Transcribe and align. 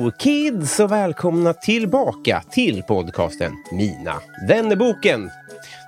Hello 0.00 0.12
kids 0.18 0.80
och 0.80 0.92
välkomna 0.92 1.52
tillbaka 1.52 2.42
till 2.50 2.82
podcasten 2.82 3.52
Mina 3.72 4.20
vännerboken. 4.48 5.30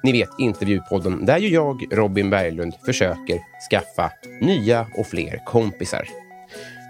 Ni 0.02 0.12
vet 0.12 0.28
intervjupodden 0.38 1.26
där 1.26 1.38
ju 1.38 1.48
jag, 1.48 1.82
Robin 1.92 2.30
Berglund, 2.30 2.74
försöker 2.84 3.38
skaffa 3.70 4.10
nya 4.40 4.86
och 4.98 5.06
fler 5.06 5.44
kompisar. 5.46 6.08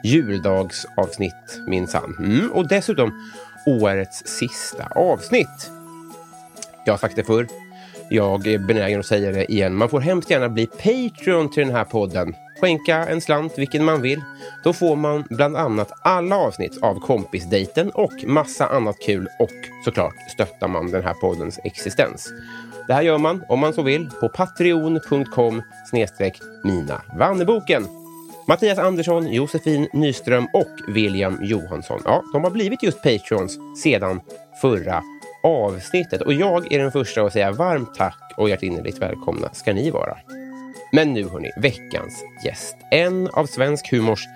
Juldagsavsnitt 0.05 1.61
minsann. 1.69 2.17
Mm, 2.19 2.53
och 2.53 2.69
dessutom 2.69 3.33
årets 3.67 4.27
sista 4.27 4.86
avsnitt. 4.86 5.70
Jag 6.86 6.92
har 6.92 6.98
sagt 6.98 7.17
det 7.17 7.25
förr. 7.25 7.47
Jag 8.11 8.47
är 8.47 8.59
benägen 8.59 9.01
att 9.01 9.07
säga 9.07 9.33
det 9.33 9.53
igen. 9.53 9.75
Man 9.75 9.89
får 9.89 10.01
hemskt 10.01 10.31
gärna 10.31 10.48
bli 10.48 10.67
Patreon 10.67 11.51
till 11.51 11.67
den 11.67 11.77
här 11.77 11.84
podden. 11.84 12.34
Skänka 12.62 12.96
en 12.96 13.20
slant, 13.20 13.58
vilken 13.58 13.84
man 13.84 14.02
vill. 14.02 14.22
Då 14.64 14.72
får 14.72 14.96
man 14.96 15.24
bland 15.30 15.56
annat 15.56 15.92
alla 16.02 16.36
avsnitt 16.36 16.82
av 16.82 17.00
Kompisdejten 17.00 17.91
och 17.91 18.12
massa 18.27 18.66
annat 18.66 18.96
kul 19.06 19.28
och 19.38 19.50
såklart 19.84 20.14
stöttar 20.32 20.68
man 20.68 20.90
den 20.90 21.05
här 21.05 21.14
poddens 21.14 21.60
existens. 21.64 22.28
Det 22.86 22.94
här 22.94 23.02
gör 23.02 23.18
man, 23.18 23.44
om 23.48 23.58
man 23.58 23.72
så 23.72 23.83
vill, 23.83 24.10
på 24.20 24.28
patreon.com 24.28 25.62
snedstreck 25.90 26.40
mina 26.64 27.02
vanneboken. 27.18 27.86
Mattias 28.48 28.78
Andersson, 28.78 29.33
Josefin 29.33 29.88
Nyström 29.92 30.48
och 30.52 30.94
William 30.94 31.38
Johansson. 31.42 32.02
Ja, 32.05 32.22
de 32.33 32.44
har 32.44 32.50
blivit 32.50 32.83
just 32.83 33.02
Patreons 33.02 33.58
sedan 33.83 34.20
förra 34.60 35.02
avsnittet 35.42 36.22
och 36.22 36.33
jag 36.33 36.72
är 36.72 36.78
den 36.78 36.92
första 36.92 37.22
att 37.22 37.33
säga 37.33 37.52
varmt 37.52 37.95
tack 37.95 38.34
och 38.36 38.48
hjärtinnerligt 38.48 38.98
välkomna 38.98 39.48
ska 39.52 39.72
ni 39.72 39.90
vara. 39.90 40.17
Men 40.95 41.13
nu 41.13 41.29
hörni, 41.29 41.51
veckans 41.57 42.25
gäst. 42.45 42.77
En 42.91 43.29
av 43.29 43.47
svensk 43.47 43.91
humors 43.91 44.27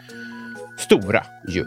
stora 0.78 1.27
ju. 1.49 1.65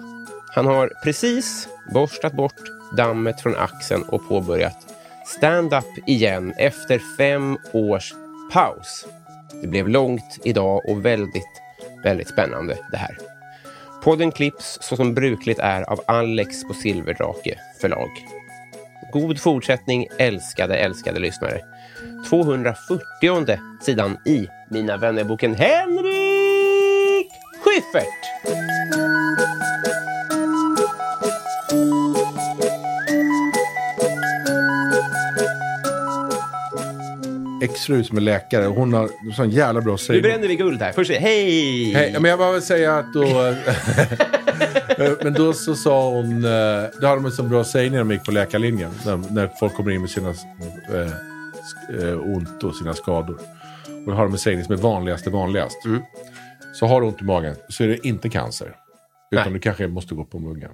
Han 0.56 0.66
har 0.66 0.92
precis 1.04 1.68
borstat 1.94 2.34
bort 2.34 2.62
dammet 2.98 3.42
från 3.42 3.56
axeln 3.56 4.04
och 4.04 4.28
påbörjat 4.28 4.96
stand-up 5.26 5.86
igen 6.08 6.54
efter 6.58 7.02
fem 7.18 7.58
års 7.74 8.14
paus. 8.54 9.06
Det 9.62 9.68
blev 9.68 9.88
långt 9.88 10.40
idag 10.44 10.90
och 10.90 11.06
väldigt, 11.06 11.62
väldigt 12.04 12.30
spännande 12.30 12.78
det 12.92 12.98
här. 12.98 13.18
Podden 14.04 14.32
klipps 14.32 14.78
så 14.82 14.96
som 14.96 15.14
brukligt 15.14 15.60
är 15.60 15.82
av 15.82 16.02
Alex 16.08 16.64
på 16.64 16.74
Silverdrake 16.74 17.60
förlag. 17.82 18.10
God 19.12 19.40
fortsättning, 19.40 20.08
älskade, 20.18 20.78
älskade 20.78 21.20
lyssnare. 21.20 21.62
240 22.30 23.60
sidan 23.82 24.18
i 24.26 24.48
Mina 24.70 24.98
vännerboken 24.98 25.56
Henrik 25.56 27.28
Schyffert. 27.64 28.30
exfru 37.62 38.04
som 38.04 38.18
är 38.18 38.22
läkare. 38.22 38.66
Hon 38.66 38.94
har 38.94 39.10
sån 39.36 39.50
jävla 39.50 39.82
bra 39.82 39.92
Nu 39.92 39.98
sägning. 39.98 40.22
bränner 40.22 40.48
vi 40.48 40.56
guld 40.56 40.82
här. 40.82 40.92
Först 40.92 41.12
hej! 41.12 41.94
Hej, 41.94 42.12
men 42.20 42.30
jag 42.30 42.40
bara 42.40 42.52
vill 42.52 42.62
säga 42.62 42.98
att 42.98 43.14
då... 43.14 43.26
men 45.24 45.34
då 45.34 45.54
så 45.54 45.76
sa 45.76 46.10
hon... 46.10 46.46
eh, 46.46 46.52
Då 47.02 47.08
hade 47.08 47.16
de 47.22 47.26
en 47.26 47.32
så 47.32 47.44
bra 47.44 47.64
sägning 47.64 47.92
när 47.92 48.00
de 48.00 48.12
gick 48.12 48.24
på 48.24 48.32
läkarlinjen. 48.32 48.92
När, 49.06 49.18
när 49.34 49.50
folk 49.60 49.74
kommer 49.74 49.92
in 49.92 50.02
med 50.02 50.10
sina 50.10 50.30
eh, 50.30 50.36
eh, 51.02 51.08
ont 52.36 52.64
och 52.64 52.76
sina 52.76 52.94
skador. 52.94 53.40
Och 53.88 54.06
då 54.06 54.14
har 54.14 54.24
de 54.24 54.32
en 54.32 54.40
sägning 54.40 54.66
som 54.66 54.74
är 54.74 54.80
vanligast 54.80 55.28
är 55.28 55.32
vanligast. 55.32 55.86
Mm. 55.86 56.02
Så 56.74 56.86
har 56.86 57.02
du 57.02 57.08
ont 57.08 57.22
i 57.22 57.24
magen 57.24 57.56
så 57.70 57.84
är 57.84 57.88
det 57.88 58.08
inte 58.08 58.30
cancer. 58.30 58.76
Utan 59.32 59.44
Nej. 59.46 59.54
du 59.54 59.60
kanske 59.60 59.88
måste 59.88 60.16
gå 60.16 60.26
på 60.26 60.40
muggen. 60.40 60.72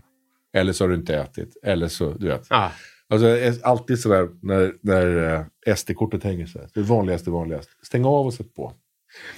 Eller 0.53 0.73
så 0.73 0.83
har 0.83 0.89
du 0.89 0.95
inte 0.95 1.15
ätit. 1.15 1.57
Eller 1.63 1.87
så, 1.87 2.13
du 2.13 2.27
vet. 2.27 2.47
Ah, 2.49 2.71
Alltså, 3.09 3.37
alltid 3.63 3.99
sådär 3.99 4.29
när, 4.41 4.73
när 4.81 5.33
eh, 5.65 5.75
SD-kortet 5.75 6.23
hänger 6.23 6.45
sig. 6.45 6.67
Det 6.73 6.79
är 6.79 6.83
vanligast, 6.83 7.25
det 7.25 7.31
vanligast. 7.31 7.69
Stäng 7.85 8.05
av 8.05 8.25
och 8.25 8.33
sätt 8.33 8.55
på. 8.55 8.73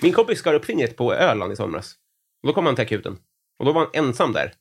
min 0.02 0.14
kompis 0.14 0.40
skar 0.40 0.54
upp 0.54 0.66
fingret 0.66 0.98
på 0.98 1.14
Öland 1.14 1.54
i 1.54 1.56
somras. 1.56 1.96
Och 2.42 2.48
då 2.48 2.54
kom 2.54 2.66
han 2.66 2.76
till 2.76 2.82
akuten. 2.82 3.18
Och 3.60 3.66
då 3.66 3.72
var 3.72 3.82
han 3.82 4.06
ensam 4.06 4.34
där. 4.34 4.54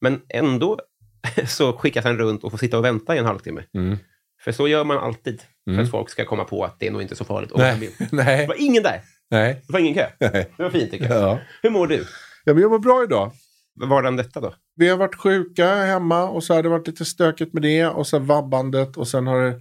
Men 0.00 0.22
ändå 0.28 0.78
så 1.46 1.72
skickas 1.72 2.04
han 2.04 2.18
runt 2.18 2.44
och 2.44 2.50
får 2.50 2.58
sitta 2.58 2.78
och 2.78 2.84
vänta 2.84 3.14
i 3.14 3.18
en 3.18 3.26
halvtimme. 3.26 3.64
Mm. 3.74 3.96
För 4.40 4.52
så 4.52 4.68
gör 4.68 4.84
man 4.84 4.98
alltid. 4.98 5.42
För 5.64 5.72
Mm. 5.72 5.84
att 5.84 5.90
folk 5.90 6.10
ska 6.10 6.24
komma 6.24 6.44
på 6.44 6.64
att 6.64 6.76
det 6.80 6.86
är 6.86 6.90
nog 6.90 7.02
inte 7.02 7.16
så 7.16 7.24
farligt. 7.24 7.50
Och 7.52 7.58
Nej. 7.58 7.78
vill- 7.78 7.90
Det 7.98 8.16
Nej. 8.16 8.46
var 8.46 8.54
ingen 8.62 8.82
där. 8.82 9.00
Nej. 9.30 9.62
Det 9.66 9.72
var 9.72 9.80
ingen 9.80 9.94
kö. 9.94 10.06
Nej. 10.32 10.50
Det 10.56 10.62
var 10.62 10.70
fint 10.70 10.90
tycker 10.90 11.08
jag. 11.08 11.22
Ja. 11.22 11.38
Hur 11.62 11.70
mår 11.70 11.86
du? 11.86 12.04
ja, 12.44 12.52
men 12.54 12.62
jag 12.62 12.68
var 12.68 12.78
bra 12.78 13.04
idag. 13.04 13.32
Vad 13.74 13.88
var 13.88 14.02
den 14.02 14.16
detta 14.16 14.40
då? 14.40 14.54
Vi 14.76 14.88
har 14.88 14.96
varit 14.96 15.14
sjuka 15.14 15.74
hemma 15.74 16.28
och 16.28 16.44
så 16.44 16.54
har 16.54 16.62
det 16.62 16.68
varit 16.68 16.86
lite 16.86 17.04
stökigt 17.04 17.52
med 17.52 17.62
det. 17.62 17.86
Och 17.86 18.06
sen 18.06 18.26
vabbandet 18.26 18.96
och 18.96 19.08
sen 19.08 19.26
har 19.26 19.42
det 19.42 19.60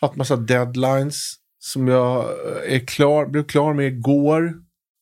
haft 0.00 0.16
massa 0.16 0.36
deadlines 0.36 1.34
som 1.58 1.88
jag 1.88 2.16
eh, 2.18 2.74
är 2.74 2.86
klar, 2.86 3.26
blev 3.26 3.44
klar 3.46 3.74
med 3.74 3.86
igår. 3.86 4.54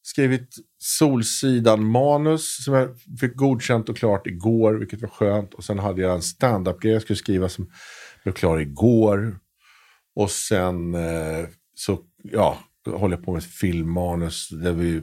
Skrivit 0.03 0.49
Solsidan-manus 0.79 2.65
som 2.65 2.75
jag 2.75 2.89
fick 3.21 3.35
godkänt 3.37 3.89
och 3.89 3.97
klart 3.97 4.27
igår, 4.27 4.75
vilket 4.75 5.03
var 5.03 5.09
skönt. 5.09 5.55
Och 5.55 5.65
sen 5.65 5.79
hade 5.79 6.03
jag 6.03 6.15
en 6.15 6.23
stand-up-grej 6.23 6.93
jag 6.93 7.03
skulle 7.03 7.17
skriva 7.17 7.49
som 7.49 7.71
blev 8.25 8.33
klar 8.33 8.59
igår. 8.59 9.39
Och 10.17 10.31
sen 10.31 10.95
eh, 10.95 11.49
så, 11.75 11.99
ja, 12.23 12.59
håller 12.87 13.17
jag 13.17 13.25
på 13.25 13.33
med 13.33 13.39
ett 13.39 13.51
filmmanus 13.51 14.49
där 14.49 14.73
vi 14.73 15.03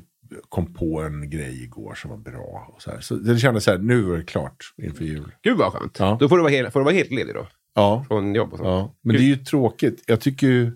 kom 0.49 0.73
på 0.73 1.01
en 1.01 1.29
grej 1.29 1.63
igår 1.63 1.95
som 1.95 2.09
var 2.09 2.17
bra. 2.17 2.71
Och 2.73 2.81
så, 2.81 2.91
här. 2.91 2.99
så 3.01 3.15
det 3.15 3.39
kändes 3.39 3.63
så 3.63 3.71
här, 3.71 3.77
nu 3.77 4.13
är 4.13 4.17
det 4.17 4.23
klart 4.23 4.73
inför 4.77 5.03
jul. 5.05 5.31
Gud 5.41 5.57
vad 5.57 5.73
skönt. 5.73 5.99
Ja. 5.99 6.17
Då 6.19 6.29
får 6.29 6.37
du, 6.37 6.43
vara 6.43 6.51
helt, 6.51 6.73
får 6.73 6.79
du 6.79 6.83
vara 6.83 6.95
helt 6.95 7.11
ledig 7.11 7.35
då. 7.35 7.47
Ja, 7.73 8.05
Från 8.07 8.35
jobb 8.35 8.53
och 8.53 8.57
så. 8.57 8.63
ja. 8.65 8.95
men 9.01 9.15
det 9.15 9.21
är 9.21 9.25
ju 9.25 9.35
tråkigt. 9.35 10.03
Jag 10.07 10.21
tycker 10.21 10.47
ju 10.47 10.71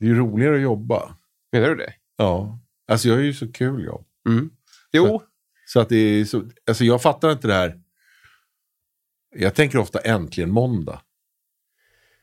det 0.00 0.06
är 0.06 0.14
roligare 0.14 0.56
att 0.56 0.62
jobba. 0.62 1.16
Menar 1.52 1.68
du 1.68 1.74
det? 1.74 1.92
Ja, 2.16 2.58
alltså 2.88 3.08
jag 3.08 3.14
har 3.14 3.22
ju 3.22 3.34
så 3.34 3.52
kul 3.52 3.84
jobb. 3.84 4.04
Mm. 4.28 4.50
Jo, 4.92 5.22
Så 5.66 5.80
att 5.80 5.88
det 5.88 5.96
är 5.96 6.24
så, 6.24 6.42
alltså 6.66 6.84
jag 6.84 7.02
fattar 7.02 7.32
inte 7.32 7.48
det 7.48 7.54
här. 7.54 7.80
Jag 9.36 9.54
tänker 9.54 9.78
ofta 9.78 9.98
äntligen 9.98 10.50
måndag. 10.50 11.00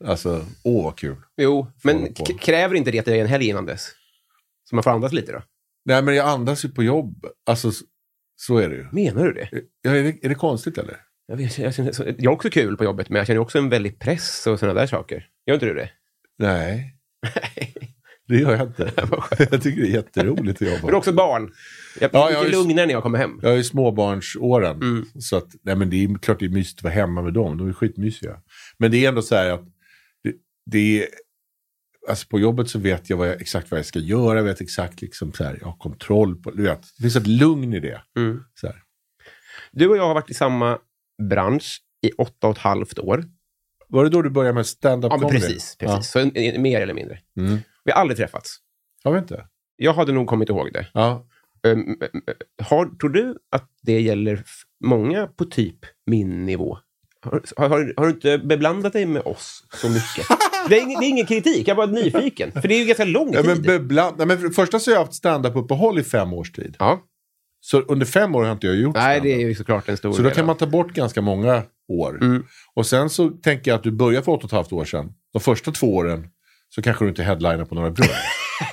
Alltså, 0.05 0.45
åh 0.63 0.83
vad 0.83 0.97
kul. 0.97 1.15
jo. 1.37 1.67
men 1.83 2.13
k- 2.13 2.25
kräver 2.39 2.75
inte 2.75 2.91
det 2.91 2.99
att 2.99 3.05
det 3.05 3.15
är 3.17 3.21
en 3.21 3.27
helg 3.27 3.47
innan 3.47 3.65
dess? 3.65 3.87
Så 4.69 4.75
man 4.75 4.83
får 4.83 4.91
andas 4.91 5.11
lite 5.13 5.31
då? 5.31 5.41
Nej 5.85 6.01
men 6.03 6.15
jag 6.15 6.27
andas 6.27 6.65
ju 6.65 6.69
på 6.69 6.83
jobb. 6.83 7.25
Alltså 7.45 7.71
så, 8.35 8.57
är 8.57 8.69
det 8.69 8.75
ju. 8.75 8.87
Menar 8.91 9.25
du 9.25 9.33
det? 9.33 9.49
Ja, 9.81 9.91
är, 9.95 10.03
det 10.03 10.25
är 10.25 10.29
det 10.29 10.35
konstigt 10.35 10.77
eller? 10.77 10.97
Jag, 11.27 11.37
vet, 11.37 11.57
jag, 11.57 11.73
känner, 11.75 12.15
jag 12.17 12.31
har 12.31 12.35
också 12.35 12.49
kul 12.49 12.77
på 12.77 12.83
jobbet, 12.83 13.09
men 13.09 13.17
jag 13.17 13.27
känner 13.27 13.39
också 13.39 13.57
en 13.57 13.69
väldig 13.69 13.99
press 13.99 14.47
och 14.47 14.59
sådana 14.59 14.79
där 14.79 14.87
saker. 14.87 15.27
Gör 15.45 15.53
inte 15.53 15.65
du 15.65 15.73
det? 15.73 15.89
Nej. 16.37 16.95
Det 18.27 18.37
gör 18.37 18.51
jag 18.55 18.67
inte. 18.67 18.91
jag 19.51 19.61
tycker 19.63 19.81
det 19.81 19.87
är 19.87 19.91
jätteroligt 19.93 20.39
att 20.39 20.59
Men 20.61 20.69
du 20.69 20.75
är 20.75 20.81
jobba. 20.81 20.97
också 20.97 21.13
barn. 21.13 21.51
Jag 21.99 22.09
Ja, 22.13 22.27
blir 22.27 22.35
jag 22.37 22.45
lite 22.45 22.57
är- 22.57 22.61
lugnare 22.63 22.85
när 22.85 22.93
jag 22.93 23.03
kommer 23.03 23.17
hem. 23.17 23.39
Jag 23.41 23.53
är 23.53 23.57
i 23.57 23.63
småbarnsåren. 23.63 24.75
Mm. 24.75 25.05
Så 25.19 25.37
att, 25.37 25.47
nej 25.63 25.75
men 25.75 25.89
det 25.89 26.03
är 26.03 26.17
klart 26.17 26.39
det 26.39 26.45
är 26.45 26.49
mysigt 26.49 26.79
att 26.79 26.83
vara 26.83 26.93
hemma 26.93 27.21
med 27.21 27.33
dem. 27.33 27.57
De 27.57 27.69
är 27.69 27.73
skitmysiga. 27.73 28.37
Men 28.77 28.91
det 28.91 29.05
är 29.05 29.09
ändå 29.09 29.21
så 29.21 29.35
här 29.35 29.49
att 29.49 29.63
det, 30.71 31.07
alltså 32.09 32.27
på 32.27 32.39
jobbet 32.39 32.69
så 32.69 32.79
vet 32.79 33.09
jag, 33.09 33.17
vad 33.17 33.27
jag 33.27 33.41
exakt 33.41 33.71
vad 33.71 33.77
jag 33.77 33.85
ska 33.85 33.99
göra. 33.99 34.37
Jag 34.37 34.43
vet 34.43 34.61
exakt 34.61 35.01
liksom 35.01 35.33
så 35.33 35.43
här, 35.43 35.57
jag 35.61 35.67
har 35.67 35.77
kontroll 35.77 36.35
på, 36.35 36.51
du 36.51 36.63
vet. 36.63 36.81
Det 36.81 37.01
finns 37.01 37.15
ett 37.15 37.27
lugn 37.27 37.73
i 37.73 37.79
det. 37.79 38.01
Mm. 38.17 38.43
Så. 38.53 38.71
Du 39.71 39.87
och 39.87 39.97
jag 39.97 40.07
har 40.07 40.13
varit 40.13 40.29
i 40.29 40.33
samma 40.33 40.79
bransch 41.29 41.81
i 42.01 42.11
åtta 42.11 42.47
och 42.47 42.55
ett 42.55 42.61
halvt 42.61 42.99
år. 42.99 43.23
Var 43.87 44.03
det 44.03 44.09
då 44.09 44.21
du 44.21 44.29
började 44.29 44.53
med 44.53 44.65
stand-up 44.65 45.11
Ja, 45.11 45.19
comedy? 45.19 45.39
precis. 45.39 45.75
precis. 45.77 46.11
Så 46.11 46.19
en, 46.19 46.37
en, 46.37 46.61
mer 46.61 46.81
eller 46.81 46.93
mindre. 46.93 47.19
Ja. 47.33 47.41
Mm. 47.43 47.59
Vi 47.83 47.91
har 47.91 48.01
aldrig 48.01 48.17
träffats. 48.17 48.57
Jag 49.03 49.11
vet 49.11 49.21
inte. 49.21 49.47
Jag 49.75 49.93
hade 49.93 50.11
nog 50.11 50.27
kommit 50.27 50.49
ihåg 50.49 50.73
det. 50.73 50.87
Ja. 50.93 51.27
Um, 51.63 51.99
har, 52.61 52.97
tror 52.97 53.09
du 53.09 53.37
att 53.49 53.69
det 53.81 54.01
gäller 54.01 54.43
många 54.85 55.27
på 55.27 55.45
typ 55.45 55.77
min 56.05 56.45
nivå? 56.45 56.77
Har, 57.25 57.69
har, 57.69 57.93
har 57.97 58.05
du 58.05 58.11
inte 58.11 58.37
beblandat 58.37 58.93
dig 58.93 59.05
med 59.05 59.21
oss 59.25 59.63
så 59.73 59.89
mycket? 59.89 60.27
Det 60.69 60.77
är, 60.77 60.81
ingen, 60.81 60.99
det 60.99 61.05
är 61.05 61.09
ingen 61.09 61.25
kritik, 61.25 61.67
jag 61.67 61.69
är 61.69 61.75
bara 61.75 61.85
nyfiken. 61.85 62.51
För 62.51 62.67
det 62.67 62.75
är 62.75 62.79
ju 62.79 62.85
ganska 62.85 63.05
lång 63.05 63.33
Ja, 63.33 63.41
tid. 63.41 63.49
men 63.49 63.61
bebland, 63.61 64.17
nej, 64.17 64.27
men 64.27 64.37
för 64.37 64.47
det 64.47 64.53
första 64.53 64.79
så 64.79 64.91
har 64.91 64.95
jag 64.95 65.01
haft 65.01 65.13
stand-up-uppehåll 65.13 65.99
i 65.99 66.03
fem 66.03 66.33
års 66.33 66.51
tid. 66.51 66.75
ja. 66.79 66.99
Så 67.61 67.79
under 67.81 68.05
fem 68.05 68.35
år 68.35 68.43
har 68.43 68.51
inte 68.51 68.67
jag 68.67 68.75
gjort 68.75 68.95
Nej, 68.95 69.19
det 69.21 69.33
är 69.33 69.39
ju 69.39 69.55
såklart 69.55 69.89
en 69.89 69.97
stor 69.97 70.13
Så 70.13 70.21
då 70.21 70.29
kan 70.29 70.45
man 70.45 70.57
ta 70.57 70.65
bort 70.67 70.93
ganska 70.93 71.21
många 71.21 71.63
år. 71.91 72.17
Mm. 72.21 72.43
Och 72.75 72.85
sen 72.85 73.09
så 73.09 73.29
tänker 73.29 73.71
jag 73.71 73.77
att 73.77 73.83
du 73.83 73.91
börjar 73.91 74.21
för 74.21 74.31
åtta 74.31 74.39
och 74.43 74.49
ett 74.49 74.51
halvt 74.51 74.73
år 74.73 74.85
sedan. 74.85 75.11
De 75.33 75.39
första 75.39 75.71
två 75.71 75.95
åren 75.95 76.27
så 76.69 76.81
kanske 76.81 77.05
du 77.05 77.09
inte 77.09 77.23
headlinar 77.23 77.65
på 77.65 77.75
några 77.75 77.91
brunn. 77.91 78.09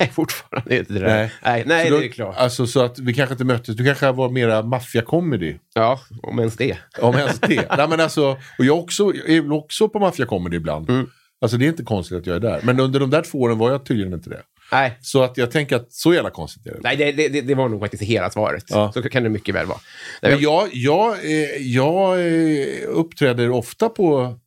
Nej, 0.00 0.10
fortfarande 0.14 0.78
inte 0.78 0.92
det 0.92 0.98
där. 1.00 1.06
Nej. 1.16 1.32
Nej, 1.44 1.62
nej, 1.66 1.90
då, 1.90 1.98
det 1.98 2.06
är 2.06 2.08
klart. 2.08 2.36
Alltså 2.36 2.66
så 2.66 2.80
att 2.80 2.98
vi 2.98 3.14
kanske 3.14 3.32
inte 3.34 3.44
möttes. 3.44 3.76
Du 3.76 3.84
kanske 3.84 4.12
var 4.12 4.28
mera 4.28 4.62
maffia-comedy. 4.62 5.58
Ja, 5.74 6.00
om 6.22 6.38
ens 6.38 6.56
det. 6.56 6.78
Om 7.00 7.14
ens 7.14 7.40
det. 7.40 7.66
Nej, 7.76 7.88
men 7.88 8.00
alltså, 8.00 8.36
och 8.58 8.64
jag, 8.64 8.78
också, 8.78 9.12
jag 9.14 9.28
är 9.28 9.52
också 9.52 9.88
på 9.88 9.98
maffia-comedy 9.98 10.56
ibland. 10.56 10.90
Mm. 10.90 11.06
Alltså 11.40 11.56
det 11.56 11.64
är 11.64 11.68
inte 11.68 11.82
konstigt 11.82 12.18
att 12.18 12.26
jag 12.26 12.36
är 12.36 12.40
där. 12.40 12.60
Men 12.62 12.80
under 12.80 13.00
de 13.00 13.10
där 13.10 13.22
två 13.22 13.38
åren 13.38 13.58
var 13.58 13.70
jag 13.70 13.86
tydligen 13.86 14.12
inte 14.12 14.30
det. 14.30 14.42
Nej, 14.72 14.98
Så 15.00 15.22
att 15.22 15.36
jag 15.36 15.50
tänker 15.50 15.76
att 15.76 15.92
så 15.92 16.14
jävla 16.14 16.30
konstigt 16.30 16.66
är 16.66 16.70
det. 16.70 16.80
nej 16.82 16.96
det, 16.96 17.28
det, 17.28 17.40
det 17.40 17.54
var 17.54 17.68
nog 17.68 17.80
faktiskt 17.80 18.02
hela 18.02 18.30
svaret. 18.30 18.64
Ja. 18.68 18.92
Så 18.92 19.02
kan 19.02 19.22
det 19.22 19.28
mycket 19.28 19.54
väl 19.54 19.66
vara. 19.66 19.78
Nej, 20.22 20.32
Men 20.32 20.40
jag, 20.40 20.68
jag, 20.72 21.24
eh, 21.24 21.56
jag 21.60 22.20
eh, 22.20 22.66
uppträder 22.88 23.50
ofta 23.50 23.88
på 23.88 24.38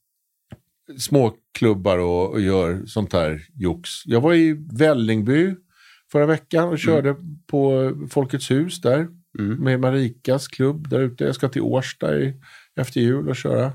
små 0.99 1.33
klubbar 1.57 1.97
och, 1.97 2.31
och 2.31 2.41
gör 2.41 2.85
sånt 2.85 3.13
här 3.13 3.41
jox. 3.55 3.89
Jag 4.05 4.21
var 4.21 4.33
i 4.33 4.65
Vällingby 4.71 5.55
förra 6.11 6.25
veckan 6.25 6.69
och 6.69 6.79
körde 6.79 7.15
på 7.47 7.91
Folkets 8.11 8.51
hus 8.51 8.81
där. 8.81 9.07
Mm. 9.39 9.63
Med 9.63 9.79
Marikas 9.79 10.47
klubb 10.47 10.89
där 10.89 10.99
ute. 10.99 11.23
Jag 11.23 11.35
ska 11.35 11.49
till 11.49 11.61
Årsta 11.61 12.17
i, 12.17 12.33
efter 12.79 13.01
jul 13.01 13.29
och 13.29 13.35
köra. 13.35 13.71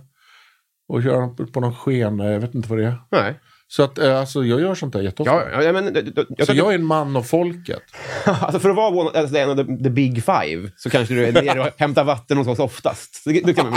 Och 0.89 1.03
köra 1.03 1.29
på, 1.29 1.61
någon 1.61 1.75
skena, 1.75 2.33
jag 2.33 2.41
vet 2.41 2.55
inte 2.55 2.69
vad 2.69 2.79
det 2.79 2.85
är. 2.85 2.97
Nej. 3.11 3.41
Så 3.69 3.83
att 3.83 3.99
eh, 3.99 4.19
alltså, 4.19 4.45
jag 4.45 4.61
gör 4.61 4.75
sånt 4.75 4.93
där 4.93 5.01
jätteofta. 5.01 5.51
Ja, 5.51 5.63
ja, 5.63 5.73
men, 5.73 5.85
jag, 5.95 6.13
jag, 6.17 6.47
Så 6.47 6.53
jag, 6.53 6.57
jag 6.57 6.71
är 6.71 6.75
en 6.75 6.85
man 6.85 7.17
av 7.17 7.23
folket. 7.23 7.83
alltså 8.25 8.61
för 8.61 8.71
att 8.71 8.77
vara 8.77 8.95
one, 8.95 9.19
alltså 9.19 9.37
en 9.37 9.51
av 9.51 9.57
the, 9.57 9.85
the 9.85 9.91
big 9.91 10.25
five 10.25 10.71
så 10.77 10.91
kanske 10.91 11.15
du 11.15 11.25
är 11.25 11.33
nere 11.33 11.61
och 11.61 11.69
hämtar 11.77 12.05
vatten 12.05 12.39
hos 12.39 12.47
oss 12.47 12.59
oftast. 12.59 13.23
Så 13.23 13.31
det 13.31 13.55
kan 13.55 13.77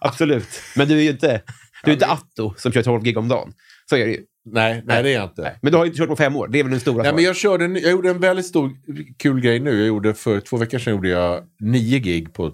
Absolut. 0.00 0.48
Men 0.76 0.88
du 0.88 0.98
är 0.98 1.02
ju 1.02 1.10
inte, 1.10 1.42
du 1.84 1.90
är 1.90 1.94
inte 1.94 2.06
Atto 2.06 2.54
som 2.56 2.72
kör 2.72 2.82
12 2.82 3.02
gig 3.02 3.18
om 3.18 3.28
dagen. 3.28 3.52
Så 3.90 3.96
är 3.96 4.06
det 4.06 4.12
ju. 4.12 4.24
Nej, 4.44 4.82
nej, 4.84 5.02
det 5.02 5.10
är 5.10 5.14
jag 5.14 5.24
inte. 5.24 5.42
Nej. 5.42 5.58
Men 5.62 5.72
du 5.72 5.78
har 5.78 5.84
ju 5.84 5.90
inte 5.90 5.98
kört 5.98 6.08
på 6.08 6.16
fem 6.16 6.36
år. 6.36 6.48
Det 6.48 6.58
är 6.58 6.62
väl 6.62 6.70
den 6.70 6.80
stora 6.80 7.02
Nej, 7.02 7.14
men 7.14 7.24
jag, 7.24 7.36
körde, 7.36 7.64
jag 7.64 7.90
gjorde 7.90 8.10
en 8.10 8.20
väldigt 8.20 8.46
stor 8.46 8.70
kul 9.18 9.40
grej 9.40 9.60
nu. 9.60 9.78
Jag 9.78 9.86
gjorde 9.86 10.14
för 10.14 10.40
två 10.40 10.56
veckor 10.56 10.78
sedan 10.78 10.94
gjorde 10.94 11.08
jag 11.08 11.44
nio 11.60 11.98
gig 11.98 12.34
på, 12.34 12.52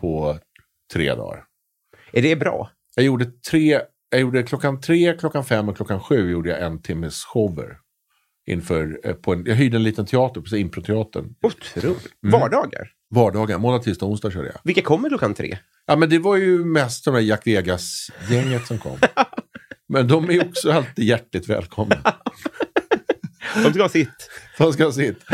på 0.00 0.38
tre 0.92 1.14
dagar. 1.14 1.44
Är 2.12 2.22
det 2.22 2.36
bra? 2.36 2.70
Jag 2.96 3.04
gjorde 3.04 3.24
tre, 3.50 3.80
jag 4.10 4.20
gjorde 4.20 4.42
klockan 4.42 4.80
tre, 4.80 5.16
klockan 5.18 5.44
fem 5.44 5.68
och 5.68 5.76
klockan 5.76 6.00
sju 6.00 6.30
gjorde 6.30 6.48
jag 6.48 6.62
en 6.62 6.82
timmes 6.82 7.24
shower. 7.24 7.78
Inför, 8.46 9.00
eh, 9.04 9.14
på 9.14 9.32
en, 9.32 9.44
jag 9.46 9.54
hyrde 9.54 9.76
en 9.76 9.82
liten 9.82 10.06
teater, 10.06 10.40
på 10.40 10.56
Improteatern. 10.56 11.34
Otroligt. 11.42 12.06
Mm. 12.24 12.40
Vardagar? 12.40 12.90
Vardagar, 13.14 13.58
måndag, 13.58 13.78
tisdag, 13.78 14.06
onsdag 14.06 14.30
körde 14.30 14.46
jag. 14.46 14.60
Vilka 14.64 14.82
kommer 14.82 15.08
klockan 15.08 15.34
tre? 15.34 15.58
Ja, 15.86 15.96
men 15.96 16.10
det 16.10 16.18
var 16.18 16.36
ju 16.36 16.64
mest 16.64 17.04
de 17.04 17.14
där 17.14 17.20
Jack 17.20 17.46
Vegas-gänget 17.46 18.66
som 18.66 18.78
kom. 18.78 18.98
men 19.88 20.08
de 20.08 20.30
är 20.30 20.48
också 20.48 20.72
alltid 20.72 21.04
hjärtligt 21.04 21.48
välkomna. 21.48 21.96
De 23.64 23.72
ska 23.72 23.82
ha 23.82 23.88
sitt. 23.88 24.30
De 24.58 24.72
ska 24.72 24.84
ha 24.84 24.92
sitt. 24.92 25.24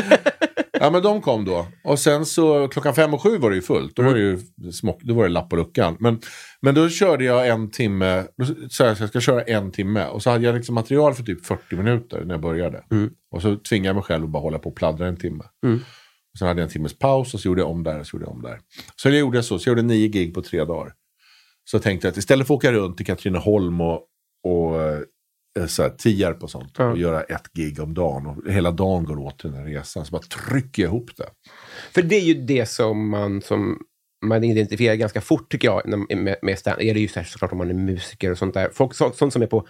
Ja, 0.73 0.91
men 0.91 1.03
de 1.03 1.21
kom 1.21 1.45
då. 1.45 1.67
Och 1.85 1.99
sen 1.99 2.27
så 2.27 2.69
klockan 2.69 2.95
fem 2.95 3.15
och 3.15 3.23
sju 3.23 3.39
var 3.39 3.51
det 3.51 3.57
ju 3.57 3.63
fullt. 3.63 3.97
Då 3.97 4.03
var 4.03 4.15
det 4.15 4.21
ju 4.21 4.39
smock, 4.73 5.03
då 5.03 5.15
var 5.15 5.23
det 5.23 5.29
lapp 5.29 5.51
på 5.51 5.57
luckan. 5.57 5.97
Men, 6.01 6.21
men 6.61 6.75
då 6.75 6.89
körde 6.89 7.25
jag 7.25 7.49
en 7.49 7.71
timme. 7.71 8.25
Då 8.37 8.45
sa 8.71 8.85
jag 8.85 8.93
att 8.93 9.01
jag 9.01 9.09
ska 9.09 9.21
köra 9.21 9.43
en 9.43 9.73
timme. 9.73 10.07
Och 10.07 10.23
så 10.23 10.31
hade 10.31 10.45
jag 10.45 10.55
liksom 10.55 10.75
material 10.75 11.15
för 11.15 11.23
typ 11.23 11.47
40 11.47 11.77
minuter 11.77 12.25
när 12.25 12.35
jag 12.35 12.41
började. 12.41 12.85
Och 13.31 13.43
så 13.43 13.57
tvingade 13.57 13.89
jag 13.89 13.97
mig 13.97 14.05
själv 14.05 14.25
att 14.25 14.31
bara 14.31 14.43
hålla 14.43 14.59
på 14.59 14.69
och 14.69 14.77
pladdra 14.77 15.07
en 15.07 15.17
timme. 15.17 15.45
Mm. 15.65 15.81
Sen 16.39 16.49
hade 16.49 16.61
jag 16.61 16.67
en 16.67 16.73
timmes 16.73 16.99
paus 16.99 17.35
och 17.35 17.41
så 17.41 17.49
gjorde 17.49 17.61
jag 17.61 17.71
om 17.71 17.83
där 17.83 18.01
och 18.01 18.07
så 18.07 18.15
gjorde 18.15 18.25
jag 18.25 18.33
om 18.33 18.43
där. 18.43 18.61
Så 18.97 19.09
jag 19.09 19.19
gjorde 19.19 19.43
så. 19.43 19.59
Så 19.59 19.69
jag 19.69 19.73
gjorde 19.73 19.89
nio 19.89 20.09
gig 20.09 20.35
på 20.35 20.43
tre 20.43 20.65
dagar. 20.65 20.93
Så 21.65 21.77
jag 21.77 21.83
tänkte 21.83 22.09
att 22.09 22.17
istället 22.17 22.47
för 22.47 22.55
att 22.55 22.59
åka 22.59 22.73
runt 22.73 22.97
till 22.97 23.07
Katrineholm 23.07 23.81
och, 23.81 24.01
och 24.45 24.83
eh, 24.83 25.67
så 25.67 25.83
här, 25.83 25.91
Tierp 25.91 26.43
och 26.43 26.51
sånt 26.51 26.73
Ja. 26.79 26.91
och 26.91 26.99
göra 26.99 27.23
ett 27.23 27.53
gig 27.53 27.81
om 27.81 27.95
dagen 27.95 28.27
och 28.27 28.53
hela 28.53 28.71
dagen 28.71 29.05
går 29.05 29.19
åt 29.19 29.39
till 29.39 29.51
den 29.51 29.59
här 29.59 29.67
resan. 29.67 30.05
Så 30.07 30.13
bara 30.13 30.23
trycker 30.23 30.83
jag 30.83 30.91
ihop 30.91 31.11
det. 31.17 31.29
För 31.95 32.03
det 32.03 32.17
är 32.17 32.25
ju 32.25 32.35
det 32.35 32.67
som 32.67 33.11
man, 33.11 33.43
som 33.43 33.79
man 34.25 34.45
identifierar 34.45 34.95
ganska 34.95 35.21
fort, 35.21 35.51
tycker 35.51 35.69
jag, 35.69 35.89
med, 36.17 36.37
med 36.43 36.59
stand 36.59 36.81
är 36.81 36.95
det 36.95 37.01
ju 37.01 37.09
här, 37.15 37.25
såklart 37.25 37.53
om 37.53 37.59
man 37.59 37.71
är 37.71 37.75
musiker 37.75 38.31
och 38.31 38.39
sånt 38.39 38.55
där. 38.55 38.71
Folk, 38.75 38.95
så, 38.95 39.13
sånt 39.13 39.33
som 39.33 39.43
är 39.43 39.47
på, 39.47 39.67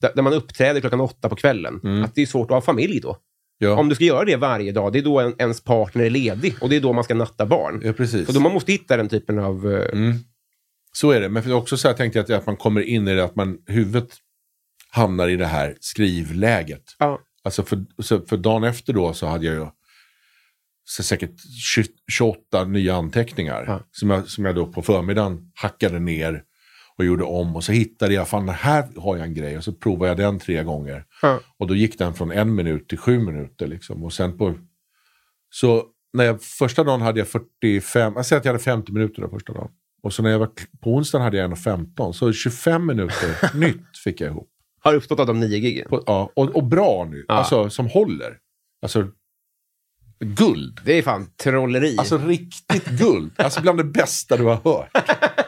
där, 0.00 0.12
där 0.14 0.22
man 0.22 0.32
uppträder 0.32 0.80
klockan 0.80 1.00
åtta 1.00 1.28
på 1.28 1.36
kvällen. 1.36 1.80
Mm. 1.84 2.04
Att 2.04 2.14
det 2.14 2.22
är 2.22 2.26
svårt 2.26 2.50
att 2.50 2.54
ha 2.54 2.60
familj 2.60 3.00
då. 3.00 3.16
Ja, 3.58 3.74
Om 3.74 3.88
du 3.88 3.94
ska 3.94 4.04
göra 4.04 4.24
det 4.24 4.36
varje 4.36 4.72
dag, 4.72 4.92
det 4.92 4.98
är 4.98 5.02
då 5.02 5.20
en, 5.20 5.34
ens 5.38 5.60
partner 5.60 6.04
är 6.04 6.10
ledig 6.10 6.54
och 6.60 6.68
det 6.68 6.76
är 6.76 6.80
då 6.80 6.92
man 6.92 7.04
ska 7.04 7.14
natta 7.14 7.46
barn. 7.46 7.80
ja 7.84 7.92
precis. 7.92 8.26
Så 8.26 8.32
då 8.32 8.40
man 8.40 8.52
måste 8.52 8.72
hitta 8.72 8.96
den 8.96 9.08
typen 9.08 9.38
av... 9.38 9.72
eh, 9.72 9.88
Mm. 9.92 10.16
Så 10.92 11.10
är 11.10 11.20
det. 11.20 11.28
Men 11.28 11.52
också 11.52 11.76
så 11.76 11.88
här 11.88 11.94
tänkte 11.94 12.18
jag 12.18 12.24
att, 12.24 12.30
att 12.30 12.46
man 12.46 12.56
kommer 12.56 12.80
in 12.80 13.08
i 13.08 13.14
det, 13.14 13.24
att 13.24 13.36
man, 13.36 13.58
huvudet 13.66 14.08
hamnar 14.90 15.28
i 15.28 15.36
det 15.36 15.46
här 15.46 15.76
skrivläget. 15.80 16.82
Ja. 16.98 17.20
Alltså 17.44 17.62
för, 17.62 17.84
så 18.02 18.20
för 18.20 18.36
dagen 18.36 18.64
efter 18.64 18.92
då 18.92 19.12
så 19.12 19.26
hade 19.26 19.46
jag 19.46 19.54
ju 19.54 19.66
så 20.84 21.02
säkert 21.02 21.30
20, 21.74 21.88
28 22.12 22.64
nya 22.64 22.94
anteckningar. 22.94 23.64
Ja. 23.66 23.80
Som, 23.92 24.10
jag, 24.10 24.28
som 24.28 24.44
jag 24.44 24.54
då 24.54 24.66
på 24.66 24.82
förmiddagen 24.82 25.50
hackade 25.54 25.98
ner 25.98 26.42
och 26.98 27.04
gjorde 27.04 27.24
om. 27.24 27.56
Och 27.56 27.64
så 27.64 27.72
hittade 27.72 28.14
jag, 28.14 28.28
fan 28.28 28.48
här 28.48 28.88
har 28.96 29.16
jag 29.16 29.26
en 29.26 29.34
grej. 29.34 29.56
Och 29.56 29.64
så 29.64 29.72
provade 29.72 30.10
jag 30.10 30.16
den 30.16 30.38
tre 30.38 30.62
gånger. 30.62 31.04
Ja. 31.22 31.40
Och 31.58 31.66
då 31.66 31.74
gick 31.74 31.98
den 31.98 32.14
från 32.14 32.30
en 32.30 32.54
minut 32.54 32.88
till 32.88 32.98
sju 32.98 33.18
minuter. 33.18 33.66
Liksom. 33.66 34.04
Och 34.04 34.12
sen 34.12 34.38
på... 34.38 34.54
Så 35.50 35.84
när 36.12 36.24
jag, 36.24 36.42
första 36.42 36.84
dagen 36.84 37.00
hade 37.00 37.18
jag 37.18 37.28
45, 37.28 38.12
jag 38.16 38.26
säger 38.26 38.40
att 38.40 38.44
jag 38.44 38.52
hade 38.52 38.64
50 38.64 38.92
minuter 38.92 39.22
den 39.22 39.30
första 39.30 39.52
dagen. 39.52 39.70
Och 40.02 40.12
så 40.12 40.22
när 40.22 40.30
jag 40.30 40.38
var 40.38 40.50
på 40.80 40.94
onsdagen 40.94 41.24
hade 41.24 41.36
jag 41.36 41.52
1.15. 41.52 42.12
Så 42.12 42.32
25 42.32 42.86
minuter 42.86 43.56
nytt 43.58 43.98
fick 44.04 44.20
jag 44.20 44.30
ihop. 44.30 44.48
Har 44.80 44.94
uppstått 44.94 45.20
av 45.20 45.26
de 45.26 45.40
nio 45.40 45.58
giggen. 45.58 45.88
På, 45.88 46.02
ja, 46.06 46.32
och, 46.34 46.56
och 46.56 46.64
bra 46.64 47.08
nu. 47.10 47.24
Ja. 47.28 47.34
Alltså 47.34 47.70
som 47.70 47.86
håller. 47.86 48.36
Alltså 48.82 49.08
guld. 50.20 50.80
Det 50.84 50.92
är 50.92 51.02
fan 51.02 51.26
trolleri. 51.42 51.96
Alltså 51.98 52.18
riktigt 52.18 52.86
guld. 52.86 53.32
Alltså 53.36 53.60
bland 53.60 53.78
det 53.78 53.84
bästa 53.84 54.36
du 54.36 54.44
har 54.44 54.56
hört. 54.56 54.90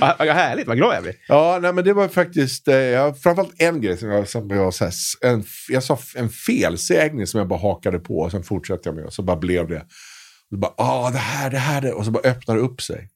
Vad 0.00 0.28
härligt, 0.28 0.66
vad 0.66 0.76
glad 0.76 0.96
jag 0.96 1.02
blir. 1.02 1.14
Ja, 1.28 1.58
nej, 1.62 1.72
men 1.72 1.84
det 1.84 1.92
var 1.92 2.08
faktiskt, 2.08 2.68
eh, 2.68 2.74
jag, 2.76 3.20
framförallt 3.20 3.62
en 3.62 3.80
grej 3.80 3.96
som 3.96 4.08
jag, 4.08 4.28
som 4.28 4.50
jag, 4.50 4.74
så 4.74 4.84
här, 4.84 4.92
en, 5.20 5.44
jag 5.68 5.82
sa 5.82 5.98
en 6.16 6.28
felsägning 6.28 7.26
som 7.26 7.38
jag 7.38 7.48
bara 7.48 7.58
hakade 7.58 7.98
på 7.98 8.18
och 8.18 8.30
sen 8.30 8.42
fortsatte 8.42 8.88
jag 8.88 8.96
med 8.96 9.04
och 9.04 9.12
så 9.12 9.22
bara 9.22 9.36
blev 9.36 9.68
det. 9.68 9.80
Och 9.80 10.48
så 10.50 10.56
bara, 10.56 10.72
ah, 10.76 11.10
det 11.10 11.18
här, 11.18 11.50
det 11.50 11.58
här, 11.58 11.80
det. 11.80 11.92
och 11.92 12.04
så 12.04 12.10
bara 12.10 12.28
öppnar 12.28 12.54
det 12.54 12.60
upp 12.60 12.82
sig. 12.82 13.08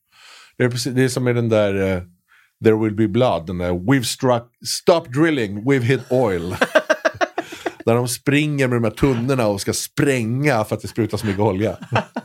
Det 0.59 0.65
är, 0.65 0.71
precis, 0.71 0.95
det 0.95 1.05
är 1.05 1.09
som 1.09 1.25
med 1.25 1.35
den 1.35 1.49
där 1.49 1.97
eh, 1.97 2.03
There 2.65 2.77
will 2.77 2.95
be 2.95 3.09
blood, 3.09 3.47
den 3.47 3.59
där 3.59 3.71
We've 3.71 4.03
struck, 4.03 4.43
stop 4.67 5.05
drilling, 5.09 5.65
we've 5.65 5.81
hit 5.81 6.01
oil. 6.11 6.57
Där 7.85 7.95
de 7.95 8.09
springer 8.09 8.69
med 8.69 8.77
de 8.77 8.85
här 8.85 8.91
tunnorna 8.91 9.47
och 9.47 9.61
ska 9.61 9.73
spränga 9.73 10.65
för 10.65 10.77
att 10.77 10.83
det 10.83 10.89
sprutar 10.89 11.19
så 11.19 11.27
mycket 11.27 11.41
olja. 11.41 11.77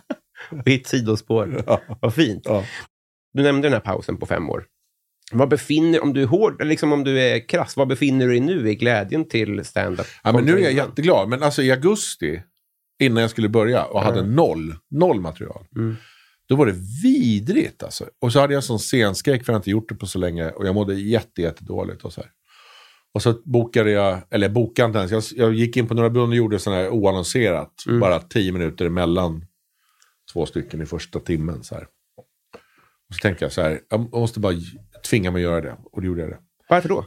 Mitt 0.65 0.87
sidospår. 0.87 1.63
Ja. 1.67 1.81
Vad 2.01 2.13
fint. 2.13 2.41
Ja. 2.45 2.63
Du 3.37 3.43
nämnde 3.43 3.67
den 3.67 3.73
här 3.73 3.79
pausen 3.79 4.17
på 4.17 4.25
fem 4.25 4.49
år. 4.49 4.65
Vad 5.31 5.49
befinner, 5.49 6.03
om 6.03 6.13
du 6.13 6.21
är 6.21 6.25
hård, 6.25 6.63
liksom 6.63 6.93
om 6.93 7.03
du 7.03 7.19
är 7.19 7.47
krass, 7.47 7.77
vad 7.77 7.87
befinner 7.87 8.25
du 8.25 8.31
dig 8.31 8.39
nu 8.39 8.69
i 8.69 8.75
glädjen 8.75 9.25
till 9.25 9.65
stand-up? 9.65 10.07
Ja, 10.23 10.31
men 10.31 10.45
nu 10.45 10.59
är 10.59 10.63
jag 10.63 10.73
jätteglad. 10.73 11.29
Men 11.29 11.43
alltså 11.43 11.61
i 11.61 11.71
augusti, 11.71 12.41
innan 12.99 13.21
jag 13.21 13.29
skulle 13.29 13.49
börja 13.49 13.83
och 13.83 14.01
hade 14.01 14.23
noll, 14.23 14.75
noll 14.89 15.21
material. 15.21 15.65
Mm. 15.75 15.95
Då 16.49 16.55
var 16.55 16.65
det 16.65 16.75
vidrigt 17.03 17.83
alltså. 17.83 18.05
Och 18.21 18.33
så 18.33 18.39
hade 18.39 18.53
jag 18.53 18.63
sån 18.63 18.79
scenskräck 18.79 19.45
för 19.45 19.53
jag 19.53 19.59
inte 19.59 19.71
gjort 19.71 19.89
det 19.89 19.95
på 19.95 20.05
så 20.05 20.19
länge. 20.19 20.49
Och 20.49 20.67
jag 20.67 20.75
mådde 20.75 20.93
jätte, 20.93 21.41
jätte 21.41 21.63
dåligt 21.63 22.03
och 22.03 22.13
så 22.13 22.21
här. 22.21 22.31
Och 23.13 23.21
så 23.21 23.33
bokade 23.45 23.91
jag, 23.91 24.21
eller 24.29 24.49
bokade 24.49 24.85
inte 24.85 24.99
ens, 24.99 25.31
jag, 25.31 25.47
jag 25.47 25.53
gick 25.53 25.77
in 25.77 25.87
på 25.87 25.93
Norra 25.93 26.09
Brunn 26.09 26.29
och 26.29 26.35
gjorde 26.35 26.59
sån 26.59 26.73
här 26.73 26.89
oannonserat. 26.89 27.73
Bara 28.01 28.19
tio 28.19 28.51
minuter 28.51 28.85
emellan 28.85 29.45
två 30.33 30.45
stycken 30.45 30.81
i 30.81 30.85
första 30.85 31.19
timmen. 31.19 31.63
Så 31.63 31.75
här. 31.75 31.87
Och 33.09 33.15
så 33.15 33.19
tänkte 33.19 33.45
jag 33.45 33.51
så 33.51 33.61
här, 33.61 33.79
jag 33.89 34.13
måste 34.13 34.39
bara 34.39 34.53
tvinga 35.09 35.31
mig 35.31 35.39
att 35.39 35.51
göra 35.51 35.61
det. 35.61 35.77
Och 35.91 36.01
då 36.01 36.07
gjorde 36.07 36.21
jag 36.21 36.29
det. 36.29 36.37
Varför 36.69 36.89
då? 36.89 37.05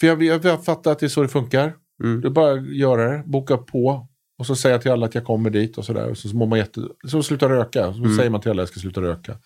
För 0.00 0.06
jag, 0.06 0.22
jag, 0.22 0.44
jag 0.44 0.64
fattar 0.64 0.92
att 0.92 0.98
det 0.98 1.06
är 1.06 1.08
så 1.08 1.22
det 1.22 1.28
funkar. 1.28 1.74
Mm. 2.04 2.20
Det 2.20 2.28
är 2.28 2.30
bara 2.30 2.52
att 2.52 2.76
göra 2.76 3.12
det, 3.12 3.22
boka 3.26 3.56
på. 3.56 4.08
Och 4.38 4.46
så 4.46 4.56
säga 4.56 4.78
till 4.78 4.90
alla 4.90 5.06
att 5.06 5.14
jag 5.14 5.24
kommer 5.24 5.50
dit 5.50 5.78
och 5.78 5.84
sådär. 5.84 6.14
Så, 6.14 6.28
så 6.28 6.36
mår 6.36 6.46
man 6.46 6.58
jätte... 6.58 6.80
Så 7.06 7.22
sluta 7.22 7.48
röka. 7.48 7.92
Så 7.94 8.14
säger 8.16 8.30
man 8.30 8.40
till 8.40 8.50
alla 8.50 8.62
att 8.62 8.68
jag 8.68 8.72
ska 8.72 8.80
sluta 8.80 9.00
röka. 9.00 9.38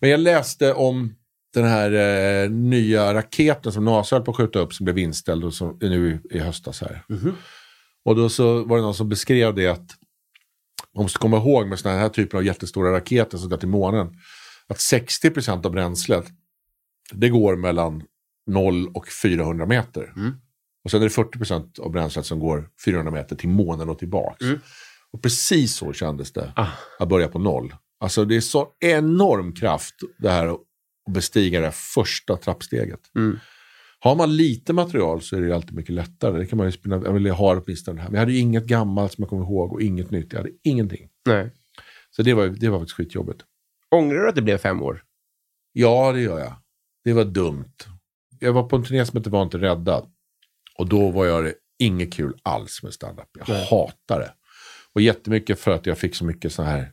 Men 0.00 0.10
jag 0.10 0.20
läste 0.20 0.72
om 0.72 1.14
den 1.54 1.64
här 1.64 1.92
eh, 1.92 2.50
nya 2.50 3.14
raketen 3.14 3.72
som 3.72 3.84
NASA 3.84 4.16
höll 4.16 4.24
på 4.24 4.30
att 4.30 4.36
skjuta 4.36 4.58
upp 4.58 4.74
som 4.74 4.84
blev 4.84 4.98
inställd 4.98 5.44
och 5.44 5.54
som, 5.54 5.78
nu 5.80 6.20
i 6.30 6.38
höstas 6.38 6.80
här. 6.80 7.04
Och 8.04 8.16
då 8.16 8.28
så 8.28 8.64
var 8.64 8.76
det 8.76 8.82
någon 8.82 8.94
som 8.94 9.08
beskrev 9.08 9.54
det 9.54 9.66
att 9.66 9.86
man 10.94 11.02
måste 11.02 11.18
komma 11.18 11.36
ihåg 11.36 11.66
med 11.66 11.78
sådana 11.78 11.98
här 11.98 12.08
typer 12.08 12.38
av 12.38 12.44
jättestora 12.44 12.92
raketer 12.92 13.38
som 13.38 13.50
går 13.50 13.56
till 13.56 13.68
månen. 13.68 14.14
Att 14.68 14.78
60% 14.78 15.66
av 15.66 15.72
bränslet 15.72 16.26
det 17.12 17.28
går 17.28 17.56
mellan 17.56 18.02
0 18.46 18.88
och 18.94 19.08
400 19.22 19.66
meter. 19.66 20.12
Och 20.84 20.90
sen 20.90 21.00
är 21.02 21.04
det 21.04 21.14
40% 21.14 21.80
av 21.80 21.90
bränslet 21.90 22.26
som 22.26 22.38
går 22.38 22.68
400 22.84 23.12
meter 23.12 23.36
till 23.36 23.48
månen 23.48 23.88
och 23.88 23.98
tillbaks. 23.98 24.44
Och 25.12 25.22
precis 25.22 25.76
så 25.76 25.92
kändes 25.92 26.32
det 26.32 26.52
Ah. 26.56 26.68
att 26.98 27.08
börja 27.08 27.28
på 27.28 27.38
noll. 27.38 27.74
Alltså 28.00 28.24
det 28.24 28.36
är 28.36 28.40
så 28.40 28.68
enorm 28.80 29.52
kraft 29.54 29.94
det 30.18 30.30
här 30.30 30.46
att 30.46 30.60
bestiga 31.10 31.60
det 31.60 31.72
första 31.72 32.36
trappsteget. 32.36 33.00
Mm. 33.16 33.38
Har 33.98 34.16
man 34.16 34.36
lite 34.36 34.72
material 34.72 35.22
så 35.22 35.36
är 35.36 35.40
det 35.40 35.54
alltid 35.54 35.74
mycket 35.74 35.94
lättare. 35.94 36.38
Det 36.38 36.46
kan 36.46 36.56
man 36.56 36.66
ju 36.66 36.72
spinna, 36.72 36.96
jag 37.04 37.12
ville 37.12 37.30
ha 37.30 37.56
åtminstone 37.60 37.96
det 37.98 38.02
här. 38.02 38.08
Men 38.08 38.14
jag 38.14 38.20
hade 38.20 38.32
ju 38.32 38.38
inget 38.38 38.64
gammalt 38.66 39.12
som 39.12 39.22
jag 39.22 39.28
kommer 39.28 39.42
ihåg 39.44 39.72
och 39.72 39.82
inget 39.82 40.10
nytt. 40.10 40.32
Jag 40.32 40.40
hade 40.40 40.50
ingenting. 40.64 41.08
Nej. 41.26 41.50
Så 42.10 42.22
det 42.22 42.34
var, 42.34 42.46
det 42.46 42.68
var 42.68 42.78
faktiskt 42.78 42.96
skitjobbigt. 42.96 43.40
Ångrar 43.94 44.20
du 44.20 44.28
att 44.28 44.34
det 44.34 44.42
blev 44.42 44.58
fem 44.58 44.82
år? 44.82 45.02
Ja, 45.72 46.12
det 46.12 46.20
gör 46.20 46.38
jag. 46.38 46.54
Det 47.04 47.12
var 47.12 47.24
dumt. 47.24 47.74
Jag 48.40 48.52
var 48.52 48.62
på 48.62 48.76
en 48.76 48.84
turné 48.84 49.06
som 49.06 49.16
hette 49.16 49.30
Var 49.30 49.42
inte 49.42 49.58
räddad. 49.58 50.12
Och 50.78 50.88
då 50.88 51.10
var 51.10 51.26
jag 51.26 51.44
det 51.44 51.54
inget 51.78 52.12
kul 52.12 52.38
alls 52.42 52.82
med 52.82 52.94
standup. 52.94 53.28
Jag 53.32 53.46
hatar 53.46 54.20
det. 54.20 54.32
Och 54.92 55.00
jättemycket 55.00 55.60
för 55.60 55.70
att 55.70 55.86
jag 55.86 55.98
fick 55.98 56.14
så 56.14 56.24
mycket 56.24 56.52
så 56.52 56.62
här 56.62 56.92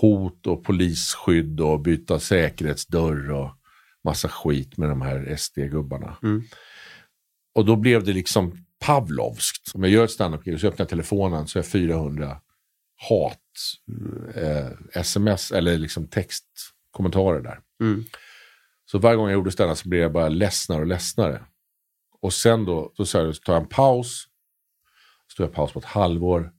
hot 0.00 0.46
och 0.46 0.64
polisskydd 0.64 1.60
och 1.60 1.80
byta 1.80 2.20
säkerhetsdörr 2.20 3.30
och 3.30 3.50
massa 4.04 4.28
skit 4.28 4.76
med 4.76 4.88
de 4.88 5.02
här 5.02 5.36
SD-gubbarna. 5.36 6.16
Mm. 6.22 6.42
Och 7.54 7.64
då 7.64 7.76
blev 7.76 8.04
det 8.04 8.12
liksom 8.12 8.64
Pavlovskt. 8.78 9.74
Om 9.74 9.82
jag 9.82 9.92
gör 9.92 10.04
ett 10.04 10.10
standup 10.10 10.60
så 10.60 10.66
öppnar 10.66 10.84
jag 10.84 10.88
telefonen 10.88 11.46
så 11.46 11.58
är 11.58 11.62
400 11.62 12.40
hat, 13.08 13.38
eh, 14.34 14.68
sms 14.92 15.52
eller 15.52 15.78
liksom 15.78 16.06
textkommentarer 16.08 17.40
där. 17.40 17.60
Mm. 17.80 18.04
Så 18.90 18.98
varje 18.98 19.16
gång 19.16 19.26
jag 19.26 19.34
gjorde 19.34 19.50
stand 19.50 19.78
så 19.78 19.88
blev 19.88 20.02
jag 20.02 20.12
bara 20.12 20.28
ledsnare 20.28 20.80
och 20.80 20.86
ledsnare. 20.86 21.42
Och 22.20 22.32
sen 22.32 22.64
då, 22.64 22.92
så 22.96 23.32
tar 23.32 23.52
jag 23.52 23.62
en 23.62 23.68
paus. 23.68 24.26
Så 25.26 25.36
tog 25.36 25.46
jag 25.46 25.54
paus 25.54 25.72
på 25.72 25.78
ett 25.78 25.84
halvår. 25.84 26.52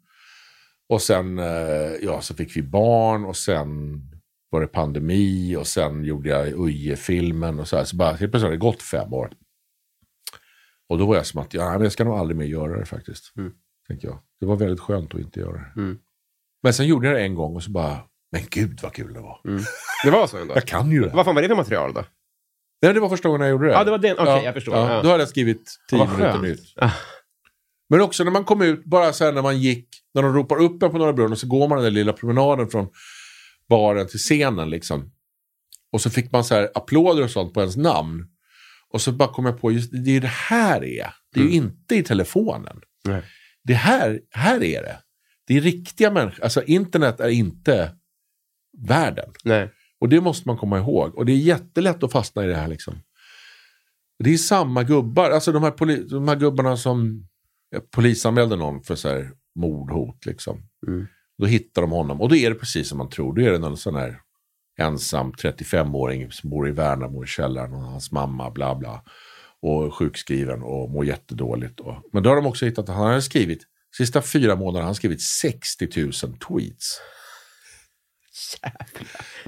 Och 0.89 1.01
sen, 1.01 1.39
eh, 1.39 1.95
ja, 2.01 2.21
så 2.21 2.35
fick 2.35 2.57
vi 2.57 2.61
barn 2.61 3.25
och 3.25 3.37
sen 3.37 4.01
var 4.49 4.61
det 4.61 4.67
pandemi 4.67 5.55
och 5.55 5.67
sen 5.67 6.03
gjorde 6.03 6.29
jag 6.29 6.47
Uje-filmen 6.47 7.59
och 7.59 7.67
så 7.67 7.77
här. 7.77 7.83
Så 7.83 7.95
bara, 7.95 8.09
helt 8.09 8.19
plötsligt 8.19 8.43
har 8.43 8.51
det 8.51 8.57
gått 8.57 8.81
fem 8.81 9.13
år. 9.13 9.33
Och 10.89 10.97
då 10.97 11.05
var 11.05 11.15
jag 11.15 11.25
som 11.25 11.41
att, 11.41 11.53
ja, 11.53 11.71
men 11.71 11.81
jag 11.81 11.91
ska 11.91 12.03
nog 12.03 12.13
aldrig 12.13 12.37
mer 12.37 12.45
göra 12.45 12.79
det 12.79 12.85
faktiskt. 12.85 13.33
Mm. 13.37 13.53
Tänker 13.87 14.07
jag. 14.07 14.19
Det 14.39 14.45
var 14.45 14.55
väldigt 14.55 14.79
skönt 14.79 15.13
att 15.15 15.21
inte 15.21 15.39
göra 15.39 15.53
det. 15.53 15.81
Mm. 15.81 15.99
Men 16.63 16.73
sen 16.73 16.87
gjorde 16.87 17.07
jag 17.07 17.15
det 17.17 17.21
en 17.21 17.35
gång 17.35 17.55
och 17.55 17.63
så 17.63 17.71
bara, 17.71 17.99
men 18.31 18.41
gud 18.49 18.79
vad 18.83 18.93
kul 18.93 19.13
det 19.13 19.19
var. 19.19 19.39
Det 20.03 20.11
var 20.11 20.27
så 20.27 20.37
ändå? 20.37 20.53
Jag 20.55 20.67
kan 20.67 20.91
ju 20.91 21.01
det. 21.01 21.09
Vad 21.13 21.25
fan 21.25 21.35
var 21.35 21.41
det 21.41 21.47
för 21.47 21.55
material 21.55 21.93
då? 21.93 22.05
Nej, 22.81 22.93
det 22.93 22.99
var 22.99 23.09
första 23.09 23.29
gången 23.29 23.41
jag 23.41 23.49
gjorde 23.49 23.67
det. 23.67 23.73
Ja, 23.73 23.83
det 23.83 23.91
var 23.91 23.97
den. 23.97 24.19
Okej, 24.19 24.43
jag 24.43 24.53
förstår. 24.53 24.75
Ja, 24.75 24.93
Ja. 24.95 25.01
Då 25.01 25.09
hade 25.09 25.21
jag 25.21 25.29
skrivit 25.29 25.75
tio 25.89 26.07
minuter 26.07 26.39
nytt. 26.39 26.73
Ah. 26.75 26.91
Men 27.89 28.01
också 28.01 28.23
när 28.23 28.31
man 28.31 28.43
kom 28.43 28.61
ut, 28.61 28.85
bara 28.85 29.13
så 29.13 29.25
här 29.25 29.31
när 29.31 29.41
man 29.41 29.59
gick, 29.59 29.87
när 30.13 30.21
de 30.21 30.33
ropar 30.33 30.61
upp 30.61 30.83
en 30.83 30.91
på 30.91 30.97
Norra 30.97 31.13
Brunn 31.13 31.31
och 31.31 31.37
så 31.37 31.47
går 31.47 31.67
man 31.67 31.77
den 31.77 31.83
där 31.83 31.91
lilla 31.91 32.13
promenaden 32.13 32.69
från 32.69 32.89
baren 33.69 34.07
till 34.07 34.19
scenen 34.19 34.69
liksom. 34.69 35.11
Och 35.91 36.01
så 36.01 36.09
fick 36.09 36.31
man 36.31 36.43
så 36.43 36.55
här 36.55 36.69
applåder 36.75 37.23
och 37.23 37.31
sånt 37.31 37.53
på 37.53 37.59
ens 37.59 37.77
namn. 37.77 38.27
Och 38.89 39.01
så 39.01 39.11
bara 39.11 39.33
kom 39.33 39.45
jag 39.45 39.61
på, 39.61 39.71
just 39.71 39.91
det 40.05 40.11
är 40.15 40.21
det 40.21 40.27
här 40.27 40.83
är. 40.83 41.13
Det 41.33 41.39
är 41.39 41.43
ju 41.43 41.51
inte 41.51 41.95
i 41.95 42.03
telefonen. 42.03 42.81
Nej. 43.05 43.23
Det 43.63 43.73
här, 43.73 44.19
här 44.29 44.63
är 44.63 44.81
det. 44.81 44.99
Det 45.47 45.57
är 45.57 45.61
riktiga 45.61 46.11
människor. 46.11 46.43
Alltså 46.43 46.63
internet 46.63 47.19
är 47.19 47.29
inte 47.29 47.95
världen. 48.77 49.29
Nej. 49.43 49.69
Och 49.99 50.09
det 50.09 50.21
måste 50.21 50.47
man 50.47 50.57
komma 50.57 50.79
ihåg. 50.79 51.15
Och 51.15 51.25
det 51.25 51.31
är 51.31 51.37
jättelätt 51.37 52.03
att 52.03 52.11
fastna 52.11 52.43
i 52.43 52.47
det 52.47 52.55
här 52.55 52.67
liksom. 52.67 52.93
Det 54.23 54.33
är 54.33 54.37
samma 54.37 54.83
gubbar, 54.83 55.31
alltså 55.31 55.51
de 55.51 55.63
här, 55.63 55.71
poli- 55.71 56.09
de 56.09 56.27
här 56.27 56.35
gubbarna 56.35 56.77
som 56.77 57.27
polisanmälde 57.91 58.55
någon 58.55 58.83
för 58.83 58.95
så 58.95 59.09
här 59.09 59.31
mordhot 59.55 60.25
liksom. 60.25 60.63
Mm. 60.87 61.07
Då 61.37 61.45
hittar 61.45 61.81
de 61.81 61.91
honom 61.91 62.21
och 62.21 62.29
då 62.29 62.35
är 62.35 62.49
det 62.49 62.55
precis 62.55 62.87
som 62.89 62.97
man 62.97 63.09
tror. 63.09 63.33
Då 63.35 63.41
är 63.41 63.51
det 63.51 63.57
någon 63.57 63.77
sån 63.77 63.95
här 63.95 64.19
ensam 64.79 65.31
35-åring 65.31 66.31
som 66.31 66.49
bor 66.49 66.67
i 66.67 66.71
Värnamo 66.71 67.23
i 67.23 67.27
källaren 67.27 67.73
och 67.73 67.81
hans 67.81 68.11
mamma 68.11 68.51
bla 68.51 68.75
bla. 68.75 69.03
Och 69.61 69.93
sjukskriven 69.93 70.63
och 70.63 70.89
mår 70.89 71.05
jättedåligt. 71.05 71.79
Och, 71.79 71.95
men 72.11 72.23
då 72.23 72.29
har 72.29 72.35
de 72.35 72.45
också 72.45 72.65
hittat 72.65 72.89
att 72.89 72.95
han 72.95 73.13
har 73.13 73.19
skrivit, 73.19 73.63
sista 73.97 74.21
fyra 74.21 74.55
månaderna 74.55 74.81
har 74.81 74.85
han 74.85 74.95
skrivit 74.95 75.21
60 75.21 75.87
000 75.95 76.11
tweets. 76.13 77.01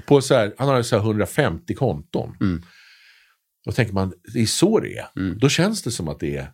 På 0.06 0.20
så 0.20 0.34
här, 0.34 0.54
han 0.58 0.68
har 0.68 0.82
så 0.82 0.96
här 0.96 1.02
150 1.02 1.74
konton. 1.74 2.36
Mm. 2.40 2.62
Då 3.64 3.72
tänker 3.72 3.94
man, 3.94 4.12
det 4.34 4.40
är 4.40 4.46
så 4.46 4.80
det 4.80 4.98
är. 4.98 5.06
Mm. 5.16 5.38
Då 5.38 5.48
känns 5.48 5.82
det 5.82 5.90
som 5.90 6.08
att 6.08 6.20
det 6.20 6.36
är 6.36 6.52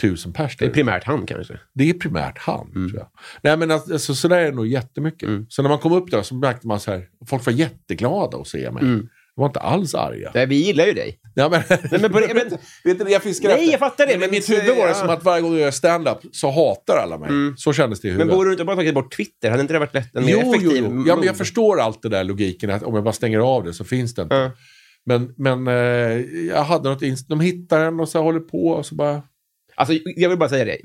tusen 0.00 0.32
pers 0.32 0.56
Det 0.56 0.64
är 0.64 0.70
primärt 0.70 1.04
han 1.04 1.26
kanske. 1.26 1.60
Det 1.74 1.90
är 1.90 1.94
primärt 1.94 2.38
han, 2.38 2.72
tror 2.72 2.96
jag. 2.96 3.08
Nej, 3.42 3.56
men 3.56 3.70
alltså, 3.70 4.14
så 4.14 4.28
där 4.28 4.38
är 4.38 4.44
det 4.44 4.56
nog 4.56 4.66
jättemycket. 4.66 5.28
Mm. 5.28 5.46
Så 5.48 5.62
när 5.62 5.68
man 5.68 5.78
kom 5.78 5.92
upp 5.92 6.10
där 6.10 6.22
så 6.22 6.34
märkte 6.34 6.66
man 6.66 6.80
så 6.80 6.90
här, 6.90 7.08
folk 7.26 7.46
var 7.46 7.52
jätteglada 7.52 8.38
att 8.38 8.48
se 8.48 8.70
mig. 8.70 8.82
Mm. 8.82 9.08
Var 9.34 9.46
inte 9.46 9.60
alls 9.60 9.94
arga. 9.94 10.30
Nej, 10.34 10.46
vi 10.46 10.54
gillar 10.56 10.86
ju 10.86 10.92
dig. 10.92 11.18
Ja, 11.34 11.48
men, 11.48 11.62
Nej, 11.68 12.00
men 12.00 12.12
på 12.12 12.20
det- 12.20 12.34
men- 12.34 12.58
vet 12.96 13.06
du, 13.06 13.12
jag 13.12 13.22
fiskar 13.22 13.48
Nej, 13.48 13.70
jag 13.70 13.78
fattar 13.78 14.06
det, 14.06 14.12
Men 14.12 14.20
men- 14.20 14.30
mitt 14.30 14.50
huvud 14.50 14.76
var 14.76 14.88
det 14.88 14.94
som 14.94 15.10
att 15.10 15.24
varje 15.24 15.42
gång 15.42 15.52
jag 15.52 15.60
gör 15.60 15.70
stand-up 15.70 16.18
så 16.32 16.50
hatar 16.50 16.96
alla 16.96 17.18
mig. 17.18 17.28
Mm. 17.28 17.54
Så 17.56 17.72
kändes 17.72 18.00
det 18.00 18.08
i 18.08 18.10
Men 18.10 18.18
huvudet. 18.20 18.36
borde 18.36 18.48
du 18.48 18.52
inte 18.52 18.64
bara 18.64 18.76
tagit 18.76 18.94
bort 18.94 19.16
Twitter? 19.16 19.50
Hade 19.50 19.60
inte 19.62 19.72
det 19.74 19.78
varit 19.78 19.94
lätt, 19.94 20.16
en 20.16 20.24
mer 20.24 20.32
jo, 20.32 20.40
jo, 20.44 20.50
effektiv 20.54 20.84
jo. 20.90 21.04
Ja, 21.06 21.16
men 21.16 21.24
jag 21.26 21.36
förstår 21.36 21.80
allt 21.80 22.02
det 22.02 22.08
där 22.08 22.24
logiken. 22.24 22.70
Att 22.70 22.82
om 22.82 22.94
jag 22.94 23.04
bara 23.04 23.12
stänger 23.12 23.38
av 23.38 23.64
det 23.64 23.72
så 23.74 23.84
finns 23.84 24.14
det 24.14 24.22
inte. 24.22 24.34
Ja. 24.34 24.50
Men, 25.06 25.34
men 25.36 25.68
eh, 25.68 26.20
jag 26.48 26.62
hade 26.64 26.88
något 26.90 27.02
inst- 27.02 27.28
De 27.28 27.40
hittar 27.40 27.84
en 27.84 28.00
och 28.00 28.08
så 28.08 28.22
håller 28.22 28.40
på 28.40 28.66
och 28.68 28.86
så 28.86 28.94
bara... 28.94 29.22
Alltså, 29.74 29.94
jag 30.16 30.28
vill 30.28 30.38
bara 30.38 30.48
säga 30.48 30.64
det. 30.64 30.76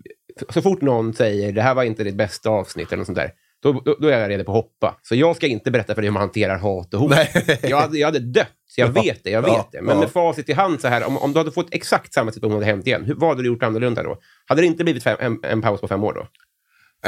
Så 0.49 0.61
fort 0.61 0.81
någon 0.81 1.13
säger 1.13 1.51
det 1.51 1.61
här 1.61 1.73
var 1.75 1.83
inte 1.83 2.03
ditt 2.03 2.15
bästa 2.15 2.49
avsnitt 2.49 2.87
eller 2.87 2.97
något 2.97 3.05
sånt 3.05 3.17
där, 3.17 3.31
då, 3.63 3.71
då, 3.85 3.95
då 3.99 4.07
är 4.07 4.19
jag 4.19 4.29
redo 4.29 4.43
på 4.43 4.51
att 4.51 4.55
hoppa. 4.55 4.97
Så 5.01 5.15
jag 5.15 5.35
ska 5.35 5.47
inte 5.47 5.71
berätta 5.71 5.95
för 5.95 6.01
dig 6.01 6.07
hur 6.07 6.13
man 6.13 6.21
hanterar 6.21 6.57
hat 6.57 6.93
och 6.93 6.99
hot. 6.99 7.13
Jag, 7.61 7.77
hade, 7.77 7.97
jag 7.97 8.07
hade 8.07 8.19
dött. 8.19 8.47
Jag 8.77 8.87
Ja. 8.97 9.01
vet 9.01 9.23
det, 9.23 9.29
jag 9.29 9.41
vet 9.41 9.51
Ja. 9.51 9.69
det. 9.71 9.81
Men 9.81 9.95
Ja. 9.95 9.99
med 9.99 10.09
facit 10.09 10.49
i 10.49 10.53
hand 10.53 10.81
så 10.81 10.87
här, 10.87 11.03
om, 11.03 11.17
om 11.17 11.33
du 11.33 11.37
hade 11.39 11.51
fått 11.51 11.67
exakt 11.73 12.13
samma 12.13 12.31
situation 12.31 12.53
hade 12.53 12.65
hänt 12.65 12.87
igen, 12.87 13.05
hur, 13.05 13.13
vad 13.15 13.29
hade 13.29 13.41
du 13.41 13.47
gjort 13.47 13.63
annorlunda 13.63 14.03
då? 14.03 14.17
Hade 14.45 14.61
det 14.61 14.65
inte 14.67 14.83
blivit 14.83 15.03
fem, 15.03 15.17
en, 15.19 15.39
en 15.43 15.61
paus 15.61 15.81
på 15.81 15.87
fem 15.87 16.03
år 16.03 16.13
då? 16.13 16.21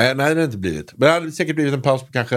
Eh, 0.01 0.03
nej, 0.03 0.15
det 0.15 0.23
har 0.23 0.35
det 0.35 0.43
inte 0.43 0.57
blivit. 0.57 0.93
Men 0.97 1.07
det 1.07 1.13
hade 1.13 1.31
säkert 1.31 1.55
blivit 1.55 1.73
en 1.73 1.81
paus 1.81 2.01
på 2.01 2.11
kanske 2.11 2.35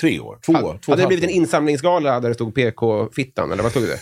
tre 0.00 0.20
år. 0.20 0.38
Två 0.46 0.52
hade. 0.52 0.78
Två 0.78 0.92
hade 0.92 1.02
det 1.02 1.06
blivit 1.08 1.24
en 1.24 1.30
insamlingsgala 1.30 2.20
där 2.20 2.28
det 2.28 2.34
stod 2.34 2.54
PK-fittan, 2.54 3.52
eller 3.52 3.62
vad 3.62 3.70
stod 3.72 3.82
det? 3.82 3.98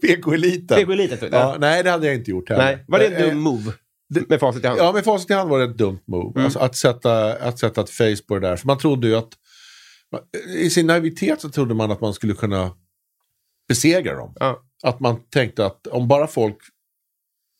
PK-eliten. 0.06 0.76
PK-eliten. 0.78 1.28
Ja, 1.32 1.56
nej, 1.58 1.82
det 1.82 1.90
hade 1.90 2.06
jag 2.06 2.14
inte 2.14 2.30
gjort 2.30 2.48
heller. 2.48 2.64
Nej, 2.64 2.84
var 2.88 2.98
det 2.98 3.06
en 3.06 3.12
Eh, 3.14 3.28
dum 3.28 3.38
move? 3.38 3.72
Med 4.28 4.40
facit 4.40 4.64
i 4.64 4.66
hand? 4.66 4.80
Ja, 4.80 4.92
med 4.92 5.04
facit 5.04 5.30
i 5.30 5.34
hand 5.34 5.50
var 5.50 5.58
det 5.58 5.64
ett 5.64 5.78
dumt 5.78 6.00
move. 6.06 6.32
Mm. 6.34 6.44
Alltså 6.44 6.58
att, 6.58 6.76
sätta, 6.76 7.32
att 7.32 7.58
sätta 7.58 7.80
ett 7.80 7.90
face 7.90 8.16
på 8.28 8.34
det 8.38 8.48
där. 8.48 8.56
För 8.56 8.66
man 8.66 8.78
trodde 8.78 9.06
ju 9.08 9.16
att... 9.16 9.28
I 10.56 10.70
sin 10.70 10.86
naivitet 10.86 11.40
så 11.40 11.48
trodde 11.50 11.74
man 11.74 11.90
att 11.90 12.00
man 12.00 12.14
skulle 12.14 12.34
kunna 12.34 12.70
besegra 13.68 14.14
dem. 14.14 14.32
Ja. 14.40 14.62
Att 14.82 15.00
man 15.00 15.28
tänkte 15.30 15.66
att 15.66 15.86
om 15.86 16.08
bara 16.08 16.26
folk 16.26 16.56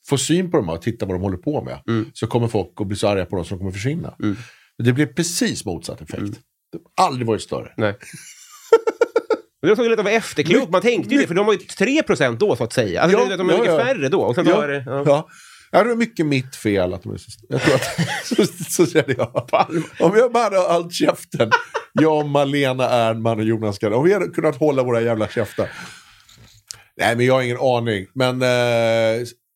får 0.08 0.16
syn 0.16 0.50
på 0.50 0.56
dem 0.56 0.68
och 0.68 0.82
tittar 0.82 1.06
vad 1.06 1.14
de 1.16 1.22
håller 1.22 1.36
på 1.36 1.62
med 1.62 1.78
Mm. 1.88 2.10
så 2.14 2.26
kommer 2.26 2.48
folk 2.48 2.72
att 2.80 2.86
bli 2.86 2.96
så 2.96 3.08
arga 3.08 3.26
på 3.26 3.36
dem 3.36 3.44
så 3.44 3.54
de 3.54 3.58
kommer 3.58 3.72
försvinna. 3.72 4.14
Mm. 4.22 4.36
Det 4.78 4.92
blev 4.92 5.06
precis 5.14 5.64
motsatt 5.64 6.00
effekt. 6.00 6.40
Det 6.72 6.78
har 6.96 7.06
aldrig 7.06 7.26
varit 7.26 7.42
större. 7.42 7.72
Nej. 7.76 7.94
Det 9.62 9.68
var 9.68 9.76
så 9.76 9.88
lite 9.88 10.02
av 10.02 10.08
efterklok. 10.08 10.68
Man 10.70 10.80
tänkte 10.82 11.14
ju 11.14 11.20
det, 11.20 11.26
för 11.26 11.34
de 11.34 11.46
var 11.46 11.52
ju 11.52 11.58
3% 11.58 12.36
då, 12.38 12.56
så 12.56 12.64
att 12.64 12.72
säga. 12.72 13.02
Alltså, 13.02 13.18
Ja, 13.18 13.36
de 13.36 13.48
är 13.50 13.52
ja, 13.54 13.58
mycket 13.58 13.72
ja. 13.74 13.84
färre 13.84 14.08
då. 14.08 14.20
Och 14.20 14.34
sen 14.34 14.46
Ja, 14.46 14.56
var 14.56 14.68
det... 14.68 14.84
Ja. 14.86 15.28
Ja. 15.78 15.84
Det 15.84 15.90
är 15.90 15.96
mycket 15.96 16.26
mitt 16.26 16.56
fel 16.56 16.94
att 16.94 17.02
de 17.02 17.12
är 17.12 17.18
så 17.18 17.30
jag 17.48 17.62
tror 17.62 17.74
att, 17.74 17.86
så, 18.24 18.64
så 18.70 18.86
känner 18.86 19.14
jag. 19.18 19.48
Om 20.00 20.16
jag 20.16 20.32
bara 20.32 20.44
hade 20.44 20.58
hållit 20.58 20.92
käften, 20.92 21.50
jag, 21.92 22.26
Malena 22.26 22.90
Ernman 22.90 23.38
och 23.38 23.44
Jonas 23.44 23.78
Gardell, 23.78 23.98
om 23.98 24.04
vi 24.04 24.12
hade 24.12 24.26
kunnat 24.26 24.56
hålla 24.56 24.82
våra 24.82 25.00
jävla 25.00 25.28
käftar. 25.28 25.70
Nej, 26.96 27.16
men 27.16 27.26
jag 27.26 27.34
har 27.34 27.42
ingen 27.42 27.60
aning. 27.60 28.06
Men 28.14 28.42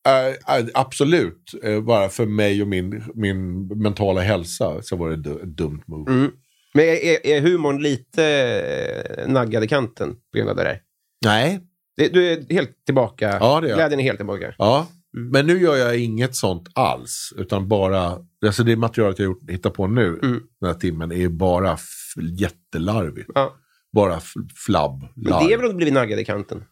Äh, 0.07 0.57
äh, 0.57 0.65
absolut. 0.73 1.53
Äh, 1.63 1.81
bara 1.81 2.09
för 2.09 2.25
mig 2.25 2.61
och 2.61 2.67
min, 2.67 3.03
min 3.15 3.67
mentala 3.67 4.21
hälsa 4.21 4.81
så 4.81 4.95
var 4.95 5.09
det 5.09 5.31
ett 5.31 5.43
dumt 5.43 5.81
move. 5.85 6.11
Mm. 6.11 6.31
Men 6.73 6.85
är, 6.85 7.27
är, 7.27 7.41
humorn 7.41 7.81
lite 7.81 9.25
naggad 9.27 9.63
i 9.63 9.67
kanten 9.67 10.15
på 10.31 10.37
grund 10.37 10.49
av 10.49 10.55
det 10.55 10.63
där? 10.63 10.79
Nej. 11.25 11.59
Det, 11.97 12.07
du 12.07 12.31
är 12.31 12.53
helt 12.53 12.85
tillbaka. 12.85 13.37
Ja, 13.39 13.61
det 13.61 13.71
är. 13.71 13.75
Glädjen 13.75 13.99
är 13.99 14.03
helt 14.03 14.19
tillbaka. 14.19 14.53
Ja. 14.57 14.87
Mm. 15.17 15.29
Men 15.29 15.47
nu 15.47 15.61
gör 15.61 15.75
jag 15.75 15.97
inget 15.99 16.35
sånt 16.35 16.69
alls. 16.75 17.33
Utan 17.37 17.67
bara, 17.67 18.17
alltså 18.45 18.63
det 18.63 18.75
materialet 18.75 19.19
jag 19.19 19.25
gjort, 19.25 19.49
hittar 19.49 19.69
på 19.69 19.87
nu, 19.87 20.19
Mm. 20.23 20.43
den 20.61 20.69
här 20.69 20.79
timmen, 20.79 21.11
är 21.11 21.29
bara 21.29 21.77
jättelarvigt. 22.39 23.29
Ja. 23.35 23.55
Bara 23.93 24.19
flabb. 24.55 25.07
Men 25.15 25.47
det 25.47 25.53
är 25.53 25.57
väl 25.57 25.69
att 25.69 25.75
bli 25.77 25.91
naggad 25.91 26.19
i 26.19 26.25
kanten? 26.25 26.63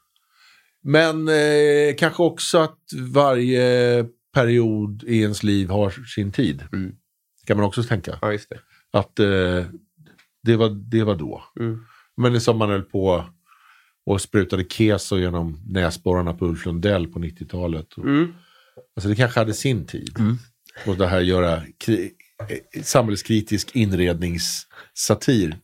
Men 0.84 1.28
eh, 1.28 1.96
kanske 1.98 2.24
också 2.24 2.58
att 2.58 2.80
varje 3.14 4.06
period 4.34 5.04
i 5.04 5.22
ens 5.22 5.44
liv 5.44 5.70
har 5.70 5.90
sin 6.16 6.32
tid. 6.32 6.64
Mm. 6.74 6.92
Kan 7.48 7.58
man 7.58 7.66
också 7.66 7.84
tänka. 7.84 8.20
Ja, 8.22 8.28
det. 8.28 8.60
Att 8.92 9.20
eh, 9.20 9.66
det, 10.44 10.56
var, 10.56 10.70
det 10.92 11.04
var 11.04 11.16
då. 11.16 11.44
Mm. 11.60 11.80
Men 12.18 12.34
det 12.34 12.40
som 12.40 12.58
man 12.58 12.70
höll 12.70 12.84
på 12.84 13.26
och 14.06 14.22
sprutade 14.22 14.64
keso 14.64 15.18
genom 15.18 15.62
näsborrarna 15.68 16.34
på 16.34 16.46
Ulf 16.46 16.66
Lundell 16.66 17.08
på 17.08 17.20
90-talet. 17.20 17.98
Mm. 17.98 18.34
Alltså 18.96 19.10
det 19.10 19.16
kanske 19.16 19.40
hade 19.40 19.54
sin 19.54 19.86
tid. 19.88 20.16
Och 20.88 20.98
det 20.98 21.08
här 21.08 21.22
göra 21.22 21.62
kri- 21.86 22.12
eh, 22.50 22.82
samhällskritisk 22.84 23.76
inredningssatir 23.76 25.58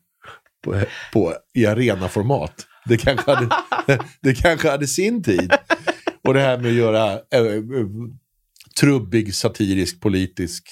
på, 0.64 0.82
på, 1.14 1.34
i 1.54 1.66
arenaformat. 1.66 2.68
Det 2.86 2.98
kanske, 2.98 3.32
hade, 3.32 3.50
det 4.22 4.34
kanske 4.34 4.70
hade 4.70 4.88
sin 4.88 5.24
tid. 5.24 5.54
Och 6.24 6.34
det 6.34 6.40
här 6.40 6.58
med 6.58 6.68
att 6.72 6.78
göra 6.78 7.12
äh, 7.12 7.42
äh, 7.42 7.62
trubbig, 8.80 9.36
satirisk, 9.36 10.02
politisk. 10.02 10.68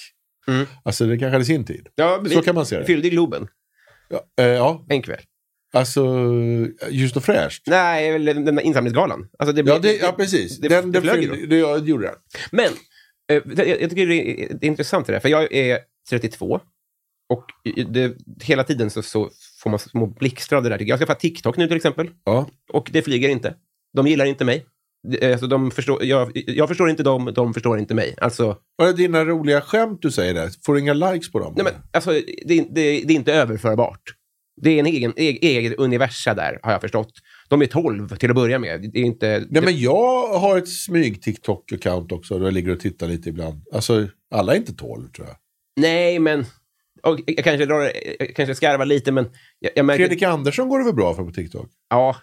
Mm. 0.46 0.66
Alltså 0.82 1.06
det 1.06 1.18
kanske 1.18 1.32
hade 1.34 1.44
sin 1.44 1.64
tid. 1.64 1.88
Ja, 1.94 2.20
vi 2.24 2.30
Så 2.30 2.42
kan 2.42 2.54
man 2.54 2.66
se 2.66 2.78
det. 2.78 2.84
fyllde 2.84 3.06
i 3.06 3.10
Globen 3.10 3.48
Ja, 4.08 4.20
eh, 4.44 4.46
ja 4.46 4.86
en 4.88 5.02
kväll. 5.02 5.20
Alltså 5.74 6.16
just 6.90 7.16
och 7.16 7.24
fräscht. 7.24 7.62
Nej, 7.66 8.18
den 8.18 8.44
där 8.44 8.60
insamlingsgalan. 8.60 9.28
Alltså 9.38 9.52
det, 9.52 9.62
Ja, 9.70 9.78
det, 9.78 9.96
ja 9.96 10.12
precis. 10.12 10.58
det- 10.58 10.68
den, 10.68 10.92
det 10.92 11.00
den 11.00 11.14
fyllde, 11.14 11.46
det, 11.46 11.56
ja, 11.58 11.78
det 11.78 11.90
gjorde 11.90 12.06
den. 12.06 12.14
Men 12.52 12.70
eh, 13.32 13.42
jag, 13.68 13.80
jag 13.82 13.90
tycker 13.90 14.06
det 14.06 14.42
är, 14.42 14.48
det 14.60 14.66
är 14.66 14.68
intressant 14.68 15.06
det 15.06 15.12
där, 15.12 15.20
för 15.20 15.28
jag 15.28 15.52
är 15.52 15.78
32 16.10 16.60
och 17.28 17.44
det, 17.92 18.12
hela 18.42 18.64
tiden 18.64 18.90
så, 18.90 19.02
så 19.02 19.30
får 19.62 19.70
man 19.70 19.78
små 19.78 20.06
blixtar 20.06 20.56
av 20.56 20.62
det 20.62 20.68
där. 20.68 20.78
Jag 20.88 20.98
ska 20.98 21.06
få 21.06 21.14
TikTok 21.14 21.56
nu 21.56 21.66
till 21.66 21.76
exempel 21.76 22.10
Ja. 22.24 22.48
och 22.72 22.88
det 22.92 23.02
flyger 23.02 23.28
inte. 23.28 23.54
De 23.96 24.06
gillar 24.06 24.24
inte 24.24 24.44
mig. 24.44 24.66
Det- 25.08 25.32
Alltså, 25.32 25.46
de 25.46 25.70
förstår, 25.70 26.04
jag, 26.04 26.30
jag 26.34 26.68
förstår 26.68 26.90
inte 26.90 27.02
dem, 27.02 27.32
de 27.34 27.54
förstår 27.54 27.78
inte 27.78 27.94
mig. 27.94 28.14
Alltså, 28.20 28.56
Var 28.76 28.86
det 28.86 28.92
dina 28.92 29.24
roliga 29.24 29.60
skämt 29.60 29.98
du 30.02 30.10
säger 30.10 30.34
där? 30.34 30.50
Får 30.66 30.74
du 30.74 30.80
inga 30.80 30.92
likes 30.94 31.32
på 31.32 31.38
dem? 31.38 31.52
nej 31.56 31.64
men, 31.64 31.74
alltså 31.92 32.10
det, 32.44 32.44
det, 32.46 32.64
det 32.74 33.12
är 33.12 33.16
inte 33.16 33.32
överförbart. 33.34 34.00
Det 34.62 34.70
är 34.70 34.78
en 34.78 34.86
egen, 34.86 35.12
egen, 35.16 35.38
egen 35.42 35.74
universa 35.74 36.34
där, 36.34 36.58
har 36.62 36.72
jag 36.72 36.80
förstått. 36.80 37.12
De 37.48 37.62
är 37.62 37.66
12 37.66 38.08
till 38.08 38.30
att 38.30 38.36
börja 38.36 38.58
med. 38.58 38.90
Det 38.92 38.98
är 38.98 39.04
inte... 39.04 39.46
Nej, 39.50 39.62
men 39.62 39.80
jag 39.80 40.28
har 40.38 40.58
ett 40.58 40.68
smyg-TikTok-account 40.68 42.12
också, 42.12 42.38
där 42.38 42.44
jag 42.44 42.54
ligger 42.54 42.72
och 42.72 42.80
tittar 42.80 43.06
lite 43.06 43.28
ibland. 43.28 43.62
Alltså, 43.72 44.08
alla 44.34 44.52
är 44.52 44.56
inte 44.56 44.74
12 44.74 45.08
tror 45.08 45.26
jag. 45.26 45.36
Nej, 45.80 46.18
men... 46.18 46.44
Och 47.02 47.20
jag 47.26 47.44
kanske, 47.44 47.66
drar, 47.66 47.92
jag 48.18 48.36
kanske 48.36 48.54
skarvar 48.54 48.84
lite, 48.84 49.12
men 49.12 49.30
jag, 49.58 49.72
jag 49.74 49.86
märker... 49.86 50.04
Fredrik 50.04 50.22
Andersson 50.22 50.68
går 50.68 50.78
det 50.78 50.84
väl 50.84 50.94
bra 50.94 51.14
för 51.14 51.24
på 51.24 51.30
TikTok? 51.32 51.70
Ja. 51.90 52.16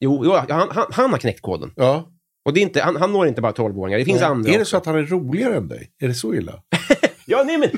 Jo, 0.00 0.22
jo 0.24 0.32
han, 0.32 0.68
han, 0.70 0.86
han 0.90 1.10
har 1.10 1.18
knäckt 1.18 1.42
koden. 1.42 1.72
Ja. 1.76 2.12
Och 2.44 2.54
det 2.54 2.60
är 2.60 2.62
inte, 2.62 2.80
han, 2.80 2.96
han 2.96 3.12
når 3.12 3.26
inte 3.26 3.40
bara 3.40 3.52
12-åringar. 3.52 3.98
Det 3.98 4.04
finns 4.04 4.22
andra 4.22 4.50
Är 4.50 4.54
det 4.54 4.60
också. 4.60 4.70
så 4.70 4.76
att 4.76 4.86
han 4.86 4.96
är 4.96 5.02
roligare 5.02 5.56
än 5.56 5.68
dig? 5.68 5.90
Är 6.02 6.08
det 6.08 6.14
så 6.14 6.34
illa? 6.34 6.52
Ja, 7.30 7.42
nej, 7.46 7.58
men 7.58 7.70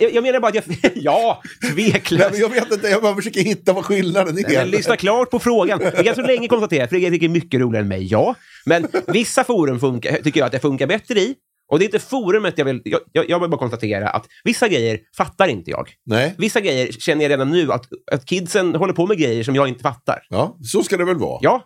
jag, 0.00 0.14
jag 0.14 0.22
menar 0.22 0.40
bara 0.40 0.48
att 0.48 0.54
jag... 0.54 0.92
ja, 0.94 1.42
Nej, 1.62 1.72
tveklöst. 1.72 2.30
men 2.30 2.40
jag 2.40 2.48
vet 2.48 2.72
inte, 2.72 2.88
jag 2.88 3.02
bara 3.02 3.14
försöker 3.14 3.40
hitta 3.40 3.72
vad 3.72 3.84
skillnaden 3.84 4.38
är. 4.38 4.42
Nej, 4.42 4.56
men 4.56 4.70
lyssna 4.70 4.96
klart 4.96 5.30
på 5.30 5.38
frågan. 5.38 5.80
Vi 5.98 6.04
kan 6.04 6.14
så 6.14 6.22
länge 6.22 6.48
konstatera 6.48 6.88
Fredrik 6.88 7.22
är 7.22 7.28
mycket 7.28 7.60
roligare 7.60 7.82
än 7.82 7.88
mig, 7.88 8.06
ja. 8.06 8.34
Men 8.66 8.86
vissa 9.06 9.44
forum 9.44 9.80
funkar, 9.80 10.16
tycker 10.16 10.40
jag 10.40 10.46
att 10.46 10.52
det 10.52 10.58
funkar 10.58 10.86
bättre 10.86 11.20
i. 11.20 11.34
Och 11.72 11.78
det 11.78 11.84
är 11.84 11.86
inte 11.86 11.98
forumet 11.98 12.58
jag 12.58 12.64
vill... 12.64 12.80
Jag, 12.84 13.00
jag, 13.12 13.30
jag 13.30 13.40
vill 13.40 13.50
bara 13.50 13.58
konstatera 13.58 14.08
att 14.08 14.26
vissa 14.44 14.68
grejer 14.68 14.98
fattar 15.16 15.48
inte 15.48 15.70
jag. 15.70 15.88
Nej, 16.06 16.34
Vissa 16.38 16.60
grejer 16.60 16.92
känner 16.92 17.22
jag 17.22 17.30
redan 17.30 17.50
nu 17.50 17.72
att, 17.72 17.84
att 18.12 18.26
kidsen 18.26 18.74
håller 18.74 18.92
på 18.92 19.06
med 19.06 19.18
grejer 19.18 19.44
som 19.44 19.54
jag 19.54 19.68
inte 19.68 19.82
fattar. 19.82 20.18
ja, 20.28 20.56
så 20.62 20.82
ska 20.82 20.96
det 20.96 21.04
väl 21.04 21.16
vara. 21.18 21.38
Ja. 21.42 21.62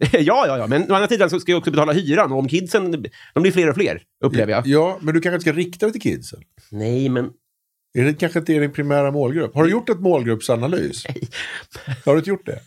ja, 0.12 0.46
ja, 0.46 0.58
ja. 0.58 0.66
Men 0.66 0.90
å 0.90 0.94
andra 0.94 1.08
sidan 1.08 1.30
så 1.30 1.40
ska 1.40 1.52
jag 1.52 1.58
också 1.58 1.70
betala 1.70 1.92
hyran. 1.92 2.32
Och 2.32 2.38
om 2.38 2.48
kidsen, 2.48 2.92
de 3.34 3.42
blir 3.42 3.52
fler 3.52 3.68
och 3.68 3.74
fler, 3.74 4.02
upplever 4.24 4.52
jag. 4.52 4.66
Ja, 4.66 4.98
men 5.00 5.14
du 5.14 5.20
kanske 5.20 5.40
ska 5.40 5.52
rikta 5.52 5.86
dig 5.86 5.92
till 5.92 6.02
kidsen? 6.02 6.40
Nej, 6.70 7.08
men... 7.08 7.30
Är 7.98 8.04
det 8.04 8.14
kanske 8.14 8.38
inte 8.38 8.52
är 8.54 8.60
din 8.60 8.72
primära 8.72 9.10
målgrupp? 9.10 9.54
Har 9.54 9.64
du 9.64 9.70
gjort 9.70 9.88
ett 9.88 10.00
målgruppsanalys? 10.00 11.06
Har 12.04 12.12
du 12.12 12.18
inte 12.18 12.30
gjort 12.30 12.46
det? 12.46 12.60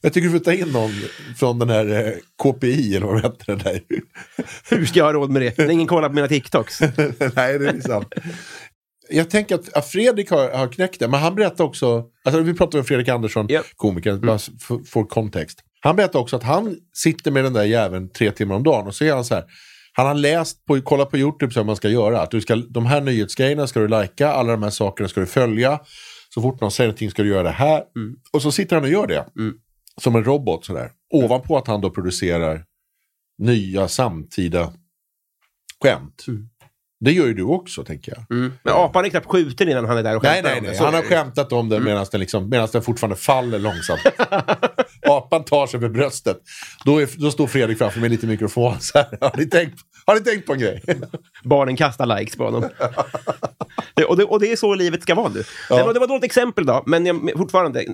Jag 0.00 0.12
tycker 0.12 0.28
du 0.28 0.38
får 0.38 0.44
ta 0.44 0.52
in 0.52 0.68
någon 0.68 0.90
från 1.36 1.58
den 1.58 1.70
här 1.70 2.06
eh, 2.06 2.12
KPI, 2.42 2.96
eller 2.96 3.06
vad 3.06 3.16
heter. 3.22 3.46
Den 3.46 3.58
där. 3.58 3.80
Hur 4.70 4.86
ska 4.86 4.98
jag 4.98 5.06
ha 5.06 5.12
råd 5.12 5.30
med 5.30 5.42
det? 5.42 5.58
När 5.58 5.70
ingen 5.70 5.86
kollar 5.86 6.08
på 6.08 6.14
mina 6.14 6.28
TikToks. 6.28 6.80
Nej, 7.34 7.58
det 7.58 7.68
är 7.68 7.80
sant. 7.80 8.08
Jag 9.10 9.30
tänker 9.30 9.54
att, 9.72 9.90
Fredrik 9.90 10.30
har, 10.30 10.50
har 10.50 10.68
knäckt 10.68 11.00
det, 11.00 11.08
men 11.08 11.20
han 11.20 11.34
berättar 11.34 11.64
också, 11.64 12.04
alltså 12.24 12.40
vi 12.40 12.54
pratar 12.54 12.78
om 12.78 12.84
Fredrik 12.84 13.08
Andersson, 13.08 13.46
Ja. 13.48 13.62
komikern, 13.76 14.20
bara 14.20 14.38
för, 14.38 14.84
för 14.86 15.04
kontext. 15.04 15.60
Han 15.84 15.96
berättar 15.96 16.18
också 16.18 16.36
att 16.36 16.42
han 16.42 16.76
sitter 16.92 17.30
med 17.30 17.44
den 17.44 17.52
där 17.52 17.64
jäveln 17.64 18.08
tre 18.08 18.30
timmar 18.30 18.54
om 18.54 18.62
dagen 18.62 18.86
och 18.86 18.94
så 18.94 19.04
är 19.04 19.14
han 19.14 19.24
så 19.24 19.34
här, 19.34 19.44
han 19.92 20.06
har 20.06 20.14
läst, 20.14 20.66
på, 20.66 20.80
kollat 20.80 21.10
på 21.10 21.18
YouTube 21.18 21.52
så 21.54 21.60
hur 21.60 21.64
man 21.66 21.76
ska 21.76 21.88
göra. 21.88 22.20
Att 22.20 22.30
du 22.30 22.40
ska, 22.40 22.56
de 22.56 22.86
här 22.86 23.00
nyhetsgrejerna 23.00 23.66
ska 23.66 23.80
du 23.80 23.88
lajka, 23.88 24.28
alla 24.28 24.52
de 24.52 24.62
här 24.62 24.70
sakerna 24.70 25.08
ska 25.08 25.20
du 25.20 25.26
följa. 25.26 25.80
Så 26.34 26.42
fort 26.42 26.60
någon 26.60 26.70
säger 26.70 26.88
någonting 26.88 27.10
ska 27.10 27.22
du 27.22 27.28
göra 27.28 27.42
det 27.42 27.50
här. 27.50 27.82
Och 28.32 28.42
så 28.42 28.52
sitter 28.52 28.76
han 28.76 28.84
och 28.84 28.90
gör 28.90 29.06
det. 29.06 29.26
Mm. 29.38 29.54
Som 30.00 30.16
en 30.16 30.24
robot 30.24 30.64
sådär. 30.64 30.90
Ovanpå 31.12 31.56
att 31.58 31.66
han 31.66 31.80
då 31.80 31.90
producerar 31.90 32.64
nya 33.38 33.88
samtida 33.88 34.72
skämt. 35.82 36.24
Mm. 36.28 36.48
Det 37.00 37.12
gör 37.12 37.26
ju 37.26 37.34
du 37.34 37.42
också, 37.42 37.84
tänker 37.84 38.12
jag. 38.16 38.38
Mm. 38.38 38.52
Men 38.62 38.74
apan 38.74 39.04
är 39.04 39.08
knappt 39.08 39.26
skjuten 39.26 39.68
innan 39.68 39.84
han 39.84 39.96
är 39.96 40.02
där 40.02 40.16
och 40.16 40.22
Nej, 40.22 40.32
skämtar 40.34 40.50
nej, 40.50 40.58
om 40.58 40.64
det. 40.64 40.70
nej. 40.70 40.78
Så 40.78 40.84
Han 40.84 40.94
har 40.94 41.02
det. 41.02 41.08
skämtat 41.08 41.52
om 41.52 41.68
det 41.68 41.80
medan 41.80 42.06
den, 42.12 42.20
liksom, 42.20 42.48
medan 42.48 42.68
den 42.72 42.82
fortfarande 42.82 43.16
faller 43.16 43.58
långsamt. 43.58 44.00
Apan 45.16 45.44
tar 45.44 45.66
sig 45.66 45.80
för 45.80 45.88
bröstet. 45.88 46.40
Då, 46.84 47.02
är, 47.02 47.08
då 47.16 47.30
står 47.30 47.46
Fredrik 47.46 47.78
framför 47.78 48.00
mig 48.00 48.08
lite 48.08 48.26
mikrofon 48.26 48.80
så 48.80 48.98
här. 48.98 49.18
Har 49.20 49.36
ni 49.36 49.46
tänkt, 49.46 49.80
har 50.06 50.14
ni 50.14 50.20
tänkt 50.20 50.46
på 50.46 50.52
en 50.52 50.58
grej? 50.58 50.82
Barnen 51.44 51.76
kastar 51.76 52.18
likes 52.18 52.36
på 52.36 52.44
honom. 52.44 52.68
det, 53.94 54.04
och, 54.04 54.16
det, 54.16 54.24
och 54.24 54.40
det 54.40 54.52
är 54.52 54.56
så 54.56 54.74
livet 54.74 55.02
ska 55.02 55.14
vara 55.14 55.28
nu. 55.28 55.42
Ja. 55.70 55.76
Det, 55.76 55.82
var, 55.82 55.94
det 55.94 56.00
var 56.00 56.06
ett 56.06 56.10
dåligt 56.10 56.24
exempel 56.24 56.66
då, 56.66 56.82
men 56.86 57.06
jag, 57.06 57.30
fortfarande, 57.36 57.84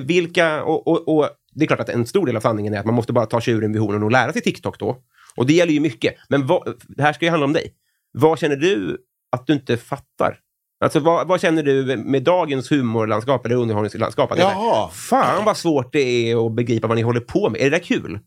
vilka... 0.00 0.62
Och, 0.62 0.86
och, 0.86 1.18
och 1.18 1.28
det 1.54 1.64
är 1.64 1.66
klart 1.66 1.80
att 1.80 1.88
en 1.88 2.06
stor 2.06 2.26
del 2.26 2.36
av 2.36 2.40
sanningen 2.40 2.74
är 2.74 2.78
att 2.78 2.86
man 2.86 2.94
måste 2.94 3.12
bara 3.12 3.26
ta 3.26 3.40
tjuren 3.40 3.72
vid 3.72 3.82
hornen 3.82 4.02
och 4.02 4.10
lära 4.10 4.32
sig 4.32 4.42
TikTok 4.42 4.78
då. 4.78 4.96
Och 5.36 5.46
det 5.46 5.52
gäller 5.52 5.72
ju 5.72 5.80
mycket. 5.80 6.14
Men 6.28 6.46
vad, 6.46 6.74
det 6.88 7.02
här 7.02 7.12
ska 7.12 7.24
ju 7.24 7.30
handla 7.30 7.44
om 7.44 7.52
dig. 7.52 7.74
Vad 8.12 8.38
känner 8.38 8.56
du 8.56 8.98
att 9.32 9.46
du 9.46 9.52
inte 9.52 9.76
fattar? 9.76 10.38
Alltså 10.84 11.00
vad, 11.00 11.28
vad 11.28 11.40
känner 11.40 11.62
du 11.62 11.96
med 11.96 12.22
dagens 12.22 12.72
humorlandskap 12.72 13.46
eller 13.46 13.56
underhållningslandskap? 13.56 14.36
Det 14.36 14.42
Jaha. 14.42 14.88
Fan 14.88 15.44
vad 15.44 15.56
svårt 15.56 15.92
det 15.92 16.30
är 16.30 16.46
att 16.46 16.54
begripa 16.54 16.86
vad 16.86 16.96
ni 16.96 17.02
håller 17.02 17.20
på 17.20 17.50
med. 17.50 17.60
Är 17.60 17.64
det 17.64 17.70
där 17.70 17.84
kul? 17.84 18.18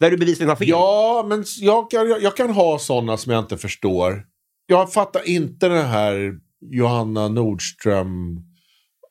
Där 0.00 0.10
du 0.10 0.16
bevisligen 0.16 0.48
har 0.48 0.56
fel? 0.56 0.68
Ja, 0.68 1.24
men 1.28 1.44
jag 1.60 1.90
kan, 1.90 2.08
jag, 2.08 2.22
jag 2.22 2.36
kan 2.36 2.50
ha 2.50 2.78
sådana 2.78 3.16
som 3.16 3.32
jag 3.32 3.42
inte 3.42 3.56
förstår. 3.56 4.24
Jag 4.66 4.92
fattar 4.92 5.28
inte 5.28 5.68
den 5.68 5.86
här 5.86 6.32
Johanna 6.70 7.28
Nordström, 7.28 8.40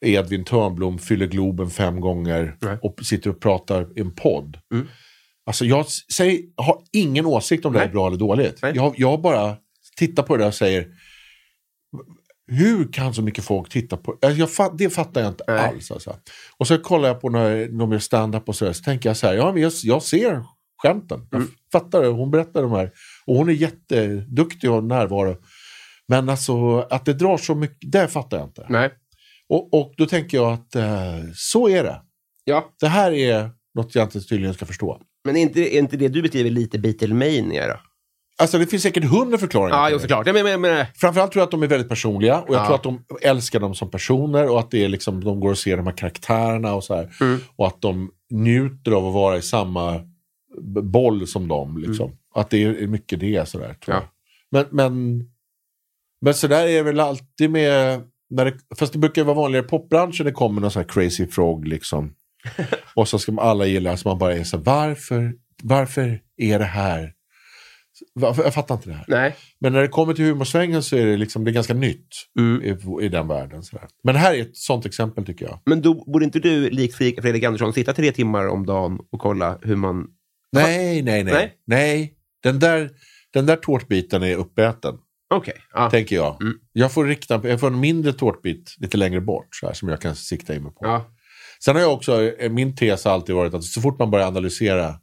Edvin 0.06 0.44
Törnblom 0.44 1.00
fyller 1.00 1.28
Globen 1.28 1.70
fem 1.70 2.02
gånger 2.02 2.58
Nej. 2.62 2.78
och 2.82 3.00
sitter 3.04 3.30
och 3.30 3.40
pratar 3.40 3.98
i 3.98 4.02
en 4.02 4.16
podd. 4.16 4.58
Mm. 4.74 4.88
Alltså 5.46 5.66
jag 5.66 5.86
säger, 5.88 6.40
har 6.58 6.82
ingen 6.92 7.26
åsikt 7.26 7.66
om 7.66 7.74
det 7.74 7.80
här 7.80 7.86
är 7.86 7.90
Nej. 7.90 7.94
bra 7.94 8.08
eller 8.08 8.18
dåligt. 8.18 8.60
Nej. 8.62 8.72
Jag, 8.76 8.94
jag 8.98 9.22
bara 9.22 9.56
tittar 9.98 10.24
på 10.24 10.38
det 10.38 10.44
där 10.44 10.48
och 10.48 10.54
säger, 10.54 10.88
hur 12.52 12.94
kan 12.94 13.14
så 13.14 13.22
mycket 13.22 13.44
folk 13.44 13.70
titta 13.70 13.98
på 13.98 14.18
alltså 14.22 14.48
jag 14.58 14.78
Det 14.78 14.90
fattar 14.90 15.22
jag 15.22 15.28
inte 15.32 15.44
Nej. 15.48 15.60
alls. 15.60 15.92
Alltså. 15.92 16.16
Och 16.58 16.68
så 16.68 16.78
kollar 16.78 17.08
jag 17.08 17.22
på 17.22 17.30
när 17.30 17.68
de 17.80 17.92
gör 17.92 18.00
stand-up 18.00 18.50
och 18.50 18.56
så, 18.56 18.66
där, 18.66 18.74
så 18.74 18.84
tänker 18.84 19.10
jag 19.10 19.18
så 19.18 19.28
här, 19.28 19.34
ja, 19.34 19.54
men 19.54 19.62
jag, 19.62 19.72
jag 19.84 20.04
ser 20.04 20.44
skämten. 20.84 21.28
Jag 21.32 21.42
Mm. 21.42 21.52
fattar 21.72 22.02
det. 22.02 22.08
Hon 22.08 22.32
berättar 22.32 22.62
de 22.62 22.72
här. 22.72 22.92
Och 23.26 23.36
hon 23.36 23.50
är 23.50 23.54
jätteduktig 23.54 24.72
och 24.72 24.84
närvaro. 24.84 25.36
Men 26.08 26.30
alltså 26.30 26.80
att 26.80 27.06
det 27.06 27.14
drar 27.14 27.38
så 27.38 27.56
mycket, 27.56 27.92
det 27.92 28.08
fattar 28.08 28.38
jag 28.38 28.48
inte. 28.48 28.66
Nej. 28.70 28.90
Och, 29.50 29.74
och 29.74 29.94
då 29.98 30.06
tänker 30.06 30.38
jag 30.38 30.54
att 30.54 30.76
eh, 30.76 31.20
så 31.36 31.70
är 31.70 31.84
det. 31.84 32.02
Ja. 32.44 32.70
Det 32.80 32.88
här 32.88 33.12
är 33.12 33.50
något 33.76 33.96
jag 33.96 34.06
inte 34.06 34.22
tydligen 34.22 34.54
ska 34.54 34.66
förstå. 34.66 35.02
Men 35.26 35.38
är 35.38 35.42
inte, 35.42 35.76
är 35.76 35.80
inte 35.80 35.98
det 35.98 36.08
du 36.08 36.22
beskriver 36.22 36.50
lite 36.50 36.80
Beatlemania 36.80 37.68
då? 37.68 37.80
Alltså 38.42 38.58
det 38.58 38.68
finns 38.68 38.84
säkert 38.84 39.04
hundra 39.04 39.38
förklaringar. 39.38 39.78
Ja, 39.78 39.90
jo, 39.90 40.00
såklart. 40.00 40.28
Jag 40.28 40.34
menar, 40.34 40.50
jag 40.50 40.60
menar, 40.60 40.86
Framförallt 40.96 41.32
tror 41.32 41.42
jag 41.42 41.46
att 41.46 41.52
de 41.52 41.64
är 41.64 41.68
väldigt 41.68 41.90
personliga 41.90 42.42
och 42.42 42.56
jag 42.56 42.62
Ja. 42.62 42.66
tror 42.66 42.76
att 42.76 42.84
de 42.84 43.04
älskar 43.22 43.60
dem 43.60 43.76
som 43.76 43.92
personer 43.92 44.50
och 44.50 44.60
att 44.60 44.72
det 44.72 44.84
är 44.84 44.90
liksom, 44.90 45.24
de 45.24 45.40
går 45.40 45.52
och 45.52 45.58
ser 45.58 45.78
de 45.78 45.88
här 45.88 45.98
karaktärerna 45.98 46.74
och 46.74 46.84
så 46.84 46.96
här. 46.96 47.10
Mm. 47.22 47.40
Och 47.56 47.68
att 47.68 47.82
de 47.82 48.12
njuter 48.32 48.92
av 48.92 49.08
att 49.08 49.14
vara 49.14 49.38
i 49.38 49.42
samma 49.42 50.02
boll 50.84 51.28
som 51.28 51.48
dem. 51.48 51.78
Liksom. 51.78 52.12
Att 52.36 52.50
det 52.50 52.64
är 52.64 52.88
mycket 52.88 53.20
det 53.20 53.48
sådär. 53.50 53.74
Tror 53.74 53.96
jag. 53.96 54.04
Ja. 54.04 54.08
Men, 54.52 54.66
men, 54.72 55.24
men 56.22 56.34
sådär 56.34 56.68
är 56.68 56.74
det 56.74 56.84
väl 56.84 57.00
alltid 57.00 57.50
med... 57.50 58.02
När 58.30 58.46
det, 58.46 58.54
fast 58.80 58.94
det 58.94 59.00
brukar 59.00 59.24
vara 59.24 59.36
vanligare 59.36 59.66
i 59.66 59.70
popbranschen 59.70 60.26
det 60.26 60.32
kommer 60.32 60.62
någon 60.62 60.72
sån 60.72 60.82
här 60.82 60.90
crazy 60.90 61.28
frog 61.28 61.68
liksom. 61.68 62.14
och 62.96 63.08
så 63.08 63.20
ska 63.20 63.32
man 63.32 63.46
alla 63.48 63.66
gilla, 63.66 63.98
så 63.98 64.10
man 64.10 64.18
bara 64.18 64.34
är 64.34 64.44
så 64.44 64.58
varför, 64.58 65.34
varför 65.64 66.20
är 66.38 66.60
det 66.60 66.66
här? 66.66 67.14
Jag 68.20 68.54
fattar 68.54 68.76
inte 68.76 68.90
det 68.90 68.96
här. 68.96 69.06
Nej. 69.08 69.36
Men 69.60 69.74
när 69.74 69.82
det 69.82 69.88
kommer 69.88 70.14
till 70.14 70.26
humorsvängen 70.26 70.84
så 70.84 70.96
är 70.98 71.06
det, 71.06 71.18
liksom, 71.18 71.44
det 71.44 71.52
är 71.52 71.54
ganska 71.54 71.74
nytt 71.74 72.08
Mm. 72.40 72.62
i, 72.64 73.06
i 73.06 73.10
den 73.10 73.28
världen. 73.28 73.64
Sådär. 73.64 73.88
Men 74.04 74.16
det 74.16 74.20
här 74.20 74.34
är 74.36 74.42
ett 74.42 74.58
sånt 74.58 74.86
exempel 74.86 75.26
tycker 75.26 75.46
jag. 75.46 75.60
Men 75.66 75.82
då 75.82 75.94
borde 75.94 76.26
inte 76.26 76.40
du, 76.40 76.70
likt 76.70 76.96
Fredrik 76.96 77.44
Andersson, 77.44 77.74
sitta 77.74 77.94
tre 77.94 78.12
timmar 78.12 78.48
om 78.48 78.66
dagen 78.66 79.00
och 79.12 79.20
kolla 79.20 79.58
hur 79.62 79.76
man... 79.76 80.08
Nej, 80.52 81.02
nej, 81.02 81.24
nej. 81.24 81.34
Nej? 81.34 81.54
Nej, 81.66 82.14
Den, 82.44 82.60
där, 82.60 82.90
den 83.34 83.46
där 83.46 83.56
tårtbiten 83.56 84.24
är 84.24 84.36
uppäten, 84.36 84.96
Okej. 85.34 85.54
Ja. 85.74 85.90
tänker 85.90 86.16
jag. 86.16 86.42
Mm. 86.42 86.54
Jag, 86.74 86.92
får 86.92 87.06
rikta, 87.06 87.42
jag 87.44 87.60
får 87.60 87.68
en 87.68 87.80
mindre 87.80 88.14
tårtbit 88.14 88.76
lite 88.78 88.98
längre 88.98 89.22
bort 89.22 89.48
så 89.52 89.66
här, 89.68 89.74
som 89.74 89.90
jag 89.90 90.02
kan 90.02 90.16
sikta 90.16 90.56
in 90.56 90.64
mig 90.64 90.72
på. 90.72 90.80
Ja. 90.86 91.06
Sen 91.64 91.76
har 91.76 91.82
jag 91.82 91.94
också, 91.94 92.24
eh, 92.24 92.52
min 92.52 92.76
tes 92.76 93.06
har 93.06 93.12
alltid 93.12 93.36
varit 93.36 93.54
att 93.54 93.64
så 93.64 93.82
fort 93.82 94.00
man 94.00 94.12
börjar 94.12 94.28
analysera 94.28 94.96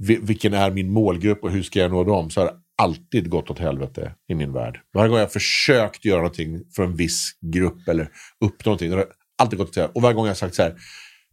vilken 0.00 0.54
är 0.54 0.70
min 0.70 0.92
målgrupp 0.92 1.44
och 1.44 1.50
hur 1.50 1.62
ska 1.62 1.78
jag 1.78 1.90
nå 1.90 2.04
dem 2.04 2.30
så 2.30 2.40
har 2.40 2.46
det 2.46 2.56
alltid 2.82 3.30
gått 3.30 3.50
åt 3.50 3.58
helvete 3.58 4.14
i 4.28 4.34
min 4.34 4.52
värld. 4.52 4.80
Varje 4.94 5.08
gång 5.08 5.18
jag 5.18 5.32
försökt 5.32 6.04
göra 6.04 6.18
någonting 6.18 6.64
för 6.76 6.82
en 6.82 6.96
viss 6.96 7.30
grupp 7.40 7.88
eller 7.88 8.10
uppnå 8.44 8.70
någonting, 8.70 8.90
då 8.90 8.96
har 8.96 9.04
det 9.04 9.12
alltid 9.42 9.58
gått 9.58 9.68
åt 9.68 9.76
helvete. 9.76 9.92
Och 9.94 10.02
varje 10.02 10.14
gång 10.14 10.26
jag 10.26 10.36
sagt 10.36 10.54
så 10.54 10.62
här, 10.62 10.74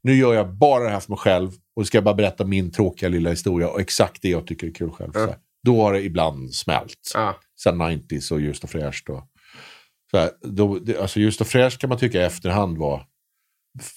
nu 0.01 0.15
gör 0.15 0.33
jag 0.33 0.53
bara 0.53 0.83
det 0.83 0.89
här 0.89 0.99
för 0.99 1.11
mig 1.11 1.17
själv 1.17 1.51
och 1.75 1.87
ska 1.87 1.97
jag 1.97 2.03
bara 2.03 2.15
berätta 2.15 2.45
min 2.45 2.71
tråkiga 2.71 3.09
lilla 3.09 3.29
historia 3.29 3.69
och 3.69 3.81
exakt 3.81 4.21
det 4.21 4.29
jag 4.29 4.47
tycker 4.47 4.67
är 4.67 4.71
kul 4.71 4.91
själv. 4.91 5.11
Så 5.11 5.19
här, 5.19 5.35
då 5.63 5.81
har 5.81 5.93
det 5.93 6.01
ibland 6.01 6.53
smält. 6.53 7.11
Ja. 7.13 7.39
Sen 7.63 7.81
90s 7.81 8.31
och 8.31 8.41
Just 8.41 8.63
och 8.63 8.69
fräscht. 8.69 9.09
Och, 9.09 9.23
så 10.11 10.17
här, 10.17 10.31
då, 10.41 10.79
det, 10.79 10.99
alltså 10.99 11.19
Just 11.19 11.41
och 11.41 11.47
fräscht 11.47 11.81
kan 11.81 11.89
man 11.89 11.97
tycka 11.99 12.21
i 12.21 12.23
efterhand 12.23 12.77
var 12.77 13.05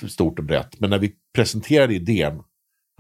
stort 0.09 0.39
och 0.39 0.45
brett. 0.45 0.81
Men 0.81 0.91
när 0.91 0.99
vi 0.99 1.13
presenterade 1.35 1.95
idén 1.95 2.43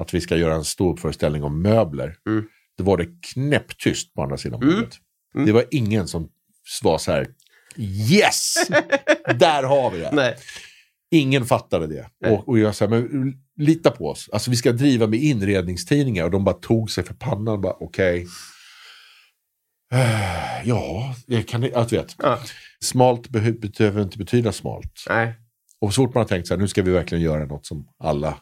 att 0.01 0.15
vi 0.15 0.21
ska 0.21 0.37
göra 0.37 0.55
en 0.55 0.65
stor 0.65 0.97
föreställning 0.97 1.45
om 1.45 1.63
möbler, 1.63 2.17
Mm. 2.27 2.45
då 2.79 2.85
var 2.85 2.97
det 2.97 3.07
knäpptyst 3.33 4.15
på 4.15 4.23
andra 4.23 4.37
sidan 4.37 4.63
Mm. 4.63 4.75
bordet. 4.75 4.95
Det 5.47 5.53
var 5.53 5.65
ingen 5.71 6.09
som 6.09 6.29
var 6.83 6.99
så 6.99 7.13
här, 7.13 7.27
yes! 7.77 8.55
Där 9.39 9.63
har 9.63 9.91
vi 9.91 9.99
det. 9.99 10.11
Nej. 10.13 10.37
Ingen 11.11 11.47
fattade 11.47 11.87
det. 11.87 12.11
Nej. 12.21 12.33
Och, 12.33 12.49
och 12.49 12.59
jag 12.59 12.75
sa, 12.75 12.89
men 12.89 13.35
lita 13.57 13.91
på 13.91 14.09
oss. 14.09 14.29
Alltså 14.33 14.51
vi 14.51 14.57
ska 14.57 14.73
driva 14.73 15.07
med 15.07 15.19
inredningstidningar. 15.23 16.25
Och 16.25 16.31
de 16.31 16.45
bara 16.45 16.55
tog 16.55 16.91
sig 16.91 17.05
för 17.05 17.15
pannan 17.15 17.49
och 17.55 17.61
bara, 17.61 17.77
okej. 17.81 18.27
Eh, 19.93 20.63
ja, 20.69 21.15
det 21.27 21.43
kan 21.43 21.61
det, 21.61 21.75
att 21.75 21.93
vet. 21.93 22.15
Ja. 22.19 22.39
Smalt 22.85 23.29
behö- 23.29 23.61
behöver 23.79 24.03
inte 24.03 24.19
betyda 24.19 24.53
smalt. 24.53 25.05
Nej. 25.09 25.35
Och 25.81 25.95
så 25.95 26.03
fort 26.07 26.15
man 26.15 26.21
har 26.23 26.29
tänkt 26.29 26.49
så 26.49 26.55
här, 26.55 26.61
nu 26.61 26.69
ska 26.69 26.83
vi 26.83 26.91
verkligen 26.91 27.23
göra 27.25 27.45
något 27.47 27.67
som 27.67 27.89
alla 27.99 28.39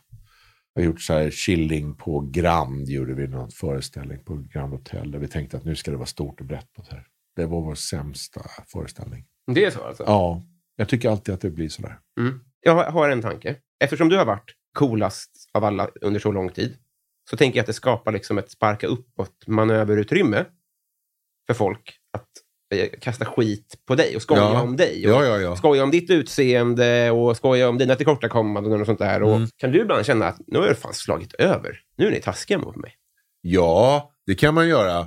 har 0.83 0.87
gjort. 0.87 1.01
så 1.01 1.13
här 1.13 1.31
Chilling 1.31 1.95
på 1.95 2.21
Grand 2.21 2.89
gjorde 2.89 3.15
vi 3.15 3.29
någon 3.29 3.51
föreställning 3.51 4.25
på 4.25 4.37
Grand 4.53 4.73
Hotel. 4.73 5.11
Där 5.11 5.19
vi 5.19 5.29
tänkte 5.29 5.57
att 5.57 5.65
nu 5.65 5.77
ska 5.77 5.91
det 5.91 5.97
vara 5.97 6.07
stort 6.07 6.41
och 6.41 6.47
brett 6.47 6.73
på 6.73 6.83
det 6.83 6.91
här. 6.95 7.07
Det 7.37 7.47
var 7.47 7.61
vår 7.63 7.75
sämsta 7.75 8.41
föreställning. 8.73 9.25
Det 9.55 9.65
är 9.65 9.71
så 9.71 9.85
alltså? 9.85 10.03
Ja, 10.07 10.47
jag 10.77 10.89
tycker 10.89 11.11
alltid 11.11 11.35
att 11.35 11.41
det 11.41 11.51
blir 11.51 11.69
sådär. 11.69 11.99
Mm. 12.21 12.41
Jag 12.61 12.91
har- 12.91 13.11
en 13.11 13.23
tanke. 13.23 13.57
Eftersom 13.85 14.09
du 14.09 14.17
har 14.17 14.25
varit 14.25 14.55
coolast 14.75 15.31
av 15.53 15.65
alla 15.65 15.89
under 16.01 16.21
så 16.21 16.33
lång 16.33 16.51
tid, 16.51 16.77
så 17.31 17.37
tänker 17.37 17.57
jag 17.59 17.63
att 17.63 17.67
det 17.67 17.73
skapar 17.73 18.13
liksom 18.13 18.39
ett 18.39 18.51
sparka 18.51 18.87
uppåt 18.87 19.47
manöverutrymme 19.47 20.45
för 21.47 21.55
folk 21.55 21.99
att 22.13 22.29
kasta 23.01 23.25
skit 23.25 23.75
på 23.87 23.95
dig 23.95 24.17
och 24.17 24.23
skoja 24.23 24.41
Ja. 24.41 24.63
om 24.63 24.77
dig. 24.77 25.07
Och 25.07 25.13
Ja, 25.13 25.25
ja, 25.25 25.39
ja. 25.39 25.57
Skoja 25.57 25.83
om 25.83 25.91
ditt 25.91 26.11
utseende 26.11 27.11
och 27.11 27.37
skoja 27.37 27.69
om 27.69 27.79
dina 27.79 27.95
tillkortakommanden 27.97 28.81
och 28.81 28.87
sånt 28.87 28.99
där. 28.99 29.23
Och 29.23 29.37
Mm. 29.37 29.49
Kan 29.57 29.73
du 29.73 29.81
ibland 29.83 30.07
känna 30.07 30.27
att 30.27 30.39
nu 30.47 30.59
har 30.59 30.67
jag 30.67 30.79
fan 30.79 30.95
slagit 30.95 31.35
över? 31.35 31.81
Nu 31.97 32.07
är 32.07 32.11
ni 32.11 32.21
taskiga 32.21 32.59
mot 32.59 32.77
mig. 32.77 32.95
Ja, 33.41 34.11
det 34.27 34.35
kan 34.35 34.55
man 34.55 34.69
göra. 34.69 35.07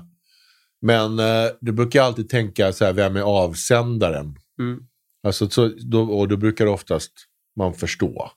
Men 0.82 1.20
eh, 1.20 1.46
du 1.62 1.72
brukar 1.72 2.02
alltid 2.04 2.30
tänka 2.30 2.74
så 2.74 2.86
här, 2.86 2.94
vem 2.94 3.16
är 3.16 3.22
avsändaren? 3.22 4.38
Mm. 4.60 4.80
Alltså, 5.24 5.50
så, 5.50 5.68
då, 5.68 6.02
och 6.04 6.28
då 6.28 6.38
brukar 6.38 6.66
oftast 6.66 7.12
man 7.58 7.74
förstå. 7.74 8.32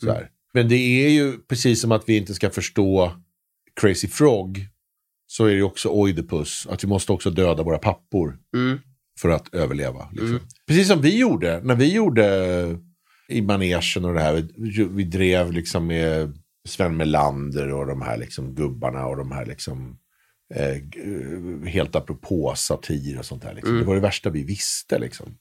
Så 0.00 0.12
här. 0.12 0.28
Men 0.54 0.68
det 0.68 0.74
är 1.06 1.08
ju 1.08 1.38
precis 1.38 1.80
som 1.80 1.92
att 1.92 2.08
vi 2.08 2.16
inte 2.16 2.34
ska 2.34 2.50
förstå 2.50 3.12
Crazy 3.80 4.08
Frog, 4.08 4.66
så 5.36 5.44
är 5.46 5.54
det 5.54 5.62
också 5.62 5.88
Oidipus, 5.88 6.66
att 6.70 6.84
vi 6.84 6.88
måste 6.88 7.12
också 7.12 7.30
döda 7.30 7.62
våra 7.62 7.78
pappor 7.78 8.38
Mm. 8.54 8.78
för 9.20 9.28
att 9.28 9.54
överleva. 9.54 10.08
Liksom. 10.12 10.28
Mm. 10.28 10.42
Precis 10.66 10.88
som 10.88 11.00
vi 11.00 11.18
gjorde, 11.18 11.60
när 11.64 11.74
vi 11.74 11.92
gjorde 11.94 12.26
i 13.28 13.42
manegen 13.42 14.04
och 14.04 14.14
det 14.14 14.20
här, 14.20 14.48
vi, 14.56 14.84
vi 14.84 15.04
drev 15.04 15.52
liksom 15.52 15.86
med 15.86 16.38
Sven 16.68 16.96
Melander 16.96 17.72
och 17.72 17.86
de 17.86 18.02
här 18.02 18.16
liksom 18.18 18.54
gubbarna 18.54 19.06
och 19.06 19.16
de 19.16 19.32
här 19.32 19.46
liksom 19.46 19.98
eh, 20.54 20.74
g- 20.76 21.70
helt 21.70 21.96
apropå 21.96 22.54
satir 22.56 23.18
och 23.18 23.24
sånt 23.24 23.42
där. 23.42 23.54
Liksom. 23.54 23.70
Mm. 23.70 23.80
Det 23.82 23.86
var 23.88 23.94
det 23.94 24.00
värsta 24.00 24.30
vi 24.30 24.44
visste 24.44 24.98
liksom. 24.98 25.36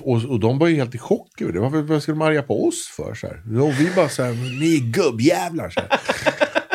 Och, 0.00 0.24
och 0.24 0.40
de 0.40 0.58
var 0.58 0.68
ju 0.68 0.76
helt 0.76 0.94
i 0.94 0.98
chock 0.98 1.40
över 1.40 1.52
det. 1.52 1.60
Varför, 1.60 1.82
vad 1.82 2.02
skulle 2.02 2.14
de 2.18 2.22
arga 2.22 2.42
på 2.42 2.66
oss 2.68 2.86
för? 2.96 3.14
Så 3.14 3.26
här? 3.26 3.60
Och 3.62 3.80
vi 3.80 3.90
bara 3.96 4.08
så 4.08 4.22
här, 4.22 4.32
ni 4.60 4.74
är 4.76 4.92
gubbjävlar. 4.92 5.70
Så 5.70 5.80
här. 5.80 5.90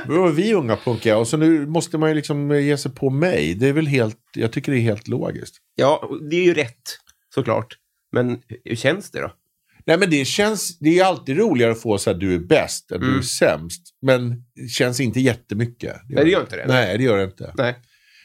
Då 0.08 0.22
var 0.22 0.30
vi 0.32 0.54
unga 0.54 0.76
punkiga 0.78 1.18
och 1.18 1.28
så 1.28 1.38
nu 1.38 1.66
måste 1.68 1.98
man 1.98 2.10
ju 2.10 2.16
liksom 2.16 2.52
ge 2.62 2.78
sig 2.78 2.92
på 2.92 3.10
mig. 3.10 3.54
Det 3.54 3.68
är 3.68 3.74
väl 3.74 3.88
helt, 3.88 4.18
jag 4.34 4.52
tycker 4.52 4.72
det 4.72 4.78
är 4.78 4.82
helt 4.82 5.08
logiskt. 5.08 5.56
Ja, 5.76 6.10
det 6.30 6.36
är 6.36 6.44
ju 6.44 6.54
rätt, 6.54 6.82
såklart. 7.36 7.78
Men 8.12 8.42
hur 8.66 8.76
känns 8.76 9.12
det 9.12 9.22
då? 9.22 9.32
Nej 9.86 9.98
men 9.98 10.10
det 10.10 10.26
känns, 10.26 10.80
det 10.80 11.00
är 11.00 11.06
alltid 11.06 11.38
roligare 11.38 11.72
att 11.72 11.82
få 11.82 11.98
så 11.98 12.12
här 12.12 12.18
du 12.18 12.36
är 12.36 12.40
bäst 12.40 12.92
än 12.92 13.00
du 13.00 13.06
är 13.08 13.12
Mm. 13.12 13.24
sämst. 13.24 13.82
Men 14.02 14.30
det 14.56 14.68
känns 14.70 15.00
inte 15.00 15.20
jättemycket. 15.20 15.96
Nej, 16.10 16.24
det 16.26 16.32
gör 16.32 16.42
inte 16.42 16.56
det. 16.56 16.66
Nej, 16.68 16.98
det 16.98 17.04
gör 17.04 17.18
det 17.18 17.24
inte. 17.24 17.54
Nej. 17.58 17.76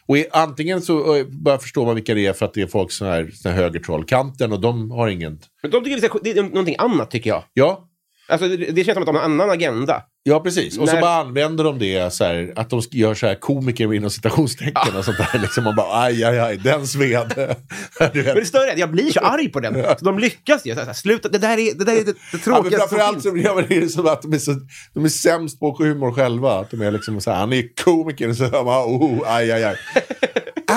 Och 0.07 0.19
i, 0.19 0.27
antingen 0.33 0.83
så 0.83 1.17
eh, 1.17 1.27
bara 1.27 1.59
förstår 1.59 1.87
man 1.87 1.95
vilka 1.95 2.15
det 2.15 2.27
är 2.27 2.33
för 2.33 2.47
att 2.47 2.55
det 2.55 2.63
är 2.63 2.67
folk 2.67 2.93
som 2.93 3.07
är 3.07 3.31
sån 3.31 3.53
här 3.53 3.59
högertrollkanten 3.63 4.53
och 4.53 4.61
de 4.61 4.91
har 4.91 5.09
ingen... 5.09 5.39
Men 5.63 5.71
de 5.71 5.85
tycker 5.85 6.01
vi 6.01 6.09
ska, 6.09 6.19
det 6.23 6.31
är 6.31 6.43
någonting 6.43 6.77
annat, 6.79 7.11
tycker 7.11 7.31
jag. 7.31 7.45
Ja, 7.53 7.89
Alltså, 8.29 8.49
det, 8.49 8.57
det 8.57 8.85
känns 8.85 8.95
som 8.95 9.03
att 9.03 9.07
de 9.07 9.17
har 9.17 9.23
en 9.25 9.33
annan 9.33 9.51
agenda. 9.51 10.03
Ja 10.27 10.41
precis. 10.41 10.79
Och 10.79 10.89
så 10.89 10.95
När- 10.95 11.01
bara 11.01 11.15
använder 11.15 11.65
de 11.65 11.79
det 11.79 12.13
så 12.13 12.25
här, 12.25 12.53
att 12.57 12.71
de 12.71 12.83
gör 12.91 13.15
så 13.15 13.27
här 13.27 13.35
komiker 13.35 13.95
inom 13.95 14.11
citationstecken 14.11 14.97
och 14.99 15.05
sånt 15.05 15.19
där. 15.19 15.39
Liksom 15.39 15.65
man 15.65 15.77
bara 15.77 16.03
aj, 16.03 16.25
aj, 16.25 16.39
aj, 16.39 16.57
den 16.57 16.87
sved. 16.87 17.33
Men 18.01 18.11
det 18.13 18.47
större 18.47 18.79
jag 18.79 18.91
blir 18.91 19.11
så 19.11 19.21
arg 19.25 19.49
på 19.49 19.61
den. 19.61 19.99
Så 19.99 20.05
de 20.05 20.19
lyckas 20.19 20.67
ju. 20.67 20.75
Så 20.75 20.81
här, 20.81 20.93
sluta, 20.93 21.29
det 21.29 21.39
där 21.39 21.59
är 21.59 21.75
det, 21.79 21.85
där 21.85 21.93
är 21.93 22.05
det, 22.05 22.13
det 22.13 22.19
Ja, 22.33 22.39
tråkigaste 22.39 22.79
som 22.79 22.89
framförallt 22.89 23.23
så 23.23 23.37
ja, 23.37 23.55
men 23.55 23.65
det 23.69 23.77
är 23.77 23.87
som 23.89 24.07
att 24.07 24.23
de 24.23 24.33
är, 24.33 24.39
så, 24.39 24.55
de 24.95 25.05
är 25.05 25.09
sämst 25.09 25.61
på 25.61 25.77
humor 25.79 26.13
själva. 26.13 26.61
Att 26.61 26.71
de 26.71 26.81
är 26.83 26.91
liksom 26.91 27.21
så 27.21 27.31
här, 27.31 27.39
han 27.39 27.53
är 27.53 27.65
komiker 27.85 28.29
och 28.29 28.37
så 28.37 28.45
hör 28.45 28.65
man, 28.65 28.85
oh, 28.85 29.23
aj, 29.27 29.53
aj, 29.53 29.65
aj. 29.65 29.77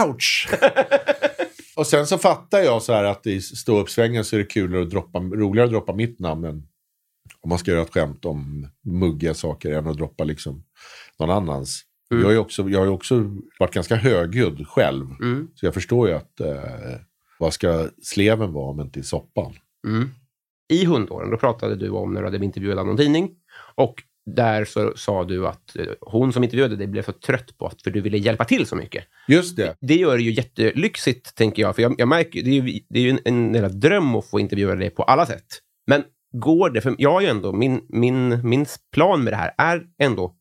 Ouch! 0.08 0.50
och 1.76 1.88
sen 1.88 2.08
så 2.08 2.18
fattar 2.18 2.60
jag 2.60 2.82
så 2.82 2.94
här 2.94 3.04
att 3.04 3.28
i 3.28 3.42
ståuppsvängen 3.42 4.26
så 4.26 4.36
är 4.36 4.38
det 4.40 4.46
kul 4.46 4.82
att 4.84 4.90
droppa, 4.90 5.20
roligare 5.20 5.66
att 5.66 5.72
droppa 5.72 5.94
mitt 5.94 6.20
namn 6.20 6.44
än 6.46 6.64
om 7.42 7.50
man 7.50 7.60
ska 7.60 7.72
göra 7.72 7.82
ett 7.82 7.94
skämt 7.94 8.26
om 8.26 8.68
muggiga 8.86 9.34
saker 9.34 9.72
än 9.72 9.88
att 9.88 9.98
droppa 9.98 10.24
liksom 10.24 10.64
någon 11.20 11.30
annans. 11.30 11.82
Mm. 12.12 12.22
Jag 12.22 12.28
har 12.28 12.34
ju 12.34 12.40
också, 12.40 12.70
jag 12.70 12.80
har 12.80 12.86
ju 12.86 12.92
också 12.92 13.36
varit 13.60 13.74
ganska 13.74 13.96
högljudd 13.96 14.68
själv. 14.68 15.06
Mm. 15.22 15.48
Så 15.56 15.66
jag 15.66 15.74
förstår 15.74 16.08
ju 16.08 16.14
att 16.14 16.40
eh, 16.40 16.56
vad 17.40 17.54
ska 17.54 17.90
sleven 18.04 18.54
vara 18.54 18.70
om 18.70 18.80
inte 18.80 19.00
i 19.00 19.04
soppan? 19.04 19.54
Mm. 19.88 20.10
I 20.70 20.86
hundåren, 20.86 21.32
då 21.32 21.38
pratade 21.38 21.76
du 21.76 21.90
om 21.90 22.14
när 22.14 22.22
du 22.22 22.28
hade 22.28 22.80
av 22.80 22.88
någon 22.88 22.98
tidning. 22.98 23.32
Och 23.76 24.04
där 24.36 24.66
så 24.66 24.94
sa 24.96 25.24
du 25.24 25.48
att 25.48 25.76
eh, 25.76 25.86
hon 26.02 26.34
som 26.34 26.44
intervjuade 26.44 26.76
dig 26.76 26.88
blev 26.88 27.04
så 27.04 27.12
trött 27.12 27.58
på 27.58 27.68
att 27.68 27.82
för 27.82 27.92
du 27.92 28.02
ville 28.02 28.18
hjälpa 28.18 28.46
till 28.46 28.66
så 28.66 28.76
mycket. 28.76 29.06
Just 29.28 29.56
det. 29.56 29.76
Det 29.82 29.96
gör 29.96 30.18
det 30.18 30.24
ju 30.24 30.32
jättelyxigt, 30.32 31.36
tänker 31.36 31.62
jag. 31.62 31.76
För 31.76 31.82
jag, 31.82 31.96
jag 31.98 32.08
märker, 32.08 32.44
det 32.44 32.50
är 32.50 32.62
ju, 32.62 32.80
det 32.90 33.00
är 33.00 33.04
ju 33.04 33.10
en, 33.10 33.20
en 33.26 33.54
jävla 33.54 33.70
dröm 33.70 34.16
att 34.16 34.26
få 34.26 34.40
intervjua 34.40 34.76
dig 34.76 34.90
på 34.90 35.04
alla 35.04 35.26
sätt. 35.26 35.46
Men 35.88 36.04
går 36.32 36.70
det? 36.70 36.82
För 36.82 36.96
jag 36.98 37.12
har 37.12 37.22
ju 37.22 37.28
ändå, 37.28 37.54
min, 37.54 37.82
min, 37.90 38.50
min 38.50 38.66
plan 38.94 39.24
med 39.24 39.34
det 39.34 39.38
här 39.38 39.54
är 39.58 39.82
ändå, 40.02 40.36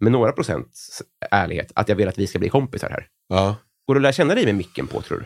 med 0.00 0.12
några 0.12 0.32
procents 0.32 1.02
ärlighet, 1.30 1.72
att 1.74 1.88
jag 1.88 1.96
vill 1.96 2.08
att 2.08 2.18
vi 2.18 2.26
ska 2.26 2.38
bli 2.38 2.48
kompisar 2.48 2.90
här. 2.90 3.06
Ja. 3.28 3.56
Går 3.86 3.94
det 3.94 3.98
att 3.98 4.02
lära 4.02 4.12
känna 4.12 4.34
dig 4.34 4.44
med 4.44 4.54
micken 4.54 4.86
på, 4.86 5.00
tror 5.02 5.18
du? 5.18 5.24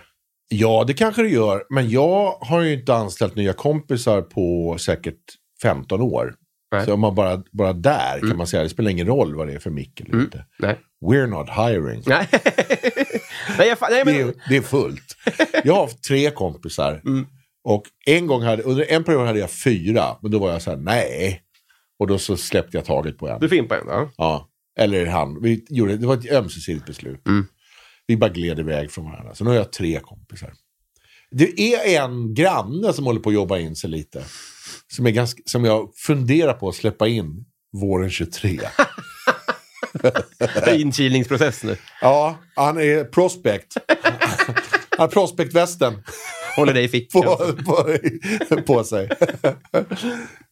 Ja, 0.48 0.84
det 0.86 0.94
kanske 0.94 1.22
det 1.22 1.28
gör. 1.28 1.64
Men 1.70 1.90
jag 1.90 2.30
har 2.40 2.60
ju 2.60 2.72
inte 2.72 2.94
anställt 2.94 3.34
nya 3.36 3.52
kompisar 3.52 4.22
på 4.22 4.76
säkert 4.78 5.20
15 5.62 6.00
år. 6.00 6.34
Nej. 6.72 6.84
Så 6.84 6.94
om 6.94 7.00
man 7.00 7.14
bara, 7.14 7.42
bara 7.52 7.72
där 7.72 8.16
Mm. 8.18 8.28
kan 8.30 8.36
man 8.38 8.46
säga, 8.46 8.62
det 8.62 8.68
spelar 8.68 8.90
ingen 8.90 9.06
roll 9.06 9.34
vad 9.34 9.46
det 9.46 9.52
är 9.54 9.58
för 9.58 9.70
mick 9.70 10.00
eller 10.00 10.10
Mm. 10.12 10.24
inte. 10.24 10.44
Nej. 10.58 10.76
We're 11.04 11.26
not 11.26 11.48
hiring. 11.50 12.02
Nej. 12.06 12.28
nej, 13.58 13.68
jag, 13.68 13.78
nej, 13.90 14.04
Det 14.04 14.04
men... 14.04 14.28
är, 14.28 14.34
det 14.48 14.56
är 14.56 14.60
fullt. 14.62 15.16
Jag 15.64 15.74
har 15.74 15.80
haft 15.80 16.02
tre 16.04 16.30
kompisar. 16.30 17.00
Mm. 17.04 17.26
Och 17.68 17.84
en 18.06 18.26
gång 18.26 18.42
hade, 18.42 18.62
under 18.62 18.92
en 18.92 19.04
period 19.04 19.26
hade 19.26 19.38
jag 19.38 19.50
fyra. 19.50 20.16
Men 20.22 20.30
då 20.30 20.38
var 20.38 20.50
jag 20.50 20.62
så 20.62 20.70
här, 20.70 20.76
nej. 20.76 21.42
Och 21.98 22.06
då 22.06 22.18
så 22.18 22.36
släppte 22.36 22.76
jag 22.76 22.84
taget 22.84 23.18
på 23.18 23.28
en. 23.28 23.40
Du 23.40 23.48
på 23.48 23.74
en, 23.74 23.84
ja. 23.86 24.10
Ja. 24.16 24.48
Eller 24.78 25.06
han. 25.06 25.42
Vi 25.42 25.66
gjorde, 25.68 25.96
det 25.96 26.06
var 26.06 26.14
ett 26.14 26.32
ömsesidigt 26.32 26.86
beslut. 26.86 27.20
Vi 28.06 28.16
bara 28.16 28.30
gled 28.30 28.58
iväg 28.58 28.90
från 28.90 29.04
varandra. 29.04 29.34
Så 29.34 29.44
nu 29.44 29.50
har 29.50 29.56
jag 29.56 29.72
tre 29.72 30.00
kompisar. 30.00 30.52
Det 31.30 31.60
är 31.60 32.02
en 32.02 32.34
granne 32.34 32.92
som 32.92 33.06
håller 33.06 33.20
på 33.20 33.28
att 33.28 33.34
jobba 33.34 33.58
in 33.58 33.76
sig 33.76 33.90
lite. 33.90 34.24
Som, 34.92 35.06
är 35.06 35.10
ganska, 35.10 35.42
som 35.46 35.64
jag 35.64 35.90
funderar 35.96 36.52
på 36.52 36.68
att 36.68 36.74
släppa 36.74 37.08
in 37.08 37.44
våren 37.72 38.10
23. 38.10 38.60
Inkilningsprocess 40.72 41.64
nu. 41.64 41.76
Ja, 42.00 42.38
han 42.54 42.78
är 42.78 43.04
prospect. 43.04 43.76
Han 44.90 44.98
har 44.98 45.08
prospectvästen 45.08 46.02
Håller 46.58 46.74
dig 46.74 46.84
i 46.84 46.88
fickan. 46.88 47.22
på, 47.22 47.36
på, 48.48 48.62
på 48.62 48.84
sig. 48.84 49.08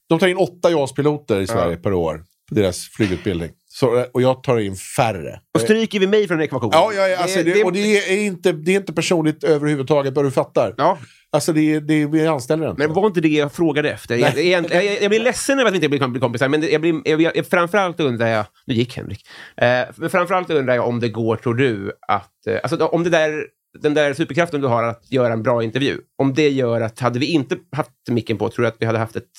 De 0.09 0.19
tar 0.19 0.27
in 0.27 0.37
åtta 0.37 0.71
JAS-piloter 0.71 1.41
i 1.41 1.47
Sverige 1.47 1.77
per 1.77 1.93
år 1.93 2.23
på 2.49 2.55
deras 2.55 2.89
flygutbildning. 2.89 3.51
Så, 3.69 4.05
och 4.13 4.23
jag 4.23 4.43
tar 4.43 4.59
in 4.59 4.77
färre. 4.77 5.41
Och 5.55 5.61
stryker 5.61 6.01
vi 6.01 6.07
mig 6.07 6.29
från 6.29 6.41
ekvationen? 6.41 6.71
Ja, 6.73 6.93
ja, 6.93 7.09
ja 7.09 7.19
alltså, 7.19 7.43
det, 7.43 7.65
och 7.65 7.73
det 7.73 7.99
är, 8.13 8.19
inte, 8.19 8.53
det 8.53 8.73
är 8.73 8.77
inte 8.77 8.93
personligt 8.93 9.45
överhuvudtaget, 9.45 10.15
bara 10.15 10.25
du 10.25 10.31
fattar. 10.31 10.75
Ja, 10.77 10.99
Alltså, 11.31 11.53
det, 11.53 11.75
är- 11.75 11.81
det, 11.81 12.07
vi 12.07 12.27
anställer 12.27 12.71
inte. 12.71 12.87
men 12.87 12.95
var 12.95 13.07
inte 13.07 13.21
det 13.21 13.29
jag 13.29 13.53
frågade 13.53 13.91
efter? 13.91 14.17
Jag, 14.17 14.45
jag, 14.45 14.73
jag, 14.73 15.03
jag 15.03 15.11
blir 15.11 15.21
ledsen 15.21 15.59
över 15.59 15.69
att 15.69 15.73
vi 15.83 15.85
inte 15.97 16.09
blir 16.09 16.21
kompisar, 16.21 16.49
men 16.49 16.61
det- 16.61 16.71
jag 16.71 16.81
blir, 16.81 17.01
jag, 17.05 17.23
jag, 17.37 17.47
framförallt 17.47 18.01
undrar 18.01 18.27
jag... 18.27 18.47
Nu 18.67 18.75
gick 18.75 18.97
Henrik. 18.97 19.27
Eh, 19.57 19.81
men 19.97 20.11
framförallt 20.11 20.51
undrar 20.51 20.75
jag 20.75 20.89
om 20.89 21.01
det 21.01 21.09
går, 21.09 21.37
tror 21.37 21.55
du, 21.55 21.93
att... 22.09 22.47
Eh, 22.47 22.59
alltså, 22.63 22.87
om 22.87 23.05
det 23.05 23.11
där, 23.11 23.45
den 23.81 23.95
där 23.95 24.15
superkraften 24.15 24.61
du 24.61 24.67
har 24.67 24.83
att 24.83 25.13
göra 25.13 25.33
en 25.33 25.43
bra 25.43 25.63
intervju, 25.63 25.99
om 26.19 26.35
det 26.35 26.51
gör 26.51 26.81
att, 26.81 27.01
hade 27.01 27.19
vi 27.19 27.27
inte 27.27 27.57
haft 27.73 27.91
micken 28.11 28.39
på, 28.39 28.49
tror 28.49 28.63
du 28.63 28.69
att 28.69 28.77
vi 28.79 28.87
hade 28.87 28.99
haft 28.99 29.17
ett 29.17 29.31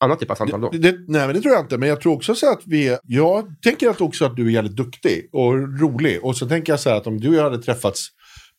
annat 0.00 0.20
typ 0.20 0.30
av 0.30 0.34
samtal 0.34 0.60
då? 0.60 0.70
Det, 0.70 0.92
nej, 1.08 1.26
men 1.26 1.34
det 1.34 1.40
tror 1.40 1.54
jag 1.54 1.64
inte. 1.64 1.78
Men 1.78 1.88
jag 1.88 2.00
tror 2.00 2.14
också 2.14 2.34
så 2.34 2.52
att 2.52 2.62
vi... 2.66 2.96
Jag 3.02 3.62
tänker 3.62 3.88
att 3.88 4.00
också 4.00 4.24
att 4.24 4.36
du 4.36 4.46
är 4.46 4.50
jävligt 4.50 4.76
duktig 4.76 5.28
och 5.32 5.80
rolig. 5.80 6.24
Och 6.24 6.36
så 6.36 6.48
tänker 6.48 6.72
jag 6.72 6.80
så 6.80 6.90
här 6.90 6.96
att 6.96 7.06
om 7.06 7.20
du 7.20 7.28
och 7.28 7.34
jag 7.34 7.42
hade 7.42 7.62
träffats 7.62 8.08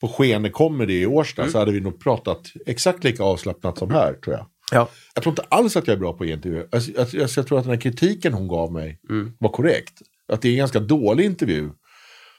på 0.01 0.07
Skene 0.07 0.49
Comedy 0.49 1.01
i 1.01 1.05
Årsta 1.05 1.49
så 1.49 1.59
hade 1.59 1.71
vi 1.71 1.81
nog 1.81 2.03
pratat 2.03 2.41
exakt 2.65 3.03
lika 3.03 3.23
avslappnat 3.23 3.77
som 3.77 3.91
här, 3.91 4.13
tror 4.13 4.35
jag. 4.35 4.45
Ja. 4.71 4.89
Jag 5.13 5.23
tror 5.23 5.31
inte 5.31 5.45
alls 5.49 5.77
att 5.77 5.87
jag 5.87 5.95
är 5.95 5.99
bra 5.99 6.13
på 6.13 6.25
intervju. 6.25 6.67
Alltså, 6.71 6.91
jag, 6.91 7.07
jag, 7.11 7.29
jag 7.35 7.47
tror 7.47 7.57
att 7.57 7.63
den 7.63 7.73
här 7.73 7.81
kritiken 7.81 8.33
hon 8.33 8.47
gav 8.47 8.71
mig 8.71 8.99
var 9.39 9.49
korrekt. 9.49 9.93
Att 10.31 10.41
det 10.41 10.47
är 10.47 10.51
en 10.51 10.57
ganska 10.57 10.79
dålig 10.79 11.25
intervju 11.25 11.69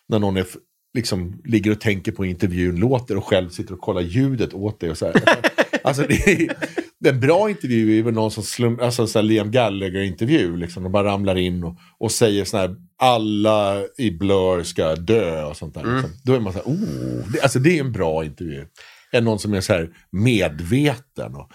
när 0.08 0.18
någon 0.18 0.36
är, 0.36 0.46
liksom, 0.94 1.42
ligger 1.44 1.70
och 1.70 1.80
tänker 1.80 2.12
på 2.12 2.24
intervjun 2.24 2.76
låter 2.76 3.16
och 3.16 3.24
själv 3.24 3.48
sitter 3.48 3.74
och 3.74 3.80
kollar 3.80 4.00
ljudet 4.00 4.54
åt 4.54 4.80
dig. 4.80 4.90
Och 4.90 4.98
så 4.98 5.06
här. 5.06 5.22
alltså, 5.84 6.02
det 6.08 6.14
är, 6.14 6.56
en 7.04 7.20
bra 7.20 7.50
intervju 7.50 7.98
är 7.98 8.02
väl 8.02 8.14
någon 8.14 8.30
som 8.30 8.42
slum, 8.42 8.78
alltså, 8.82 9.06
så 9.06 9.18
här 9.18 9.22
Liam 9.22 9.50
Gallagher-intervju. 9.50 10.56
Liksom, 10.56 10.82
de 10.82 10.92
bara 10.92 11.04
ramlar 11.04 11.38
in 11.38 11.64
och, 11.64 11.76
och 11.98 12.12
säger 12.12 12.44
sån 12.44 12.60
här, 12.60 12.76
alla 12.98 13.82
i 13.98 14.10
Blur 14.10 14.62
ska 14.62 14.94
dö 14.94 15.44
och 15.44 15.56
sånt 15.56 15.74
där. 15.74 15.94
Liksom. 15.94 16.10
Då 16.24 16.34
är 16.34 16.40
man 16.40 16.52
så 16.52 16.58
här, 16.58 16.66
oh, 16.66 17.32
det, 17.32 17.40
alltså, 17.40 17.58
det 17.58 17.76
är 17.76 17.80
en 17.80 17.92
bra 17.92 18.24
intervju. 18.24 18.66
Än 19.12 19.24
någon 19.24 19.38
som 19.38 19.54
är 19.54 19.60
så 19.60 19.72
här 19.72 19.90
medveten 20.10 21.34
och 21.34 21.50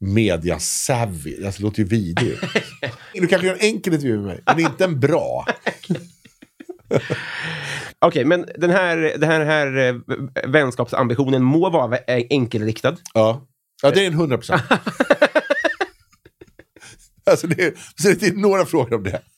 media 0.00 0.58
savvy. 0.58 1.44
Alltså, 1.44 1.60
det 1.60 1.64
låter 1.64 1.78
ju 1.78 1.88
vidrigt. 1.88 2.40
du 3.14 3.26
kanske 3.26 3.46
gör 3.46 3.54
en 3.54 3.60
enkel 3.60 3.94
intervju 3.94 4.16
med 4.16 4.26
mig, 4.26 4.42
men 4.46 4.60
inte 4.60 4.84
en 4.84 5.00
bra. 5.00 5.46
Okej, 7.98 8.24
men 8.24 8.46
den 8.56 8.70
här, 8.70 8.96
den 9.18 9.30
här, 9.30 9.44
här 9.44 9.76
eh, 9.76 9.94
vänskapsambitionen 10.46 11.42
må 11.42 11.70
vara 11.70 11.88
vä- 11.88 12.26
enkelriktad. 12.30 12.96
Ja, 13.14 13.46
ja 13.82 13.90
det 13.90 14.02
är 14.02 14.06
en 14.06 14.14
hundra 14.14 14.36
procent. 14.36 14.62
alltså 17.30 17.46
det 17.46 17.62
är, 17.62 17.72
det 18.20 18.26
är 18.26 18.32
några 18.32 18.66
frågor 18.66 18.94
om 18.94 19.02
det. 19.02 19.22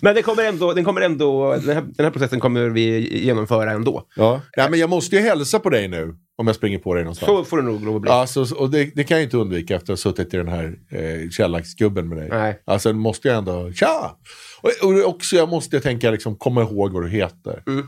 Men 0.00 0.14
det 0.14 0.22
kommer 0.22 0.44
ändå, 0.44 0.72
den, 0.72 0.84
kommer 0.84 1.00
ändå, 1.00 1.52
den, 1.52 1.76
här, 1.76 1.82
den 1.82 2.04
här 2.04 2.10
processen 2.10 2.40
kommer 2.40 2.68
vi 2.68 3.18
genomföra 3.24 3.72
ändå. 3.72 4.06
Ja. 4.16 4.40
Nej, 4.56 4.70
men 4.70 4.80
jag 4.80 4.90
måste 4.90 5.16
ju 5.16 5.22
hälsa 5.22 5.58
på 5.58 5.70
dig 5.70 5.88
nu 5.88 6.14
om 6.36 6.46
jag 6.46 6.56
springer 6.56 6.78
på 6.78 6.94
dig 6.94 7.04
någonstans. 7.04 7.26
Så 7.26 7.44
får 7.44 7.56
det 7.56 7.62
nog 7.62 7.84
lov 7.84 7.96
att 7.96 8.02
bli. 8.02 8.10
Alltså, 8.10 8.54
och 8.54 8.70
det, 8.70 8.84
det 8.94 9.04
kan 9.04 9.16
jag 9.16 9.24
inte 9.24 9.36
undvika 9.36 9.76
efter 9.76 9.92
att 9.92 10.04
ha 10.04 10.10
suttit 10.10 10.34
i 10.34 10.36
den 10.36 10.48
här 10.48 10.74
eh, 10.90 11.30
källaxgubben 11.30 12.08
med 12.08 12.18
dig. 12.18 12.28
Nej. 12.28 12.62
Alltså 12.64 12.92
måste 12.92 13.28
jag 13.28 13.36
ändå, 13.36 13.72
tja! 13.72 14.16
Och, 14.64 14.88
och 14.88 15.08
också 15.08 15.36
jag 15.36 15.48
måste 15.48 15.80
tänka, 15.80 16.10
liksom, 16.10 16.36
komma 16.36 16.62
ihåg 16.62 16.92
vad 16.92 17.02
du 17.02 17.08
heter. 17.08 17.62
Mm. 17.66 17.86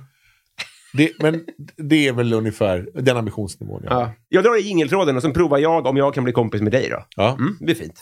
Det, 0.93 1.13
men 1.19 1.45
det 1.77 2.09
är 2.09 2.13
väl 2.13 2.33
ungefär 2.33 2.89
den 2.95 3.17
ambitionsnivån 3.17 3.83
jag 3.85 3.91
har. 3.91 4.01
Ja. 4.01 4.13
Jag 4.29 4.45
drar 4.45 4.61
i 4.61 4.63
jingeltråden 4.63 5.17
och 5.17 5.23
sen 5.23 5.33
provar 5.33 5.59
jag 5.59 5.87
om 5.87 5.97
jag 5.97 6.15
kan 6.15 6.25
bli 6.25 6.33
kompis 6.33 6.63
med 6.63 6.73
dig 6.73 6.89
då. 6.91 7.05
Ja. 7.17 7.37
Mm, 7.39 7.57
det 7.59 7.65
blir 7.65 7.75
fint. 7.75 8.01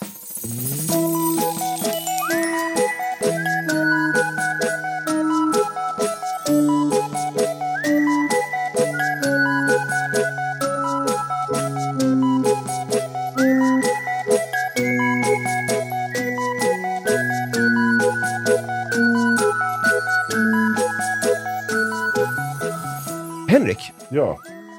Ja. 24.09 24.37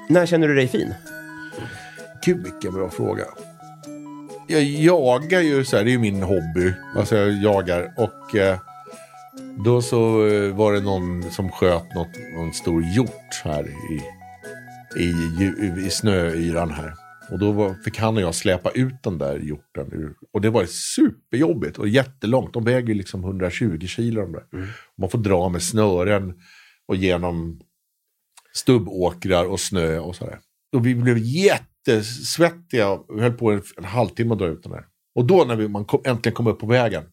när 0.09 0.25
känner 0.25 0.47
du 0.47 0.55
dig 0.55 0.67
fin? 0.67 0.93
Gud 2.25 2.43
vilken 2.43 2.73
bra 2.73 2.89
fråga. 2.89 3.23
Jag 4.47 4.63
jagar 4.63 5.41
ju 5.41 5.65
så 5.65 5.77
här, 5.77 5.83
det 5.83 5.89
är 5.89 5.91
ju 5.91 5.99
min 5.99 6.23
hobby. 6.23 6.73
Alltså 6.95 7.15
jag 7.17 7.31
jagar 7.43 7.93
och 7.97 8.35
eh, 8.35 8.57
då 9.65 9.81
så 9.81 10.27
eh, 10.27 10.55
var 10.55 10.73
det 10.73 10.81
någon 10.81 11.31
som 11.31 11.49
sköt 11.51 11.95
något, 11.95 12.07
någon 12.37 12.53
stor 12.53 12.83
hjort 12.83 13.41
här 13.43 13.67
i, 13.67 14.01
i, 15.03 15.13
ju- 15.39 15.85
i 15.85 15.89
snöyran 15.89 16.71
här. 16.71 16.93
Och 17.31 17.39
då 17.39 17.51
var, 17.51 17.73
fick 17.85 17.99
han 17.99 18.15
och 18.17 18.21
jag 18.23 18.35
släpa 18.35 18.69
ut 18.71 19.03
den 19.03 19.17
där 19.17 19.39
hjorten. 19.39 19.87
ur- 19.93 20.13
Och 20.33 20.41
det 20.41 20.49
var 20.49 20.65
superjobbigt 20.65 21.77
och 21.77 21.87
jättelångt. 21.87 22.53
De 22.53 22.63
väger 22.63 22.87
ju 22.87 22.93
liksom 22.93 23.23
120 23.23 23.79
kilo 23.87 24.21
de 24.21 24.31
där. 24.31 24.43
Man 24.97 25.09
får 25.09 25.17
dra 25.19 25.49
med 25.49 25.61
snören 25.63 26.33
och 26.87 26.95
genom 26.95 27.59
stubbåkrar 28.57 29.45
och 29.45 29.59
snö 29.59 29.99
och 29.99 30.15
sådär. 30.15 30.39
Och 30.75 30.85
vi 30.85 30.95
blev 30.95 31.17
jättesvettiga. 31.17 32.99
Vi 33.15 33.21
höll 33.21 33.33
på 33.33 33.51
en, 33.51 33.61
en 33.77 33.83
halvtimme 33.83 34.33
att 34.33 34.39
dra 34.39 34.47
ut 34.47 34.63
den 34.63 34.71
här. 34.71 34.85
Och 35.15 35.25
då 35.25 35.43
när 35.43 35.55
vi, 35.55 35.67
man 35.67 35.85
kom, 35.85 36.01
äntligen 36.05 36.35
kom 36.35 36.47
upp 36.47 36.59
på 36.59 36.67
vägen, 36.67 37.03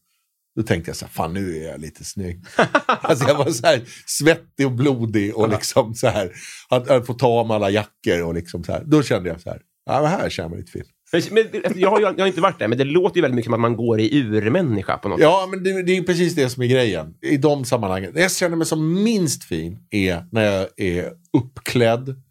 då 0.56 0.62
tänkte 0.62 0.88
jag 0.88 0.96
så 0.96 1.04
här, 1.04 1.12
fan 1.12 1.34
nu 1.34 1.56
är 1.56 1.70
jag 1.70 1.80
lite 1.80 2.04
snygg. 2.04 2.44
alltså 2.86 3.28
jag 3.28 3.34
var 3.34 3.50
så 3.50 3.66
här 3.66 3.82
svettig 4.06 4.66
och 4.66 4.72
blodig 4.72 5.36
och 5.36 5.48
liksom 5.48 5.94
så 5.94 6.08
här, 6.08 6.32
att, 6.68 6.90
att 6.90 7.06
få 7.06 7.14
ta 7.14 7.26
av 7.26 7.46
mig 7.46 7.54
alla 7.54 7.70
jackor 7.70 8.22
och 8.22 8.34
liksom 8.34 8.64
så 8.64 8.72
här. 8.72 8.82
Då 8.84 9.02
kände 9.02 9.28
jag 9.28 9.40
så 9.40 9.50
här, 9.50 9.60
ja 9.86 10.06
här 10.06 10.30
känner 10.30 10.44
jag 10.44 10.50
mig 10.50 10.60
lite 10.60 10.72
fin. 10.72 10.84
Men, 11.30 11.44
jag, 11.74 11.90
har, 11.90 12.00
jag 12.00 12.18
har 12.18 12.26
inte 12.26 12.40
varit 12.40 12.58
där, 12.58 12.68
men 12.68 12.78
det 12.78 12.84
låter 12.84 13.16
ju 13.16 13.22
väldigt 13.22 13.36
mycket 13.36 13.46
som 13.46 13.54
att 13.54 13.60
man 13.60 13.76
går 13.76 14.00
i 14.00 14.18
urmänniska 14.18 14.98
på 14.98 15.08
något 15.08 15.18
sätt. 15.18 15.24
Ja, 15.24 15.48
men 15.50 15.62
det, 15.64 15.82
det 15.82 15.96
är 15.96 16.02
precis 16.02 16.34
det 16.34 16.48
som 16.50 16.62
är 16.62 16.66
grejen. 16.66 17.14
I 17.22 17.36
de 17.36 17.64
sammanhangen. 17.64 18.12
När 18.14 18.22
jag 18.22 18.32
känner 18.32 18.56
mig 18.56 18.66
som 18.66 19.02
minst 19.02 19.44
fin 19.44 19.78
är 19.90 20.24
när 20.32 20.42
jag 20.44 20.68
är 20.76 21.12
uppklädd 21.38 22.22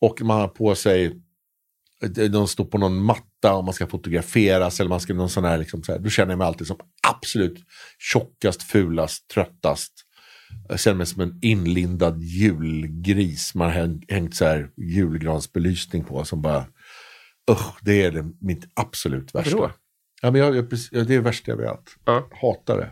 och 0.00 0.22
man 0.22 0.40
har 0.40 0.48
på 0.48 0.74
sig, 0.74 1.16
de 2.30 2.48
står 2.48 2.64
på 2.64 2.78
någon 2.78 3.02
matta 3.02 3.54
och 3.54 3.64
man 3.64 3.74
ska 3.74 3.86
fotograferas 3.86 4.80
eller 4.80 4.88
man 4.88 5.00
ska 5.00 5.14
någon 5.14 5.30
sån 5.30 5.44
här, 5.44 5.58
liksom 5.58 5.82
så 5.82 5.92
här. 5.92 5.98
Då 5.98 6.10
känner 6.10 6.32
jag 6.32 6.38
mig 6.38 6.46
alltid 6.46 6.66
som 6.66 6.76
absolut 7.08 7.58
tjockast, 7.98 8.62
fulast, 8.62 9.28
tröttast. 9.28 9.92
Jag 10.68 10.80
känner 10.80 10.96
mig 10.96 11.06
som 11.06 11.22
en 11.22 11.38
inlindad 11.42 12.22
julgris. 12.22 13.54
Man 13.54 13.66
har 13.70 13.74
häng- 13.76 14.04
hängt 14.08 14.34
så 14.34 14.44
här 14.44 14.68
julgransbelysning 14.76 16.04
på 16.04 16.24
som 16.24 16.42
bara, 16.42 16.64
usch, 17.50 17.78
det 17.82 18.02
är 18.02 18.10
det, 18.10 18.24
mitt 18.40 18.64
absolut 18.74 19.34
värsta. 19.34 19.56
då? 19.56 19.70
Ja, 20.22 20.30
men 20.30 20.40
jag, 20.40 20.56
jag, 20.56 20.68
det 20.90 20.98
är 20.98 21.04
det 21.04 21.20
värsta 21.20 21.50
jag 21.50 21.56
vet. 21.56 21.80
Ja. 22.04 22.28
Hatar 22.42 22.76
det. 22.78 22.90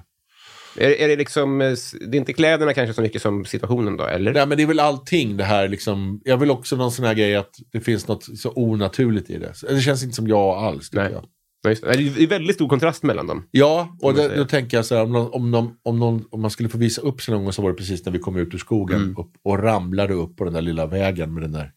Är, 0.85 0.91
är 0.91 1.09
det 1.09 1.17
liksom, 1.17 1.61
eh, 1.61 1.73
det 2.11 2.17
är 2.17 2.21
inte 2.21 2.33
kläderna 2.33 2.75
kanske 2.75 2.95
så 2.95 3.03
mycket 3.03 3.23
som 3.23 3.45
situationen 3.45 3.97
då, 3.97 4.05
eller? 4.05 4.33
Nej, 4.33 4.47
men 4.47 4.57
det 4.57 4.63
är 4.63 4.67
väl 4.67 4.81
allting 4.81 5.37
det 5.37 5.45
här 5.45 5.69
liksom. 5.69 6.21
Jag 6.25 6.37
vill 6.37 6.51
också 6.51 6.77
någon 6.77 6.93
sån 6.93 7.05
här 7.05 7.15
grej 7.15 7.37
att 7.37 7.51
det 7.73 7.81
finns 7.81 8.09
något 8.09 8.39
så 8.39 8.53
onaturligt 8.57 9.31
i 9.31 9.39
det. 9.39 9.53
Det 9.69 9.81
känns 9.81 10.03
inte 10.03 10.17
som 10.17 10.29
jag 10.29 10.57
alls. 10.57 10.91
tycker 10.91 11.03
Nej. 11.03 11.13
Jag. 11.13 11.25
Ja, 11.63 11.71
just 11.71 11.83
det. 11.83 12.23
Är 12.23 12.27
väldigt 12.27 12.55
stor 12.57 12.69
kontrast 12.69 13.03
mellan 13.03 13.27
dem. 13.27 13.45
Ja, 13.51 13.97
och 14.03 14.15
det, 14.15 14.37
då 14.37 14.45
tänker 14.45 14.77
jag 14.77 14.87
så 14.87 14.95
här, 14.95 15.03
om, 15.03 15.13
någon, 15.13 15.33
om, 15.33 15.51
någon, 15.51 15.75
om, 15.83 15.99
någon, 15.99 16.25
om 16.31 16.41
man 16.41 16.51
skulle 16.51 16.69
få 16.69 16.79
visa 16.79 17.01
upp 17.03 17.21
sig 17.21 17.35
någon 17.35 17.45
gång 17.45 17.53
så 17.53 17.63
var 17.63 17.71
det 17.71 17.77
precis 17.77 18.05
när 18.05 18.13
vi 18.13 18.19
kom 18.19 18.37
ut 18.37 18.55
ur 18.55 18.59
skogen 18.59 18.97
Mm. 19.03 19.17
och, 19.17 19.29
och 19.43 19.59
ramlade 19.63 20.15
upp 20.15 20.37
på 20.37 20.45
den 20.45 20.53
där 20.53 20.63
lilla 20.63 20.87
vägen 20.87 21.35
med 21.35 21.43
den 21.43 21.53
där 21.53 21.73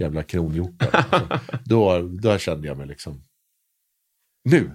jävla 0.00 0.22
kronhjorten. 0.22 0.88
alltså, 0.92 1.40
då, 1.64 1.98
då 2.22 2.38
kände 2.38 2.68
jag 2.68 2.76
mig 2.78 2.86
liksom, 2.86 3.22
nu, 4.44 4.70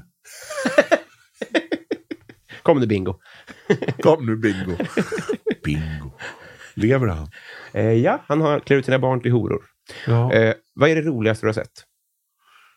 Kom 2.64 2.80
nu, 2.80 2.88
bingo. 2.88 3.20
kom 4.02 4.26
nu 4.26 4.36
bingo. 4.36 4.78
bingo. 5.64 6.12
Lever 6.74 7.08
han? 7.08 7.28
Eh, 7.74 7.92
ja, 7.92 8.24
han 8.28 8.42
har 8.42 8.60
klär 8.60 8.78
ut 8.78 8.86
sina 8.86 9.00
barn 9.00 9.22
till 9.22 9.32
horor. 9.32 9.64
Ja. 10.08 10.34
Eh, 10.34 10.54
vad 10.74 10.90
är 10.90 10.96
det 10.96 11.02
roligaste 11.02 11.46
du 11.46 11.48
har 11.48 11.54
sett? 11.54 11.84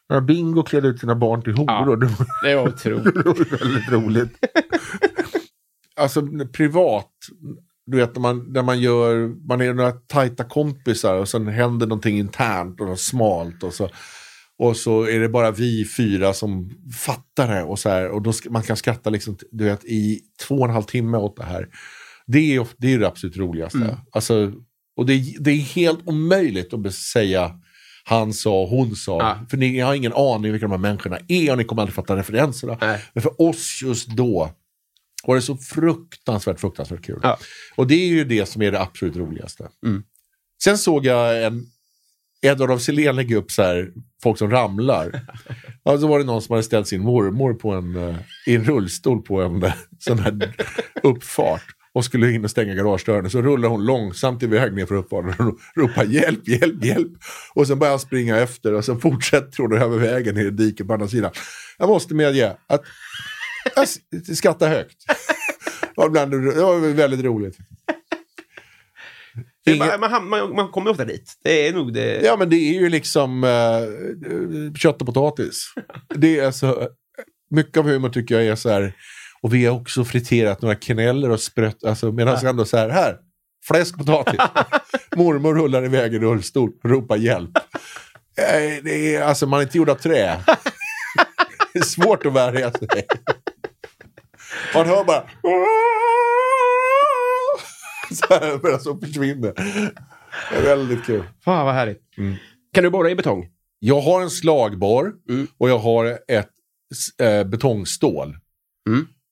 Ja, 0.09 0.21
bingo 0.21 0.63
klädde 0.63 0.89
ut 0.89 1.01
sina 1.01 1.15
barn 1.15 1.43
till 1.43 1.53
horor. 1.57 1.87
Var- 1.87 2.47
Det 2.49 2.55
var 2.55 2.69
otroligt. 2.69 3.05
Det 3.15 3.25
var 3.25 3.59
väldigt 3.59 3.89
roligt. 3.93 4.39
alltså 5.97 6.23
privat, 6.53 7.13
du 7.91 7.97
vet 7.97 8.15
när 8.15 8.21
man, 8.23 8.53
när 8.53 8.63
man 8.63 8.81
gör, 8.81 9.29
man 9.49 9.61
är 9.61 9.75
några 9.75 9.93
tajta 9.93 10.45
kompisar 10.45 11.15
och 11.15 11.29
sen 11.29 11.49
händer 11.49 11.87
någonting 11.87 12.19
internt 12.19 12.81
och 12.81 12.87
något 12.87 13.01
smalt 13.01 13.63
och 13.63 13.75
så, 13.75 13.91
och 14.59 14.77
så 14.77 15.03
är 15.09 15.21
det 15.21 15.29
bara 15.29 15.51
vi 15.51 15.85
fyra 15.97 16.33
som 16.33 16.71
fattar 16.97 17.55
det 17.55 17.63
och 17.63 17.79
så 17.79 17.89
här, 17.89 18.09
och 18.09 18.23
då 18.23 18.33
ska, 18.33 18.51
man 18.51 18.63
kan 18.63 18.77
skratta 18.77 19.11
liksom, 19.11 19.37
du 19.51 19.65
vet, 19.65 19.85
i 19.85 20.21
två 20.47 20.55
och 20.55 20.65
en 20.65 20.75
halv 20.75 20.83
timme 20.83 21.17
åt 21.19 21.37
det 21.37 21.45
här. 21.45 21.69
Det 22.27 22.57
är, 22.57 22.67
det 22.77 22.95
är 22.95 22.99
det 22.99 23.09
absolut 23.09 23.37
roligaste. 23.37 23.79
Mm. 23.79 23.95
Alltså, 24.13 24.53
och 24.97 25.07
det, 25.07 25.13
är- 25.15 25.41
det 25.41 25.51
är 25.51 25.57
helt 25.57 26.01
omöjligt 26.05 26.75
att 26.75 26.95
säga 26.95 27.51
han 28.05 28.33
sa, 28.33 28.67
hon 28.67 28.97
sa. 28.97 29.19
Ja. 29.21 29.39
För 29.51 29.57
ni 29.57 29.79
har 29.81 29.95
ingen 29.95 30.13
aning 30.13 30.53
vilka 30.53 30.65
de 30.67 30.71
här 30.71 30.79
människorna 30.79 31.19
är 31.29 31.51
och 31.53 31.59
ni 31.59 31.65
kommer 31.65 31.83
aldrig 31.83 31.95
fatta 31.95 32.17
referenserna. 32.17 32.79
Nej. 32.81 33.01
Men 33.13 33.23
för 33.23 33.43
oss 33.43 33.81
just 33.85 34.09
då 34.09 34.51
var 35.27 35.35
det 35.35 35.43
så 35.43 35.57
fruktansvärt, 35.57 36.61
fruktansvärt 36.61 37.05
kul. 37.05 37.21
Ja. 37.23 37.39
Och 37.77 37.87
det 37.87 37.95
är 37.95 38.09
ju 38.09 38.25
det 38.25 38.47
som 38.47 38.63
är 38.63 38.73
det 38.73 38.81
absolut 38.81 39.17
roligaste. 39.17 39.69
Mm. 39.87 40.03
Sen 40.63 40.79
såg 40.79 41.07
jag 41.07 41.45
en 41.45 41.67
Edvard 42.43 42.71
af 42.71 42.83
Sillén 42.83 43.17
lägga 43.17 43.37
upp 43.37 43.51
så 43.51 43.63
här, 43.63 43.93
folk 44.23 44.39
som 44.39 44.51
ramlar. 44.51 45.21
Ja, 45.85 45.99
så 45.99 46.07
var 46.07 46.19
det 46.19 46.25
någon 46.25 46.43
som 46.43 46.53
hade 46.53 46.63
ställt 46.63 46.89
sin 46.89 47.03
mormor 47.03 47.55
på 47.55 47.73
en, 47.73 47.97
eh, 47.97 48.17
i 48.47 48.55
en 48.55 48.65
rullstol 48.65 49.23
på 49.23 49.43
en 49.43 49.63
eh, 49.63 49.73
sån 49.99 50.19
här 50.19 50.55
uppfart 51.03 51.65
och 51.93 52.05
skulle 52.05 52.33
in 52.33 52.45
och 52.45 52.51
stänga 52.51 52.75
garagedörren. 52.75 53.31
Så 53.31 53.43
rullar 53.43 53.69
hon 53.69 53.87
långsamt 53.87 54.43
iväg 54.43 54.75
ner 54.75 54.87
för 54.87 54.95
uppfarten 54.95 55.47
och 55.47 55.59
ropar 55.77 56.05
hjälp, 56.05 56.49
hjälp, 56.49 56.85
hjälp. 56.85 57.13
Och 57.55 57.67
sen 57.67 57.79
börjar 57.79 57.93
han 57.93 58.01
springa 58.01 58.37
efter 58.37 58.75
och 58.75 58.85
sen 58.85 59.01
fortsätter 59.01 59.63
hon 59.63 59.73
över 59.73 59.99
vägen 59.99 60.35
ner 60.35 60.47
i 60.47 60.51
diket 60.51 60.87
på 60.87 60.93
andra 60.93 61.09
sidan. 61.09 61.31
Jag 61.79 61.89
måste 61.89 62.15
medge 62.15 62.57
att 62.67 62.83
jag 63.75 63.85
s- 63.85 64.37
skrattar 64.39 64.69
högt. 64.69 64.97
Det 65.81 65.93
var, 65.97 66.09
bland, 66.09 66.33
det 66.33 66.63
var 66.63 66.79
väldigt 66.95 67.25
roligt. 67.25 67.57
Inga- 69.69 69.99
man, 69.99 70.29
man, 70.29 70.55
man 70.55 70.69
kommer 70.69 70.91
ofta 70.91 71.05
dit. 71.05 71.35
Det 71.45 71.69
är 71.69 71.73
nog 71.73 71.93
det. 71.95 72.21
Ja, 72.25 72.37
men 72.37 72.51
det 72.51 72.57
är 72.57 72.81
ju 72.81 72.89
liksom 72.89 73.45
eh, 73.45 74.75
kött 74.75 75.01
och 75.01 75.07
potatis. 75.07 75.73
Det 76.15 76.39
är 76.39 76.51
så, 76.51 76.89
mycket 77.51 77.77
av 77.77 77.85
humor 77.89 78.09
tycker 78.09 78.35
jag 78.35 78.47
är 78.47 78.57
så 78.57 78.71
här, 78.71 78.93
och 79.43 79.55
vi 79.55 79.67
har 79.67 79.81
också 79.81 80.05
friterat 80.05 80.63
några 80.63 80.75
kaneller 80.75 81.31
och 81.31 81.41
sprött, 81.41 81.85
alltså 81.85 82.13
medan 82.13 82.47
ändå 82.47 82.65
så 82.65 82.77
här, 82.77 82.89
här, 82.89 83.17
fläsk 83.69 83.99
potatis. 83.99 84.41
Mormor 85.17 85.55
rullar 85.55 85.85
iväg 85.85 86.15
i 86.15 86.19
rullstol 86.19 86.71
ropar 86.85 87.17
hjälp. 87.17 87.51
Eh, 88.39 88.83
Det 88.85 89.15
är, 89.17 89.23
alltså 89.23 89.47
man 89.47 89.59
är 89.61 89.63
inte 89.63 89.79
gjord 89.79 89.91
av 89.91 89.95
trä. 89.95 90.41
Det 91.73 91.79
är 91.79 91.83
svårt 91.83 92.27
att 92.27 92.33
värja 92.33 92.71
sig. 92.73 93.07
Man 94.75 94.87
hör 94.87 95.05
bara... 95.05 95.23
Så 98.11 98.27
här, 98.35 98.61
medan 98.63 98.81
så 98.81 98.99
försvinner. 98.99 99.53
Det 100.51 100.57
är 100.57 100.63
väldigt 100.63 101.05
kul. 101.05 101.25
Fan 101.45 101.67
vad 101.67 101.75
härligt. 101.75 102.03
Mm. 102.19 102.35
Kan 102.75 102.85
du 102.85 102.91
borra 102.91 103.11
i 103.11 103.15
betong? 103.15 103.49
Jag 103.79 104.01
har 104.01 104.23
en 104.23 104.31
slagborr 104.31 105.13
Mm. 105.29 105.47
och 105.59 105.71
jag 105.71 105.79
har 105.79 106.19
ett 106.29 106.49
eh, 107.23 107.45
betongstål. 107.45 108.37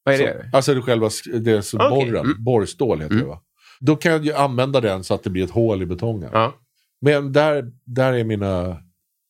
Vad 0.04 0.14
är 0.14 0.18
Så, 0.18 0.24
det? 0.24 0.50
alltså 0.52 0.74
det 0.74 0.82
själva 0.82 1.10
det 1.40 1.62
så 1.62 1.76
Okej, 1.76 1.90
borren. 1.90 2.24
mm. 2.26 2.44
Borrstål 2.44 3.00
heter 3.00 3.14
Mm. 3.14 3.24
det 3.26 3.30
va? 3.30 3.40
Då 3.80 3.96
kan 3.96 4.12
jag 4.12 4.24
ju 4.24 4.32
använda 4.32 4.80
den 4.80 5.04
så 5.04 5.14
att 5.14 5.22
det 5.22 5.30
blir 5.30 5.44
ett 5.44 5.50
hål 5.50 5.82
i 5.82 5.86
betongen. 5.86 6.30
Ja. 6.32 6.54
Men 7.00 7.32
där, 7.32 7.64
där 7.84 8.12
är 8.12 8.24
mina 8.24 8.76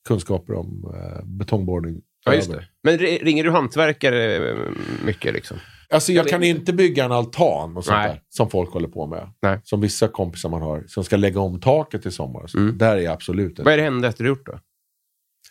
kunskaper 0.08 0.54
om 0.54 0.94
eh, 0.94 1.24
betongborrning. 1.24 2.00
Ja, 2.26 2.34
just 2.34 2.50
det. 2.50 2.64
Men 2.82 2.98
ri- 2.98 3.24
ringer 3.24 3.44
du 3.44 3.50
hantverkare 3.50 4.36
eh, 4.50 4.56
mycket 5.04 5.34
liksom? 5.34 5.56
Alltså 5.90 6.12
jag 6.12 6.24
Jag 6.24 6.30
kan 6.30 6.42
inte 6.42 6.72
bygga 6.72 7.04
en 7.04 7.12
altan 7.12 7.76
och 7.76 7.84
sånt 7.84 7.96
Nej. 7.96 8.08
där, 8.08 8.22
som 8.28 8.50
folk 8.50 8.70
håller 8.70 8.88
på 8.88 9.06
med. 9.06 9.32
Nej. 9.42 9.60
Som 9.64 9.80
vissa 9.80 10.08
kompisar 10.08 10.48
man 10.48 10.62
har, 10.62 10.84
som 10.86 11.04
ska 11.04 11.16
lägga 11.16 11.40
om 11.40 11.60
taket 11.60 12.06
i 12.06 12.10
sommar. 12.10 12.46
så. 12.46 12.58
Mm. 12.58 12.78
Där 12.78 12.96
är 12.96 13.00
jag 13.00 13.12
absolut 13.12 13.48
inte. 13.50 13.62
Vad 13.62 13.72
är 13.72 13.76
det 13.76 13.82
händaste 13.82 14.22
du 14.22 14.28
gjort 14.28 14.46
då? 14.46 14.60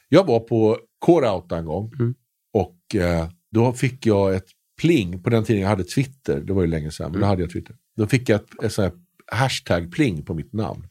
Jag 0.10 0.28
var 0.28 0.40
på 0.40 0.78
Core-Out 1.06 1.58
en 1.58 1.66
gång 1.66 1.92
Mm. 2.00 2.16
och 2.54 2.96
eh, 3.02 3.28
då 3.52 3.74
fick 3.74 4.06
jag 4.06 4.36
ett 4.36 4.48
pling 4.82 5.24
på 5.24 5.30
den 5.30 5.44
tiden 5.44 5.62
jag 5.62 5.70
hade 5.70 5.84
Twitter. 5.84 6.40
Det 6.40 6.54
var 6.54 6.62
ju 6.62 6.68
länge 6.68 6.92
sedan, 6.92 7.06
men 7.06 7.16
Mm. 7.16 7.22
då 7.22 7.28
hade 7.28 7.42
jag 7.42 7.52
Twitter. 7.52 7.76
Då 7.98 8.08
fick 8.08 8.30
jag 8.30 8.42
ett, 8.64 8.78
ett 8.80 8.94
hashtag-pling 9.32 10.26
på 10.26 10.34
mitt 10.34 10.54
namn. 10.54 10.88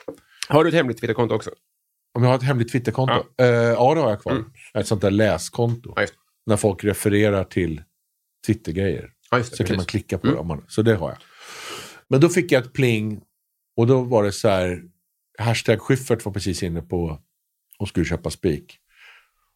Har 0.49 0.65
du 0.65 0.69
ett 0.69 0.75
hemligt 0.75 1.01
Twitterkonto 1.01 1.35
också? 1.35 1.51
Om 2.15 2.23
jag 2.23 2.31
har 2.31 2.37
ett 2.37 2.43
hemligt 2.43 2.73
Twitterkonto? 2.73 3.15
Ja, 3.37 3.45
eh, 3.45 3.51
ja 3.53 3.95
det 3.95 4.01
har 4.01 4.11
jag 4.11 4.23
kvar. 4.23 4.33
Mm. 4.33 4.45
Ett 4.75 4.87
sånt 4.87 5.01
där 5.03 5.11
läskonto. 5.11 5.93
Ja. 5.97 6.07
När 6.47 6.57
folk 6.57 6.85
refererar 6.85 7.45
till 7.45 7.83
Twittergrejer. 8.47 9.11
Ja. 9.31 9.43
Så 9.45 9.57
kan 9.57 9.67
man 9.67 9.77
precis. 9.77 9.91
klicka 9.91 10.19
på 10.19 10.27
Mm. 10.27 10.47
man, 10.47 10.65
så 10.69 10.83
det 10.83 10.95
har 10.95 11.09
jag. 11.09 11.19
Men 12.09 12.21
då 12.21 12.29
fick 12.29 12.53
jag 12.53 12.65
ett 12.65 12.73
pling 12.73 13.21
och 13.77 13.87
då 13.87 14.03
var 14.03 14.25
det 14.25 14.33
så 14.33 14.49
här, 14.49 14.83
hashtag 15.39 15.81
Schyffert 15.81 16.25
var 16.25 16.33
precis 16.33 16.63
inne 16.63 16.83
på 16.83 17.19
och 17.79 17.89
skulle 17.89 18.07
köpa 18.07 18.31
spik. 18.31 18.79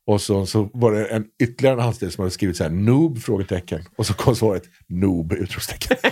Och 0.06 0.20
så, 0.20 0.46
så 0.46 0.70
var 0.74 0.92
det 0.92 1.06
en, 1.06 1.26
ytterligare 1.42 1.80
en 1.80 1.86
anställd 1.86 2.12
som 2.12 2.22
hade 2.22 2.30
skrivit 2.30 2.56
så 2.56 2.62
här, 2.64 2.70
noob? 2.70 3.18
Frågetecken. 3.18 3.84
Och 3.96 4.06
så 4.06 4.14
kom 4.14 4.36
svaret, 4.36 4.62
noob? 4.86 5.32
Utropstecken. 5.32 5.96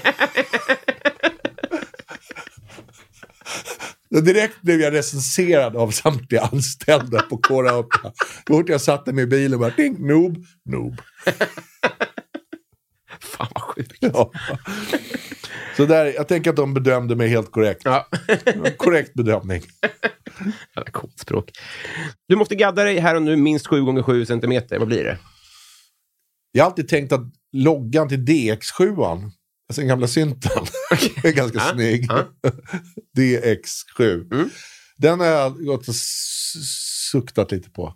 Och 3.95 3.96
Direkt 4.11 4.63
blev 4.63 4.81
jag 4.81 4.93
recenserad 4.93 5.77
av 5.77 5.91
samtliga 5.91 6.43
anställda 6.43 7.23
på 7.23 7.39
Kora 7.39 7.79
8. 7.79 7.89
Så 8.47 8.55
fort 8.55 8.69
jag 8.69 8.81
satte 8.81 9.13
mig 9.13 9.25
i 9.25 9.27
bilen 9.27 9.55
och 9.55 9.61
bara, 9.61 9.73
ding, 9.77 10.07
noob, 10.07 10.45
noob. 10.65 11.01
Fan 13.21 13.49
vad 13.55 13.63
sjukt. 13.63 13.97
Ja. 14.01 14.33
Så 15.77 15.87
där, 15.87 16.05
jag 16.07 16.29
tänker 16.29 16.51
att 16.51 16.57
de 16.57 16.75
bedömde 16.75 17.17
mig 17.17 17.29
helt 17.29 17.51
korrekt. 17.51 17.83
Ja. 17.85 18.09
Korrekt 18.77 19.15
bedömning. 19.15 19.63
Jävla 20.77 20.91
coolt 20.91 21.19
språk. 21.19 21.51
Du 22.29 22.37
måste 22.37 22.55
gadda 22.55 22.85
dig 22.85 22.99
här 22.99 23.15
och 23.15 23.23
nu 23.23 23.37
minst 23.37 23.67
7 23.67 23.83
gånger 23.83 24.03
7 24.03 24.27
centimeter. 24.27 24.79
Vad 24.79 24.89
blir 24.89 25.05
det? 25.05 25.19
Jag 26.53 26.65
har 26.65 26.71
alltid 26.71 26.89
tänkt 26.89 27.13
att 27.13 27.21
loggan 27.53 28.09
till 28.09 28.19
DX7, 28.19 29.05
alltså 29.69 29.81
den 29.81 29.89
gamla 29.89 30.07
synten, 30.07 30.51
är 31.25 31.33
ganska 31.33 31.59
Ja, 31.59 31.73
snygg. 31.73 32.07
ja. 32.09 32.25
DX7. 33.17 34.35
Mm. 34.35 34.51
Den 34.97 35.21
har 35.21 35.27
jag 35.27 35.65
gått 35.65 35.89
och 35.89 35.95
suktat 37.13 37.53
lite 37.53 37.71
på. 37.71 37.95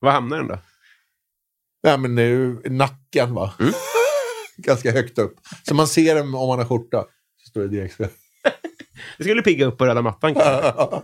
Var 0.00 0.10
hamnar 0.10 0.36
den 0.38 0.48
då? 0.48 0.58
Ja, 1.82 1.96
men 1.96 2.14
nu, 2.14 2.60
nacken 2.64 3.34
va? 3.34 3.54
Mm. 3.60 3.72
ganska 4.56 4.92
högt 4.92 5.18
upp. 5.18 5.34
Så 5.68 5.74
man 5.74 5.88
ser 5.88 6.14
den 6.14 6.34
om 6.34 6.48
man 6.48 6.58
har 6.58 6.66
skjorta. 6.66 7.04
Så 7.44 7.48
står 7.50 7.62
det 7.62 7.68
DX7. 7.86 8.08
Det 9.18 9.24
skulle 9.24 9.42
pigga 9.42 9.66
upp 9.66 9.78
på 9.78 9.86
röda 9.86 10.02
mattan. 10.02 10.34
kanske. 10.34 10.52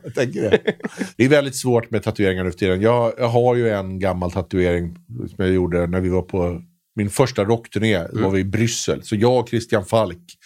jag 0.03 0.15
tänker 0.15 0.43
det. 0.51 0.77
Det 1.17 1.25
är 1.25 1.29
väldigt 1.29 1.57
svårt 1.57 1.91
med 1.91 2.03
tatueringar 2.03 2.45
nu 2.45 2.51
för 2.51 2.59
tiden. 2.59 2.81
Jag, 2.81 3.13
jag 3.19 3.29
har 3.29 3.55
ju 3.55 3.69
en 3.71 3.99
gammal 3.99 4.33
tatuering 4.33 4.95
som 5.07 5.35
jag 5.37 5.49
gjorde 5.49 5.87
när 5.87 6.01
vi 6.01 6.09
var 6.09 6.23
på 6.23 6.63
min 6.95 7.11
första 7.11 7.45
rockturné. 7.45 8.07
Då 8.13 8.21
var 8.23 8.31
vi 8.31 8.41
i 8.41 8.45
Bryssel. 8.45 9.03
Så 9.03 9.17
jag 9.17 9.39
och 9.41 9.49
Christian 9.49 9.85
Falk 9.85 10.37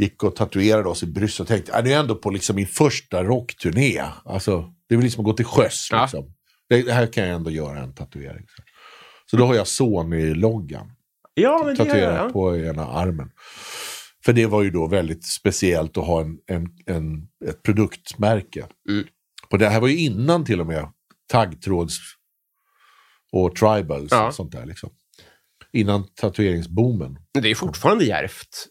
gick 0.00 0.22
och 0.24 0.36
tatuerade 0.36 0.88
oss 0.88 1.02
i 1.02 1.06
Bryssel 1.06 1.42
och 1.44 1.48
tänkte, 1.48 1.76
"Ah, 1.76 1.82
det 1.82 1.92
är 1.92 2.00
ändå 2.00 2.14
på 2.14 2.30
liksom 2.30 2.56
min 2.56 2.66
första 2.66 3.24
rockturné. 3.24 4.02
Alltså, 4.24 4.72
det 4.88 4.94
är 4.94 4.96
väl 4.96 5.04
liksom 5.04 5.20
att 5.20 5.24
gå 5.24 5.32
till 5.32 5.44
sjöss. 5.44 5.88
Ja. 5.90 6.02
Liksom. 6.02 6.34
Det, 6.68 6.92
här 6.92 7.06
kan 7.06 7.24
jag 7.24 7.34
ändå 7.36 7.50
göra 7.50 7.78
en 7.82 7.94
tatuering. 7.94 8.44
Så, 8.48 8.62
så 9.30 9.36
då 9.36 9.46
har 9.46 9.54
jag 9.54 9.66
Sony-loggan 9.66 10.92
Ja, 11.34 11.62
men 11.66 11.76
tatuerad 11.76 12.16
jag. 12.24 12.32
på 12.32 12.56
ena 12.56 12.86
armen. 12.86 13.30
För 14.24 14.32
det 14.32 14.46
var 14.46 14.62
ju 14.62 14.70
då 14.70 14.86
väldigt 14.86 15.24
speciellt 15.26 15.96
att 15.98 16.06
ha 16.06 16.20
en, 16.20 16.38
en, 16.46 16.68
en, 16.86 17.28
ett 17.48 17.62
produktmärke. 17.62 18.66
Mm. 18.88 19.06
Och 19.50 19.58
det 19.58 19.68
här 19.68 19.80
var 19.80 19.88
ju 19.88 19.96
innan 19.98 20.44
till 20.44 20.60
och 20.60 20.66
med 20.66 20.88
taggtråds 21.28 21.98
och 23.32 23.56
tribals 23.56 24.08
Ja. 24.10 24.26
och 24.26 24.34
sånt 24.34 24.52
där. 24.52 24.66
Liksom. 24.66 24.90
Innan 25.72 26.04
tatueringsboomen 26.14 27.18
Men 27.34 27.42
det 27.42 27.50
är 27.50 27.54
fortfarande 27.54 28.04
djärvt. 28.04 28.66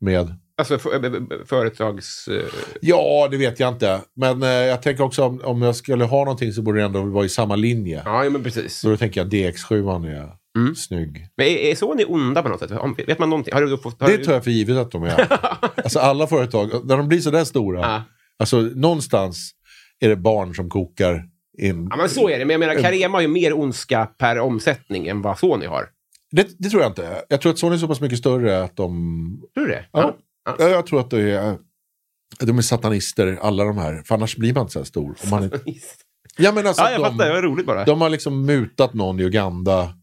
med... 0.00 0.38
Alltså 0.56 0.78
för, 0.78 1.04
eh, 1.04 1.20
företags... 1.46 2.28
eh, 2.28 2.42
Ja, 2.80 3.28
det 3.30 3.36
vet 3.36 3.60
jag 3.60 3.68
inte. 3.72 4.00
Men 4.16 4.42
eh, 4.42 4.48
jag 4.48 4.82
tänker 4.82 5.04
också 5.04 5.24
om, 5.24 5.40
om 5.44 5.62
jag 5.62 5.76
skulle 5.76 6.04
ha 6.04 6.18
någonting 6.24 6.52
så 6.52 6.62
borde 6.62 6.78
det 6.78 6.84
ändå 6.84 7.02
vara 7.02 7.24
i 7.24 7.28
samma 7.28 7.56
linje. 7.56 8.02
Ja, 8.04 8.30
men 8.30 8.42
precis. 8.42 8.78
Så 8.78 8.88
då 8.88 8.96
tänker 8.96 9.20
jag 9.20 9.32
DX7 9.32 10.06
är 10.08 10.42
Mm. 10.58 10.74
snygg. 10.74 11.26
Men 11.36 11.46
är, 11.46 11.56
är 11.56 11.74
Sony 11.74 12.04
onda 12.04 12.42
på 12.42 12.48
något 12.48 12.60
sätt? 12.60 12.70
Vet 13.06 13.18
man 13.18 13.30
någonting? 13.30 13.54
Har 13.54 13.62
du 13.62 13.78
fått... 13.78 14.00
Har 14.00 14.08
Det 14.08 14.24
tar 14.24 14.32
jag 14.32 14.44
för 14.44 14.50
givet 14.50 14.76
att 14.76 14.90
de 14.90 15.02
är. 15.02 15.26
alltså 15.76 15.98
alla 15.98 16.26
företag, 16.26 16.70
när 16.84 16.96
de 16.96 17.08
blir 17.08 17.20
sådär 17.20 17.44
stora. 17.44 17.80
Ja. 17.80 18.02
Alltså 18.38 18.60
någonstans 18.60 19.50
är 20.00 20.08
det 20.08 20.16
barn 20.16 20.54
som 20.54 20.68
kokar 20.70 21.24
in. 21.58 21.86
ja, 21.90 21.96
men 21.96 22.08
så 22.08 22.28
är 22.28 22.38
det. 22.38 22.44
Men 22.44 22.60
jag 22.60 22.68
menar, 22.68 22.82
Carema 22.82 23.16
har 23.18 23.22
ju 23.22 23.28
mer 23.28 23.58
ondska 23.58 24.06
per 24.06 24.38
omsättning 24.38 25.06
än 25.08 25.22
vad 25.22 25.38
Sony 25.38 25.66
har. 25.66 25.88
Det, 26.32 26.46
det 26.58 26.68
tror 26.68 26.82
jag 26.82 26.90
inte. 26.90 27.22
Jag 27.28 27.40
tror 27.40 27.52
att 27.52 27.58
Sony 27.58 27.74
är 27.74 27.78
så 27.78 27.88
pass 27.88 28.00
mycket 28.00 28.18
större 28.18 28.62
att 28.62 28.76
de... 28.76 29.42
Tror 29.54 29.66
du 29.66 29.72
det? 29.72 29.84
Ja. 29.92 30.16
Ja, 30.44 30.68
Jag 30.68 30.86
tror 30.86 31.00
att 31.00 31.10
det 31.10 31.30
är, 31.30 31.56
de 32.40 32.58
är 32.58 32.62
satanister, 32.62 33.38
alla 33.42 33.64
de 33.64 33.78
här. 33.78 34.02
För 34.06 34.14
annars 34.14 34.36
blir 34.36 34.54
man 34.54 34.60
inte 34.60 34.72
så 34.72 34.78
här 34.78 34.84
stor. 34.86 35.16
Om 35.24 35.30
man 35.30 35.42
är, 35.42 35.50
ja, 36.38 36.52
men 36.52 36.66
alltså, 36.66 36.82
Ja, 36.82 36.90
jag 36.90 37.00
de, 37.00 37.10
fattar. 37.12 37.26
Det 37.26 37.32
var 37.34 37.42
roligt 37.42 37.66
bara. 37.66 37.84
de 37.84 38.00
har 38.00 38.10
liksom 38.10 38.46
mutat 38.46 38.94
någon 38.94 39.20
i 39.20 39.22
Uganda 39.22 39.94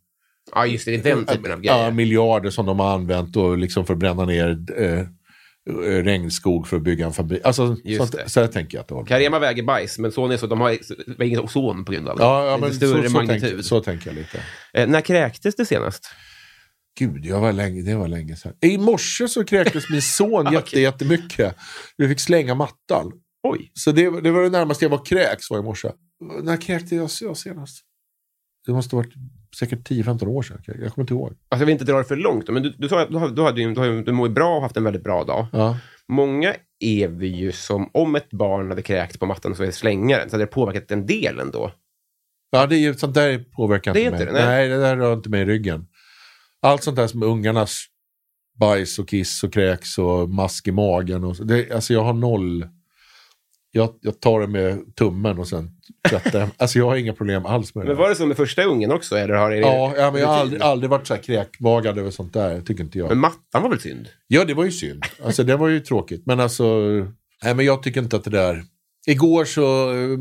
Ja, 0.56 0.66
just 0.66 0.86
det. 0.86 0.98
Det 0.98 1.10
är 1.10 1.16
den 1.16 1.26
typen 1.26 1.52
av 1.52 1.60
ja, 1.66 1.78
grejer. 1.78 1.92
miljarder 1.92 2.50
som 2.50 2.66
de 2.66 2.80
har 2.80 2.94
använt 2.94 3.36
och 3.36 3.58
liksom 3.58 3.86
för 3.86 3.94
att 3.94 4.00
bränna 4.00 4.26
ner 4.26 4.58
eh, 4.78 5.00
eh, 5.00 6.04
regnskog 6.04 6.68
för 6.68 6.78
att 6.78 6.84
bygga 6.84 7.06
en 7.06 7.14
fabrik. 7.14 7.42
Alltså, 7.44 7.76
sånt, 7.98 8.16
så 8.26 8.40
här 8.40 8.48
tänker 8.48 8.78
jag 8.78 8.82
att 8.82 8.88
det 8.88 8.96
håller. 8.96 9.08
Carema 9.08 9.40
väger 9.40 9.64
bajs, 9.64 10.00
men 10.00 10.12
son 10.12 10.32
är 10.32 10.38
så, 10.38 10.48
de 10.48 10.62
har 10.62 10.78
väger 11.18 11.44
ozon 11.44 11.86
på 11.86 11.92
grund 11.92 12.10
av 12.10 12.18
det. 12.18 12.24
Ja, 12.24 12.46
ja 12.46 12.58
men 12.58 12.74
större 12.74 13.04
så, 13.04 13.10
så, 13.10 13.16
magnitud. 13.16 13.42
tänker, 13.42 13.62
så 13.62 13.80
tänker 13.82 14.08
jag 14.10 14.16
lite. 14.16 14.40
Eh, 14.74 14.88
när 14.88 15.02
kräktes 15.02 15.56
det 15.56 15.66
senast? 15.66 16.10
Gud, 17.00 17.26
jag 17.26 17.40
var 17.40 17.54
länge, 17.54 17.82
det 17.82 17.96
var 17.96 18.08
länge 18.08 18.36
sedan. 18.36 18.54
I 18.62 18.78
morse 18.78 19.28
så 19.28 19.44
kräktes 19.44 19.90
min 19.90 20.02
son 20.02 20.48
jätte, 20.54 20.80
jättemycket. 20.80 21.56
Vi 21.98 22.08
fick 22.08 22.20
slänga 22.20 22.56
mattan. 22.56 23.12
Oj. 23.44 23.72
Så 23.74 23.92
det, 23.92 24.22
det 24.22 24.32
var 24.32 24.44
det 24.44 24.50
närmaste 24.50 24.86
jag 24.86 24.90
var 24.90 25.06
kräks 25.06 25.50
var 25.50 25.60
i 25.60 25.62
morse. 25.62 25.92
När 26.44 26.58
kräkte 26.62 26.96
jag, 26.96 27.10
jag 27.22 27.38
senast? 27.38 27.84
Det 28.66 28.72
måste 28.72 28.96
ha 28.96 29.02
varit 29.04 29.14
säkert 29.60 29.90
10-15 29.90 30.28
år 30.28 30.42
sedan. 30.42 30.62
Jag 30.66 30.76
kommer 30.76 31.04
inte 31.04 31.14
ihåg. 31.14 31.28
Alltså, 31.30 31.40
jag 31.62 31.66
vill 31.66 31.70
inte 31.74 31.86
dra 31.86 31.98
det 31.98 32.04
för 32.04 32.16
långt, 32.16 32.50
men 32.50 32.64
du, 32.64 32.70
du 32.78 32.90
sa 32.90 33.06
du, 33.06 33.18
har- 33.18 33.28
du, 33.52 33.74
du, 33.74 33.80
har 33.80 33.86
ju- 33.88 34.04
du 34.04 34.12
mår 34.12 34.30
bra 34.30 34.56
och 34.56 34.62
haft 34.62 34.78
en 34.78 34.84
väldigt 34.84 35.04
bra 35.04 35.24
dag. 35.24 35.48
Ja. 35.52 35.78
Många 36.08 36.56
är 36.80 37.08
vi 37.08 37.28
ju 37.28 37.52
som, 37.52 37.90
om 37.94 38.16
ett 38.16 38.30
barn 38.32 38.70
hade 38.70 38.82
kräkt 38.82 39.20
på 39.20 39.26
mattan 39.26 39.56
så 39.56 39.64
är 39.64 39.72
slängaren, 39.72 40.30
så 40.30 40.34
hade 40.36 40.44
det 40.46 40.48
påverkat 40.52 40.92
en 40.92 41.06
del 41.06 41.40
ändå. 41.40 41.72
Ja, 42.52 42.66
det 42.68 42.76
är 42.76 42.80
ju, 42.80 42.94
sånt 42.94 43.14
där 43.16 43.40
påverkar 43.56 43.94
Det 43.94 44.02
inte 44.02 44.12
mig. 44.18 44.26
det, 44.26 44.32
nej. 44.32 44.46
nej. 44.46 44.68
det 44.70 44.78
där 44.80 44.98
rör 44.98 45.14
inte 45.14 45.30
mig 45.30 45.42
i 45.42 45.46
ryggen. 45.46 45.88
Allt 46.62 46.84
sånt 46.84 46.96
där 46.96 47.08
som 47.08 47.24
ungarnas 47.24 47.86
bajs 48.60 49.00
och 49.00 49.10
kiss 49.10 49.44
och 49.44 49.54
kräks 49.54 49.98
och 49.98 50.30
mask 50.30 50.68
i 50.68 50.72
magen. 50.72 51.24
Och 51.24 51.36
så, 51.36 51.44
det, 51.44 51.72
alltså 51.72 51.94
jag 51.94 52.04
har 52.04 52.14
noll... 52.14 52.68
Jag, 53.72 53.96
jag 54.02 54.20
tar 54.20 54.40
det 54.42 54.48
med 54.48 54.96
tummen 54.96 55.40
och 55.40 55.48
sen 55.48 55.70
tvättar 56.10 56.40
jag. 56.40 56.50
Alltså 56.58 56.80
jag 56.80 56.86
har 56.86 56.96
inga 56.96 57.14
problem 57.14 57.46
alls 57.46 57.76
med 57.76 57.86
det. 57.86 57.88
Men 57.88 57.98
var 57.98 58.10
det 58.10 58.16
så 58.16 58.26
med 58.26 58.38
första 58.38 58.64
ungen 58.64 58.92
också? 58.92 59.16
Eller 59.16 59.34
har 59.34 59.52
det, 59.52 59.58
Ja, 59.58 59.94
ja, 59.98 60.12
men 60.12 60.22
jag 60.22 60.28
har 60.28 60.38
aldrig, 60.38 60.62
aldrig 60.62 60.90
varit 60.90 61.08
så 61.08 61.14
här 61.14 61.22
kräkvagad 61.22 61.98
över 61.98 62.12
sånt 62.12 62.34
där. 62.34 62.62
Tycker 62.62 62.84
inte 62.84 62.98
jag. 62.98 63.10
Men 63.10 63.18
mattan 63.18 63.62
var 63.62 63.70
väl 63.70 63.80
synd? 63.80 64.08
Ja, 64.28 64.46
det 64.46 64.54
var 64.54 64.66
ju 64.66 64.72
synd. 64.72 65.06
Alltså, 65.24 65.44
det 65.44 65.56
var 65.56 65.68
ju 65.68 65.80
tråkigt. 65.80 66.26
Men 66.26 66.40
alltså, 66.40 66.64
nej, 67.44 67.56
men 67.56 67.66
jag 67.66 67.84
tycker 67.84 68.02
inte 68.02 68.16
att 68.16 68.24
det 68.24 68.30
där... 68.30 68.64
Igår 69.12 69.46
så 69.46 69.92
eh, 69.94 70.18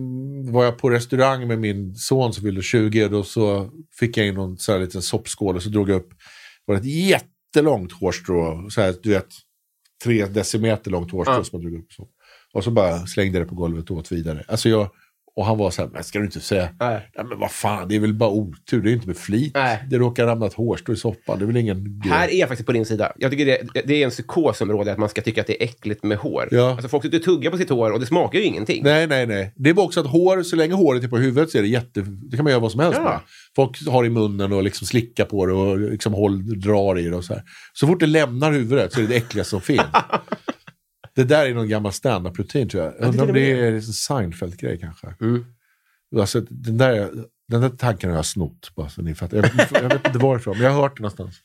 var 0.52 0.64
jag 0.64 0.78
på 0.78 0.90
restaurang 0.90 1.48
med 1.48 1.58
min 1.58 1.94
son 1.94 2.32
som 2.32 2.42
fyllde 2.42 2.62
20 2.62 3.04
och 3.04 3.10
då 3.10 3.22
så 3.22 3.70
fick 3.98 4.16
jag 4.16 4.26
in 4.26 4.34
någon 4.34 4.58
så 4.58 4.72
här 4.72 4.78
liten 4.78 5.02
soppskål 5.02 5.56
och 5.56 5.62
så 5.62 5.68
drog 5.68 5.90
jag 5.90 5.96
upp 5.96 6.08
det 6.66 6.72
var 6.72 6.76
ett 6.76 6.84
jättelångt 6.84 7.92
hårstrå. 7.92 8.70
Så 8.70 8.80
här, 8.80 8.94
du 9.02 9.10
vet, 9.10 9.26
tre 10.04 10.26
decimeter 10.26 10.90
långt 10.90 11.10
hårstrå 11.12 11.34
Ja. 11.34 11.44
som 11.44 11.62
jag 11.62 11.70
drog 11.70 11.80
upp. 11.82 11.92
Så. 11.92 12.08
Och 12.52 12.64
så 12.64 12.70
bara 12.70 13.06
slängde 13.06 13.38
jag 13.38 13.46
det 13.46 13.48
på 13.48 13.54
golvet 13.54 13.90
och 13.90 13.96
åt 13.96 14.12
vidare. 14.12 14.44
Alltså 14.48 14.68
jag, 14.68 14.90
och 15.38 15.46
han 15.46 15.58
var 15.58 15.70
så 15.70 15.82
här, 15.82 15.88
men 15.92 16.04
ska 16.04 16.18
du 16.18 16.24
inte 16.24 16.40
säga, 16.40 16.68
Nej. 16.80 17.10
nej 17.16 17.26
men 17.28 17.38
vad 17.38 17.50
fan, 17.50 17.88
det 17.88 17.96
är 17.96 18.00
väl 18.00 18.14
bara 18.14 18.30
otur, 18.30 18.82
det 18.82 18.90
är 18.90 18.92
inte 18.92 19.06
med 19.06 19.16
flit. 19.16 19.54
Nej. 19.54 19.84
Det 19.90 19.98
råkar 19.98 20.26
ramla 20.26 20.46
ett 20.46 20.54
hårstrå 20.54 20.94
i 20.94 20.96
soppan, 20.96 21.38
det 21.38 21.44
är 21.44 21.46
väl 21.46 21.56
ingen 21.56 22.00
grej. 22.00 22.12
Här 22.12 22.28
är 22.28 22.38
jag 22.40 22.48
faktiskt 22.48 22.66
på 22.66 22.72
din 22.72 22.86
sida. 22.86 23.12
Jag 23.18 23.30
tycker 23.30 23.46
det, 23.46 23.58
det 23.84 23.94
är 23.94 24.04
en 24.04 24.10
psykosområde 24.10 24.92
att 24.92 24.98
man 24.98 25.08
ska 25.08 25.22
tycka 25.22 25.40
att 25.40 25.46
det 25.46 25.62
är 25.62 25.64
äckligt 25.64 26.04
med 26.04 26.18
hår. 26.18 26.48
Ja. 26.50 26.70
Alltså 26.70 26.88
folk 26.88 27.02
sitter 27.02 27.18
och 27.18 27.24
tuggar 27.24 27.50
på 27.50 27.56
sitt 27.58 27.70
hår 27.70 27.90
och 27.92 28.00
det 28.00 28.06
smakar 28.06 28.38
ju 28.38 28.44
ingenting. 28.44 28.82
Nej, 28.84 29.06
nej, 29.06 29.26
nej. 29.26 29.52
Det 29.56 29.72
var 29.72 29.84
också 29.84 30.00
att 30.00 30.06
hår, 30.06 30.42
så 30.42 30.56
länge 30.56 30.74
håret 30.74 31.04
är 31.04 31.08
på 31.08 31.18
huvudet 31.18 31.50
så 31.50 31.58
är 31.58 31.62
det 31.62 31.68
jätte... 31.68 32.00
Det 32.00 32.36
kan 32.36 32.44
man 32.44 32.50
göra 32.50 32.60
vad 32.60 32.70
som 32.72 32.80
helst 32.80 32.98
Ja. 33.02 33.04
med. 33.04 33.18
Folk 33.56 33.88
har 33.88 34.04
i 34.04 34.10
munnen 34.10 34.52
och 34.52 34.62
liksom 34.62 34.86
slickar 34.86 35.24
på 35.24 35.46
det 35.46 35.52
och 35.52 35.78
liksom 35.78 36.12
håll, 36.14 36.60
drar 36.60 36.98
i 36.98 37.02
det 37.08 37.16
och 37.16 37.24
så 37.24 37.34
här. 37.34 37.42
Så 37.72 37.86
fort 37.86 38.00
det 38.00 38.06
lämnar 38.06 38.52
huvudet 38.52 38.92
så 38.92 38.98
är 39.00 39.02
det 39.02 39.08
det 39.08 39.16
äckligaste 39.16 39.50
som 39.50 39.60
finns. 39.60 39.80
det 41.18 41.24
där 41.24 41.46
är 41.46 41.54
någon 41.54 41.68
gammal 41.68 41.92
standup-rutin 41.92 42.68
tror 42.68 42.84
jag. 42.84 42.92
det 42.92 43.06
Undrar 43.06 43.26
om 43.26 43.32
det 43.32 43.52
är 43.52 43.72
en 43.72 43.82
Seinfeld-grej 43.82 44.78
kanske. 44.78 45.14
Mm. 45.20 45.44
Alltså, 46.16 46.40
den, 46.40 46.78
där, 46.78 47.10
den 47.48 47.60
där 47.60 47.68
tanken 47.68 48.10
har 48.10 48.16
jag 48.16 48.26
snott, 48.26 48.74
bara 48.74 48.88
så 48.88 49.02
ni 49.02 49.14
fattar. 49.14 49.36
Jag, 49.36 49.42
vet- 49.42 49.72
jag 49.72 49.88
vet 49.88 50.06
inte 50.06 50.18
varifrån, 50.18 50.56
men 50.56 50.64
jag 50.66 50.72
har 50.72 50.82
hört 50.82 50.96
det 50.96 51.02
någonstans. 51.02 51.36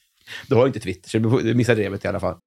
Du 0.48 0.56
har 0.56 0.68
inte 0.68 0.80
Twitter, 0.80 1.10
så 1.10 1.18
du 1.18 1.54
missar 1.54 1.76
drevet 1.76 2.06
i 2.06 2.08
alla 2.08 2.20
fall. 2.20 2.38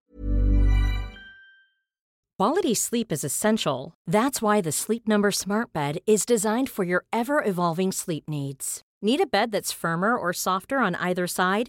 Quality 2.39 2.75
sleep 2.75 3.13
is 3.13 3.25
essential. 3.25 3.93
That's 4.11 4.43
why 4.43 4.63
the 4.63 4.73
Sleep 4.73 5.09
Number 5.09 5.31
Smart 5.31 5.73
Bed 5.73 5.99
is 6.07 6.27
designed 6.27 6.69
for 6.69 6.85
your 6.85 7.03
ever 7.13 7.49
evolving 7.49 7.93
sleep 7.93 8.25
needs. 8.29 8.83
Need 9.03 9.21
a 9.21 9.27
bed 9.33 9.53
that's 9.53 9.73
firmer 9.73 10.17
or 10.17 10.33
softer 10.33 10.77
on 10.79 10.95
either 10.95 11.27
side? 11.27 11.69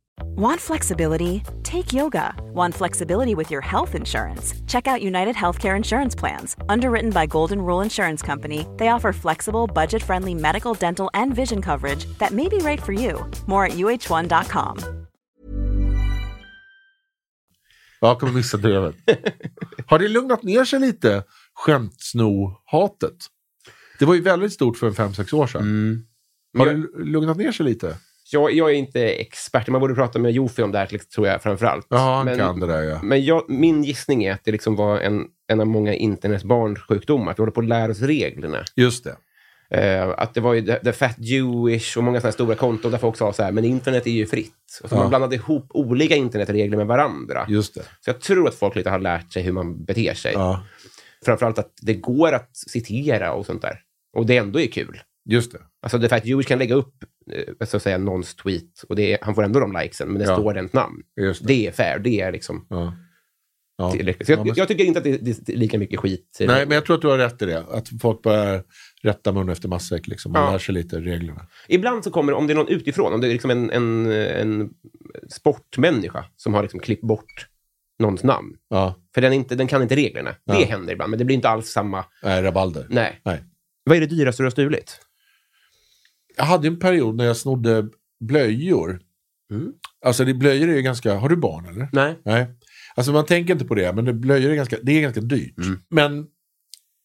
Want 0.23 0.61
flexibility? 0.61 1.43
Take 1.63 1.93
yoga. 1.93 2.33
Want 2.53 2.75
flexibility 2.75 3.35
with 3.35 3.51
your 3.51 3.61
health 3.61 3.95
insurance? 3.95 4.53
Check 4.67 4.87
out 4.87 5.01
United 5.01 5.35
Healthcare 5.35 5.75
Insurance 5.75 6.15
Plans. 6.19 6.55
Underwritten 6.69 7.11
by 7.11 7.27
Golden 7.27 7.61
Rule 7.61 7.83
Insurance 7.83 8.25
Company, 8.25 8.65
they 8.77 8.89
offer 8.89 9.13
flexible, 9.13 9.67
budget 9.67 10.03
friendly 10.03 10.35
medical, 10.35 10.73
dental, 10.73 11.09
and 11.13 11.35
vision 11.35 11.61
coverage 11.61 12.05
that 12.19 12.31
may 12.31 12.49
be 12.49 12.57
right 12.57 12.81
for 12.81 12.93
you. 12.93 13.25
More 13.47 13.65
at 13.65 13.71
uh1.com. 13.71 14.77
Jag 17.99 18.19
kommer 18.19 18.33
missa 18.33 18.57
drevet. 18.57 18.95
Har 19.85 19.99
det 19.99 20.07
lugnat 20.07 20.43
ner 20.43 20.65
sig 20.65 20.79
lite, 20.79 21.23
skämtsno-hatet? 21.53 23.27
Det 23.99 24.05
var 24.05 24.15
ju 24.15 24.21
väldigt 24.21 24.53
stort 24.53 24.77
för 24.77 24.87
en 24.87 24.93
fem 24.93 25.13
sex 25.13 25.33
år 25.33 25.47
sedan. 25.47 25.61
Mm. 25.61 26.05
Har 26.57 26.65
det 26.65 27.03
lugnat 27.03 27.37
ner 27.37 27.51
sig 27.51 27.65
lite? 27.65 27.97
Jag, 28.31 28.53
jag 28.53 28.69
är 28.69 28.75
inte 28.75 29.01
expert, 29.01 29.67
man 29.67 29.81
borde 29.81 29.95
prata 29.95 30.19
med 30.19 30.31
Jofi 30.31 30.61
om 30.61 30.71
det 30.71 30.77
här, 30.77 30.87
liksom, 30.91 31.09
tror 31.09 31.27
jag, 31.27 31.41
framför 31.41 31.65
allt. 31.65 31.87
Ja, 31.89 31.97
han 31.97 32.25
men, 32.25 32.37
kan 32.37 32.59
det 32.59 32.67
där 32.67 32.81
ja. 32.81 32.99
Men 33.03 33.25
jag, 33.25 33.49
min 33.49 33.83
gissning 33.83 34.23
är 34.23 34.33
att 34.33 34.43
det 34.43 34.51
liksom 34.51 34.75
var 34.75 34.99
en, 34.99 35.25
en 35.47 35.59
av 35.59 35.67
många 35.67 35.93
internets 35.93 36.43
barnsjukdomar. 36.43 37.31
Att 37.31 37.39
vi 37.39 37.41
håller 37.41 37.51
på 37.51 37.61
att 37.61 37.67
lära 37.67 37.91
oss 37.91 38.01
reglerna. 38.01 38.63
Just 38.75 39.03
det. 39.03 39.15
Eh, 39.71 40.09
att 40.17 40.33
det 40.33 40.41
var 40.41 40.53
ju 40.53 40.61
the, 40.61 40.75
the 40.75 40.93
Fat 40.93 41.19
Jewish 41.19 41.97
och 41.97 42.03
många 42.03 42.19
sådana 42.19 42.31
stora 42.31 42.55
konton 42.55 42.91
där 42.91 42.97
folk 42.97 43.17
sa 43.17 43.33
så 43.33 43.43
här, 43.43 43.51
men 43.51 43.65
internet 43.65 44.07
är 44.07 44.11
ju 44.11 44.25
fritt. 44.25 44.79
Och 44.83 44.89
så 44.89 44.95
Ja. 44.95 44.99
man 44.99 45.09
blandade 45.09 45.35
ihop 45.35 45.67
olika 45.69 46.15
internetregler 46.15 46.77
med 46.77 46.87
varandra. 46.87 47.45
Just 47.49 47.75
det. 47.75 47.81
Så 47.81 48.09
jag 48.09 48.21
tror 48.21 48.47
att 48.47 48.55
folk 48.55 48.75
lite 48.75 48.89
har 48.89 48.99
lärt 48.99 49.33
sig 49.33 49.43
hur 49.43 49.51
man 49.51 49.83
beter 49.83 50.13
sig. 50.13 50.33
Ja, 50.33 50.63
Framförallt 51.25 51.59
att 51.59 51.73
det 51.81 51.93
går 51.93 52.31
att 52.31 52.49
citera 52.57 53.33
och 53.33 53.45
sånt 53.45 53.61
där. 53.61 53.79
Och 54.17 54.25
det 54.25 54.37
ändå 54.37 54.59
är 54.59 54.67
kul. 54.67 55.01
Just 55.29 55.51
det. 55.51 55.59
Alltså 55.81 55.99
The 55.99 56.09
Fat 56.09 56.25
Jewish 56.25 56.47
kan 56.47 56.59
lägga 56.59 56.75
upp 56.75 56.95
eh, 57.31 57.67
så 57.67 57.77
att 57.77 57.83
säga, 57.83 57.97
någons 57.97 58.35
tweet 58.35 58.83
och 58.89 58.95
det 58.95 59.13
är, 59.13 59.17
han 59.21 59.35
får 59.35 59.43
ändå 59.43 59.59
de 59.59 59.71
likesen, 59.81 60.07
men 60.09 60.19
det 60.21 60.25
Ja. 60.27 60.35
står 60.35 60.55
ens 60.57 60.73
namn. 60.73 61.01
Just 61.21 61.41
det. 61.41 61.47
Det 61.53 61.67
är 61.67 61.71
fair. 61.71 61.99
Det 61.99 62.21
är 62.21 62.31
liksom 62.31 62.65
Ja. 62.69 62.93
Ja. 63.77 63.91
tillräckligt. 63.91 64.25
Så 64.25 64.31
jag, 64.31 64.39
Ja, 64.39 64.43
men- 64.43 64.53
jag 64.55 64.67
tycker 64.67 64.83
inte 64.83 64.97
att 64.97 65.03
det, 65.03 65.17
det 65.17 65.49
är 65.53 65.57
lika 65.57 65.77
mycket 65.79 65.99
skit. 65.99 66.37
Nej, 66.39 66.65
men 66.65 66.71
jag 66.75 66.85
tror 66.85 66.95
att 66.95 67.01
du 67.01 67.07
har 67.07 67.17
rätt 67.17 67.41
i 67.41 67.45
det. 67.45 67.59
Att 67.59 67.89
folk 68.01 68.21
börjar 68.21 68.63
rätta 69.03 69.31
mun 69.31 69.49
efter 69.49 69.67
matsäck. 69.69 70.07
Liksom. 70.07 70.31
Man 70.31 70.43
Ja. 70.45 70.51
lär 70.51 70.59
sig 70.59 70.73
lite 70.73 70.99
reglerna. 70.99 71.47
Ibland 71.67 72.03
så 72.03 72.11
kommer, 72.11 72.33
om 72.33 72.47
det 72.47 72.53
är 72.53 72.55
någon 72.55 72.67
utifrån, 72.67 73.13
om 73.13 73.21
det 73.21 73.27
är 73.27 73.31
liksom 73.31 73.51
en, 73.51 73.69
en, 73.69 74.11
en 74.11 74.69
sportmänniska 75.29 76.25
som 76.35 76.53
har 76.53 76.61
liksom 76.61 76.79
klippt 76.79 77.03
bort 77.03 77.47
någons 77.99 78.23
namn. 78.23 78.55
Ja, 78.69 78.95
För 79.13 79.21
den, 79.21 79.33
inte, 79.33 79.55
den 79.55 79.67
kan 79.67 79.81
inte 79.81 79.95
reglerna. 79.95 80.35
Det 80.45 80.53
händer 80.65 80.93
ibland, 80.93 81.09
men 81.09 81.19
det 81.19 81.25
blir 81.25 81.35
inte 81.35 81.49
alls 81.49 81.67
samma. 81.69 82.05
nej, 82.23 82.41
rabalder. 82.41 82.85
Nej. 82.89 83.21
Nej. 83.25 83.43
Vad 83.83 83.97
är 83.97 84.01
det 84.01 84.07
dyraste 84.07 84.43
du 84.43 84.45
har 84.45 84.51
stulit? 84.51 84.99
Jag 86.37 86.43
hade 86.43 86.67
en 86.67 86.79
period 86.79 87.15
när 87.15 87.25
jag 87.25 87.37
snodde 87.37 87.89
blöjor. 88.19 89.01
Mm. 89.51 89.73
Alltså 90.05 90.25
det, 90.25 90.33
blöjor 90.33 90.69
är 90.69 90.75
ju 90.75 90.81
ganska... 90.81 91.15
Har 91.15 91.29
du 91.29 91.35
barn 91.35 91.65
eller? 91.65 91.89
Nej. 91.91 92.19
Nej. 92.25 92.47
Alltså 92.95 93.11
man 93.11 93.25
tänker 93.25 93.53
inte 93.53 93.65
på 93.65 93.75
det, 93.75 93.93
men 93.93 94.05
det, 94.05 94.13
blöjor 94.13 94.51
är 94.51 94.55
ganska, 94.55 94.77
det 94.83 94.91
är 94.91 95.01
ganska 95.01 95.21
dyrt. 95.21 95.55
Men 95.89 96.27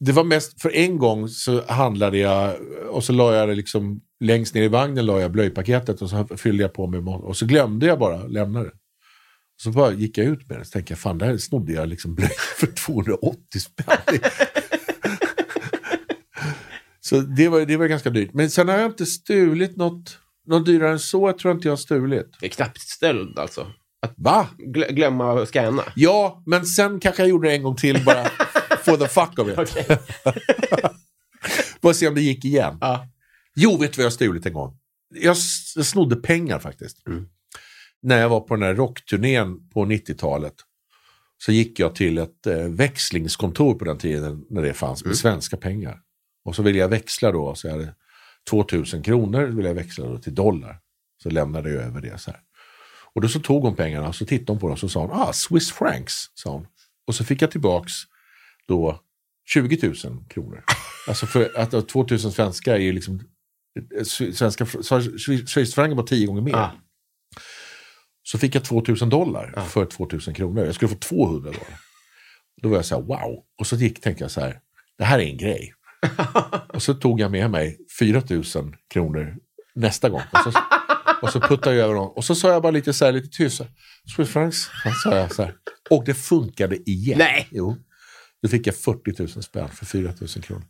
det 0.00 0.12
var 0.12 0.24
mest, 0.24 0.62
för 0.62 0.76
en 0.76 0.98
gång 0.98 1.28
så 1.28 1.62
handlade 1.68 2.18
jag 2.18 2.56
och 2.90 3.04
så 3.04 3.12
la 3.12 3.34
jag 3.34 3.48
det 3.48 3.54
liksom 3.54 4.00
längst 4.20 4.54
ner 4.54 4.62
i 4.62 4.68
vagnen 4.68 5.06
la 5.06 5.20
jag 5.20 5.32
blöjpaketet 5.32 6.02
och 6.02 6.10
så 6.10 6.26
fyllde 6.36 6.62
jag 6.62 6.72
på 6.72 6.86
med 6.86 7.02
mat. 7.02 7.22
Och 7.22 7.36
så 7.36 7.46
glömde 7.46 7.86
jag 7.86 7.98
bara 7.98 8.26
lämna 8.26 8.62
det. 8.62 8.72
Så 9.62 9.70
bara 9.70 9.92
gick 9.92 10.18
jag 10.18 10.26
ut 10.26 10.48
med 10.48 10.58
det 10.58 10.64
så 10.64 10.70
tänkte 10.70 10.92
jag, 10.92 10.98
fan 10.98 11.18
där 11.18 11.36
snodde 11.36 11.72
jag 11.72 11.88
liksom 11.88 12.14
blöjor 12.14 12.56
för 12.56 12.66
280 12.66 13.60
spänn. 13.60 13.96
så 17.08 17.20
det 17.20 17.48
var, 17.48 17.60
det 17.66 17.76
var 17.76 17.86
ganska 17.86 18.10
dyrt. 18.10 18.30
Men 18.34 18.50
sen 18.50 18.68
har 18.68 18.78
jag 18.78 18.90
inte 18.90 19.06
stulit 19.06 19.76
något, 19.76 20.18
något 20.46 20.66
dyrare 20.66 20.92
än 20.92 20.98
så, 20.98 21.28
jag 21.28 21.38
tror 21.38 21.54
inte 21.54 21.68
jag 21.68 21.72
har 21.72 21.76
stulit. 21.76 22.26
Det 22.40 22.46
är 22.46 22.50
knappt 22.50 22.80
stöld 22.80 23.38
alltså. 23.38 23.72
Att 24.02 24.14
Va? 24.16 24.48
glö- 24.58 24.92
glömma 24.92 25.42
att 25.42 25.48
scanna. 25.48 25.82
Ja, 25.96 26.42
men 26.46 26.66
sen 26.66 27.00
kanske 27.00 27.22
jag 27.22 27.28
gjorde 27.28 27.48
det 27.48 27.54
en 27.54 27.62
gång 27.62 27.76
till 27.76 28.04
bara 28.04 28.24
for 28.84 28.96
the 28.96 29.08
fuck 29.08 29.38
of 29.38 29.48
it. 29.48 29.58
Okej. 29.58 29.98
Bara 31.80 31.94
se 31.94 32.08
om 32.08 32.14
det 32.14 32.20
gick 32.20 32.44
igen. 32.44 32.78
Ja. 32.80 33.06
Jo, 33.56 33.70
vet 33.76 33.92
du 33.92 33.96
vad 33.96 34.04
jag 34.04 34.06
har 34.06 34.10
stulit 34.10 34.46
en 34.46 34.52
gång? 34.52 34.78
Jag, 35.14 35.36
snodde 35.36 36.16
pengar 36.16 36.58
faktiskt. 36.58 37.06
Mm. 37.06 37.26
när 38.02 38.18
jag 38.20 38.28
var 38.28 38.40
på 38.40 38.54
den 38.54 38.62
här 38.62 38.74
rockturnén 38.74 39.68
på 39.68 39.84
90-talet 39.84 40.54
så 41.38 41.52
gick 41.52 41.80
jag 41.80 41.94
till 41.94 42.18
ett 42.18 42.46
eh, 42.46 42.56
växlingskontor 42.56 43.74
på 43.74 43.84
den 43.84 43.98
tiden 43.98 44.44
när 44.50 44.62
det 44.62 44.74
fanns 44.74 45.04
med 45.04 45.16
svenska 45.16 45.56
pengar. 45.56 45.98
Och 46.46 46.56
så 46.56 46.62
ville 46.62 46.78
jag 46.78 46.88
växla 46.88 47.32
då, 47.32 47.54
så 47.54 47.66
jag 47.66 47.72
hade 47.72 47.94
2000 48.50 49.02
kronor 49.02 49.46
ville 49.46 49.68
jag 49.68 49.74
växla 49.74 50.06
då 50.06 50.18
till 50.18 50.34
dollar. 50.34 50.78
Så 51.22 51.30
lämnade 51.30 51.70
jag 51.70 51.84
över 51.84 52.00
det 52.00 52.18
så 52.18 52.30
här. 52.30 52.40
Och 53.14 53.20
då 53.20 53.28
så 53.28 53.40
tog 53.40 53.62
hon 53.62 53.76
pengarna 53.76 54.08
och 54.08 54.14
så 54.14 54.26
tittade 54.26 54.52
hon 54.52 54.60
på 54.60 54.66
dem 54.66 54.72
och 54.72 54.78
så 54.78 54.88
sa 54.88 55.00
hon, 55.00 55.10
ah, 55.12 55.32
Swiss 55.32 55.72
francs, 55.72 56.30
sa 56.34 56.50
hon. 56.50 56.66
Och 57.06 57.14
så 57.14 57.24
fick 57.24 57.42
jag 57.42 57.50
tillbaks 57.50 57.92
då 58.68 59.00
20 59.48 59.86
000 59.86 60.24
kronor. 60.28 60.64
Alltså 61.08 61.26
för 61.26 61.58
att 61.58 61.70
då 61.70 61.82
2000 61.82 62.32
svenska 62.32 62.74
är 62.74 62.80
ju 62.80 62.92
liksom, 62.92 63.20
eh, 63.98 64.04
svenska, 64.32 64.66
schweizerfrancen 64.66 65.96
var 65.96 66.06
tio 66.06 66.26
gånger 66.26 66.42
mer. 66.42 66.54
Ah. 66.54 66.72
Så 68.22 68.38
fick 68.38 68.54
jag 68.54 68.64
2000 68.64 69.08
dollar 69.08 69.64
för 69.68 69.86
2000 69.86 70.34
kronor. 70.34 70.64
Jag 70.64 70.74
skulle 70.74 70.88
få 70.88 70.94
200 70.94 71.50
dollar. 71.50 71.80
Då 72.62 72.68
var 72.68 72.76
jag 72.76 72.84
så 72.84 72.94
här, 72.94 73.02
wow. 73.02 73.44
Och 73.58 73.66
så 73.66 73.76
gick, 73.76 74.00
tänkte 74.00 74.24
jag 74.24 74.30
så 74.30 74.40
här, 74.40 74.60
det 74.98 75.04
här 75.04 75.18
är 75.18 75.24
en 75.24 75.36
grej. 75.36 75.75
och 76.68 76.82
så 76.82 76.94
tog 76.94 77.20
jag 77.20 77.30
med 77.30 77.50
mig 77.50 77.78
4000 77.98 78.74
kronor 78.90 79.36
nästa 79.74 80.08
gång. 80.08 80.22
Och 80.32 80.52
så, 80.52 80.58
och 81.22 81.30
så 81.30 81.40
puttade 81.40 81.76
jag 81.76 81.84
över 81.84 81.94
dem. 81.94 82.12
Och 82.16 82.24
så 82.24 82.34
sa 82.34 82.48
jag 82.48 82.62
bara 82.62 82.70
lite 82.70 82.92
så 82.92 83.04
här, 83.04 83.12
lite 83.12 83.28
tyst. 83.28 83.62
Swiss 84.16 84.28
francs, 84.28 84.70
sa 85.02 85.16
jag 85.16 85.34
så 85.34 85.42
här. 85.42 85.54
Och 85.90 86.04
det 86.04 86.14
funkade 86.14 86.90
igen. 86.90 87.18
Nej. 87.18 87.48
Jo. 87.50 87.76
Då 88.42 88.48
fick 88.48 88.66
jag 88.66 88.76
40 88.76 89.14
000 89.18 89.28
spänn 89.28 89.68
för 89.68 89.86
4 89.86 90.12
000 90.20 90.28
kronor. 90.28 90.62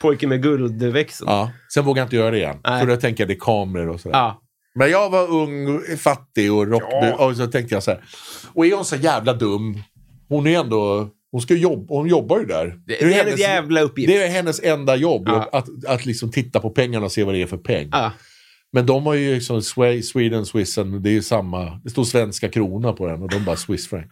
Pojken 0.00 0.28
med 0.28 0.42
guldväxeln. 0.42 1.30
Ja. 1.30 1.52
Sen 1.74 1.84
vågade 1.84 2.00
jag 2.00 2.06
inte 2.06 2.16
göra 2.16 2.30
det 2.30 2.36
igen. 2.36 2.60
Nej. 2.64 2.80
För 2.80 2.86
då 2.86 2.96
tänker 2.96 3.22
jag 3.22 3.28
det 3.28 3.34
är 3.34 3.40
kameror 3.40 3.88
och 3.88 4.00
sådär. 4.00 4.18
Ja. 4.18 4.40
Men 4.74 4.90
jag 4.90 5.10
var 5.10 5.30
ung, 5.30 5.82
fattig 5.96 6.52
och 6.52 6.66
rock... 6.66 6.82
Ja. 6.90 7.26
Och 7.26 7.36
så 7.36 7.46
tänkte 7.46 7.74
jag 7.74 7.82
så 7.82 7.90
här. 7.90 8.04
Och 8.52 8.66
är 8.66 8.74
hon 8.74 8.84
så 8.84 8.96
jävla 8.96 9.32
dum? 9.32 9.82
Hon 10.28 10.46
är 10.46 10.60
ändå... 10.60 11.10
Hon, 11.34 11.40
ska 11.40 11.54
jobba, 11.54 11.94
hon 11.94 12.08
jobbar 12.08 12.38
ju 12.38 12.46
där. 12.46 12.66
Det, 12.86 12.96
det 13.00 13.14
är 13.14 13.26
en 13.26 13.36
jävla 13.38 13.80
uppgift. 13.80 14.08
det 14.08 14.22
är 14.22 14.28
hennes 14.28 14.60
enda 14.62 14.96
jobb. 14.96 15.22
Ja. 15.26 15.48
Att, 15.52 15.68
att 15.86 16.06
liksom 16.06 16.30
titta 16.30 16.60
på 16.60 16.70
pengarna 16.70 17.04
och 17.04 17.12
se 17.12 17.24
vad 17.24 17.34
det 17.34 17.42
är 17.42 17.46
för 17.46 17.56
peng. 17.56 17.88
Ja. 17.92 18.12
Men 18.72 18.86
de 18.86 19.06
har 19.06 19.14
ju 19.14 19.34
liksom 19.34 19.60
Swe- 19.60 20.02
Sweden, 20.02 20.46
Swissen. 20.46 21.02
Det 21.02 21.10
är 21.10 21.12
ju 21.12 21.22
samma. 21.22 21.80
Det 21.84 21.90
står 21.90 22.04
svenska 22.04 22.48
krona 22.48 22.92
på 22.92 23.06
den 23.06 23.22
och 23.22 23.30
de 23.30 23.44
bara 23.44 23.56
Swiss 23.56 23.88
franc. 23.88 24.04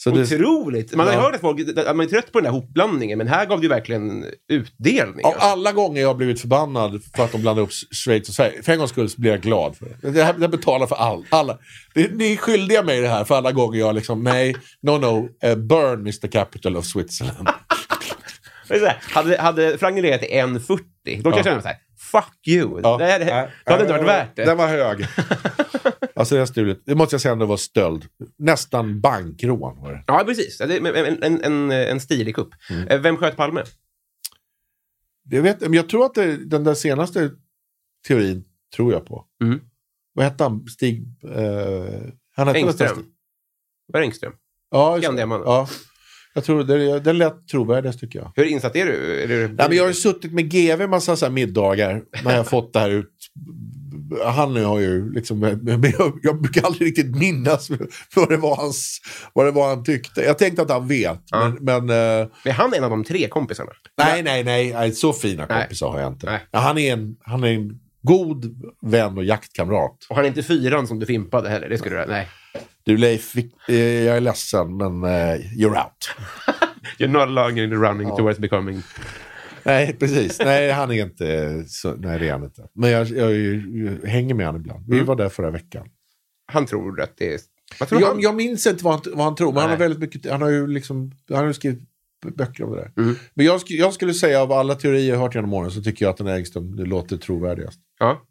Så 0.00 0.10
det, 0.10 0.22
Otroligt. 0.22 0.94
Man 0.94 1.06
har 1.06 1.14
Ja. 1.14 1.20
hört 1.20 1.34
att 1.34 1.40
folk 1.40 1.78
att 1.78 1.96
man 1.96 2.06
är 2.06 2.10
trött 2.10 2.32
på 2.32 2.40
den 2.40 2.44
där 2.44 2.60
hopblandningen, 2.60 3.18
men 3.18 3.28
här 3.28 3.46
gav 3.46 3.58
det 3.60 3.62
ju 3.62 3.68
verkligen 3.68 4.24
utdelning. 4.48 5.24
Av 5.24 5.32
alltså. 5.32 5.46
alla 5.48 5.72
gånger 5.72 6.00
jag 6.00 6.08
har 6.08 6.14
blivit 6.14 6.40
förbannad 6.40 7.02
för 7.16 7.24
att 7.24 7.32
de 7.32 7.40
blandar 7.42 7.62
upp 7.62 7.72
Schweiz 7.72 8.28
och 8.28 8.34
Sverige, 8.34 8.62
för 8.62 8.72
en 8.72 8.78
gångs 8.78 8.90
skull 8.90 9.10
så 9.10 9.20
blir 9.20 9.30
jag 9.30 9.40
glad 9.40 9.76
för 9.76 9.86
det. 10.02 10.10
Det 10.10 10.22
här, 10.24 10.34
jag 10.40 10.50
betalar 10.50 10.86
för 10.86 10.96
all, 10.96 11.24
alla. 11.30 11.58
Det, 11.94 12.14
ni 12.14 12.32
är 12.32 12.36
skyldiga 12.36 12.82
mig 12.82 13.00
det 13.00 13.08
här 13.08 13.24
för 13.24 13.34
alla 13.34 13.52
gånger 13.52 13.78
jag 13.78 13.94
liksom, 13.94 14.22
nej, 14.22 14.56
no, 14.82 14.90
no, 14.90 15.28
eh, 15.42 15.56
burn 15.56 16.00
Mr 16.00 16.28
Capital 16.28 16.76
of 16.76 16.84
Switzerland. 16.84 17.48
Det 18.68 18.96
hade, 19.00 19.38
hade 19.40 19.78
frangen 19.78 20.02
legat 20.02 20.20
till 20.20 20.30
1,40, 20.30 21.22
då 21.22 21.30
kan 21.30 21.36
jag 21.36 21.44
känna 21.44 21.62
så 21.62 21.68
här, 21.68 21.76
fuck 22.10 22.46
you. 22.46 22.80
det, 22.80 23.04
här, 23.04 23.18
det 23.64 23.72
hade 23.72 23.82
inte 23.82 23.92
varit 23.92 24.06
värt 24.06 24.36
det. 24.36 24.44
Den 24.44 24.56
var 24.56 24.66
hög. 24.66 25.06
alltså 26.14 26.34
det, 26.34 26.40
är 26.40 26.46
stulet. 26.46 26.80
det 26.84 26.94
måste 26.94 27.14
jag 27.14 27.20
säga 27.20 27.32
ändå 27.32 27.46
var 27.46 27.56
stöld. 27.56 28.04
Nästan 28.38 29.00
bankrån 29.00 29.80
var 29.82 29.92
det. 29.92 30.04
Ja, 30.06 30.22
precis. 30.26 30.60
Ja, 30.60 30.66
En, 30.66 31.22
en, 31.22 31.44
en, 31.44 31.70
en 31.70 32.00
stilig 32.00 32.34
kupp. 32.34 32.48
Mm. 32.70 32.88
Eh, 32.88 33.00
Vem 33.00 33.16
sköt 33.16 33.36
Palme? 33.36 33.64
Jag, 35.30 35.42
vet, 35.42 35.74
jag 35.74 35.88
tror 35.88 36.04
att 36.04 36.14
det, 36.14 36.36
den 36.36 36.64
där 36.64 36.74
senaste 36.74 37.30
teorin 38.06 38.44
tror 38.76 38.92
jag 38.92 39.06
på. 39.06 39.24
Mm. 39.42 39.60
Vad 40.12 40.24
hette 40.24 40.44
han? 40.44 40.66
Stig... 40.68 41.06
Eh, 41.24 42.12
han 42.36 42.46
hette 42.48 42.58
Engström. 42.58 43.04
Var 43.92 44.00
det 44.00 44.06
Engström? 44.06 44.32
Ja. 44.70 44.98
Skandiamannen. 45.00 45.44
ja. 45.46 45.68
Jag 46.34 46.44
tror 46.44 46.64
det, 46.64 47.00
den 47.00 47.18
lät 47.18 47.48
trovärdigast 47.48 48.00
tycker 48.00 48.18
jag. 48.18 48.32
Hur 48.36 48.44
insatt 48.44 48.76
är 48.76 48.86
du? 48.86 49.22
Är 49.22 49.28
du 49.28 49.48
Nej, 49.48 49.68
men 49.68 49.76
jag 49.76 49.84
har 49.84 49.88
ju 49.88 49.94
suttit 49.94 50.32
med 50.32 50.50
GV 50.50 50.80
en 50.82 50.90
massa 50.90 51.16
så 51.16 51.30
middagar 51.30 52.02
när 52.24 52.36
jag 52.36 52.46
fått 52.48 52.72
det 52.72 52.78
här 52.78 52.90
ut. 52.90 53.12
Han 54.24 54.56
har 54.64 54.78
ju 54.78 55.12
liksom, 55.12 55.38
men 55.38 55.82
jag, 55.98 56.18
jag 56.22 56.40
brukar 56.42 56.62
aldrig 56.62 56.88
riktigt 56.88 57.16
minnas 57.16 57.68
vad 58.16 58.28
det, 58.28 58.36
var 58.36 58.56
hans, 58.56 59.00
vad 59.32 59.46
det 59.46 59.50
var 59.50 59.68
han 59.68 59.84
tyckte. 59.84 60.20
Jag 60.20 60.38
tänkte 60.38 60.62
att 60.62 60.70
han 60.70 60.88
vet, 60.88 61.20
Ja. 61.30 61.52
men, 61.60 61.86
men 61.86 61.90
eh, 62.20 62.28
är 62.44 62.52
han 62.52 62.74
en 62.74 62.84
av 62.84 62.90
de 62.90 63.04
tre 63.04 63.28
kompisarna? 63.28 63.70
nej, 63.98 64.22
nej, 64.22 64.44
nej, 64.44 64.72
nej, 64.72 64.92
så 64.92 65.12
fina 65.12 65.46
Nej. 65.48 65.62
kompisar 65.62 65.88
har 65.90 66.00
jag 66.00 66.12
inte. 66.12 66.26
Nej. 66.26 66.40
Han, 66.52 66.78
är 66.78 66.92
en, 66.92 67.16
han 67.20 67.44
är 67.44 67.48
en 67.48 67.80
god 68.02 68.62
vän 68.82 69.18
och 69.18 69.24
jaktkamrat. 69.24 70.06
Och 70.08 70.16
han 70.16 70.24
är 70.24 70.28
inte 70.28 70.42
fyran 70.42 70.86
som 70.86 70.98
du 70.98 71.06
fimpade 71.06 71.48
heller? 71.48 71.68
Det 71.68 71.78
skulle 71.78 71.96
du... 72.00 72.06
Nej. 72.10 72.28
Du 72.88 72.96
Leif, 72.96 73.34
eh, 73.68 73.74
jag 73.76 74.16
är 74.16 74.20
ledsen, 74.20 74.76
men 74.76 75.04
eh, 75.04 75.36
you're 75.56 75.84
out. 75.84 76.10
You're 76.98 77.08
not 77.08 77.28
longer 77.28 77.64
in 77.64 77.70
the 77.70 77.76
running 77.76 78.08
towards 78.16 78.38
becoming... 78.38 78.82
Nej, 79.62 79.96
precis. 79.98 80.38
Nej, 80.44 80.70
han 80.70 80.90
är 80.90 81.02
inte 81.02 81.64
så, 81.66 81.94
nej, 81.94 82.18
det 82.18 82.28
är 82.28 82.32
han 82.32 82.44
inte. 82.44 82.68
Men 82.74 82.90
jag, 82.90 83.06
jag, 83.08 83.32
jag 83.36 84.08
hänger 84.08 84.34
med 84.34 84.46
honom 84.46 84.60
ibland. 84.60 84.84
Vi 84.88 84.94
Mm. 84.94 85.06
var 85.06 85.16
där 85.16 85.28
förra 85.28 85.50
veckan. 85.50 85.88
Han 86.52 86.66
tror 86.66 87.00
att 87.00 87.16
det 87.16 87.34
är... 87.34 87.40
Vad 87.80 87.88
tror 87.88 88.00
Jag, 88.00 88.08
han? 88.08 88.20
jag 88.20 88.34
minns 88.34 88.66
inte 88.66 88.84
vad 88.84 88.92
han, 88.94 89.02
vad 89.16 89.24
han 89.24 89.34
tror, 89.34 89.52
men 89.52 89.60
han 89.60 89.70
har 89.70 89.76
väldigt 89.76 90.00
mycket, 90.00 90.30
han 90.30 90.42
har 90.42 90.50
ju 90.50 90.66
liksom, 90.66 91.12
han 91.28 91.44
har 91.46 91.52
skrivit 91.52 91.80
böcker 92.36 92.64
om 92.64 92.70
det 92.72 92.76
där. 92.76 93.02
Mm. 93.02 93.16
Men 93.34 93.46
jag, 93.46 93.60
jag 93.66 93.92
skulle 93.92 94.14
säga 94.14 94.42
av 94.42 94.52
alla 94.52 94.74
teorier 94.74 95.08
jag 95.14 95.20
hört 95.20 95.34
genom 95.34 95.52
åren 95.52 95.70
så 95.70 95.82
tycker 95.82 96.04
jag 96.04 96.10
att 96.10 96.16
den 96.18 96.26
här 96.26 96.36
Engström 96.36 96.74
låter 96.74 97.16
trovärdigast. 97.16 97.80
Ja. 97.98 98.22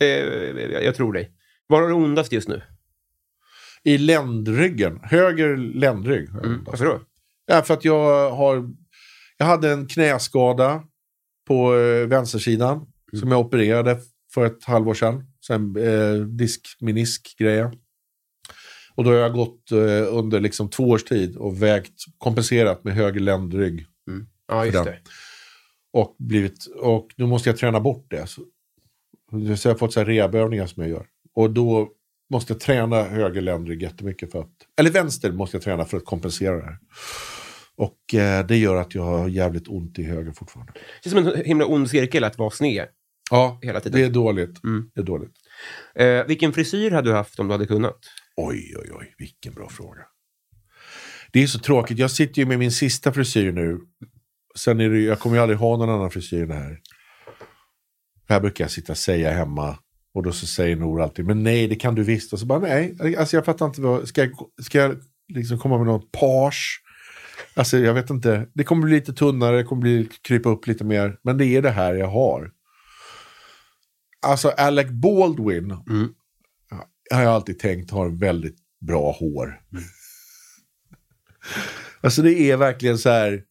Eh, 0.00 0.06
jag, 0.08 0.84
jag 0.84 0.94
tror 0.94 1.12
dig. 1.12 1.30
Var 1.66 1.80
har 1.80 1.88
du 1.88 1.94
ondast 1.94 2.32
just 2.32 2.48
nu? 2.48 2.62
I 3.86 3.98
ländryggen, 3.98 5.00
höger 5.02 5.56
ländrygg. 5.56 6.28
Mm. 6.28 6.64
Varför 6.64 6.84
då? 6.84 7.00
Ja, 7.46 7.62
för 7.62 7.74
att 7.74 7.84
jag 7.84 8.30
har, 8.30 8.70
jag 9.36 9.46
hade 9.46 9.70
en 9.70 9.86
knäskada 9.86 10.82
på 11.46 11.76
eh, 11.76 12.06
vänstersidan 12.06 12.86
Mm. 13.12 13.20
som 13.20 13.30
jag 13.30 13.40
opererade 13.40 13.98
för 14.34 14.46
ett 14.46 14.64
halvår 14.64 14.94
sedan. 14.94 15.24
Sen 15.46 15.76
eh, 15.76 16.14
diskmenisk-grejer. 16.14 17.72
Och 18.94 19.04
då 19.04 19.10
har 19.10 19.16
jag 19.16 19.32
gått 19.32 19.72
eh, 19.72 20.14
under 20.14 20.40
liksom 20.40 20.70
två 20.70 20.84
års 20.84 21.04
tid 21.04 21.36
och 21.36 21.62
vägt, 21.62 22.04
kompenserat 22.18 22.84
med 22.84 22.94
höger 22.94 23.20
ländrygg. 23.20 23.86
Ja, 24.48 24.64
just 24.66 24.84
det. 24.84 24.98
Och, 25.92 26.16
blivit, 26.18 26.66
och 26.80 27.08
nu 27.16 27.26
måste 27.26 27.48
jag 27.48 27.56
träna 27.56 27.80
bort 27.80 28.06
det. 28.10 28.26
Så, 28.26 28.42
så 29.56 29.68
jag 29.68 29.74
har 29.74 29.78
fått 29.78 29.92
så 29.92 30.00
här 30.00 30.06
rehabövningar 30.06 30.66
som 30.66 30.82
jag 30.82 30.90
gör. 30.90 31.06
Och 31.34 31.50
då 31.50 31.88
måste 32.30 32.52
jag 32.52 32.60
träna 32.60 33.02
höger 33.02 33.40
ländrygg 33.40 33.82
jättemycket 33.82 34.32
för 34.32 34.40
att... 34.40 34.52
Eller 34.78 34.90
vänster 34.90 35.32
måste 35.32 35.56
jag 35.56 35.64
träna 35.64 35.84
för 35.84 35.96
att 35.96 36.04
kompensera 36.04 36.56
det 36.56 36.64
här. 36.64 36.78
Och 37.76 38.14
eh, 38.14 38.46
det 38.46 38.56
gör 38.56 38.76
att 38.76 38.94
jag 38.94 39.02
har 39.02 39.28
jävligt 39.28 39.68
ont 39.68 39.98
i 39.98 40.02
höger 40.02 40.32
fortfarande. 40.32 40.72
Det 41.02 41.08
är 41.08 41.10
som 41.10 41.26
en 41.26 41.44
himla 41.44 41.66
ond 41.66 41.90
cirkel 41.90 42.24
att 42.24 42.38
vara 42.38 42.50
sned. 42.50 42.86
Ja, 43.30 43.58
Hela 43.62 43.80
tiden. 43.80 44.00
det 44.00 44.06
är 44.06 44.10
dåligt. 44.10 44.64
Mm. 44.64 44.90
Det 44.94 45.00
är 45.00 45.04
dåligt. 45.04 45.32
Eh, 45.94 46.24
vilken 46.26 46.52
frisyr 46.52 46.90
hade 46.90 47.10
du 47.10 47.14
haft 47.14 47.38
om 47.38 47.48
du 47.48 47.54
hade 47.54 47.66
kunnat? 47.66 47.98
Oj, 48.36 48.74
oj, 48.76 48.90
oj, 48.92 49.14
vilken 49.18 49.54
bra 49.54 49.68
fråga. 49.68 50.02
Det 51.32 51.42
är 51.42 51.46
så 51.46 51.58
tråkigt. 51.58 51.98
Jag 51.98 52.10
sitter 52.10 52.42
ju 52.42 52.46
med 52.46 52.58
min 52.58 52.72
sista 52.72 53.12
frisyr 53.12 53.52
nu. 53.52 53.78
Sen 54.58 54.80
är 54.80 54.90
det, 54.90 55.00
jag 55.00 55.18
kommer 55.18 55.36
ju 55.36 55.42
aldrig 55.42 55.58
ha 55.58 55.76
någon 55.76 55.90
annan 55.90 56.10
frisyr 56.10 56.42
än 56.42 56.48
det 56.48 56.54
här. 56.54 56.78
Här 58.28 58.40
brukar 58.40 58.64
jag 58.64 58.70
sitta 58.70 58.92
och 58.92 58.98
säga 58.98 59.32
hemma. 59.32 59.78
Och 60.16 60.22
då 60.22 60.32
så 60.32 60.46
säger 60.46 60.76
Nor 60.76 61.02
alltid, 61.02 61.26
men 61.26 61.42
nej, 61.42 61.68
det 61.68 61.74
kan 61.76 61.94
du 61.94 62.02
visst. 62.02 62.32
Och 62.32 62.38
så 62.38 62.46
bara, 62.46 62.58
nej, 62.58 63.16
alltså 63.18 63.36
jag 63.36 63.44
fattar 63.44 63.66
inte. 63.66 63.80
Vad, 63.80 64.08
ska 64.08 64.20
jag, 64.20 64.30
ska 64.62 64.78
jag 64.78 64.96
liksom 65.28 65.58
komma 65.58 65.76
med 65.78 65.86
någon 65.86 66.08
page? 66.12 66.82
Alltså 67.54 67.78
jag 67.78 67.94
vet 67.94 68.10
inte. 68.10 68.46
Det 68.54 68.64
kommer 68.64 68.84
bli 68.84 68.94
lite 68.94 69.12
tunnare, 69.12 69.56
det 69.56 69.64
kommer 69.64 69.82
bli, 69.82 70.08
krypa 70.22 70.48
upp 70.48 70.66
lite 70.66 70.84
mer. 70.84 71.18
Men 71.22 71.38
det 71.38 71.46
är 71.46 71.62
det 71.62 71.70
här 71.70 71.94
jag 71.94 72.06
har. 72.06 72.50
Alltså 74.26 74.48
Alec 74.48 74.86
Baldwin 74.90 75.70
Mm. 75.70 76.08
har 77.10 77.22
jag 77.22 77.32
alltid 77.32 77.58
tänkt 77.58 77.90
har 77.90 78.08
väldigt 78.08 78.56
bra 78.86 79.12
hår. 79.12 79.60
alltså 82.00 82.22
det 82.22 82.50
är 82.50 82.56
verkligen 82.56 82.98
så 82.98 83.08
här 83.10 83.42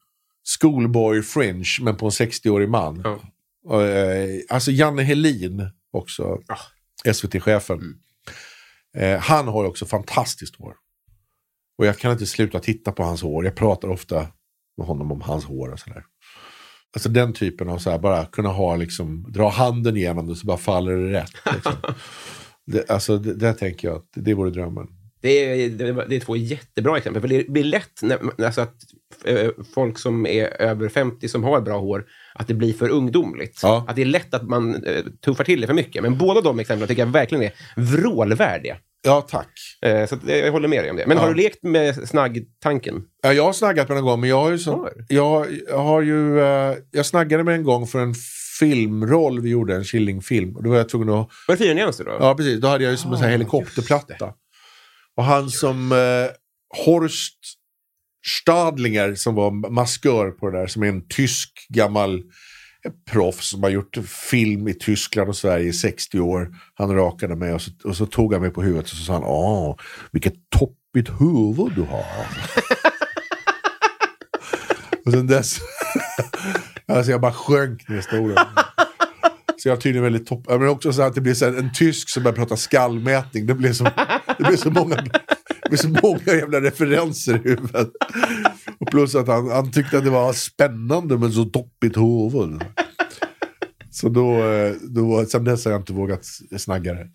schoolboy 0.59 1.21
fringe, 1.21 1.69
men 1.81 1.95
på 1.95 2.05
en 2.05 2.11
60-årig 2.11 2.69
man. 2.69 3.01
Ja. 3.03 3.19
Eh, 3.83 4.39
alltså 4.49 4.71
Janne 4.71 5.03
Helin 5.03 5.69
också, 5.95 6.39
SVT-chefen. 7.13 7.79
Eh, 8.97 9.19
han 9.19 9.47
har 9.47 9.65
också 9.65 9.85
fantastiskt 9.85 10.55
hår. 10.55 10.75
Och 11.77 11.85
jag 11.85 11.97
kan 11.97 12.11
inte 12.11 12.25
sluta 12.25 12.59
titta 12.59 12.91
på 12.91 13.03
hans 13.03 13.21
hår. 13.21 13.45
Jag 13.45 13.55
pratar 13.55 13.87
ofta 13.87 14.27
med 14.77 14.87
honom 14.87 15.11
om 15.11 15.21
hans 15.21 15.45
hår 15.45 15.71
och 15.71 15.79
sådär. 15.79 16.03
Alltså 16.95 17.09
den 17.09 17.33
typen 17.33 17.69
av 17.69 17.77
så 17.77 17.89
här, 17.89 17.99
bara 17.99 18.25
kunna 18.25 18.49
ha 18.49 18.75
liksom, 18.75 19.31
dra 19.31 19.49
handen 19.49 19.97
igenom 19.97 20.27
det 20.27 20.35
så 20.35 20.47
bara 20.47 20.57
faller 20.57 20.97
det 20.97 21.11
rätt. 21.11 21.31
Liksom. 21.53 21.73
det, 22.65 22.89
alltså 22.89 23.17
det, 23.17 23.33
där 23.33 23.53
tänker 23.53 23.87
jag 23.87 23.97
att 23.97 24.09
det 24.13 24.33
vore 24.33 24.49
drömmen. 24.49 24.87
Det 25.25 25.63
är, 25.65 25.69
det 25.69 26.05
det 26.09 26.15
är 26.15 26.19
två 26.19 26.35
jättebra 26.35 26.97
exempel. 26.97 27.21
För 27.21 27.27
det 27.27 27.47
blir 27.49 27.63
lätt 27.63 28.01
när, 28.01 28.45
alltså 28.45 28.61
att 28.61 28.75
eh, 29.25 29.49
folk 29.75 29.99
som 29.99 30.25
är 30.25 30.61
över 30.61 30.89
50 30.89 31.27
som 31.27 31.43
har 31.43 31.61
bra 31.61 31.79
hår, 31.79 32.05
att 32.35 32.47
det 32.47 32.53
blir 32.53 32.73
för 32.73 32.89
ungdomligt. 32.89 33.59
Ja. 33.63 33.85
Att 33.87 33.95
det 33.95 34.01
är 34.01 34.05
lätt 34.05 34.33
att 34.33 34.43
man 34.49 34.75
eh, 34.83 35.03
tuffar 35.25 35.43
till 35.43 35.61
det 35.61 35.67
för 35.67 35.73
mycket. 35.73 36.01
Men 36.03 36.17
båda 36.17 36.41
de 36.41 36.59
exemplen 36.59 36.87
tycker 36.87 37.01
jag 37.01 37.07
verkligen 37.11 37.43
är 37.43 37.51
vrålvärdiga. 37.75 38.77
Ja, 39.07 39.21
tack. 39.29 39.49
Eh, 39.81 40.05
så 40.07 40.17
jag 40.25 40.51
håller 40.51 40.67
med 40.67 40.83
dig 40.83 40.91
om 40.91 40.97
det. 40.97 41.07
Men 41.07 41.17
Ja. 41.17 41.23
har 41.23 41.29
du 41.33 41.35
lekt 41.43 41.63
med 41.63 42.07
snaggtanken? 42.09 43.03
Ja, 43.23 43.33
jag 43.33 43.43
har 43.43 43.53
snaggat 43.53 43.89
med 43.89 43.97
en 43.97 44.03
gång, 44.03 44.19
men 44.19 44.29
jag 44.29 44.41
har 44.43 44.51
ju, 44.51 44.57
så, 44.59 44.89
jag, 45.07 45.47
jag 45.69 45.77
har 45.77 46.01
ju... 46.01 46.37
jag 46.91 47.05
snaggade 47.05 47.43
med 47.43 47.55
en 47.55 47.63
gång 47.63 47.87
för 47.87 47.99
en 47.99 48.13
filmroll 48.59 49.39
vi 49.39 49.49
gjorde, 49.49 49.75
en 49.75 49.83
Killing-film. 49.83 50.57
Då 50.63 50.69
var 50.69 50.77
jag 50.77 50.89
tvungen 50.89 51.09
att... 51.09 51.29
Var 51.47 51.55
det 51.55 51.63
fyra 51.63 51.73
nyanser 51.73 52.03
då? 52.05 52.11
Ja, 52.19 52.35
precis. 52.35 52.61
Då 52.61 52.67
hade 52.67 52.83
jag 52.83 52.91
ju 52.91 52.97
som 52.97 53.13
en 53.13 53.23
Ah, 53.23 53.27
helikopterplatta. 53.27 54.33
Och 55.17 55.23
han 55.23 55.49
som... 55.49 55.91
Eh, 55.91 56.35
Horst 56.85 57.39
Stadlinger, 58.27 59.15
som 59.15 59.35
var 59.35 59.69
maskör 59.71 60.31
på 60.31 60.49
det 60.49 60.57
där, 60.57 60.67
som 60.67 60.83
är 60.83 60.87
en 60.87 61.07
tysk 61.07 61.67
gammal 61.69 62.15
eh, 62.85 62.91
proffs 63.11 63.49
som 63.49 63.63
har 63.63 63.69
gjort 63.69 63.97
film 64.31 64.67
i 64.67 64.73
Tyskland 64.73 65.29
och 65.29 65.35
Sverige 65.35 65.69
i 65.69 65.73
60 65.73 66.19
år. 66.19 66.55
Han 66.73 66.95
rakade 66.95 67.35
mig 67.35 67.53
och 67.53 67.61
så, 67.61 67.71
och 67.83 67.97
så 67.97 68.05
tog 68.05 68.33
han 68.33 68.41
mig 68.41 68.51
på 68.51 68.61
huvudet 68.61 68.91
och 68.91 68.97
så 68.97 69.03
sa 69.03 69.13
han 69.13 69.23
Åh, 69.23 69.75
vilket 70.11 70.33
toppigt 70.57 71.09
huvud 71.09 71.75
du 71.75 71.81
har. 71.81 72.05
och 75.05 75.11
sen 75.11 75.27
dess... 75.27 75.59
alltså 76.87 77.11
jag 77.11 77.21
bara 77.21 77.33
sjönk 77.33 77.89
ner 77.89 77.97
i 77.97 78.01
stolen. 78.01 78.45
Så 79.65 79.69
jag 79.69 79.75
har 79.75 79.81
tydligen 79.81 80.03
väldigt 80.03 80.27
topp... 80.27 80.45
Men 80.49 80.67
också 80.67 80.93
så 80.93 81.01
att 81.01 81.15
det 81.15 81.21
blir 81.21 81.33
så 81.33 81.45
en 81.45 81.73
tysk 81.73 82.09
som 82.09 82.23
börjar 82.23 82.35
prata 82.35 82.57
skallmätning. 82.57 83.45
Det 83.45 83.53
blir 83.53 83.73
så, 83.73 83.83
det 84.37 84.43
blir 84.43 84.57
så 84.57 84.71
många... 84.71 84.95
Det 84.95 85.69
blir 85.69 85.77
så 85.77 85.89
många 85.89 86.39
jävla 86.39 86.61
referenser 86.61 87.35
i 87.35 87.37
huvudet. 87.37 87.89
Och 88.79 88.87
plus 88.91 89.15
att 89.15 89.27
han, 89.27 89.51
han 89.51 89.71
tyckte 89.71 89.97
att 89.97 90.03
det 90.03 90.09
var 90.09 90.33
spännande 90.33 91.17
med 91.17 91.33
så 91.33 91.45
toppigt 91.45 91.97
huvud. 91.97 92.61
Så 93.91 94.09
då, 94.09 94.43
eh, 94.43 94.75
då, 94.81 95.25
sen 95.25 95.43
dess 95.43 95.65
har 95.65 95.71
jag 95.71 95.81
inte 95.81 95.93
vågat 95.93 96.25
snagga 96.57 96.93
det. 96.93 97.09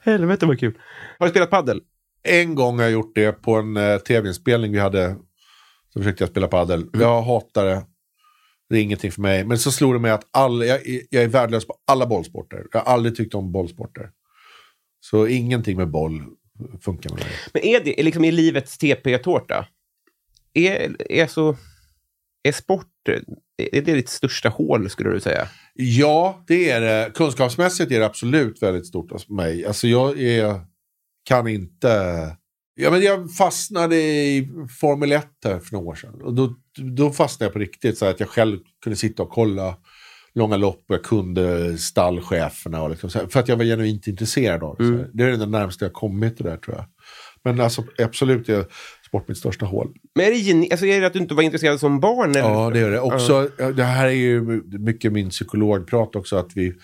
Helvete 0.00 0.46
vad 0.46 0.60
kul. 0.60 0.78
Har 1.18 1.26
du 1.26 1.30
spelat 1.30 1.50
paddel? 1.50 1.80
En 2.22 2.54
gång 2.54 2.76
har 2.76 2.82
jag 2.82 2.92
gjort 2.92 3.14
det 3.14 3.32
på 3.32 3.54
en 3.54 3.76
eh, 3.76 3.98
tv-inspelning 3.98 4.72
vi 4.72 4.78
hade. 4.78 5.16
Så 5.92 6.00
försökte 6.00 6.22
jag 6.22 6.30
spela 6.30 6.48
padel. 6.48 6.86
Jag 6.92 7.22
hatar 7.22 7.64
det. 7.64 7.82
Det 8.68 8.78
är 8.78 8.82
ingenting 8.82 9.12
för 9.12 9.20
mig. 9.22 9.44
Men 9.44 9.58
så 9.58 9.72
slog 9.72 9.94
det 9.94 9.98
mig 9.98 10.10
att 10.10 10.28
all, 10.30 10.66
jag, 10.66 10.80
jag 11.10 11.22
är 11.22 11.28
värdelös 11.28 11.66
på 11.66 11.74
alla 11.86 12.06
bollsporter. 12.06 12.66
Jag 12.72 12.80
har 12.80 12.92
aldrig 12.92 13.16
tyckt 13.16 13.34
om 13.34 13.52
bollsporter. 13.52 14.10
Så 15.00 15.26
ingenting 15.26 15.76
med 15.76 15.90
boll 15.90 16.22
funkar 16.80 17.10
med 17.10 17.18
mig. 17.18 17.32
Men 17.52 17.62
är 17.62 17.84
det 17.84 18.02
liksom 18.02 18.24
i 18.24 18.30
livets 18.30 18.78
TP-tårta? 18.78 19.66
Är, 20.54 20.96
är, 21.12 21.26
så, 21.26 21.56
är 22.42 22.52
sport 22.52 22.86
är 23.58 23.82
det 23.82 23.94
ditt 23.94 24.08
största 24.08 24.48
hål, 24.48 24.90
skulle 24.90 25.10
du 25.10 25.20
säga? 25.20 25.48
Ja, 25.74 26.44
det 26.46 26.70
är 26.70 26.80
det. 26.80 27.10
Kunskapsmässigt 27.14 27.92
är 27.92 27.98
det 27.98 28.06
absolut 28.06 28.62
väldigt 28.62 28.86
stort 28.86 29.12
hos 29.12 29.28
mig. 29.28 29.66
Alltså 29.66 29.88
jag 29.88 30.20
är, 30.20 30.60
kan 31.24 31.48
inte... 31.48 32.36
Ja, 32.80 32.90
men 32.90 33.02
jag 33.02 33.34
fastnade 33.34 33.96
i 33.96 34.48
Formel 34.80 35.12
1 35.12 35.26
här 35.44 35.58
för 35.58 35.72
några 35.72 35.86
år 35.86 35.94
sedan. 35.94 36.22
Och 36.22 36.34
då, 36.34 36.54
då 36.96 37.10
fastnade 37.10 37.46
jag 37.46 37.52
på 37.52 37.58
riktigt 37.58 37.98
så 37.98 38.06
att 38.06 38.20
jag 38.20 38.28
själv 38.28 38.58
kunde 38.84 38.96
sitta 38.96 39.22
och 39.22 39.30
kolla 39.30 39.76
långa 40.34 40.56
lopp 40.56 40.84
och 40.88 40.94
jag 40.94 41.02
kunde 41.02 41.78
stallcheferna. 41.78 42.82
Och 42.82 42.90
liksom, 42.90 43.10
för 43.10 43.40
att 43.40 43.48
jag 43.48 43.56
var 43.56 43.64
genuint 43.64 44.06
intresserad 44.06 44.62
av 44.62 44.76
det. 44.78 44.84
Här. 44.84 45.10
Det 45.12 45.24
är 45.24 45.30
det 45.30 45.46
närmaste 45.46 45.84
jag 45.84 45.92
kommit 45.92 46.36
till 46.36 46.44
det 46.44 46.50
där 46.50 46.56
tror 46.56 46.76
jag. 46.76 46.84
Men 47.44 47.60
alltså, 47.60 47.84
absolut 47.98 48.48
är 48.48 48.66
sport 49.06 49.28
mitt 49.28 49.38
största 49.38 49.66
hål. 49.66 49.94
Men 50.14 50.26
är 50.26 50.30
det, 50.30 50.70
alltså 50.70 50.86
är 50.86 51.00
det 51.00 51.06
att 51.06 51.12
du 51.12 51.18
inte 51.18 51.34
var 51.34 51.42
intresserad 51.42 51.80
som 51.80 52.00
barn? 52.00 52.30
Eller? 52.30 52.40
Ja, 52.40 52.70
det 52.70 52.80
är 52.80 52.90
det. 52.90 53.00
Också, 53.00 53.50
det 53.76 53.84
här 53.84 54.06
är 54.06 54.10
ju 54.10 54.62
mycket 54.78 55.12
min 55.12 55.30
psykologprat 55.30 56.16
också, 56.16 56.36
att 56.36 56.50
vi 56.54 56.74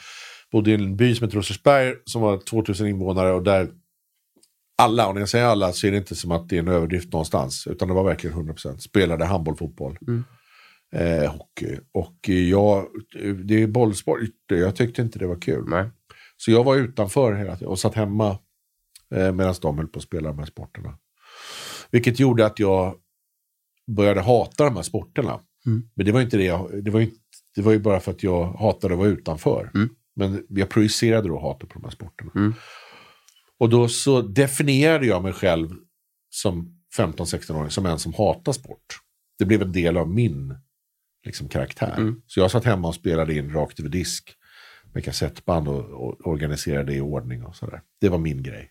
bodde 0.53 0.71
i 0.71 0.75
en 0.75 0.97
by 0.97 1.15
som 1.15 1.25
heter 1.25 1.37
Rosersberg 1.37 1.95
som 2.05 2.23
var 2.23 2.39
2000 2.39 2.87
invånare 2.87 3.33
och 3.33 3.43
där 3.43 3.69
alla, 4.79 5.09
och 5.09 5.15
när 5.15 5.21
jag 5.21 5.29
säger 5.29 5.45
alla 5.45 5.73
så 5.73 5.87
är 5.87 5.91
det 5.91 5.97
inte 5.97 6.15
som 6.15 6.31
att 6.31 6.49
det 6.49 6.57
är 6.57 6.61
en 6.61 6.69
överdrift 6.69 7.13
någonstans, 7.13 7.67
utan 7.67 7.89
det 7.89 7.95
var 7.95 8.05
verkligen 8.05 8.37
100% 8.37 8.79
spelade 8.79 9.25
handboll, 9.25 9.57
fotboll, 9.57 9.99
eh, 10.95 11.33
hockey. 11.33 11.79
Och 11.93 12.29
jag, 12.29 12.87
det 13.45 13.63
är 13.63 13.67
bollsport, 13.67 14.19
jag 14.49 14.77
tyckte 14.77 15.03
inte 15.03 15.19
det 15.19 15.27
var 15.27 15.41
kul. 15.41 15.65
Nej. 15.69 15.91
Så 16.37 16.51
jag 16.51 16.65
var 16.65 16.77
utanför 16.77 17.35
hela 17.35 17.57
tiden 17.57 17.69
och 17.69 17.79
satt 17.79 17.95
hemma 17.95 18.39
eh, 19.15 19.33
medan 19.33 19.55
de 19.63 19.79
höll 19.79 19.89
på 19.89 19.99
att 19.99 20.03
spela 20.05 20.29
de 20.29 20.39
här 20.39 20.47
sporterna. 20.47 20.99
Vilket 21.91 22.21
gjorde 22.21 22.47
att 22.47 22.59
jag 22.59 22.95
började 23.97 24.21
hata 24.21 24.65
de 24.65 24.77
här 24.77 24.83
sporterna. 24.83 25.41
Men 25.95 26.07
det 26.07 26.13
var 26.13 26.21
inte 26.21 26.37
det 26.37 26.45
jag, 26.45 26.85
det 26.85 26.91
var 26.91 27.01
ju, 27.01 27.11
det 27.55 27.63
var 27.63 27.73
ju 27.73 27.79
bara 27.79 28.01
för 28.01 28.11
att 28.13 28.23
jag 28.23 28.45
hatade 28.45 28.95
att 28.95 28.99
vara 28.99 29.09
utanför. 29.09 29.71
Men 30.17 30.47
jag 30.49 30.69
projicerade 30.69 31.29
då 31.29 31.41
hatet 31.41 31.69
på 31.69 31.79
de 31.79 31.85
här 31.85 31.91
sporterna. 31.91 32.31
Och 33.59 33.69
då 33.69 33.89
så 33.89 34.23
definierade 34.23 35.07
jag 35.07 35.23
mig 35.23 35.33
själv 35.33 35.69
som 36.31 36.81
15-16-åring 36.97 37.71
som 37.71 37.87
en 37.87 37.99
som 37.99 38.15
hatar 38.15 38.53
sport. 38.53 39.01
Det 39.39 39.45
blev 39.45 39.63
en 39.63 39.73
del 39.73 39.97
av 39.97 40.09
min 40.09 40.55
liksom, 41.25 41.49
karaktär. 41.49 42.15
Så 42.27 42.41
jag 42.41 42.51
satt 42.51 42.65
hemma 42.65 42.89
och 42.89 42.95
spelade 42.95 43.35
in 43.35 43.53
rakt 43.53 43.81
över 43.81 43.89
disk 43.91 44.35
med 44.93 45.05
kassettband 45.05 45.69
och, 45.69 45.85
och 45.85 46.27
organiserade 46.27 46.85
det 46.93 46.95
i 46.97 47.01
ordning 47.01 47.45
och 47.45 47.57
sådär. 47.57 47.83
Det 48.01 48.09
var 48.09 48.19
min 48.19 48.43
grej. 48.43 48.71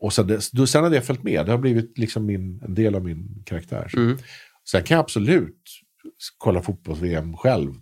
Och 0.00 0.12
sen, 0.12 0.40
då, 0.52 0.66
sen 0.66 0.82
har 0.82 0.90
det 0.90 1.02
följt 1.02 1.22
med. 1.22 1.46
Det 1.46 1.52
har 1.52 1.58
blivit 1.58 1.98
liksom 1.98 2.26
min, 2.26 2.62
en 2.64 2.74
del 2.74 2.94
av 2.94 3.04
min 3.04 3.42
karaktär. 3.46 3.90
Mm. 3.96 4.18
Sen 4.70 4.82
kan 4.84 4.94
jag 4.94 5.02
absolut 5.02 5.62
kolla 6.38 6.62
fotbolls-VM 6.62 7.36
själv. 7.36 7.74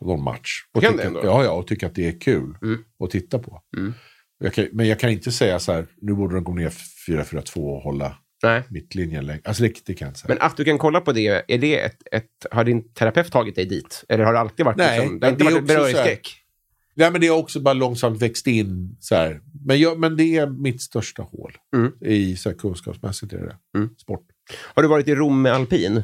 Någon 0.00 0.22
match. 0.22 0.50
Och 0.72 0.82
tycka, 0.82 0.96
det? 0.96 1.20
Ja, 1.22 1.44
ja, 1.44 1.50
och 1.50 1.66
tycka 1.66 1.86
att 1.86 1.94
det 1.94 2.08
är 2.08 2.20
kul 2.20 2.54
Mm. 2.62 2.84
att 3.04 3.10
titta 3.10 3.38
på. 3.38 3.62
Mm. 3.76 3.92
Jag 4.40 4.54
kan, 4.54 4.66
men 4.72 4.88
jag 4.88 4.98
kan 5.00 5.10
inte 5.10 5.32
säga 5.32 5.58
så 5.58 5.72
här, 5.72 5.86
nu 6.00 6.14
borde 6.14 6.34
de 6.34 6.44
gå 6.44 6.54
ner 6.54 6.68
4-4-2 7.08 7.56
och 7.56 7.82
hålla 7.82 8.16
Nej. 8.42 8.62
mittlinjen 8.68 9.26
längre. 9.26 9.40
Alltså 9.44 9.62
det, 9.62 9.86
det 9.86 9.94
kan 9.94 10.06
jag 10.06 10.10
inte 10.10 10.20
säga. 10.20 10.34
Men 10.34 10.46
att 10.46 10.56
du 10.56 10.64
kan 10.64 10.78
kolla 10.78 11.00
på 11.00 11.12
det, 11.12 11.44
är 11.48 11.58
det 11.58 11.80
ett, 11.80 12.02
ett, 12.12 12.46
har 12.50 12.64
din 12.64 12.92
terapeut 12.92 13.32
tagit 13.32 13.54
dig 13.54 13.66
dit? 13.66 14.04
Eller 14.08 14.24
har 14.24 14.32
det 14.32 14.38
alltid 14.38 14.66
varit 14.66 14.76
Nej, 14.76 15.00
liksom, 15.00 15.20
det 15.20 15.26
har 15.26 15.32
inte 15.32 15.44
det 15.44 15.50
varit 15.50 15.66
beröringsskräck? 15.66 16.36
Nej, 16.94 17.10
men 17.10 17.20
det 17.20 17.26
har 17.26 17.38
också 17.38 17.60
bara 17.60 17.74
långsamt 17.74 18.22
växt 18.22 18.46
in. 18.46 18.96
Så 19.00 19.14
här. 19.14 19.40
Men, 19.66 19.80
jag, 19.80 19.98
men 19.98 20.16
det 20.16 20.36
är 20.36 20.46
mitt 20.46 20.82
största 20.82 21.22
hål. 21.22 21.52
Mm. 21.76 21.92
I 22.00 22.36
så 22.36 22.48
här, 22.48 22.56
kunskapsmässigt 22.56 23.32
är 23.32 23.38
det 23.38 23.56
Mm. 23.76 23.90
Sport. 23.98 24.26
Har 24.74 24.82
du 24.82 24.88
varit 24.88 25.08
i 25.08 25.14
Rom 25.14 25.42
med 25.42 25.52
alpin? 25.52 26.02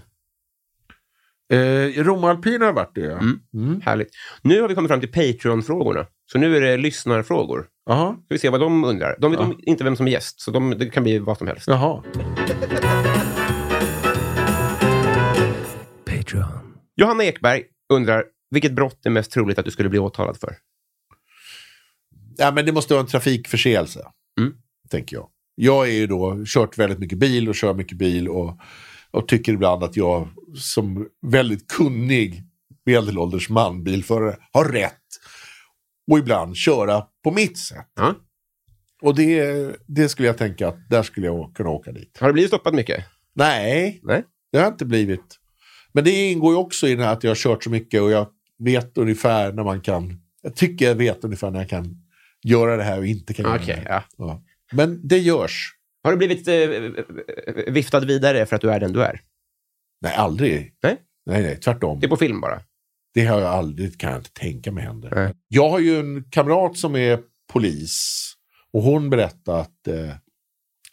Eh, 1.53 2.05
Romalpin 2.05 2.63
har 2.63 2.73
varit 2.73 2.95
det, 2.95 3.01
ja. 3.01 3.19
Mm. 3.19 3.41
Mm. 3.55 3.81
Härligt. 3.81 4.09
Nu 4.43 4.61
har 4.61 4.69
vi 4.69 4.75
kommit 4.75 4.91
fram 4.91 5.01
till 5.01 5.13
Patreon-frågorna. 5.13 6.07
Så 6.33 6.39
nu 6.39 6.57
är 6.57 6.61
det 6.61 6.77
lyssnarfrågor. 6.77 7.67
Jaha. 7.87 8.13
Ska 8.15 8.35
vi 8.35 8.39
se 8.39 8.49
vad 8.51 8.61
de 8.61 8.85
undrar. 8.85 9.17
De 9.19 9.31
vet 9.31 9.41
Ja. 9.41 9.55
inte 9.59 9.85
vem 9.85 9.97
som 9.97 10.07
är 10.07 10.11
gäst, 10.11 10.41
så 10.41 10.51
de, 10.51 10.71
det 10.79 10.91
kan 10.91 11.03
bli 11.03 11.19
vad 11.19 11.39
som 11.39 11.47
helst. 11.47 11.67
Jaha. 11.67 12.03
Johanna 16.97 17.25
Ekberg 17.25 17.63
undrar, 17.93 18.25
vilket 18.51 18.73
brott 18.73 19.07
är 19.07 19.11
mest 19.11 19.33
troligt 19.33 19.59
att 19.59 19.65
du 19.65 19.71
skulle 19.71 19.89
bli 19.89 19.99
åtalad 19.99 20.37
för? 20.37 20.57
Ja, 22.37 22.51
men 22.53 22.67
det 22.67 22.73
måste 22.73 22.95
vara 22.95 23.01
en 23.01 23.07
trafikförseelse. 23.07 24.01
Mm. 24.41 24.53
Tänker 24.91 25.17
jag. 25.17 25.29
Jag 25.55 25.89
är 25.89 25.93
ju 25.93 26.07
då 26.07 26.43
kört 26.47 26.79
väldigt 26.79 26.99
mycket 26.99 27.19
bil 27.19 27.49
och 27.49 27.55
kör 27.55 27.75
mycket 27.75 27.99
bil 27.99 28.29
och, 28.29 28.59
och 29.11 29.29
tycker 29.29 29.53
ibland 29.53 29.85
att 29.85 29.97
jag 29.97 30.29
som 30.57 31.07
väldigt 31.27 31.67
kunnig 31.69 32.43
medelålders 32.87 33.49
man, 33.51 33.85
bilförare, 33.85 34.37
har 34.53 34.65
rätt. 34.65 34.93
Och 36.11 36.19
ibland 36.19 36.57
köra 36.57 37.03
på 37.25 37.31
mitt 37.31 37.59
sätt. 37.59 37.87
Ja. 37.97 38.15
Och 39.03 39.15
det, 39.15 39.77
det 39.87 40.09
skulle 40.09 40.29
jag 40.29 40.39
tänka 40.39 40.69
att 40.69 40.89
där 40.91 41.03
skulle 41.03 41.27
jag 41.27 41.53
kunna 41.55 41.71
åka 41.71 41.93
dit. 41.93 42.19
Har 42.21 42.27
du 42.27 42.33
blivit 42.33 42.51
stoppad 42.51 42.75
mycket? 42.75 43.05
Nej, 43.35 44.01
Nej. 44.03 44.25
det 44.53 44.59
har 44.59 44.67
inte 44.69 44.85
blivit. 44.85 45.37
Men 45.93 46.05
det 46.05 46.31
ingår 46.31 46.53
ju 46.53 46.59
också 46.59 46.89
i 46.89 46.95
det 46.95 47.05
här 47.05 47.13
att 47.13 47.25
jag 47.25 47.31
har 47.31 47.37
kört 47.37 47.65
så 47.65 47.71
mycket 47.71 48.03
och 48.03 48.11
jag 48.11 48.29
vet 48.59 48.99
ungefär 48.99 49.53
när 49.53 49.65
man 49.65 49.81
kan. 49.81 50.21
Jag 50.43 50.57
tycker 50.57 50.85
jag 50.87 50.95
vet 50.95 51.25
ungefär 51.25 51.51
när 51.51 51.59
jag 51.59 51.69
kan 51.69 51.97
göra 52.45 52.77
det 52.77 52.83
här 52.83 52.99
och 52.99 53.07
inte 53.07 53.35
kan 53.35 53.45
göra 53.45 53.57
Okej, 53.57 53.67
det 53.85 53.93
här. 53.93 54.05
ja. 54.19 54.25
Ja. 54.27 54.43
Men 54.73 55.09
det 55.09 55.19
görs. 55.19 55.73
Har 56.03 56.13
du 56.13 56.19
blivit 56.19 56.49
eh, 56.49 57.73
viftad 57.73 58.01
vidare 58.01 58.47
för 58.47 58.57
att 58.57 58.63
du 58.63 58.71
är 58.71 58.81
den 58.81 58.93
du 58.93 59.03
är? 59.03 59.21
Nej, 60.01 60.15
aldrig. 60.15 60.75
Nej. 60.83 60.97
Nej, 61.27 61.43
nej, 61.43 61.57
tvärtom. 61.61 62.01
Det 62.01 62.07
är 62.07 62.09
på 62.09 62.17
film 62.17 62.41
bara. 62.41 62.61
Det 63.17 63.25
har 63.27 63.41
jag 63.41 63.51
aldrig, 63.51 64.01
kan 64.01 64.11
jag 64.11 64.19
inte 64.21 64.33
tänka 64.33 64.73
mig 64.73 64.85
händer. 64.85 65.13
Nej. 65.15 65.35
Jag 65.49 65.71
har 65.71 65.79
ju 65.79 66.01
en 66.01 66.25
kamrat 66.31 66.77
som 66.79 66.97
är 66.97 67.19
polis 67.53 68.33
och 68.73 68.83
hon 68.83 69.11
berättade 69.11 69.61
att 69.61 69.89
eh, 69.89 69.95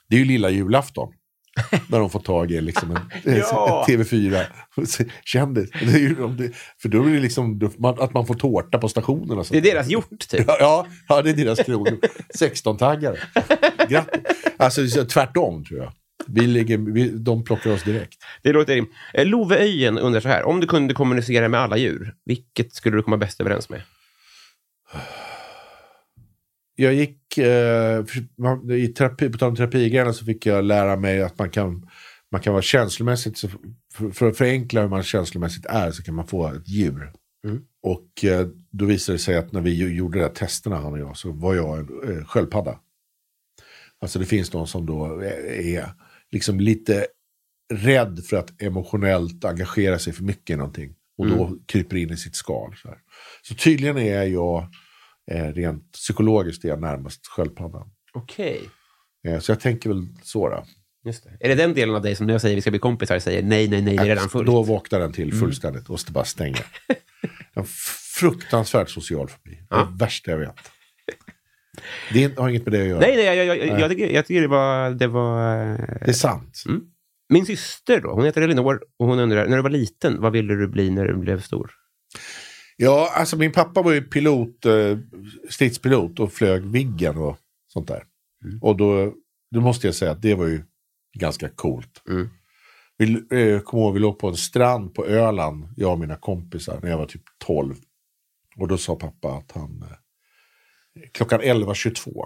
det 0.09 0.15
är 0.15 0.19
ju 0.19 0.25
lilla 0.25 0.49
julafton. 0.49 1.09
när 1.89 1.99
de 1.99 2.09
får 2.09 2.19
tag 2.19 2.51
i 2.51 2.61
liksom 2.61 2.91
en, 2.91 2.99
Ja. 3.39 3.85
en 3.89 3.95
TV4-kändis. 4.03 5.69
Det 5.71 5.93
är 5.93 5.99
ju, 5.99 6.23
om 6.23 6.37
det- 6.37 6.51
för 6.81 6.89
då 6.89 7.03
är 7.03 7.09
det 7.09 7.19
liksom 7.19 7.69
att 7.99 8.13
man 8.13 8.27
får 8.27 8.33
tårta 8.35 8.77
på 8.77 8.89
stationen. 8.89 9.37
Och 9.37 9.45
Det 9.51 9.57
är 9.57 9.61
deras 9.61 9.87
gjort, 9.89 10.27
typ. 10.29 10.45
Ja, 10.47 10.87
ja, 11.07 11.21
det 11.21 11.29
är 11.29 11.33
deras 11.33 11.59
kronor. 11.59 11.99
16-taggare. 12.39 13.17
Grattis. 13.89 14.21
Alltså 14.57 14.87
så 14.87 15.05
tvärtom 15.05 15.63
tror 15.65 15.79
jag. 15.79 15.91
Vi 16.27 16.47
ligger, 16.47 16.77
vi, 16.77 17.09
de 17.09 17.43
plockar 17.43 17.71
oss 17.71 17.83
direkt. 17.83 18.23
Det 18.41 18.53
låter 18.53 18.75
rim. 18.75 18.87
Eh, 19.13 19.25
Love 19.25 19.57
Öjen 19.57 19.97
undrar 19.97 20.21
så 20.21 20.27
här. 20.27 20.43
Om 20.43 20.59
du 20.59 20.67
kunde 20.67 20.93
kommunicera 20.93 21.49
med 21.49 21.59
alla 21.59 21.77
djur, 21.77 22.13
vilket 22.25 22.73
skulle 22.73 22.97
du 22.97 23.03
komma 23.03 23.17
bäst 23.17 23.41
överens 23.41 23.69
med? 23.69 23.81
jag 26.75 26.93
gick, 26.93 27.37
eh, 27.37 28.05
i 28.71 28.87
terapi, 28.87 29.29
på 29.29 29.37
tal 29.37 29.49
om 29.49 29.55
terapigrejerna 29.55 30.13
så 30.13 30.25
fick 30.25 30.45
jag 30.45 30.65
lära 30.65 30.95
mig 30.95 31.21
att 31.21 31.39
man 31.39 31.49
kan, 31.49 31.89
man 32.31 32.41
kan 32.41 32.53
vara 32.53 32.63
känslomässigt, 32.63 33.37
så 33.37 33.49
för, 33.93 34.09
för 34.09 34.29
att 34.29 34.37
förenkla 34.37 34.81
hur 34.81 34.87
man 34.87 35.03
känslomässigt 35.03 35.65
är 35.65 35.91
så 35.91 36.03
kan 36.03 36.15
man 36.15 36.27
få 36.27 36.47
ett 36.47 36.67
djur. 36.67 37.11
Mm. 37.47 37.61
Och 37.83 38.25
eh, 38.25 38.47
då 38.71 38.85
visade 38.85 39.17
det 39.17 39.21
sig 39.21 39.37
att 39.37 39.51
när 39.51 39.61
vi 39.61 39.93
gjorde 39.93 40.19
de 40.19 40.23
där 40.23 40.33
testerna 40.33 40.77
han 40.77 40.93
och 40.93 40.99
jag 40.99 41.17
så 41.17 41.31
var 41.31 41.55
jag 41.55 41.79
en 41.79 42.17
eh, 42.17 42.25
sköldpadda. 42.25 42.79
Alltså 44.01 44.19
det 44.19 44.25
finns 44.25 44.53
någon 44.53 44.67
som 44.67 44.85
då 44.85 45.19
är, 45.19 45.75
är 45.75 45.93
liksom 46.33 46.59
lite 46.59 47.07
rädd 47.73 48.23
för 48.29 48.37
att 48.37 48.61
emotionellt 48.61 49.45
engagera 49.45 49.99
sig 49.99 50.13
för 50.13 50.23
mycket 50.23 50.53
i 50.53 50.57
någonting. 50.57 50.95
Och 51.17 51.27
då 51.27 51.57
kryper 51.65 51.97
in 51.97 52.11
i 52.11 52.17
sitt 52.17 52.35
skal. 52.35 52.75
Så, 52.75 52.87
här. 52.87 52.97
så 53.41 53.55
tydligen 53.55 53.97
är 53.97 54.23
jag, 54.23 54.67
eh, 55.31 55.47
rent 55.47 55.91
psykologiskt, 55.91 56.65
är 56.65 56.69
jag 56.69 56.81
närmast 56.81 57.27
sköldpaddan. 57.27 57.91
Okej. 58.13 58.61
Eh, 59.27 59.39
så 59.39 59.51
jag 59.51 59.59
tänker 59.59 59.89
väl 59.89 60.07
så 60.23 60.49
då. 60.49 60.65
Just 61.05 61.23
det. 61.23 61.37
Är 61.39 61.49
det 61.49 61.55
den 61.55 61.73
delen 61.73 61.95
av 61.95 62.01
dig 62.01 62.15
som 62.15 62.25
när 62.25 62.33
jag 62.33 62.41
säger 62.41 62.55
vi 62.55 62.61
ska 62.61 62.71
bli 62.71 62.79
kompisar 62.79 63.19
säger 63.19 63.43
nej, 63.43 63.67
nej, 63.67 63.81
nej, 63.81 63.97
det 63.97 64.03
är 64.03 64.05
redan 64.05 64.29
fullt? 64.29 64.47
Då 64.47 64.63
vaknar 64.63 64.99
den 64.99 65.13
till 65.13 65.33
fullständigt 65.33 65.83
och 65.83 65.89
måste 65.89 66.11
bara 66.11 66.25
stänga. 66.25 66.57
En 67.55 67.65
fruktansvärt 68.19 68.89
social 68.89 69.29
fobi. 69.29 69.59
Det 69.69 69.75
är 69.75 69.79
det 69.79 69.97
värsta 69.97 70.31
jag 70.31 70.37
vet. 70.37 70.71
Det 72.13 72.37
har 72.37 72.49
inget 72.49 72.65
med 72.65 72.73
det 72.73 72.81
att 72.81 72.87
göra. 72.87 72.99
Nej, 72.99 73.15
nej, 73.15 73.25
jag, 73.25 73.35
jag, 73.35 73.57
jag, 73.57 73.79
jag, 73.79 73.89
tycker, 73.89 74.09
jag 74.09 74.25
tycker 74.25 74.41
det 74.41 74.47
var... 74.47 74.89
Det 74.89 75.07
var 75.07 75.71
eh, 75.71 75.77
Det 75.77 76.09
är 76.09 76.13
sant. 76.13 76.63
Min 77.29 77.45
syster 77.45 78.01
då, 78.01 78.13
hon 78.13 78.25
heter 78.25 78.41
Elinor 78.41 78.79
och 78.99 79.07
hon 79.07 79.19
undrar, 79.19 79.47
när 79.47 79.55
du 79.55 79.63
var 79.63 79.69
liten, 79.69 80.21
vad 80.21 80.31
ville 80.31 80.55
du 80.55 80.67
bli 80.67 80.89
när 80.89 81.05
du 81.05 81.15
blev 81.17 81.41
stor? 81.41 81.71
Ja, 82.77 83.13
alltså 83.15 83.37
min 83.37 83.51
pappa 83.51 83.81
var 83.81 83.93
ju 83.93 84.01
pilot, 84.01 84.65
eh, 84.65 84.97
stridspilot 85.49 86.19
och 86.19 86.33
flög 86.33 86.65
Viggen 86.65 87.17
och 87.17 87.37
sånt 87.67 87.87
där. 87.87 88.03
Och 88.61 88.77
då, 88.77 89.13
då 89.51 89.61
måste 89.61 89.87
jag 89.87 89.95
säga 89.95 90.11
att 90.11 90.21
det 90.21 90.35
var 90.35 90.47
ju 90.47 90.63
ganska 91.19 91.49
coolt. 91.49 92.01
Mm. 92.09 92.29
Vi, 92.97 93.13
eh, 93.13 93.59
kom 93.59 93.79
ihåg, 93.79 93.93
vi 93.93 93.99
låg 93.99 94.19
på 94.19 94.27
en 94.27 94.37
strand 94.37 94.93
på 94.93 95.05
Öland, 95.05 95.67
jag 95.75 95.91
och 95.91 95.99
mina 95.99 96.15
kompisar, 96.15 96.79
när 96.83 96.89
jag 96.89 96.97
var 96.97 97.05
typ 97.05 97.23
12. 97.45 97.75
Och 98.57 98.67
då 98.67 98.77
sa 98.77 98.95
pappa 98.95 99.33
att 99.33 99.51
han, 99.51 99.81
eh, 99.81 99.97
klockan 101.11 101.41
11.22 101.41 102.25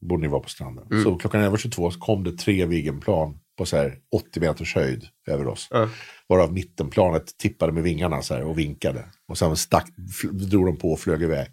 borde 0.00 0.22
ni 0.22 0.28
vara 0.28 0.40
på 0.40 0.48
stranden. 0.48 1.02
Så 1.04 1.16
klockan 1.16 1.40
11.22 1.40 1.90
så 1.90 1.98
kom 1.98 2.24
det 2.24 2.32
tre 2.32 2.66
Viggenplan 2.66 3.38
på 3.58 3.66
så 3.66 3.76
här 3.76 3.98
80 4.16 4.40
meters 4.40 4.74
höjd 4.74 5.04
över 5.26 5.46
oss. 5.46 5.68
Ja. 5.70 5.88
Varav 6.26 6.52
mittenplanet 6.52 7.38
tippade 7.38 7.72
med 7.72 7.82
vingarna 7.82 8.22
så 8.22 8.44
och 8.44 8.58
vinkade. 8.58 9.04
Och 9.28 9.38
sen 9.38 9.56
stack, 9.56 9.86
drog 10.32 10.66
de 10.66 10.76
på 10.76 10.92
och 10.92 11.00
flög 11.00 11.22
iväg. 11.22 11.48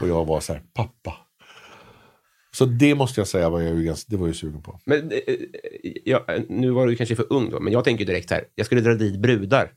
Och 0.00 0.08
jag 0.08 0.24
var 0.24 0.40
så 0.40 0.52
här, 0.52 0.62
pappa. 0.74 1.16
Så 2.52 2.64
det 2.64 2.94
måste 2.94 3.20
jag 3.20 3.28
säga 3.28 3.50
var 3.50 3.60
jag 3.60 3.76
ju, 3.76 3.84
ganska, 3.84 4.10
det 4.10 4.16
var 4.16 4.26
jag 4.26 4.36
sugen 4.36 4.62
på. 4.62 4.80
Men, 4.84 5.12
eh, 5.12 5.18
eh, 5.26 5.36
ja, 6.04 6.26
nu 6.48 6.70
var 6.70 6.86
du 6.86 6.96
kanske 6.96 7.16
för 7.16 7.32
ung 7.32 7.50
då, 7.50 7.60
men 7.60 7.72
jag 7.72 7.84
tänker 7.84 8.04
direkt 8.04 8.30
här, 8.30 8.44
jag 8.54 8.66
skulle 8.66 8.80
dra 8.80 8.94
dit 8.94 9.20
brudar. 9.20 9.72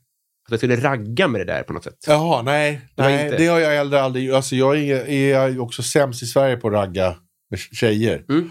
Att 0.46 0.52
jag 0.52 0.60
skulle 0.60 0.76
ragga 0.76 1.28
med 1.28 1.41
det 1.41 1.54
där 1.54 1.64
på 1.64 1.74
något 1.74 1.84
sätt. 1.84 1.98
Jaha, 2.08 2.41
nej. 2.41 2.82
Det 2.96 3.04
nej 3.04 3.26
inte- 3.26 3.38
det 3.38 3.48
har 3.48 3.60
jag 3.60 3.78
äldre 3.78 4.02
aldrig 4.02 4.32
Alltså 4.32 4.56
jag 4.56 4.78
är, 4.78 5.10
är 5.10 5.60
också 5.60 5.84
sämst 5.84 6.24
i 6.24 6.26
Sverige 6.26 6.58
på 6.58 6.68
att 6.68 6.74
ragga 6.74 7.16
med 7.50 7.60
tjejer. 7.60 8.26
Mm. 8.30 8.50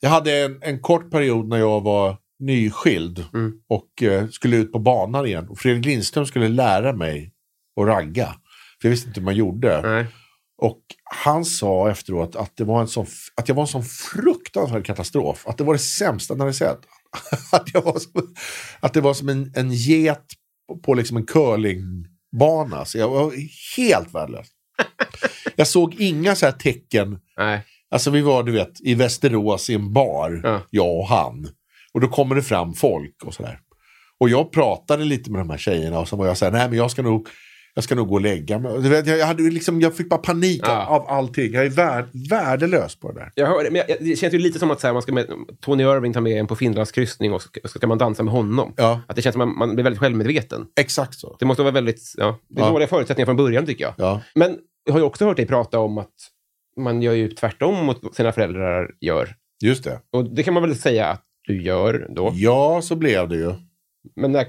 Jag 0.00 0.10
hade 0.10 0.32
en, 0.44 0.58
en 0.62 0.80
kort 0.80 1.10
period 1.10 1.48
när 1.48 1.58
jag 1.58 1.80
var 1.80 2.16
nyskild 2.38 3.24
Mm. 3.34 3.52
och 3.68 4.02
eh, 4.02 4.28
skulle 4.28 4.56
ut 4.56 4.72
på 4.72 4.78
banan 4.78 5.26
igen. 5.26 5.48
Och 5.48 5.58
Fredrik 5.58 5.84
Lindström 5.84 6.26
skulle 6.26 6.48
lära 6.48 6.92
mig 6.92 7.32
att 7.80 7.86
ragga. 7.86 8.26
För 8.80 8.88
jag 8.88 8.90
visste 8.90 9.08
inte 9.08 9.20
hur 9.20 9.24
man 9.24 9.34
gjorde. 9.36 9.80
Nej. 9.82 10.06
Och 10.62 10.80
han 11.04 11.44
sa 11.44 11.90
efteråt 11.90 12.36
att, 12.36 12.56
det 12.56 12.64
var 12.64 12.80
en 12.80 12.88
sån, 12.88 13.06
att 13.36 13.48
jag 13.48 13.54
var 13.54 13.62
en 13.62 13.66
sån 13.68 13.84
fruktansvärd 13.84 14.86
katastrof. 14.86 15.46
Att 15.46 15.58
det 15.58 15.64
var 15.64 15.72
det 15.72 15.78
sämsta 15.78 16.34
han 16.34 16.40
hade 16.40 16.52
sett. 16.52 16.78
att, 17.52 17.74
jag 17.74 17.82
var 17.82 17.98
som, 17.98 18.34
att 18.80 18.94
det 18.94 19.00
var 19.00 19.14
som 19.14 19.28
en, 19.28 19.52
en 19.56 19.72
get 19.72 20.24
på, 20.76 20.94
liksom 20.94 21.16
en 21.16 21.26
curlingbana. 21.26 22.84
Så 22.84 22.98
jag 22.98 23.08
var 23.08 23.32
helt 23.76 24.14
värdelös. 24.14 24.46
jag 25.56 25.66
såg 25.66 25.94
inga 26.00 26.34
så 26.34 26.46
här 26.46 26.52
tecken. 26.52 27.18
Nej. 27.36 27.60
Alltså 27.90 28.10
vi 28.10 28.20
var 28.20 28.42
du 28.42 28.52
vet 28.52 28.80
i 28.80 28.94
Västerås 28.94 29.70
i 29.70 29.74
en 29.74 29.92
bar, 29.92 30.40
Ja. 30.44 30.60
jag 30.70 30.96
och 30.98 31.08
han. 31.08 31.48
Och 31.94 32.00
då 32.00 32.08
kommer 32.08 32.34
det 32.34 32.42
fram 32.42 32.74
folk 32.74 33.24
och 33.24 33.34
sådär. 33.34 33.58
Och 34.20 34.28
jag 34.28 34.52
pratade 34.52 35.04
lite 35.04 35.30
med 35.30 35.40
de 35.40 35.50
här 35.50 35.58
tjejerna 35.58 35.98
och 35.98 36.08
så 36.08 36.16
var 36.16 36.26
jag 36.26 36.36
så 36.36 36.44
här, 36.44 36.52
nej 36.52 36.68
men 36.68 36.78
jag 36.78 36.90
ska 36.90 37.02
nog, 37.02 37.28
jag 37.74 37.84
ska 37.84 37.94
nog 37.94 38.08
gå 38.08 38.14
och 38.14 38.20
lägga 38.20 38.58
mig. 38.58 38.82
Du 38.82 38.88
vet, 38.88 39.06
jag, 39.06 39.26
hade 39.26 39.42
liksom, 39.42 39.80
jag 39.80 39.96
fick 39.96 40.08
bara 40.08 40.18
panik 40.20 40.60
Ja. 40.64 40.86
av, 40.86 41.02
av 41.02 41.08
allting. 41.08 41.52
Jag 41.52 41.66
är 41.66 41.70
värd, 41.70 42.04
värdelös 42.30 42.96
på 42.96 43.12
det 43.12 43.20
där. 43.20 43.32
Jag 43.34 43.46
hör 43.46 43.64
det, 43.64 43.70
men 43.70 43.82
jag, 43.88 43.96
det 44.00 44.16
känns 44.16 44.34
ju 44.34 44.38
lite 44.38 44.58
som 44.58 44.70
att 44.70 44.80
så 44.80 44.86
här, 44.86 44.92
man 44.92 45.02
ska 45.02 45.12
med, 45.12 45.26
Tony 45.60 45.82
Irving 45.82 46.12
tar 46.12 46.20
med 46.20 46.32
en 46.40 46.46
på 46.46 46.56
Finlandskryssning 46.56 47.32
och 47.32 47.42
så 47.42 47.78
ska 47.78 47.86
man 47.86 47.98
dansa 47.98 48.22
med 48.22 48.32
honom. 48.34 48.74
Ja. 48.76 49.00
Att 49.08 49.16
det 49.16 49.22
känns 49.22 49.32
som 49.32 49.40
att 49.42 49.48
man, 49.48 49.58
man 49.58 49.74
blir 49.74 49.84
väldigt 49.84 50.00
självmedveten. 50.00 50.66
Exakt 50.80 51.14
så. 51.18 51.36
Det 51.38 51.44
måste 51.44 51.62
vara 51.62 51.72
väldigt... 51.72 52.14
Ja, 52.16 52.38
det 52.48 52.60
är 52.60 52.64
Ja. 52.64 52.70
dåliga 52.70 52.88
förutsättningar 52.88 53.26
från 53.26 53.36
början, 53.36 53.66
tycker 53.66 53.84
jag. 53.84 53.94
Ja. 53.96 54.20
Men 54.34 54.58
jag 54.84 54.92
har 54.92 55.00
ju 55.00 55.06
också 55.06 55.24
hört 55.24 55.36
dig 55.36 55.46
prata 55.46 55.78
om 55.78 55.98
att 55.98 56.10
man 56.80 57.02
gör 57.02 57.12
ju 57.12 57.28
tvärtom 57.28 57.86
mot 57.86 57.98
vad 58.02 58.14
sina 58.14 58.32
föräldrar 58.32 58.90
gör. 59.00 59.34
Just 59.64 59.84
det. 59.84 60.00
Och 60.12 60.34
det 60.34 60.42
kan 60.42 60.54
man 60.54 60.62
väl 60.62 60.76
säga 60.76 61.06
att 61.06 61.22
du 61.46 61.62
gör 61.62 62.06
då. 62.10 62.30
Ja, 62.34 62.80
så 62.82 62.96
blev 62.96 63.28
det 63.28 63.36
ju. 63.36 63.52
Men 64.16 64.32
när, 64.32 64.46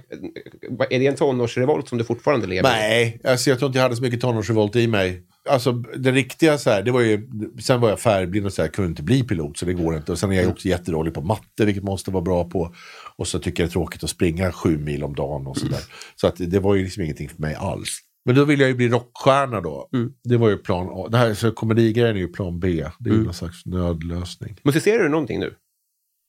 är 0.90 1.00
det 1.00 1.08
en 1.08 1.16
tonårsrevolt 1.16 1.88
som 1.88 1.98
du 1.98 2.04
fortfarande 2.04 2.48
lever 2.48 2.70
i? 2.70 2.74
Nej, 2.74 3.22
alltså, 3.24 3.50
jag 3.50 3.60
tror 3.60 3.68
inte 3.68 3.78
jag 3.78 3.84
hade 3.84 3.96
så 3.96 4.02
mycket 4.02 4.22
tonårsrevolt 4.22 4.76
i 4.76 4.88
mig. 4.88 5.24
Alltså 5.50 5.72
det 5.72 6.12
riktiga 6.12 6.58
så 6.58 6.70
här, 6.70 6.84
det 6.84 6.92
var 6.92 7.02
ju, 7.02 7.30
sen 7.60 7.82
var 7.82 7.90
jag 7.90 8.00
färgblind 8.00 8.46
och 8.46 8.54
så 8.54 8.62
här, 8.62 8.70
kunde 8.70 8.90
inte 8.90 9.04
bli 9.04 9.24
pilot 9.24 9.58
så 9.58 9.66
det 9.66 9.74
går 9.74 9.96
inte. 9.96 10.12
Och 10.12 10.20
sen 10.20 10.32
är 10.32 10.36
jag 10.36 10.44
ju 10.44 10.52
också 10.52 10.68
jättedålig 10.68 11.14
på 11.14 11.22
matte, 11.22 11.66
vilket 11.66 11.84
man 11.84 11.92
måste 11.92 12.12
vara 12.12 12.24
bra 12.24 12.50
på. 12.50 12.76
Och 13.16 13.28
så 13.28 13.40
tycker 13.40 13.64
jag 13.64 13.70
det 13.70 13.72
är 13.72 13.74
tråkigt 13.74 14.04
att 14.04 14.10
springa 14.10 14.52
sju 14.52 14.78
mil 14.78 15.04
om 15.04 15.16
dagen 15.16 15.48
och 15.48 15.58
sådär. 15.58 15.82
Så 16.16 16.28
att 16.28 16.36
det 16.38 16.60
var 16.60 16.76
ju 16.76 16.84
liksom 16.84 17.04
ingenting 17.04 17.30
för 17.30 17.42
mig 17.42 17.56
alls. 17.56 18.00
Men 18.26 18.36
då 18.36 18.46
ville 18.46 18.64
jag 18.64 18.70
ju 18.70 18.76
bli 18.76 18.90
rockstjärna 18.90 19.62
då. 19.62 19.90
Det 20.24 20.38
var 20.38 20.50
ju 20.50 20.58
plan 20.58 20.90
A. 20.92 21.08
Det 21.12 21.18
här, 21.18 21.34
så 21.34 21.52
komedigrejen 21.52 22.16
är 22.16 22.20
ju 22.20 22.28
plan 22.28 22.60
B. 22.60 22.86
Det 23.00 23.10
är 23.10 23.14
ju 23.14 23.24
någon 23.24 23.34
slags 23.34 23.66
nödlösning. 23.66 24.58
Musicerar 24.64 25.04
du 25.04 25.10
någonting 25.10 25.40
nu? 25.40 25.54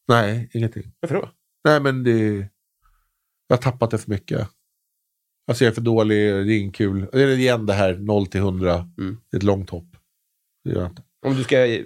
Nej, 0.08 0.50
ingenting. 0.52 0.82
Varför 1.00 1.14
då? 1.14 1.28
Nej, 1.64 1.80
men 1.80 2.04
det... 2.04 2.48
Jag 3.54 3.58
har 3.58 3.62
tappat 3.72 3.90
det 3.90 3.98
för 3.98 4.10
mycket. 4.10 4.48
Alltså 5.48 5.64
jag 5.64 5.70
är 5.70 5.74
för 5.74 5.80
dålig, 5.82 6.16
det 6.46 6.54
är 6.54 6.58
inte 6.58 6.76
kul. 6.76 7.06
Det 7.12 7.22
är 7.22 7.28
igen 7.28 7.66
det 7.66 7.72
här 7.72 7.94
0 7.94 8.26
till 8.26 8.40
100. 8.40 8.74
Mm. 8.98 9.16
Det 9.30 9.36
är 9.36 9.38
ett 9.38 9.42
långt 9.42 9.70
hopp. 9.70 9.88
Det 10.64 10.70
gör 10.70 10.80
jag 10.80 10.90
inte. 10.90 11.02
Om 11.26 11.34
du 11.36 11.44
ska... 11.44 11.78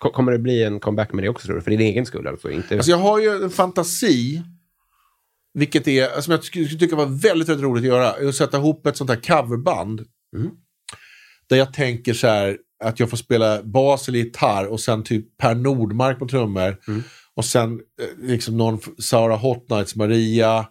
ko- 0.00 0.10
Kommer 0.12 0.32
det 0.32 0.38
bli 0.38 0.62
en 0.64 0.80
comeback 0.80 1.12
med 1.12 1.24
det 1.24 1.28
också, 1.28 1.46
tror 1.46 1.56
du? 1.56 1.62
För 1.62 1.70
din 1.70 1.80
egen 1.80 2.06
skull, 2.06 2.26
alltså? 2.26 2.50
Inte... 2.50 2.74
Alltså 2.74 2.90
jag 2.90 2.98
har 2.98 3.20
ju 3.20 3.28
en 3.44 3.50
fantasi. 3.50 4.42
Vilket 5.54 5.88
är, 5.88 6.20
som 6.20 6.30
jag 6.30 6.44
skulle 6.44 6.68
tycka 6.68 6.96
var 6.96 7.06
väldigt, 7.06 7.48
väldigt 7.48 7.64
roligt 7.64 7.82
att 7.82 7.88
göra. 7.88 8.28
Att 8.28 8.34
sätta 8.34 8.56
ihop 8.58 8.86
ett 8.86 8.96
sånt 8.96 9.10
här 9.10 9.20
coverband. 9.20 10.00
Mm. 10.36 10.50
Där 11.48 11.56
jag 11.56 11.72
tänker 11.72 12.14
så 12.14 12.26
här 12.26 12.58
att 12.84 13.00
jag 13.00 13.10
får 13.10 13.16
spela 13.16 13.62
bas 13.62 14.08
eller 14.08 14.18
gitarr 14.18 14.66
och 14.66 14.80
sen 14.80 15.02
typ 15.02 15.36
Per 15.36 15.54
Nordmark 15.54 16.18
på 16.18 16.28
trummor. 16.28 16.76
Mm. 16.88 17.02
Och 17.34 17.44
sen 17.44 17.72
eh, 17.72 18.26
liksom 18.28 18.56
någon 18.56 18.78
Sara 18.98 19.36
Hot 19.36 19.70
Nights 19.70 19.96
Maria. 19.96 20.66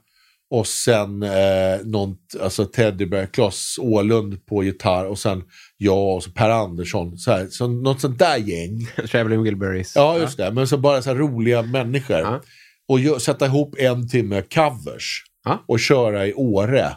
Och 0.51 0.67
sen 0.67 1.23
eh, 1.23 1.79
någon, 1.83 2.17
alltså 2.41 2.65
Teddy 2.65 3.05
Bear, 3.05 3.25
Klas 3.25 3.75
Åhlund 3.81 4.45
på 4.45 4.63
gitarr. 4.63 5.05
Och 5.05 5.19
sen 5.19 5.43
jag 5.77 6.15
och 6.15 6.23
så 6.23 6.31
Per 6.31 6.49
Andersson. 6.49 7.17
Så 7.17 7.31
här, 7.31 7.47
så 7.47 7.67
något 7.67 8.01
sånt 8.01 8.19
där 8.19 8.37
gäng. 8.37 8.87
Traveling 9.11 9.43
Wilburys. 9.43 9.95
Ja, 9.95 10.17
just 10.19 10.37
det. 10.37 10.51
Men 10.51 10.67
så 10.67 10.77
bara 10.77 11.01
så 11.01 11.13
roliga 11.13 11.61
människor. 11.61 12.17
Ja. 12.19 12.41
Och 12.87 12.99
gö- 12.99 13.19
sätta 13.19 13.45
ihop 13.45 13.75
en 13.77 14.09
timme 14.09 14.41
covers. 14.41 15.23
Ja. 15.45 15.63
Och 15.67 15.79
köra 15.79 16.27
i 16.27 16.33
Åre. 16.33 16.91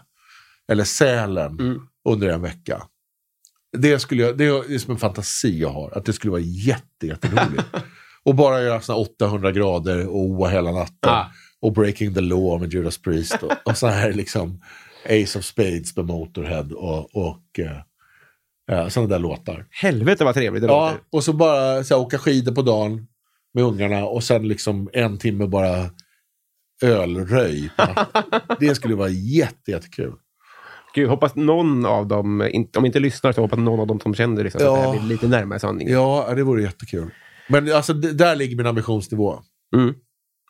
Eller 0.72 0.84
Sälen. 0.84 1.60
Mm. 1.60 1.78
Under 2.08 2.28
en 2.28 2.42
vecka. 2.42 2.82
Det, 3.78 3.98
skulle 3.98 4.22
jag, 4.22 4.38
det 4.38 4.44
är 4.44 4.78
som 4.78 4.92
en 4.92 4.98
fantasi 4.98 5.60
jag 5.60 5.68
har. 5.70 5.98
Att 5.98 6.04
det 6.04 6.12
skulle 6.12 6.30
vara 6.30 6.40
jätte, 6.40 7.06
jätteroligt. 7.06 7.64
och 8.24 8.34
bara 8.34 8.62
göra 8.62 8.80
såna 8.80 8.98
800 8.98 9.52
grader 9.52 10.06
och 10.08 10.16
oa 10.20 10.48
hela 10.48 10.72
natten. 10.72 11.10
Och 11.62 11.72
Breaking 11.72 12.14
the 12.14 12.20
Law 12.20 12.60
med 12.60 12.72
Judas 12.72 12.98
Priest. 12.98 13.42
Och, 13.42 13.52
och 13.64 13.76
så 13.76 13.86
här 13.86 14.12
liksom 14.12 14.60
Ace 15.04 15.38
of 15.38 15.44
Spades 15.44 15.96
med 15.96 16.04
Motorhead. 16.06 16.66
Och, 16.74 17.16
och 17.16 17.58
eh, 17.58 18.78
eh, 18.78 18.88
sådana 18.88 19.08
där 19.08 19.18
låtar. 19.18 19.66
Helvete 19.70 20.24
vad 20.24 20.34
trevligt 20.34 20.62
det 20.62 20.68
Ja, 20.68 20.86
låter. 20.90 21.00
och 21.12 21.24
så 21.24 21.32
bara 21.32 21.84
så 21.84 21.94
här, 21.94 22.02
åka 22.02 22.18
skidor 22.18 22.52
på 22.54 22.62
dagen 22.62 23.06
med 23.54 23.64
ungarna 23.64 24.04
och 24.04 24.24
sen 24.24 24.48
liksom 24.48 24.90
en 24.92 25.18
timme 25.18 25.46
bara 25.46 25.90
ölröj. 26.82 27.70
det 28.60 28.74
skulle 28.74 28.94
vara 28.94 29.08
jätte, 29.08 29.70
jättekul. 29.70 30.12
Gud, 30.94 31.08
hoppas 31.08 31.34
någon 31.34 31.86
av 31.86 32.06
dem, 32.06 32.50
om 32.76 32.86
inte 32.86 33.00
lyssnar, 33.00 33.32
så 33.32 33.40
hoppas 33.40 33.58
någon 33.58 33.80
av 33.80 33.86
dem 33.86 34.00
som 34.00 34.14
känner 34.14 34.44
liksom, 34.44 34.60
Ja. 34.64 34.76
att 34.76 34.82
det 34.82 34.88
här 34.88 34.98
blir 34.98 35.08
lite 35.08 35.28
närmare 35.28 35.58
sanningen. 35.58 35.92
Ja, 35.92 36.32
det 36.36 36.42
vore 36.42 36.62
jättekul. 36.62 37.10
Men 37.48 37.72
alltså, 37.72 37.92
där 37.94 38.36
ligger 38.36 38.56
min 38.56 38.66
ambitionsnivå. 38.66 39.38
Mm. 39.76 39.94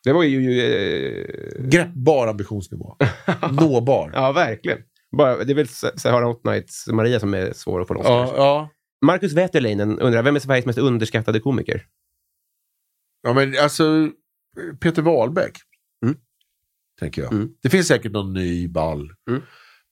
Det 0.04 0.12
var 0.12 0.22
ju... 0.22 0.60
Eh, 0.60 1.64
Greppbar 1.68 2.26
ambitionsnivå. 2.26 2.96
Nåbar. 3.52 4.10
ja, 4.14 4.32
verkligen. 4.32 4.78
Bara, 5.16 5.44
det 5.44 5.52
är 5.52 5.54
väl 5.54 5.68
Sa- 5.68 5.96
Sahara 5.96 6.24
Hot 6.24 6.44
Nights 6.44 6.86
Maria 6.88 7.20
som 7.20 7.34
är 7.34 7.52
svår 7.52 7.80
att 7.80 7.88
få 7.88 7.94
loss. 7.94 8.06
Ja, 8.06 8.32
ja. 8.36 8.70
Marcus 9.06 9.32
Wäterleinen 9.32 9.98
undrar, 9.98 10.22
vem 10.22 10.36
är 10.36 10.40
Sveriges 10.40 10.66
mest 10.66 10.78
underskattade 10.78 11.40
komiker? 11.40 11.86
Ja, 13.22 13.32
men 13.32 13.54
alltså, 13.62 14.10
Peter 14.80 15.02
Wahlbeck. 15.02 15.58
Mm. 16.04 16.16
Tänker 17.00 17.22
jag. 17.22 17.32
Mm. 17.32 17.50
Det 17.62 17.68
finns 17.70 17.86
säkert 17.86 18.12
någon 18.12 18.32
ny 18.32 18.68
ball. 18.68 19.10
Mm. 19.30 19.42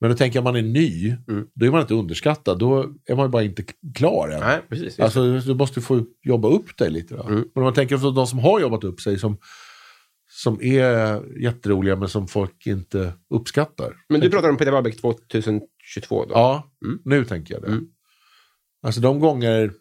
Men 0.00 0.10
då 0.10 0.16
tänker 0.16 0.36
jag, 0.36 0.44
man 0.44 0.56
är 0.56 0.62
ny, 0.62 1.16
Mm. 1.28 1.46
då 1.54 1.66
är 1.66 1.70
man 1.70 1.80
inte 1.80 1.94
underskattad. 1.94 2.58
Då 2.58 2.86
är 3.06 3.16
man 3.16 3.30
bara 3.30 3.42
inte 3.42 3.62
klar 3.94 4.28
än. 4.28 4.40
Nej, 4.40 4.60
precis. 4.68 5.00
Alltså, 5.00 5.38
du 5.40 5.54
måste 5.54 5.80
få 5.80 6.04
jobba 6.22 6.48
upp 6.48 6.76
dig 6.76 6.90
lite. 6.90 7.14
Då. 7.16 7.22
Mm. 7.22 7.34
Men 7.34 7.50
om 7.54 7.62
man 7.62 7.74
tänker 7.74 7.98
på 7.98 8.10
de 8.10 8.26
som 8.26 8.38
har 8.38 8.60
jobbat 8.60 8.84
upp 8.84 9.00
sig, 9.00 9.18
som, 9.18 9.36
som 10.42 10.62
är 10.62 11.22
jätteroliga 11.42 11.96
men 11.96 12.08
som 12.08 12.28
folk 12.28 12.66
inte 12.66 13.12
uppskattar. 13.30 13.96
Men 14.08 14.20
du 14.20 14.30
pratar 14.30 14.48
om 14.48 14.56
Peter 14.56 14.72
Wahlbeck 14.72 15.00
2022 15.00 16.24
då? 16.24 16.30
Ja, 16.30 16.70
Mm. 16.84 17.00
nu 17.04 17.24
tänker 17.24 17.54
jag 17.54 17.62
det. 17.62 17.68
Mm. 17.68 17.86
Alltså 18.82 19.00
de 19.00 19.20
gånger... 19.20 19.72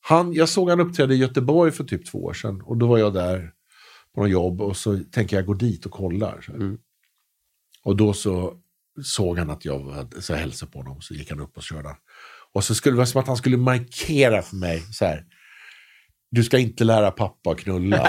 Han, 0.00 0.32
jag 0.32 0.48
såg 0.48 0.70
han 0.70 0.80
uppträda 0.80 1.14
i 1.14 1.16
Göteborg 1.16 1.72
för 1.72 1.84
typ 1.84 2.06
två 2.06 2.24
år 2.24 2.32
sedan 2.32 2.62
och 2.62 2.76
då 2.76 2.86
var 2.86 2.98
jag 2.98 3.14
där 3.14 3.52
på 4.14 4.20
något 4.22 4.30
jobb 4.30 4.60
och 4.60 4.76
så 4.76 4.98
tänker 5.12 5.36
jag 5.36 5.46
gå 5.46 5.54
dit 5.54 5.86
och 5.86 5.92
kollar. 5.92 6.46
Mm. 6.48 6.78
Och 7.84 7.96
då 7.96 8.12
så 8.12 8.58
såg 9.02 9.38
han 9.38 9.50
att 9.50 9.64
jag 9.64 10.12
så 10.20 10.32
jag 10.32 10.38
hälsade 10.38 10.72
på 10.72 10.78
honom 10.78 11.00
så 11.00 11.14
gick 11.14 11.30
han 11.30 11.40
upp 11.40 11.56
och 11.56 11.62
körde. 11.62 11.96
Och 12.52 12.64
så 12.64 12.74
skulle 12.74 12.92
det 12.92 12.96
vara 12.96 13.06
som 13.06 13.20
att 13.20 13.26
han 13.26 13.36
skulle 13.36 13.56
markera 13.56 14.42
för 14.42 14.56
mig 14.56 14.80
så 14.80 15.04
här. 15.04 15.24
Du 16.30 16.44
ska 16.44 16.58
inte 16.58 16.84
lära 16.84 17.10
pappa 17.10 17.54
knulla. 17.54 18.08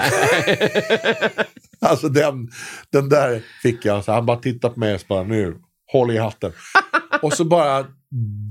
alltså 1.80 2.08
den, 2.08 2.50
den 2.92 3.08
där 3.08 3.42
fick 3.62 3.84
jag. 3.84 4.04
Så 4.04 4.12
han 4.12 4.26
bara 4.26 4.36
tittade 4.36 4.74
på 4.74 4.80
mig 4.80 4.94
och 4.94 5.00
bara 5.08 5.22
nu, 5.22 5.56
håll 5.92 6.10
i 6.10 6.18
hatten. 6.18 6.52
och 7.22 7.32
så 7.32 7.44
bara 7.44 7.86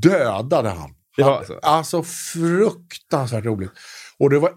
dödade 0.02 0.70
han. 0.70 0.96
Han- 1.22 1.34
alltså? 1.34 1.60
alltså 1.62 2.04
fruktansvärt 2.04 3.46
roligt. 3.46 3.72
Och 4.20 4.30
det 4.30 4.40
var 4.40 4.52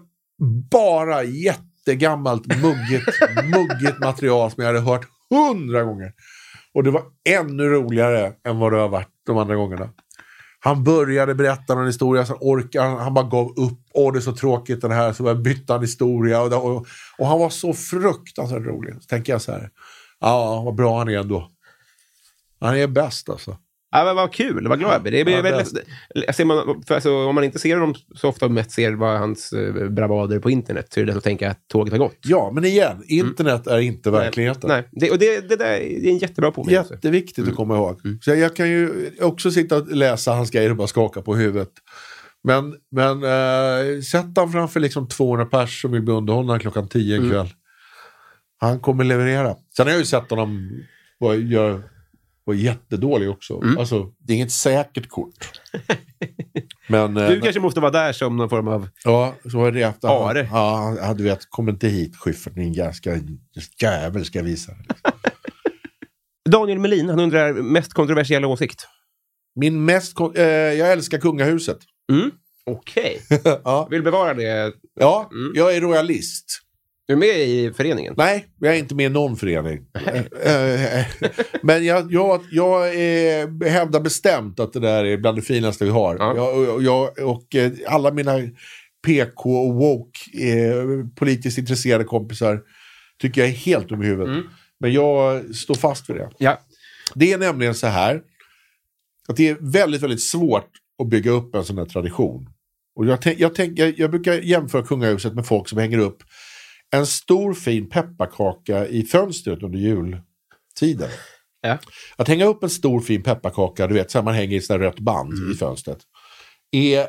bara 0.71 1.23
jättegammalt 1.23 2.47
muggigt, 2.47 3.07
muggigt 3.43 3.99
material 3.99 4.51
som 4.51 4.63
jag 4.63 4.73
hade 4.73 4.79
hört 4.85 5.07
hundra 5.29 5.83
gånger. 5.83 6.13
Och 6.73 6.83
det 6.83 6.91
var 6.91 7.03
ännu 7.29 7.63
roligare 7.63 8.33
än 8.47 8.59
vad 8.59 8.73
det 8.73 8.79
har 8.79 8.89
varit 8.89 9.09
de 9.25 9.37
andra 9.37 9.55
gångerna. 9.55 9.89
Han 10.59 10.83
började 10.83 11.35
berätta 11.35 11.75
någon 11.75 11.85
historia, 11.85 12.25
sen 12.25 12.37
orkade 12.39 12.85
han, 12.85 12.99
han 12.99 13.13
bara 13.13 13.25
gav 13.25 13.47
upp. 13.49 13.79
Åh, 13.93 14.13
det 14.13 14.19
är 14.19 14.21
så 14.21 14.35
tråkigt 14.35 14.81
den 14.81 14.91
här. 14.91 15.13
Så 15.13 15.35
bytte 15.35 15.73
han 15.73 15.81
historia. 15.81 16.41
Och, 16.41 16.53
och, 16.53 16.87
och 17.17 17.27
han 17.27 17.39
var 17.39 17.49
så 17.49 17.73
fruktansvärt 17.73 18.65
rolig. 18.65 18.93
Så 18.93 19.07
tänker 19.07 19.33
jag 19.33 19.41
så 19.41 19.51
här, 19.51 19.69
ja, 20.19 20.61
vad 20.61 20.75
bra 20.75 20.97
han 20.97 21.09
är 21.09 21.17
ändå. 21.17 21.51
Han 22.59 22.77
är 22.77 22.87
bäst 22.87 23.29
alltså. 23.29 23.57
Ja, 23.91 24.05
men 24.05 24.15
vad 24.15 24.33
kul, 24.33 24.67
vad 24.67 24.79
glad 24.79 24.93
jag 24.93 25.01
blir. 25.01 25.11
Det 25.11 25.23
blir 25.23 25.35
Ja, 25.35 25.41
väldigt, 25.41 26.35
ser 26.35 26.45
man, 26.45 26.83
för 26.87 26.95
alltså, 26.95 27.27
om 27.27 27.35
man 27.35 27.43
inte 27.43 27.59
ser 27.59 27.77
honom 27.77 27.95
så 28.15 28.29
ofta 28.29 28.49
mest 28.49 28.71
ser 28.71 28.91
vad 28.91 29.19
hans 29.19 29.53
eh, 29.53 29.89
bravader 29.89 30.39
på 30.39 30.49
internet 30.49 30.87
så 30.89 30.99
är 30.99 31.03
det 31.03 31.07
lätt 31.07 31.17
att 31.17 31.23
tänka 31.23 31.51
att 31.51 31.67
tåget 31.67 31.91
har 31.91 31.99
gått. 31.99 32.17
Ja, 32.21 32.51
men 32.53 32.65
igen, 32.65 33.03
internet 33.07 33.67
är 33.67 33.79
inte 33.79 34.11
verkligheten. 34.11 34.67
Nej, 34.67 34.89
det, 34.91 35.11
och 35.11 35.19
det, 35.19 35.49
det, 35.49 35.55
där 35.55 35.65
är 35.65 36.09
en 36.09 36.17
jättebra 36.17 36.51
påminnelse. 36.51 36.93
Jätteviktigt 36.93 37.47
att 37.47 37.55
komma 37.55 37.75
ihåg. 37.75 38.01
Så 38.21 38.29
jag, 38.29 38.37
jag 38.37 38.55
kan 38.55 38.69
ju 38.69 39.11
också 39.21 39.51
sitta 39.51 39.77
och 39.77 39.87
läsa 39.87 40.33
hans 40.33 40.51
grejer 40.51 40.69
och 40.69 40.77
bara 40.77 40.87
skaka 40.87 41.21
på 41.21 41.35
huvudet. 41.35 41.71
Men, 42.43 42.75
men 42.91 43.23
eh, 43.23 44.01
sätt 44.01 44.25
han 44.35 44.51
framför 44.51 44.79
liksom 44.79 45.07
200 45.07 45.45
pers 45.45 45.81
som 45.81 45.91
vill 45.91 46.01
bli 46.01 46.13
underhållna 46.13 46.59
klockan 46.59 46.87
10 46.87 47.15
en 47.15 47.29
kväll. 47.29 47.47
Han 48.59 48.79
kommer 48.79 49.03
leverera. 49.03 49.55
Sen 49.77 49.85
har 49.85 49.91
jag 49.91 49.99
ju 49.99 50.05
sett 50.05 50.29
honom 50.29 50.69
göra, 51.49 51.81
vara 52.49 52.57
jättedålig 52.57 53.29
också. 53.29 53.61
Alltså, 53.79 54.11
det 54.19 54.33
är 54.33 54.35
inget 54.35 54.51
säkert 54.51 55.09
kort. 55.09 55.61
men, 56.87 57.17
eh, 57.17 57.27
Du 57.29 57.41
kanske 57.41 57.59
måste 57.61 57.79
vara 57.79 57.91
där 57.91 58.11
som 58.13 58.37
någon 58.37 58.49
form 58.49 58.67
av... 58.67 58.89
Ja, 59.03 59.35
så 59.51 59.57
var 59.57 59.71
det 59.71 59.81
efter. 59.81 60.29
Are. 60.29 60.47
Ja, 60.51 60.75
han- 60.75 60.95
ja, 60.95 61.13
du 61.13 61.23
vet, 61.23 61.49
kom 61.49 61.69
inte 61.69 61.87
hit 61.87 62.15
Schyffert, 62.15 62.55
din 62.55 62.73
jävel 63.81 64.25
ska 64.25 64.41
visa. 64.41 64.71
Daniel 66.49 66.79
Melin, 66.79 67.09
han 67.09 67.19
undrar 67.19 67.53
mest 67.53 67.93
kontroversiella 67.93 68.47
åsikt. 68.47 68.87
Min 69.55 69.85
mest, 69.85 70.17
eh, 70.35 70.43
jag 70.47 70.91
älskar 70.91 71.17
kungahuset. 71.17 71.77
Mm. 72.11 72.31
Okej. 72.65 73.21
ja. 73.63 73.87
Vill 73.91 74.03
bevara 74.03 74.33
det. 74.33 74.73
Ja, 74.99 75.29
Mm. 75.31 75.51
jag 75.55 75.75
är 75.75 75.81
royalist. 75.81 76.45
Du 77.09 77.13
är 77.13 77.17
med 77.17 77.39
i 77.39 77.73
föreningen? 77.73 78.13
Nej, 78.17 78.45
jag 78.59 78.75
är 78.75 78.79
inte 78.79 78.95
med 78.95 79.05
i 79.05 79.09
någon 79.09 79.35
förening. 79.35 79.85
Eh, 80.43 81.05
Men 81.61 81.85
jag, 81.85 82.13
jag, 82.13 82.41
jag 82.51 82.87
eh, 82.87 83.71
hävdar 83.71 83.99
bestämt 83.99 84.59
att 84.59 84.73
det 84.73 84.79
där 84.79 85.05
är 85.05 85.17
bland 85.17 85.37
det 85.37 85.41
finaste 85.41 85.85
vi 85.85 85.91
har. 85.91 86.15
Ja. 86.19 86.35
Jag, 86.35 86.75
och, 86.75 86.83
jag, 86.83 87.19
och 87.19 87.55
eh, 87.55 87.71
alla 87.87 88.11
mina 88.11 88.39
PK 89.07 89.49
och 89.49 89.75
woke, 89.75 90.19
eh, 90.47 91.05
politiskt 91.15 91.57
intresserade 91.57 92.03
kompisar 92.03 92.61
tycker 93.21 93.41
jag 93.41 93.49
är 93.49 93.53
helt 93.53 93.91
i 93.91 93.95
huvudet. 93.95 94.27
Mm. 94.27 94.47
Men 94.79 94.93
jag 94.93 95.45
står 95.55 95.75
fast 95.75 96.09
vid 96.09 96.15
det. 96.15 96.29
Ja. 96.37 96.59
Det 97.15 97.33
är 97.33 97.37
nämligen 97.37 97.75
så 97.75 97.87
här 97.87 98.21
att 99.27 99.37
det 99.37 99.49
är 99.49 99.57
väldigt, 99.59 100.01
väldigt 100.01 100.23
svårt 100.23 100.69
att 101.01 101.09
bygga 101.09 101.31
upp 101.31 101.55
en 101.55 101.63
sån 101.63 101.77
här 101.77 101.85
tradition. 101.85 102.49
Och 102.95 103.05
jag, 103.05 103.21
tänk, 103.21 103.39
jag, 103.39 103.55
tänk, 103.55 103.79
jag, 103.79 103.99
jag 103.99 104.11
brukar 104.11 104.33
jämföra 104.33 104.83
kungahuset 104.83 105.33
med 105.33 105.45
folk 105.45 105.69
som 105.69 105.77
hänger 105.77 105.97
upp 105.97 106.23
en 106.91 107.05
stor 107.07 107.53
fin 107.53 107.89
pepparkaka 107.89 108.87
i 108.87 109.03
fönstret 109.03 109.63
under 109.63 109.79
jultiden. 109.79 111.09
Ja. 111.61 111.77
Att 112.15 112.27
hänga 112.27 112.45
upp 112.45 112.63
en 112.63 112.69
stor 112.69 112.99
fin 113.01 113.23
pepparkaka, 113.23 113.87
du 113.87 113.93
vet, 113.93 114.11
så 114.11 114.17
här 114.17 114.23
man 114.23 114.33
hänger 114.33 114.57
i 114.57 114.61
här 114.69 114.79
rött 114.79 114.99
band 114.99 115.33
Mm. 115.33 115.51
i 115.51 115.55
fönstret, 115.55 115.97
är 116.71 117.07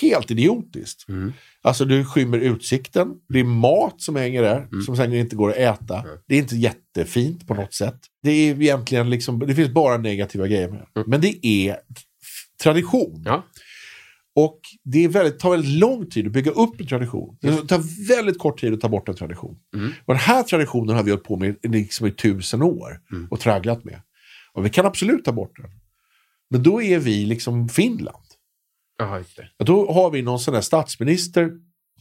helt 0.00 0.30
idiotiskt. 0.30 1.08
Mm. 1.08 1.32
Alltså 1.62 1.84
du 1.84 2.04
skymmer 2.04 2.38
utsikten, 2.38 3.08
det 3.28 3.40
är 3.40 3.44
mat 3.44 4.00
som 4.02 4.16
hänger 4.16 4.42
där, 4.42 4.56
Mm. 4.72 4.82
som 4.82 4.96
sen 4.96 5.14
inte 5.14 5.36
går 5.36 5.50
att 5.50 5.56
äta. 5.56 6.04
Det 6.28 6.34
är 6.34 6.38
inte 6.38 6.56
jättefint 6.56 7.46
på 7.46 7.54
något 7.54 7.74
sätt. 7.74 7.98
Det 8.22 8.30
är 8.30 8.62
egentligen 8.62 9.10
liksom, 9.10 9.38
det 9.38 9.54
finns 9.54 9.70
bara 9.70 9.98
negativa 9.98 10.46
grejer 10.46 10.68
med 10.68 10.86
det. 10.94 11.04
Men 11.06 11.20
det 11.20 11.46
är 11.46 11.76
tradition. 12.62 13.10
Mm. 13.14 13.22
Ja. 13.24 13.44
Och 14.44 14.60
det 14.84 15.04
är 15.04 15.08
väldigt, 15.08 15.38
tar 15.38 15.50
väldigt 15.50 15.70
lång 15.70 16.06
tid 16.10 16.26
att 16.26 16.32
bygga 16.32 16.50
upp 16.50 16.80
en 16.80 16.86
tradition. 16.86 17.36
Det 17.40 17.56
tar 17.68 18.08
väldigt 18.08 18.38
kort 18.38 18.60
tid 18.60 18.74
att 18.74 18.80
ta 18.80 18.88
bort 18.88 19.08
en 19.08 19.14
tradition. 19.14 19.56
Mm. 19.74 19.92
Och 20.04 20.14
den 20.14 20.20
här 20.20 20.42
traditionen 20.42 20.96
har 20.96 21.02
vi 21.02 21.10
hållit 21.10 21.24
på 21.24 21.36
med 21.36 21.56
liksom 21.62 22.06
i 22.06 22.10
tusen 22.10 22.62
år 22.62 23.00
Mm. 23.12 23.28
och 23.30 23.40
tragglat 23.40 23.84
med. 23.84 24.00
Och 24.52 24.64
vi 24.66 24.70
kan 24.70 24.86
absolut 24.86 25.24
ta 25.24 25.32
bort 25.32 25.56
den. 25.56 25.70
Men 26.50 26.62
då 26.62 26.82
är 26.82 26.98
vi 26.98 27.24
liksom 27.26 27.68
Finland. 27.68 28.24
Ja, 29.58 29.64
Då 29.64 29.92
har 29.92 30.10
vi 30.10 30.22
någon 30.22 30.40
sån 30.40 30.54
här 30.54 30.60
statsminister 30.60 31.50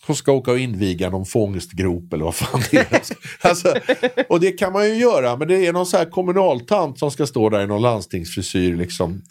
som 0.05 0.15
ska 0.15 0.31
åka 0.31 0.51
och 0.51 0.59
inviga 0.59 1.09
någon 1.09 1.25
fångstgrop 1.25 2.13
eller 2.13 2.23
vad 2.25 2.35
fan 2.35 2.61
det 2.71 2.77
är. 2.77 3.01
alltså, 3.49 3.73
och 4.29 4.39
det 4.39 4.51
kan 4.51 4.73
man 4.73 4.87
ju 4.89 4.95
göra, 4.95 5.37
men 5.37 5.47
det 5.47 5.65
är 5.65 5.73
någon 5.73 5.85
så 5.85 5.97
här 5.97 6.05
kommunaltant 6.05 6.99
som 6.99 7.11
ska 7.11 7.27
stå 7.27 7.49
där 7.49 7.63
i 7.63 7.67
någon 7.67 7.81
landstingsfrisyr 7.81 8.75
liksom, 8.75 9.21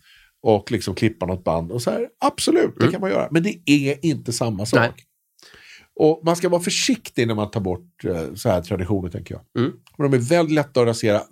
och 0.43 0.72
liksom 0.72 0.95
klippa 0.95 1.26
något 1.26 1.45
band. 1.45 1.72
Och 1.72 1.82
så 1.82 1.91
här, 1.91 2.09
absolut, 2.24 2.74
det 2.80 2.91
kan 2.91 3.01
man 3.01 3.11
göra. 3.11 3.28
Men 3.30 3.43
det 3.43 3.59
är 3.66 4.07
inte 4.07 4.32
samma 4.32 4.66
sak. 4.66 4.80
Nej. 4.80 4.93
Och 6.01 6.22
man 6.24 6.36
ska 6.36 6.49
vara 6.49 6.62
försiktig 6.62 7.26
när 7.26 7.34
man 7.34 7.51
tar 7.51 7.61
bort 7.61 8.05
eh, 8.05 8.34
så 8.34 8.49
här 8.49 8.62
traditioner, 8.62 9.11
tänker 9.11 9.34
jag. 9.34 9.64
Mm. 9.64 9.76
De 9.97 10.14
är 10.14 10.18
väldigt 10.18 10.55
lätta 10.55 10.80
att 10.80 10.86
rasera, 10.86 11.22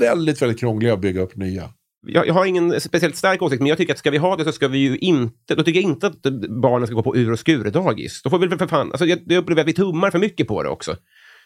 väldigt, 0.00 0.42
väldigt 0.42 0.60
krångliga 0.60 0.92
att 0.94 1.00
bygga 1.00 1.20
upp 1.20 1.36
nya. 1.36 1.70
Jag, 2.06 2.26
jag 2.26 2.34
har 2.34 2.46
ingen 2.46 2.80
speciellt 2.80 3.16
stark 3.16 3.42
åsikt, 3.42 3.60
men 3.60 3.68
jag 3.68 3.78
tycker 3.78 3.92
att 3.92 3.98
ska 3.98 4.10
vi 4.10 4.18
ha 4.18 4.36
det 4.36 4.44
så 4.44 4.52
ska 4.52 4.68
vi 4.68 4.78
ju 4.78 4.98
inte... 4.98 5.54
Då 5.54 5.62
tycker 5.62 5.80
jag 5.80 5.90
inte 5.90 6.06
att 6.06 6.22
barnen 6.62 6.86
ska 6.86 6.94
gå 6.94 7.02
på 7.02 7.16
ur 7.16 7.32
och 7.32 7.38
skur-dagis. 7.38 8.22
Då 8.22 8.30
får 8.30 8.38
vi 8.38 8.46
väl 8.46 8.58
för 8.58 8.66
fan... 8.66 8.92
Alltså 8.92 9.06
jag, 9.06 9.18
jag 9.26 9.38
upplever 9.38 9.62
att 9.62 9.68
vi 9.68 9.72
tummar 9.72 10.10
för 10.10 10.18
mycket 10.18 10.48
på 10.48 10.62
det 10.62 10.68
också. 10.68 10.96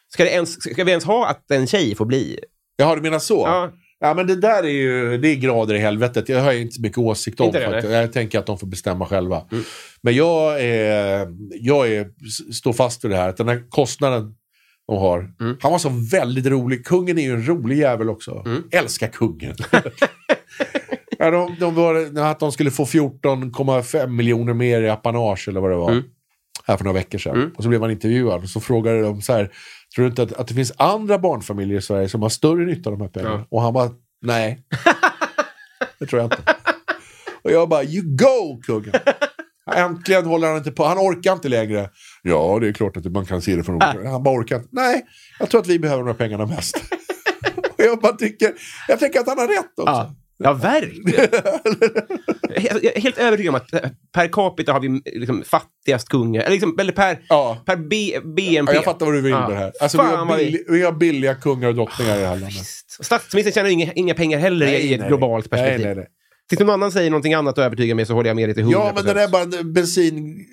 Ska, 0.08 0.24
det 0.24 0.30
ens, 0.30 0.62
ska 0.62 0.84
vi 0.84 0.90
ens 0.90 1.04
ha 1.04 1.28
att 1.28 1.50
en 1.50 1.66
tjej 1.66 1.94
får 1.94 2.04
bli... 2.04 2.38
Jaha, 2.76 2.94
du 2.94 3.02
menar 3.02 3.18
så? 3.18 3.42
Ja, 3.46 3.72
Ja, 4.00 4.14
men 4.14 4.26
det 4.26 4.36
där 4.36 4.62
är 4.62 4.68
ju 4.68 5.18
det 5.18 5.28
är 5.28 5.34
grader 5.34 5.74
i 5.74 5.78
helvetet. 5.78 6.28
Jag 6.28 6.42
har 6.42 6.52
inte 6.52 6.74
så 6.74 6.82
mycket 6.82 6.98
åsikt 6.98 7.40
om 7.40 7.52
det. 7.52 7.90
Jag 7.90 8.12
tänker 8.12 8.38
att 8.38 8.46
de 8.46 8.58
får 8.58 8.66
bestämma 8.66 9.06
själva. 9.06 9.42
Men 10.00 10.14
jag, 10.14 10.64
är, 10.64 11.28
jag 11.60 11.88
är, 11.88 12.08
står 12.52 12.72
fast 12.72 13.04
vid 13.04 13.10
det 13.10 13.16
här. 13.16 13.28
Att 13.28 13.36
den 13.36 13.48
här 13.48 13.62
kostnaden 13.70 14.34
de 14.90 14.98
har. 14.98 15.32
Mm. 15.40 15.56
Han 15.60 15.72
var 15.72 15.78
så 15.78 15.88
väldigt 16.10 16.46
rolig. 16.46 16.86
Kungen 16.86 17.18
är 17.18 17.22
ju 17.22 17.32
en 17.32 17.46
rolig 17.46 17.78
jävel 17.78 18.10
också. 18.10 18.42
Mm. 18.46 18.62
Älskar 18.70 19.08
kungen. 19.08 19.54
ja, 21.18 21.30
de, 21.30 21.56
de 21.60 21.74
var, 21.74 22.18
att 22.18 22.40
de 22.40 22.52
skulle 22.52 22.70
få 22.70 22.84
14,5 22.84 24.06
miljoner 24.06 24.54
mer 24.54 24.82
i 24.82 24.88
apanage 24.88 25.48
eller 25.48 25.60
vad 25.60 25.70
det 25.70 25.76
var. 25.76 25.90
Mm. 25.90 26.04
Här 26.64 26.76
för 26.76 26.84
några 26.84 26.98
veckor 26.98 27.18
sedan. 27.18 27.36
Mm. 27.36 27.50
Och 27.56 27.62
så 27.62 27.68
blev 27.68 27.80
han 27.82 27.90
intervjuad 27.90 28.42
och 28.42 28.48
så 28.48 28.60
frågade 28.60 29.02
de 29.02 29.22
så 29.22 29.32
här. 29.32 29.52
Tror 29.94 30.04
du 30.04 30.08
inte 30.08 30.22
att, 30.22 30.32
att 30.32 30.48
det 30.48 30.54
finns 30.54 30.72
andra 30.76 31.18
barnfamiljer 31.18 31.78
i 31.78 31.82
Sverige 31.82 32.08
som 32.08 32.22
har 32.22 32.28
större 32.28 32.66
nytta 32.66 32.90
av 32.90 32.98
de 32.98 33.02
här 33.02 33.10
pengarna? 33.10 33.34
Ja. 33.34 33.46
Och 33.50 33.62
han 33.62 33.72
bara, 33.72 33.90
nej. 34.22 34.64
det 35.98 36.06
tror 36.06 36.22
jag 36.22 36.26
inte. 36.26 36.54
Och 37.42 37.50
jag 37.50 37.68
bara, 37.68 37.84
you 37.84 38.02
go 38.16 38.60
kungen. 38.62 38.92
Äntligen 39.74 40.26
håller 40.26 40.48
han 40.48 40.56
inte 40.56 40.70
på. 40.70 40.84
Han 40.84 40.98
orkar 40.98 41.32
inte 41.32 41.48
längre. 41.48 41.90
Ja, 42.22 42.58
det 42.60 42.68
är 42.68 42.72
klart 42.72 42.96
att 42.96 43.12
man 43.12 43.26
kan 43.26 43.42
se 43.42 43.56
det 43.56 43.64
från 43.64 43.74
olika. 43.74 44.10
Han 44.10 44.22
bara 44.22 44.38
orkar 44.38 44.56
inte. 44.56 44.68
Nej, 44.72 45.04
jag 45.38 45.50
tror 45.50 45.60
att 45.60 45.66
vi 45.66 45.78
behöver 45.78 46.02
de 46.02 46.06
här 46.06 46.14
pengarna 46.14 46.46
mest. 46.46 46.76
och 47.78 47.84
jag 47.84 48.00
bara 48.00 48.12
tycker, 48.12 48.52
jag 48.88 48.98
tänker 48.98 49.20
att 49.20 49.28
han 49.28 49.38
har 49.38 49.48
rätt 49.48 49.78
också. 49.78 49.92
Ja. 49.92 50.16
Ja, 50.44 50.52
verkligen. 50.52 51.28
jag 52.82 52.84
är 52.96 53.00
helt 53.00 53.18
övertygad 53.18 53.48
om 53.54 53.54
att 53.54 53.72
eh, 53.72 53.90
per 54.14 54.28
capita 54.32 54.72
har 54.72 54.80
vi 54.80 54.88
liksom 55.04 55.42
fattigast 55.46 56.08
kungar. 56.08 56.40
Eller, 56.40 56.50
liksom, 56.52 56.76
eller 56.80 56.92
per, 56.92 57.18
Ja. 57.28 57.62
per 57.66 57.76
B, 57.76 58.18
BNP. 58.36 58.72
Ja, 58.72 58.74
jag 58.74 58.84
fattar 58.84 59.06
vad 59.06 59.14
du 59.14 59.20
vill 59.20 59.32
med 59.34 59.50
det 59.50 59.54
här. 59.56 59.72
Alltså, 59.80 59.98
vi, 60.02 60.16
har 60.16 60.26
vad 60.26 60.38
vi- 60.38 60.64
vi 60.68 60.82
har 60.82 60.92
billiga 60.92 61.34
kungar 61.34 61.68
och 61.68 61.74
drottningar 61.74 62.16
i 62.16 62.20
det 62.20 62.26
här 62.26 62.36
landet. 62.36 62.60
Visst. 62.60 62.96
Och 62.98 63.04
Statsministern 63.04 63.52
tjänar 63.52 63.70
inga, 63.70 63.92
inga 63.92 64.14
pengar 64.14 64.38
heller 64.38 64.66
i- 64.66 64.76
i 64.76 64.94
ett 64.94 65.06
globalt 65.08 65.50
perspektiv. 65.50 65.78
Nej, 65.86 65.94
nej, 65.94 65.96
nej. 65.96 66.06
Tills 66.48 66.60
någon 66.60 66.70
annan 66.70 66.92
säger 66.92 67.10
någonting 67.10 67.34
annat 67.34 67.58
och 67.58 67.64
övertygar 67.64 67.94
mig 67.94 68.06
så 68.06 68.14
håller 68.14 68.28
jag 68.30 68.36
med 68.36 68.48
dig 68.48 68.54
till 68.54 68.64
100%. 68.64 68.72
Ja, 68.72 68.92
men 68.94 69.04
det 69.04 69.14
där 69.14 69.24
är 69.24 69.28
bara 69.28 69.42
en 69.42 69.72
bensin, 69.72 70.44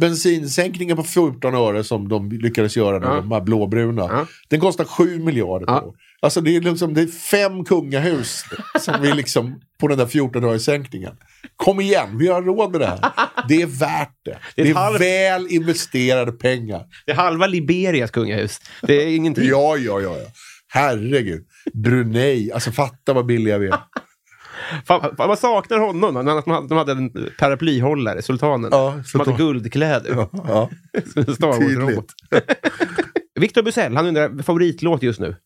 bensinsänkningen 0.00 0.96
på 0.96 1.02
14 1.02 1.54
öre 1.54 1.84
som 1.84 2.08
de 2.08 2.28
lyckades 2.32 2.76
göra, 2.76 2.98
när 2.98 3.08
Ja. 3.08 3.14
de 3.20 3.32
här 3.32 3.40
blåbruna. 3.40 4.02
Ja. 4.02 4.26
Den 4.48 4.60
kostar 4.60 4.84
7 4.84 5.18
miljarder 5.18 5.66
per 5.66 5.72
Ja. 5.74 5.82
år. 5.82 5.94
Alltså 6.22 6.40
det 6.40 6.56
är, 6.56 6.60
liksom, 6.60 6.94
det 6.94 7.02
är 7.02 7.06
fem 7.06 7.64
kungahus 7.64 8.44
som 8.80 9.02
vi 9.02 9.12
liksom 9.12 9.60
på 9.80 9.88
den 9.88 9.98
där 9.98 10.06
14 10.06 10.44
öre 10.44 10.58
sänkningen. 10.58 11.12
Kom 11.56 11.80
igen, 11.80 12.18
vi 12.18 12.28
har 12.28 12.42
råd 12.42 12.70
med 12.72 12.80
det 12.80 12.86
här. 12.86 12.98
Det 13.48 13.62
är 13.62 13.66
värt 13.66 14.14
det. 14.24 14.30
Det 14.30 14.38
Det 14.56 14.62
är 14.62 14.66
är, 14.66 14.70
ett 14.70 14.76
halvt- 14.76 15.00
väl 15.00 15.46
investerade 15.50 16.32
pengar. 16.32 16.84
Det 17.06 17.12
är 17.12 17.16
halva 17.16 17.46
Liberias 17.46 18.10
kungahus. 18.10 18.60
Det 18.82 18.94
är 19.02 19.16
ingenting. 19.16 19.48
Ja, 19.48 19.76
ja, 19.76 20.00
ja. 20.00 20.16
ja. 20.18 20.26
Herregud. 20.68 21.46
Brunei, 21.74 22.52
alltså 22.52 22.72
fatta 22.72 23.12
vad 23.12 23.26
billiga 23.26 23.58
vi 23.58 23.66
är. 23.68 23.78
Fan, 24.86 25.14
man 25.18 25.36
saknar 25.36 25.78
honom. 25.78 26.16
Att 26.16 26.44
de 26.44 26.50
hade- 26.50 26.68
de 26.68 26.78
hade 26.78 26.92
en 26.92 27.10
paraplyhållare, 27.38 28.22
sultanen. 28.22 28.68
Ja, 28.72 29.02
som 29.04 29.20
hade 29.20 29.32
guldkläder. 29.32 30.10
Ja, 30.14 30.30
ja. 30.32 30.70
Star 31.34 31.46
Wars-robot. 31.46 32.06
Victor 33.40 33.62
Busell, 33.62 33.96
han 33.96 34.06
undrar 34.06 34.42
favoritlåt 34.42 35.02
just 35.02 35.20
nu. 35.20 35.36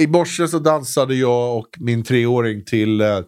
I 0.00 0.06
morse 0.06 0.48
så 0.48 0.58
dansade 0.58 1.14
jag 1.14 1.58
och 1.58 1.68
min 1.78 2.02
treåring 2.02 2.64
till 2.64 3.00
uh, 3.00 3.20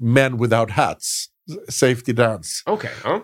Men 0.00 0.42
Without 0.42 0.70
Hats. 0.70 1.26
Safety 1.68 2.12
Dance. 2.12 2.62
Okej. 2.66 2.90
Okay, 3.04 3.12
uh. 3.12 3.18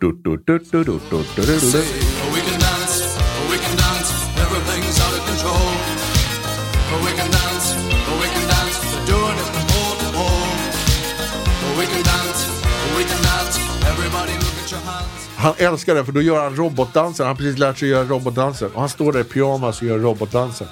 Han 15.37 15.55
älskar 15.59 15.95
det, 15.95 16.05
för 16.05 16.13
då 16.13 16.23
gör 16.23 16.43
han 16.43 16.57
robotdansen. 16.57 17.27
Han 17.27 17.37
har 17.37 17.43
precis 17.43 17.59
lärt 17.59 17.79
sig 17.79 17.89
göra 17.89 18.05
robotdansen. 18.05 18.71
Och 18.75 18.81
han 18.81 18.89
står 18.89 19.13
där 19.13 19.21
i 19.21 19.25
pyjamas 19.25 19.81
och 19.81 19.87
gör 19.87 19.99
robotdansen. 19.99 20.67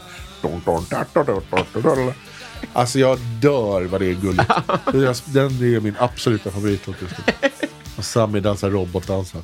Alltså 2.73 2.99
jag 2.99 3.19
dör 3.41 3.83
vad 3.85 4.01
det 4.01 4.07
är 4.07 4.15
gulligt. 4.15 4.51
Är- 4.87 5.33
Den 5.33 5.75
är 5.75 5.81
min 5.81 5.95
absoluta 5.99 6.51
favoritlåt 6.51 6.97
just 7.03 7.15
nu. 7.43 7.49
Och 7.97 8.05
Sammy 8.05 8.41
dansar 8.41 8.71
robotdansen. 8.71 9.43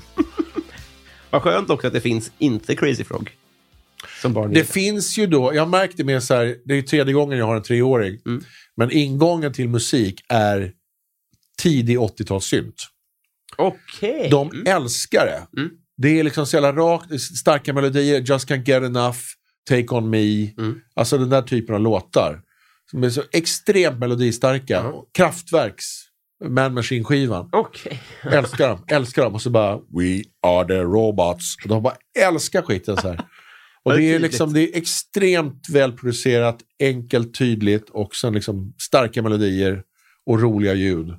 Vad 1.31 1.43
skönt 1.43 1.71
också 1.71 1.87
att 1.87 1.93
det 1.93 2.01
finns 2.01 2.31
inte 2.39 2.77
Crazy 2.77 3.05
Frog. 3.05 3.31
Det 4.55 4.65
finns 4.65 5.19
ju 5.19 5.27
då, 5.27 5.55
jag 5.55 5.69
märkte 5.69 6.05
med 6.05 6.23
så 6.23 6.35
här, 6.35 6.57
det 6.65 6.73
är 6.73 6.77
ju 6.77 6.83
tredje 6.83 7.15
gången 7.15 7.39
jag 7.39 7.47
har 7.47 7.57
en 7.57 7.63
treåring. 7.63 8.19
Men 8.77 8.91
ingången 8.91 9.53
till 9.53 9.69
musik 9.69 10.21
är 10.29 10.73
tidig 11.59 11.99
80-talssynt. 11.99 12.75
Okej. 13.57 14.29
De 14.31 14.65
älskar 14.67 15.27
det. 15.27 15.61
Det 15.97 16.21
är 16.21 16.25
liksom 16.25 16.47
så 16.47 16.57
jävla 16.57 16.73
rakt, 16.73 17.21
starka 17.21 17.73
melodier, 17.73 18.21
Just 18.21 18.49
Can't 18.51 18.65
Get 18.69 18.83
Enough, 18.83 19.19
Take 19.69 19.95
On 19.95 20.11
Me. 20.11 20.49
Alltså 20.95 21.19
den 21.19 21.31
där 21.31 21.43
typen 21.43 21.75
av 21.75 21.81
låtar. 21.81 22.41
Som 22.91 23.05
är 23.05 23.11
så 23.11 23.23
extremt 23.33 23.99
melodistarka. 23.99 24.93
Kraftverks 25.15 25.85
Man 26.45 26.75
Machine-skivan. 26.75 27.49
Okej. 27.53 28.01
Älskar 28.23 28.69
dem, 28.69 28.85
älskar 28.89 29.23
dem. 29.23 29.35
Och 29.35 29.43
så 29.43 29.51
bara 29.51 29.77
We 29.77 30.23
are 30.43 30.69
the 30.69 30.79
robots. 30.83 31.57
Och 31.63 31.69
de 31.69 31.83
bara 31.83 31.95
älskar 32.19 32.63
skiten 32.63 32.97
så 32.97 33.09
här. 33.09 33.21
Och 33.83 33.97
det 33.97 34.03
är 34.03 34.19
liksom, 34.19 34.53
det 34.53 34.61
är 34.61 34.79
extremt 34.79 35.67
välproducerat, 35.73 36.59
enkelt, 36.81 37.39
tydligt 37.39 37.91
och 37.91 38.15
sen 38.15 38.35
liksom 38.35 38.75
starka 38.79 39.23
melodier 39.23 39.83
och 40.27 40.41
roliga 40.41 40.75
ljud. 40.75 41.15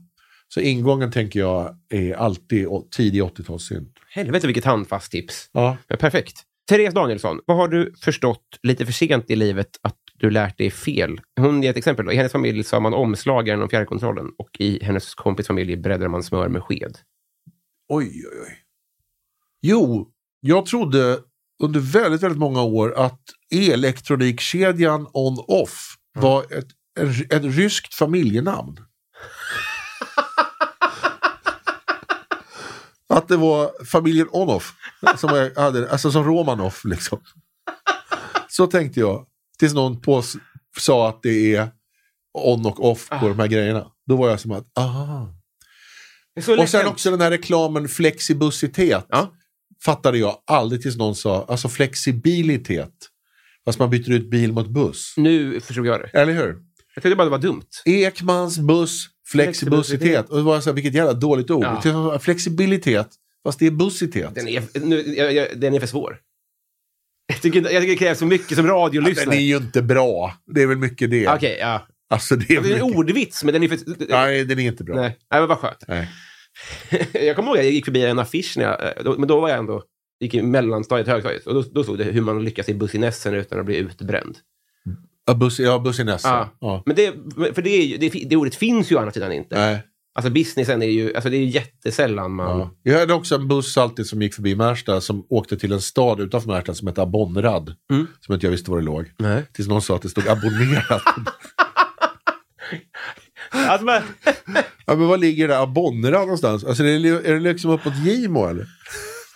Så 0.54 0.60
ingången 0.60 1.12
tänker 1.12 1.39
jag 1.39 1.76
är 1.89 2.14
alltid 2.14 2.68
tidig 2.95 3.22
80-talssynt. 3.22 3.91
Helvete 4.10 4.47
vilket 4.47 4.66
handfast 4.66 5.12
tips. 5.12 5.50
Ja. 5.52 5.78
Ja, 5.88 5.95
Perfekt. 5.95 6.43
Therese 6.70 6.93
Danielsson, 6.93 7.39
vad 7.45 7.57
har 7.57 7.67
du 7.67 7.93
förstått 8.01 8.59
lite 8.63 8.86
för 8.86 8.93
sent 8.93 9.30
i 9.30 9.36
livet 9.36 9.70
att 9.82 9.97
du 10.13 10.30
lärt 10.30 10.57
dig 10.57 10.72
fel? 10.72 11.22
Hon 11.39 11.63
ger 11.63 11.70
ett 11.70 11.78
exempel. 11.78 12.05
Då. 12.05 12.11
I 12.11 12.15
hennes 12.15 12.32
familj 12.32 12.63
sa 12.63 12.80
man 12.80 12.93
omslagaren 12.93 13.61
och 13.61 13.70
fjärrkontrollen 13.70 14.32
och 14.38 14.49
i 14.59 14.84
hennes 14.84 15.15
kompis 15.15 15.47
familj 15.47 15.78
breddade 15.78 16.09
man 16.09 16.24
smör 16.24 16.49
med 16.49 16.63
sked. 16.63 16.97
Oj, 17.89 18.05
oj, 18.05 18.41
oj. 18.47 18.57
Jo, 19.61 20.09
jag 20.39 20.65
trodde 20.65 21.20
under 21.63 21.80
väldigt, 21.80 22.24
väldigt 22.24 22.39
många 22.39 22.61
år 22.61 22.93
att 22.97 23.22
elektronikkedjan 23.51 25.07
On-Off 25.13 25.95
var 26.20 26.43
ett, 26.43 26.67
ett, 26.99 27.34
ett 27.34 27.43
ryskt 27.43 27.93
familjenamn. 27.93 28.78
Att 33.20 33.28
det 33.28 33.38
var 33.38 33.86
familjen 33.86 34.28
On-Off 34.32 34.74
som, 35.17 35.30
jag 35.30 35.55
hade, 35.55 35.91
alltså 35.91 36.11
som 36.11 36.24
Romanov 36.24 36.76
liksom. 36.84 37.20
Så 38.49 38.67
tänkte 38.67 38.99
jag. 38.99 39.26
Tills 39.59 39.74
någon 39.74 40.01
på, 40.01 40.24
sa 40.78 41.09
att 41.09 41.24
det 41.24 41.55
är 41.55 41.70
on 42.34 42.65
och 42.65 42.86
off 42.86 43.09
på 43.09 43.28
de 43.28 43.39
här 43.39 43.47
grejerna. 43.47 43.88
Då 44.07 44.15
var 44.15 44.30
jag 44.30 44.39
som 44.39 44.51
att, 44.51 44.78
aha. 44.78 45.36
Och 46.59 46.70
sen 46.70 46.88
också 46.88 47.11
den 47.11 47.22
här 47.22 47.32
reklamen 47.32 47.88
flexibusitet. 47.88 49.05
Ja. 49.09 49.34
Fattade 49.86 50.17
jag 50.17 50.38
aldrig 50.45 50.82
tills 50.82 50.97
någon 50.97 51.15
sa, 51.15 51.45
alltså 51.49 51.70
flexibilitet. 51.70 52.93
Fast 53.65 53.80
man 53.80 53.89
byter 53.89 54.11
ut 54.11 54.30
bil 54.30 54.53
mot 54.53 54.67
buss. 54.67 55.13
Nu 55.17 55.61
förstod 55.61 55.86
jag 55.86 55.99
det. 55.99 56.20
Eller 56.20 56.34
hur? 56.34 56.57
Jag 56.95 57.01
trodde 57.01 57.15
bara 57.15 57.24
det 57.24 57.30
var 57.30 57.38
dumt. 57.38 57.67
Ekmans 57.86 58.59
buss. 58.59 59.07
Flexibilitet. 59.32 60.30
Och 60.30 60.43
var 60.43 60.61
så 60.61 60.69
här, 60.69 60.75
vilket 60.75 60.93
jävla 60.93 61.13
dåligt 61.13 61.51
ord. 61.51 61.65
Ja. 61.84 62.19
Flexibilitet, 62.19 63.07
fast 63.43 63.59
det 63.59 63.65
är 63.67 63.71
bussitet. 63.71 64.36
Den 64.36 64.47
är, 64.47 64.63
nu, 64.80 65.15
jag, 65.15 65.34
jag, 65.34 65.47
den 65.55 65.73
är 65.73 65.80
för 65.80 65.88
svår. 65.88 66.19
Jag 67.27 67.41
tycker, 67.41 67.61
jag 67.61 67.69
tycker 67.69 67.88
det 67.88 67.95
krävs 67.95 68.19
så 68.19 68.25
mycket 68.25 68.55
som 68.57 68.65
Den 68.65 68.75
radiolyssnare. 68.75 69.36
är 69.36 69.39
ju 69.39 69.57
inte 69.57 69.82
bra. 69.82 70.34
Det 70.53 70.61
är 70.61 70.67
väl 70.67 70.77
mycket 70.77 71.11
det. 71.11 71.27
Okej, 71.27 71.57
ja. 71.59 71.88
Alltså 72.09 72.36
det 72.36 72.55
är 72.55 72.61
Det 72.61 72.73
är 72.73 72.75
en 72.75 72.82
ordvits, 72.82 73.43
men 73.43 73.53
den 73.53 73.63
är 73.63 73.67
för... 73.67 73.80
Nej, 74.09 74.45
den 74.45 74.59
är 74.59 74.67
inte 74.67 74.84
bra. 74.84 74.95
Nej, 74.95 75.17
nej 75.32 75.39
men 75.39 75.49
vad 75.49 75.57
skönt. 75.57 75.84
Nej. 75.88 76.09
jag 77.13 77.36
kommer 77.36 77.49
ihåg 77.49 77.57
att 77.57 77.63
jag 77.63 77.73
gick 77.73 77.86
förbi 77.86 78.05
en 78.05 78.19
affisch, 78.19 78.53
när 78.57 78.63
jag, 78.63 78.84
eh, 78.84 79.03
då, 79.03 79.15
men 79.17 79.27
då 79.27 79.39
var 79.39 79.49
jag 79.49 79.57
ändå 79.57 79.84
gick 80.19 80.34
i 80.34 80.41
mellanstadiet, 80.41 81.07
högstadiet. 81.07 81.47
Och 81.47 81.53
då, 81.53 81.61
då 81.61 81.84
stod 81.84 81.97
det 81.97 82.03
hur 82.03 82.21
man 82.21 82.43
lyckas 82.43 82.69
i 82.69 82.73
bussinessen 82.73 83.34
utan 83.34 83.59
att 83.59 83.65
bli 83.65 83.77
utbränd. 83.77 84.38
Ja, 85.30 85.36
buss, 85.36 85.59
ja 85.59 85.80
bussinessen. 85.80 86.32
Ja. 86.32 86.49
Ja. 86.59 86.84
Men 86.86 86.95
det, 86.95 87.13
för 87.55 87.61
det, 87.61 87.69
är 87.69 87.86
ju, 87.86 87.97
det, 87.97 88.09
det 88.09 88.36
ordet 88.36 88.55
finns 88.55 88.91
ju 88.91 88.95
å 88.95 88.99
andra 88.99 89.11
sidan 89.11 89.32
inte. 89.32 89.55
Nej. 89.55 89.84
Alltså 90.15 90.32
businessen 90.32 90.82
är 90.82 90.88
ju, 90.88 91.15
alltså 91.15 91.30
det 91.30 91.38
är 91.38 91.45
jättesällan 91.45 92.32
man... 92.32 92.59
Ja. 92.59 92.71
Jag 92.84 92.99
hade 92.99 93.13
också 93.13 93.36
en 93.36 93.47
buss 93.47 93.77
alltid 93.77 94.07
som 94.07 94.21
gick 94.21 94.34
förbi 94.34 94.55
Märsta 94.55 95.01
som 95.01 95.25
åkte 95.30 95.57
till 95.57 95.71
en 95.71 95.82
stad 95.82 96.19
utanför 96.19 96.49
Märsta 96.49 96.73
som 96.73 96.88
hette 96.88 97.01
Abonnerad. 97.01 97.75
Mm. 97.91 98.07
Som 98.19 98.34
inte 98.34 98.45
jag 98.45 98.51
visste 98.51 98.71
var 98.71 98.77
det 98.77 98.84
låg. 98.84 99.11
Nej. 99.17 99.43
Tills 99.53 99.67
någon 99.67 99.82
sa 99.82 99.95
att 99.95 100.01
det 100.01 100.09
stod 100.09 100.27
abonnerat. 100.27 101.01
Alltså, 103.51 103.86
men, 103.86 104.03
ja, 104.86 104.95
men 104.95 105.07
var 105.07 105.17
ligger 105.17 105.47
det 105.47 105.53
där 105.53 105.63
Abonnerad 105.63 106.21
någonstans? 106.21 106.63
Alltså, 106.63 106.84
är, 106.84 106.99
det, 106.99 107.30
är 107.30 107.34
det 107.34 107.39
liksom 107.39 107.71
uppåt 107.71 107.93
Gimo 107.95 108.47
eller? 108.47 108.67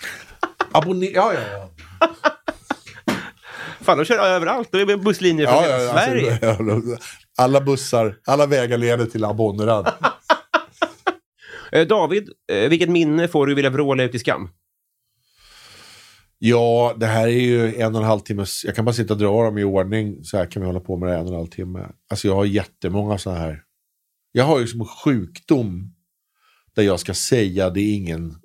Abonner... 0.72 1.10
Ja, 1.14 1.34
ja, 1.34 1.40
ja. 1.52 1.70
Fan, 3.84 3.98
de 3.98 4.06
kör 4.06 4.20
överallt. 4.20 4.70
Det 4.72 4.82
är 4.82 4.98
busslinjer 4.98 5.48
från 5.48 5.64
hela 5.64 5.94
Sverige. 5.94 6.50
alltså, 6.50 6.98
alla 7.38 7.62
bussar, 7.62 8.18
alla 8.26 8.46
vägar 8.46 8.78
leder 8.78 9.06
till 9.06 9.26
Abonnerad. 9.26 9.94
Eh, 11.72 11.88
David, 11.88 12.30
eh, 12.52 12.70
vilket 12.70 12.90
minne 12.90 13.28
får 13.28 13.48
du 13.48 13.56
vilja 13.56 13.70
vråla 13.70 14.04
ut 14.04 14.16
i 14.16 14.20
skam? 14.20 14.50
Ja, 16.38 16.94
det 16.98 17.06
här 17.06 17.28
är 17.28 17.32
ju 17.32 17.76
en 17.76 17.96
och 17.96 18.02
en 18.02 18.08
halv 18.08 18.20
timmes... 18.20 18.64
Jag 18.66 18.76
kan 18.76 18.86
bara 18.86 18.94
sitta 18.94 19.14
och 19.14 19.20
dra 19.20 19.44
dem 19.44 19.58
i 19.58 19.64
ordning. 19.64 20.24
Så 20.24 20.38
här 20.38 20.46
kan 20.46 20.62
vi 20.62 20.66
hålla 20.66 20.80
på 20.80 20.98
med 20.98 21.10
det 21.10 21.16
en 21.16 21.22
och 21.22 21.28
en 21.28 21.36
halv 21.36 21.48
timme. 21.48 21.88
Alltså 22.10 22.28
jag 22.28 22.36
har 22.36 22.46
jättemånga 22.46 23.18
sådana 23.18 23.40
här. 23.40 23.64
Jag 24.32 24.44
har 24.44 24.60
ju 24.60 24.68
som 24.68 24.86
sjukdom 24.86 25.96
där 26.76 26.84
jag 26.84 27.00
ska 27.00 27.14
säga 27.14 27.70
det 27.70 27.82
ingen 27.82 28.36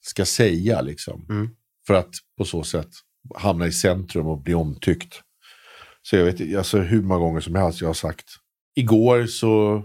ska 0.00 0.24
säga. 0.24 0.80
liksom. 0.80 1.26
Mm. 1.30 1.50
För 1.86 1.94
att 1.94 2.10
på 2.38 2.44
så 2.44 2.64
sätt 2.64 2.90
hamna 3.34 3.66
i 3.66 3.72
centrum 3.72 4.26
och 4.26 4.42
bli 4.42 4.54
omtyckt. 4.54 5.20
Så 6.02 6.16
jag 6.16 6.24
vet 6.24 6.56
alltså 6.56 6.78
hur 6.78 7.02
många 7.02 7.20
gånger 7.20 7.40
som 7.40 7.54
helst 7.54 7.80
jag 7.80 7.88
har 7.88 7.94
sagt. 7.94 8.26
Igår 8.74 9.26
så 9.26 9.84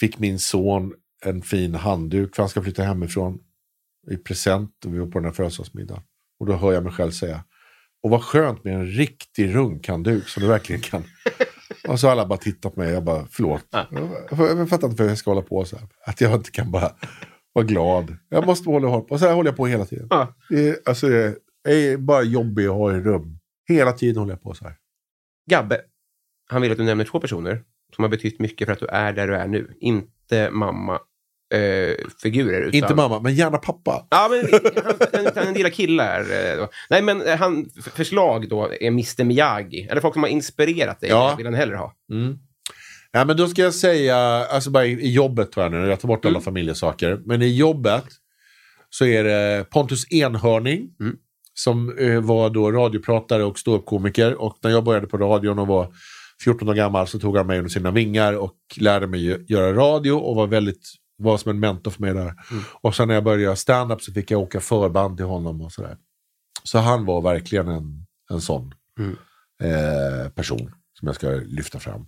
fick 0.00 0.18
min 0.18 0.38
son 0.38 0.94
en 1.24 1.42
fin 1.42 1.74
handduk 1.74 2.34
för 2.34 2.42
han 2.42 2.50
ska 2.50 2.62
flytta 2.62 2.82
hemifrån 2.82 3.38
i 4.10 4.16
present 4.16 4.84
och 4.84 4.94
vi 4.94 4.98
var 4.98 5.06
på 5.06 5.18
den 5.18 5.24
här 5.24 5.32
födelsedagsmiddagen. 5.32 6.02
Och 6.40 6.46
då 6.46 6.52
hör 6.52 6.72
jag 6.72 6.84
mig 6.84 6.92
själv 6.92 7.10
säga, 7.10 7.44
och 8.02 8.10
vad 8.10 8.22
skönt 8.22 8.64
med 8.64 8.74
en 8.74 8.86
riktig 8.86 9.54
runkhandduk 9.54 10.28
som 10.28 10.42
du 10.42 10.48
verkligen 10.48 10.82
kan 10.82 11.04
Och 11.88 12.00
så 12.00 12.06
har 12.06 12.12
alla 12.12 12.26
bara 12.26 12.38
tittat 12.38 12.74
på 12.74 12.80
mig. 12.80 12.92
Jag 12.92 13.04
bara, 13.04 13.26
förlåt. 13.30 13.66
Jag, 13.90 14.58
jag 14.58 14.68
fattar 14.68 14.88
inte 14.88 15.02
varför 15.02 15.08
jag 15.08 15.18
ska 15.18 15.30
hålla 15.30 15.42
på 15.42 15.64
så 15.64 15.76
här. 15.76 15.88
Att 16.06 16.20
jag 16.20 16.34
inte 16.34 16.50
kan 16.50 16.70
bara 16.70 16.92
vara 17.52 17.64
glad. 17.64 18.16
Jag 18.28 18.46
måste 18.46 18.68
hålla, 18.68 18.88
på. 18.88 19.06
Och 19.10 19.18
så 19.18 19.26
här 19.26 19.34
håller 19.34 19.50
jag 19.50 19.56
på 19.56 19.66
hela 19.66 19.84
tiden. 19.84 20.08
Det 20.48 20.68
är, 20.68 20.76
alltså, 20.84 21.08
det 21.08 21.24
är 21.24 21.36
bara 21.98 22.22
jobbigt 22.22 22.68
att 22.68 22.74
ha 22.74 22.92
i 22.96 23.00
rum. 23.00 23.38
Hela 23.68 23.92
tiden 23.92 24.16
håller 24.16 24.32
jag 24.32 24.42
på 24.42 24.54
så 24.54 24.64
här. 24.64 24.74
Gabbe, 25.50 25.80
han 26.50 26.62
vill 26.62 26.72
att 26.72 26.78
du 26.78 26.84
nämner 26.84 27.04
två 27.04 27.20
personer 27.20 27.62
som 27.94 28.04
har 28.04 28.08
betytt 28.08 28.40
mycket 28.40 28.66
för 28.66 28.72
att 28.72 28.78
du 28.80 28.86
är 28.86 29.12
där 29.12 29.28
du 29.28 29.34
är 29.36 29.46
nu. 29.46 29.74
Inte 29.80 30.50
mamma. 30.50 30.98
Eh, 31.54 31.94
figurer. 32.22 32.60
Utan... 32.60 32.74
Inte 32.74 32.94
mamma, 32.94 33.20
men 33.20 33.34
gärna 33.34 33.58
pappa. 33.58 34.06
Ja, 34.10 34.28
men 34.30 34.60
han, 35.12 35.26
han, 35.34 35.44
han 35.44 35.54
gillar 35.54 35.70
killar. 35.70 36.20
eh. 36.20 36.68
Nej, 36.90 37.02
men 37.02 37.22
eh, 37.22 37.36
han, 37.36 37.70
förslag 37.94 38.48
då 38.48 38.72
är 38.80 38.86
Mr 38.88 39.24
Miyagi. 39.24 39.86
Eller 39.90 40.00
folk 40.00 40.14
som 40.14 40.22
har 40.22 40.30
inspirerat 40.30 41.00
dig. 41.00 41.10
Ja. 41.10 41.34
vill 41.36 41.46
han 41.46 41.54
hellre 41.54 41.76
ha. 41.76 41.94
Mm. 42.12 42.38
Ja, 43.12 43.24
men 43.24 43.36
då 43.36 43.48
ska 43.48 43.62
jag 43.62 43.74
säga, 43.74 44.16
alltså 44.16 44.70
bara 44.70 44.86
i, 44.86 44.92
i 44.92 45.12
jobbet 45.12 45.50
jag 45.56 45.72
nu, 45.72 45.86
jag 45.88 46.00
tar 46.00 46.08
bort 46.08 46.24
alla 46.24 46.32
Mm. 46.32 46.42
familjesaker. 46.42 47.20
Men 47.24 47.42
i 47.42 47.56
jobbet 47.56 48.04
så 48.90 49.04
är 49.06 49.24
det 49.24 49.64
Pontus 49.70 50.12
Enhörning 50.12 50.88
Mm. 51.00 51.16
Som 51.64 51.98
eh, 51.98 52.20
var 52.20 52.50
då 52.50 52.72
radiopratare 52.72 53.44
och 53.44 53.58
ståuppkomiker. 53.58 54.34
Och 54.42 54.58
när 54.62 54.70
jag 54.70 54.84
började 54.84 55.06
på 55.06 55.18
radion 55.18 55.58
och 55.58 55.66
var 55.66 55.94
14 56.44 56.68
år 56.68 56.74
gammal 56.74 57.06
så 57.06 57.18
tog 57.18 57.36
han 57.36 57.46
mig 57.46 57.58
under 57.58 57.70
sina 57.70 57.90
vingar 57.90 58.32
och 58.32 58.56
lärde 58.76 59.06
mig 59.06 59.20
gö- 59.30 59.44
göra 59.48 59.72
radio 59.74 60.12
och 60.12 60.36
var 60.36 60.46
väldigt 60.46 60.82
var 61.16 61.36
som 61.38 61.50
en 61.50 61.60
mentor 61.60 61.90
för 61.90 62.00
mig 62.00 62.14
där. 62.14 62.34
Och 62.82 62.94
sen 62.94 63.08
när 63.08 63.14
jag 63.14 63.24
började 63.24 63.42
göra 63.42 63.56
stand-up 63.56 64.02
så 64.02 64.12
fick 64.12 64.30
jag 64.30 64.40
åka 64.40 64.60
förband 64.60 65.16
till 65.16 65.26
honom 65.26 65.60
och 65.60 65.72
sådär. 65.72 65.96
Så 66.64 66.78
han 66.78 67.04
var 67.06 67.20
verkligen 67.22 67.68
en, 67.68 68.06
en 68.30 68.40
sån 68.40 68.74
Mm. 68.98 69.16
eh, 69.62 70.28
person 70.28 70.72
som 70.98 71.06
jag 71.06 71.14
ska 71.14 71.28
lyfta 71.30 71.78
fram. 71.78 72.06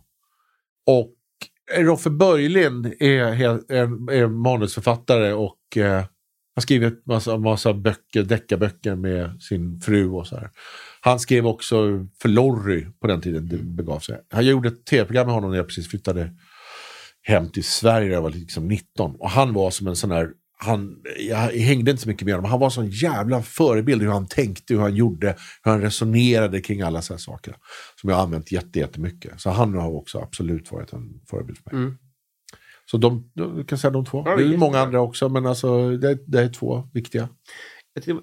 Och 0.87 1.13
Roffe 1.79 2.11
Börjlind 2.11 2.87
är, 3.01 3.25
är, 3.73 4.13
är 4.13 4.27
manusförfattare 4.27 5.33
och 5.33 5.77
eh, 5.77 6.05
han 6.55 6.61
har 6.61 6.63
skrivit 6.63 7.07
massa, 7.07 7.39
massa 7.39 7.75
böcker, 7.75 8.23
deckarböcker 8.23 8.95
med 8.95 9.43
sin 9.43 9.81
fru 9.81 10.11
och 10.11 10.27
så 10.27 10.37
här. 10.37 10.51
Han 11.01 11.21
skrev 11.21 11.47
också 11.47 12.07
för 12.23 12.29
Lorry 12.29 12.87
på 13.01 13.07
den 13.07 13.21
tiden 13.21 13.49
det 13.49 13.57
begav 13.57 13.99
sig. 13.99 14.21
Han 14.31 14.47
gjorde 14.47 14.69
ett 14.69 14.87
tv-program 14.87 15.27
med 15.27 15.35
honom 15.35 15.51
när 15.51 15.57
jag 15.57 15.67
precis 15.67 15.89
flyttade 15.89 16.31
hem 17.23 17.51
till 17.51 17.65
Sverige 17.65 18.07
när 18.07 18.15
jag 18.15 18.23
var 18.23 18.31
liksom 18.31 18.69
19. 18.69 19.17
Och 19.19 19.31
han 19.31 19.53
var 19.53 19.71
som 19.71 19.87
en 19.87 19.97
sån 19.97 20.11
här, 20.11 20.29
han, 20.59 20.97
jag 21.29 21.37
hängde 21.37 21.91
inte 21.91 22.03
så 22.03 22.09
mycket 22.09 22.25
med 22.27 22.35
honom, 22.35 22.51
han 22.51 22.61
var 22.61 22.67
en 22.67 22.71
sån 22.71 22.91
jävla 22.91 23.43
förebild 23.43 24.03
hur 24.03 24.09
han 24.09 24.29
tänkte, 24.29 24.75
hur 24.75 24.81
han 24.81 24.95
gjorde, 24.95 25.37
hur 25.63 25.71
han 25.71 25.81
resonerade 25.81 26.61
kring 26.61 26.81
alla 26.81 27.03
sådana 27.03 27.19
saker. 27.19 27.55
Som 28.01 28.11
jag 28.11 28.17
har 28.17 28.23
använt 28.23 28.53
jättemycket. 28.53 29.41
Så 29.41 29.51
han 29.51 29.75
har 29.75 29.91
också 29.91 30.19
absolut 30.19 30.73
varit 30.73 30.93
en 30.93 31.21
förebild 31.31 31.59
för 31.59 31.77
mig. 31.77 31.83
Mm. 31.83 31.99
Så 32.95 32.99
de, 32.99 33.30
de, 33.34 33.64
kan 33.64 33.78
säga 33.78 33.90
de 33.90 34.05
två. 34.05 34.22
Ja, 34.26 34.36
det 34.36 34.42
är 34.42 34.57
många 34.57 34.78
andra 34.78 35.01
också, 35.01 35.28
men 35.28 35.47
alltså, 35.47 35.97
det, 35.97 36.18
det 36.26 36.40
är 36.40 36.49
två 36.49 36.88
viktiga. 36.92 37.28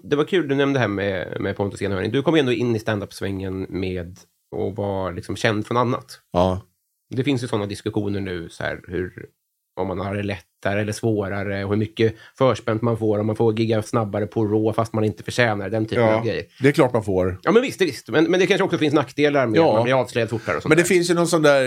Det 0.03 0.15
var 0.15 0.24
kul 0.24 0.47
du 0.47 0.55
nämnde 0.55 0.80
det 0.80 0.82
här 0.82 0.88
med, 0.88 1.41
med 1.41 1.55
Pontus 1.55 1.82
Enhörning. 1.82 2.11
Du 2.11 2.22
kom 2.22 2.36
ju 2.36 2.39
ändå 2.39 2.51
in 2.51 2.76
i 2.76 2.80
standup-svängen 2.80 3.65
med 3.69 4.19
och 4.55 4.76
var 4.76 5.13
liksom 5.13 5.36
känd 5.36 5.67
från 5.67 5.78
annat. 5.78 6.19
Ja. 6.32 6.61
Det 7.09 7.24
finns 7.24 7.43
ju 7.43 7.47
sådana 7.47 7.65
diskussioner 7.65 8.19
nu, 8.19 8.49
så 8.49 8.63
här, 8.63 8.82
hur, 8.88 9.30
om 9.80 9.88
man 9.88 9.99
har 9.99 10.15
det 10.15 10.24
lättare 10.24 10.82
eller 10.82 10.91
svårare 10.93 11.63
och 11.63 11.69
hur 11.69 11.78
mycket 11.78 12.15
förspänt 12.38 12.82
man 12.82 12.97
får, 12.97 13.19
om 13.19 13.28
man 13.28 13.36
får 13.36 13.59
gigga 13.59 13.82
snabbare 13.82 14.28
på 14.28 14.45
rå 14.45 14.74
fast 14.74 14.93
man 14.93 15.03
inte 15.03 15.24
förtjänar 15.24 15.69
den 15.69 15.86
typen 15.86 16.03
ja, 16.03 16.15
av 16.15 16.26
grejer. 16.26 16.43
det 16.61 16.67
är 16.67 16.72
klart 16.72 16.93
man 16.93 17.03
får. 17.03 17.39
Ja, 17.43 17.51
men 17.51 17.61
visst, 17.61 17.82
visst. 17.82 18.09
Men, 18.09 18.24
men 18.24 18.39
det 18.39 18.47
kanske 18.47 18.63
också 18.63 18.78
finns 18.78 18.93
nackdelar 18.93 19.47
med 19.47 19.57
Ja. 19.57 19.69
att 19.69 19.76
man 19.76 19.84
blir 19.84 19.93
avslöjad 20.01 20.30
fortare 20.30 20.55
och 20.57 20.61
sånt 20.63 20.69
Men 20.69 20.78
det 20.78 20.84
där. 20.84 20.88
finns 20.88 21.09
ju 21.09 21.13
någon 21.13 21.28
sån 21.28 21.41
där 21.41 21.65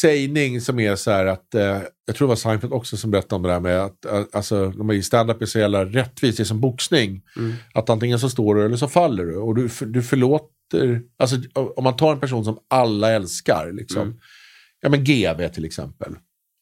sägning 0.00 0.60
som 0.60 0.80
är 0.80 0.96
så 0.96 1.10
här 1.10 1.26
att, 1.26 1.54
eh, 1.54 1.78
jag 2.06 2.16
tror 2.16 2.26
det 2.26 2.28
var 2.28 2.36
Seinfeld 2.36 2.72
också 2.72 2.96
som 2.96 3.10
berättade 3.10 3.34
om 3.34 3.42
det 3.42 3.48
där 3.48 3.60
med 3.60 3.80
att 3.84 4.04
eh, 4.04 4.22
alltså, 4.32 4.72
stand-up 5.02 5.42
är 5.42 5.46
så 5.46 5.58
jävla 5.58 5.84
rättvist, 5.84 6.36
det 6.36 6.42
är 6.42 6.44
som 6.44 6.60
boxning. 6.60 7.22
Mm. 7.36 7.52
Att 7.74 7.90
antingen 7.90 8.18
så 8.18 8.28
står 8.30 8.54
du 8.54 8.64
eller 8.64 8.76
så 8.76 8.88
faller 8.88 9.24
du. 9.24 9.36
Och 9.36 9.54
du, 9.54 9.68
du 9.80 10.02
förlåter, 10.02 11.00
alltså 11.18 11.36
om 11.76 11.84
man 11.84 11.96
tar 11.96 12.12
en 12.12 12.20
person 12.20 12.44
som 12.44 12.58
alla 12.68 13.10
älskar, 13.12 13.70
liksom. 13.72 14.02
Mm. 14.02 14.14
Ja 14.80 14.88
men 14.88 15.04
GV 15.04 15.48
till 15.48 15.64
exempel. 15.64 16.14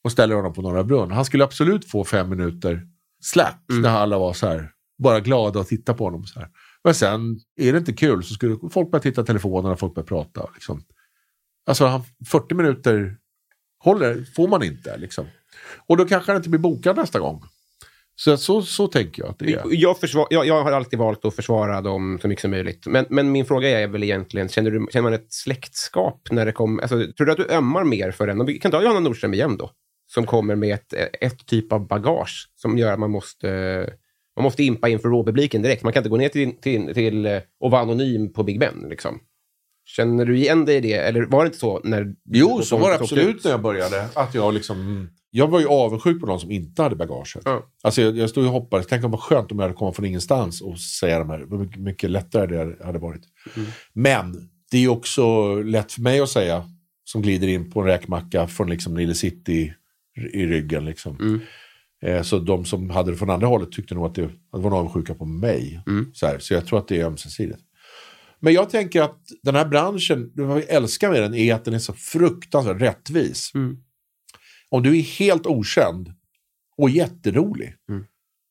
Och 0.06 0.12
ställer 0.12 0.34
honom 0.34 0.52
på 0.52 0.62
Norra 0.62 0.84
Brunn. 0.84 1.10
Han 1.10 1.24
skulle 1.24 1.44
absolut 1.44 1.90
få 1.90 2.04
fem 2.04 2.28
minuter 2.28 2.82
slack 3.22 3.62
Mm. 3.70 3.82
när 3.82 3.90
alla 3.90 4.18
var 4.18 4.32
så 4.32 4.46
här, 4.46 4.70
bara 4.98 5.20
glada 5.20 5.60
att 5.60 5.68
titta 5.68 5.94
på 5.94 6.04
honom. 6.04 6.24
Så 6.24 6.40
här. 6.40 6.48
Men 6.84 6.94
sen, 6.94 7.40
är 7.60 7.72
det 7.72 7.78
inte 7.78 7.92
kul 7.92 8.24
så 8.24 8.34
skulle 8.34 8.56
folk 8.70 8.90
börja 8.90 9.02
titta 9.02 9.22
i 9.22 9.24
telefonen 9.24 9.72
och 9.72 9.78
folk 9.78 9.94
börja 9.94 10.06
prata. 10.06 10.48
Liksom. 10.54 10.82
Alltså 11.66 11.86
han, 11.86 12.02
40 12.30 12.54
minuter 12.54 13.16
håller, 13.84 14.24
får 14.36 14.48
man 14.48 14.62
inte. 14.62 14.96
Liksom. 14.96 15.26
Och 15.86 15.96
då 15.96 16.04
kanske 16.04 16.32
han 16.32 16.36
inte 16.36 16.48
blir 16.48 16.60
bokad 16.60 16.96
nästa 16.96 17.18
gång. 17.18 17.42
Så, 18.16 18.36
så, 18.36 18.62
så 18.62 18.86
tänker 18.88 19.22
jag 19.22 19.30
att 19.30 19.38
det 19.38 19.52
är. 19.52 19.62
Jag, 19.70 19.98
försvar, 20.00 20.26
jag, 20.30 20.46
jag 20.46 20.62
har 20.62 20.72
alltid 20.72 20.98
valt 20.98 21.24
att 21.24 21.34
försvara 21.36 21.80
dem 21.80 22.18
så 22.22 22.28
mycket 22.28 22.42
som 22.42 22.50
möjligt. 22.50 22.86
Men, 22.86 23.06
men 23.10 23.32
min 23.32 23.46
fråga 23.46 23.80
är 23.80 23.86
väl 23.86 24.02
egentligen, 24.02 24.48
känner, 24.48 24.70
du, 24.70 24.86
känner 24.92 25.02
man 25.02 25.12
ett 25.14 25.32
släktskap 25.32 26.28
när 26.30 26.46
det 26.46 26.52
kommer... 26.52 26.82
Alltså, 26.82 26.96
tror 27.12 27.24
du 27.26 27.32
att 27.32 27.38
du 27.38 27.48
ömmar 27.50 27.84
mer 27.84 28.10
för 28.10 28.26
den? 28.26 28.40
Och 28.40 28.48
Vi 28.48 28.58
kan 28.58 28.70
ta 28.70 28.82
Johanna 28.82 29.00
Nordström 29.00 29.34
igen 29.34 29.56
då. 29.56 29.70
Som 30.06 30.26
kommer 30.26 30.54
med 30.54 30.74
ett, 30.74 30.92
ett 31.20 31.46
typ 31.46 31.72
av 31.72 31.86
bagage 31.86 32.50
som 32.54 32.78
gör 32.78 32.92
att 32.92 32.98
man 32.98 33.10
måste, 33.10 33.48
man 34.36 34.42
måste 34.42 34.64
impa 34.64 34.88
inför 34.88 35.08
råpubliken 35.08 35.62
direkt. 35.62 35.82
Man 35.82 35.92
kan 35.92 36.00
inte 36.00 36.10
gå 36.10 36.16
ner 36.16 36.28
till, 36.28 36.56
till, 36.60 36.94
till 36.94 37.26
eh, 37.26 37.40
och 37.60 37.70
vara 37.70 37.82
anonym 37.82 38.32
på 38.32 38.42
Big 38.42 38.60
Ben. 38.60 38.86
Liksom. 38.90 39.20
Känner 39.84 40.24
du 40.24 40.36
igen 40.36 40.64
dig 40.64 40.76
i 40.76 40.80
det? 40.80 40.94
Eller 40.94 41.22
var 41.22 41.44
det 41.44 41.46
inte 41.46 41.58
så 41.58 41.80
när... 41.84 42.14
Jo, 42.24 42.62
så 42.62 42.76
var 42.76 42.90
det 42.90 42.96
absolut 42.96 43.36
ut? 43.36 43.44
när 43.44 43.50
jag 43.50 43.62
började. 43.62 44.08
Att 44.14 44.34
jag 44.34 44.54
liksom... 44.54 45.08
Jag 45.30 45.48
var 45.48 45.60
ju 45.60 45.66
avundsjuk 45.66 46.20
på 46.20 46.26
de 46.26 46.40
som 46.40 46.50
inte 46.50 46.82
hade 46.82 46.96
bagaget. 46.96 47.42
Ja. 47.44 47.62
Alltså 47.82 48.02
jag, 48.02 48.16
jag 48.16 48.30
stod 48.30 48.46
och 48.46 48.52
hoppades, 48.52 48.86
tänk 48.86 49.04
om 49.04 49.10
var 49.10 49.18
skönt 49.18 49.52
om 49.52 49.58
jag 49.58 49.64
hade 49.64 49.74
kommit 49.74 49.96
från 49.96 50.06
ingenstans 50.06 50.60
och 50.60 50.78
säga 50.80 51.18
de 51.18 51.30
här, 51.30 51.38
hur 51.38 51.58
mycket, 51.58 51.80
mycket 51.80 52.10
lättare 52.10 52.46
det 52.46 52.84
hade 52.84 52.98
varit. 52.98 53.22
Mm. 53.56 53.68
Men 53.92 54.48
det 54.70 54.84
är 54.84 54.88
också 54.88 55.54
lätt 55.54 55.92
för 55.92 56.00
mig 56.00 56.20
att 56.20 56.28
säga, 56.28 56.64
som 57.04 57.22
glider 57.22 57.48
in 57.48 57.70
på 57.70 57.80
en 57.80 57.86
räkmacka 57.86 58.46
från 58.46 58.70
liksom 58.70 58.96
Lille 58.96 59.14
City 59.14 59.74
i, 60.16 60.46
ryggen. 60.46 60.84
Liksom. 60.84 61.16
Mm. 61.20 61.40
Eh, 62.02 62.22
så 62.22 62.38
de 62.38 62.64
som 62.64 62.90
hade 62.90 63.10
det 63.10 63.16
från 63.16 63.30
andra 63.30 63.46
hållet 63.46 63.72
tyckte 63.72 63.94
nog 63.94 64.06
att 64.06 64.14
det, 64.14 64.24
att 64.24 64.30
det 64.52 64.58
var 64.58 64.66
en 64.70 64.76
avundsjuka 64.76 65.14
på 65.14 65.24
mig. 65.24 65.82
Mm. 65.86 66.10
Så, 66.14 66.26
här, 66.26 66.38
så 66.38 66.54
jag 66.54 66.66
tror 66.66 66.78
att 66.78 66.88
det 66.88 67.00
är 67.00 67.04
ömsesidigt. 67.04 67.60
Men 68.40 68.52
jag 68.52 68.70
tänker 68.70 69.02
att 69.02 69.20
den 69.42 69.54
här 69.54 69.68
branschen, 69.68 70.32
det 70.34 70.42
vad 70.42 70.56
jag 70.56 70.68
älskar 70.70 71.10
med 71.10 71.22
den 71.22 71.34
är 71.34 71.54
att 71.54 71.64
den 71.64 71.74
är 71.74 71.78
så 71.78 71.92
fruktansvärt 71.92 72.80
rättvis. 72.82 73.52
Mm. 73.54 73.76
Om 74.68 74.82
du 74.82 74.98
är 74.98 75.02
helt 75.02 75.46
okänd 75.46 76.12
och 76.78 76.90
jätterolig 76.90 77.74
Mm. 77.88 78.04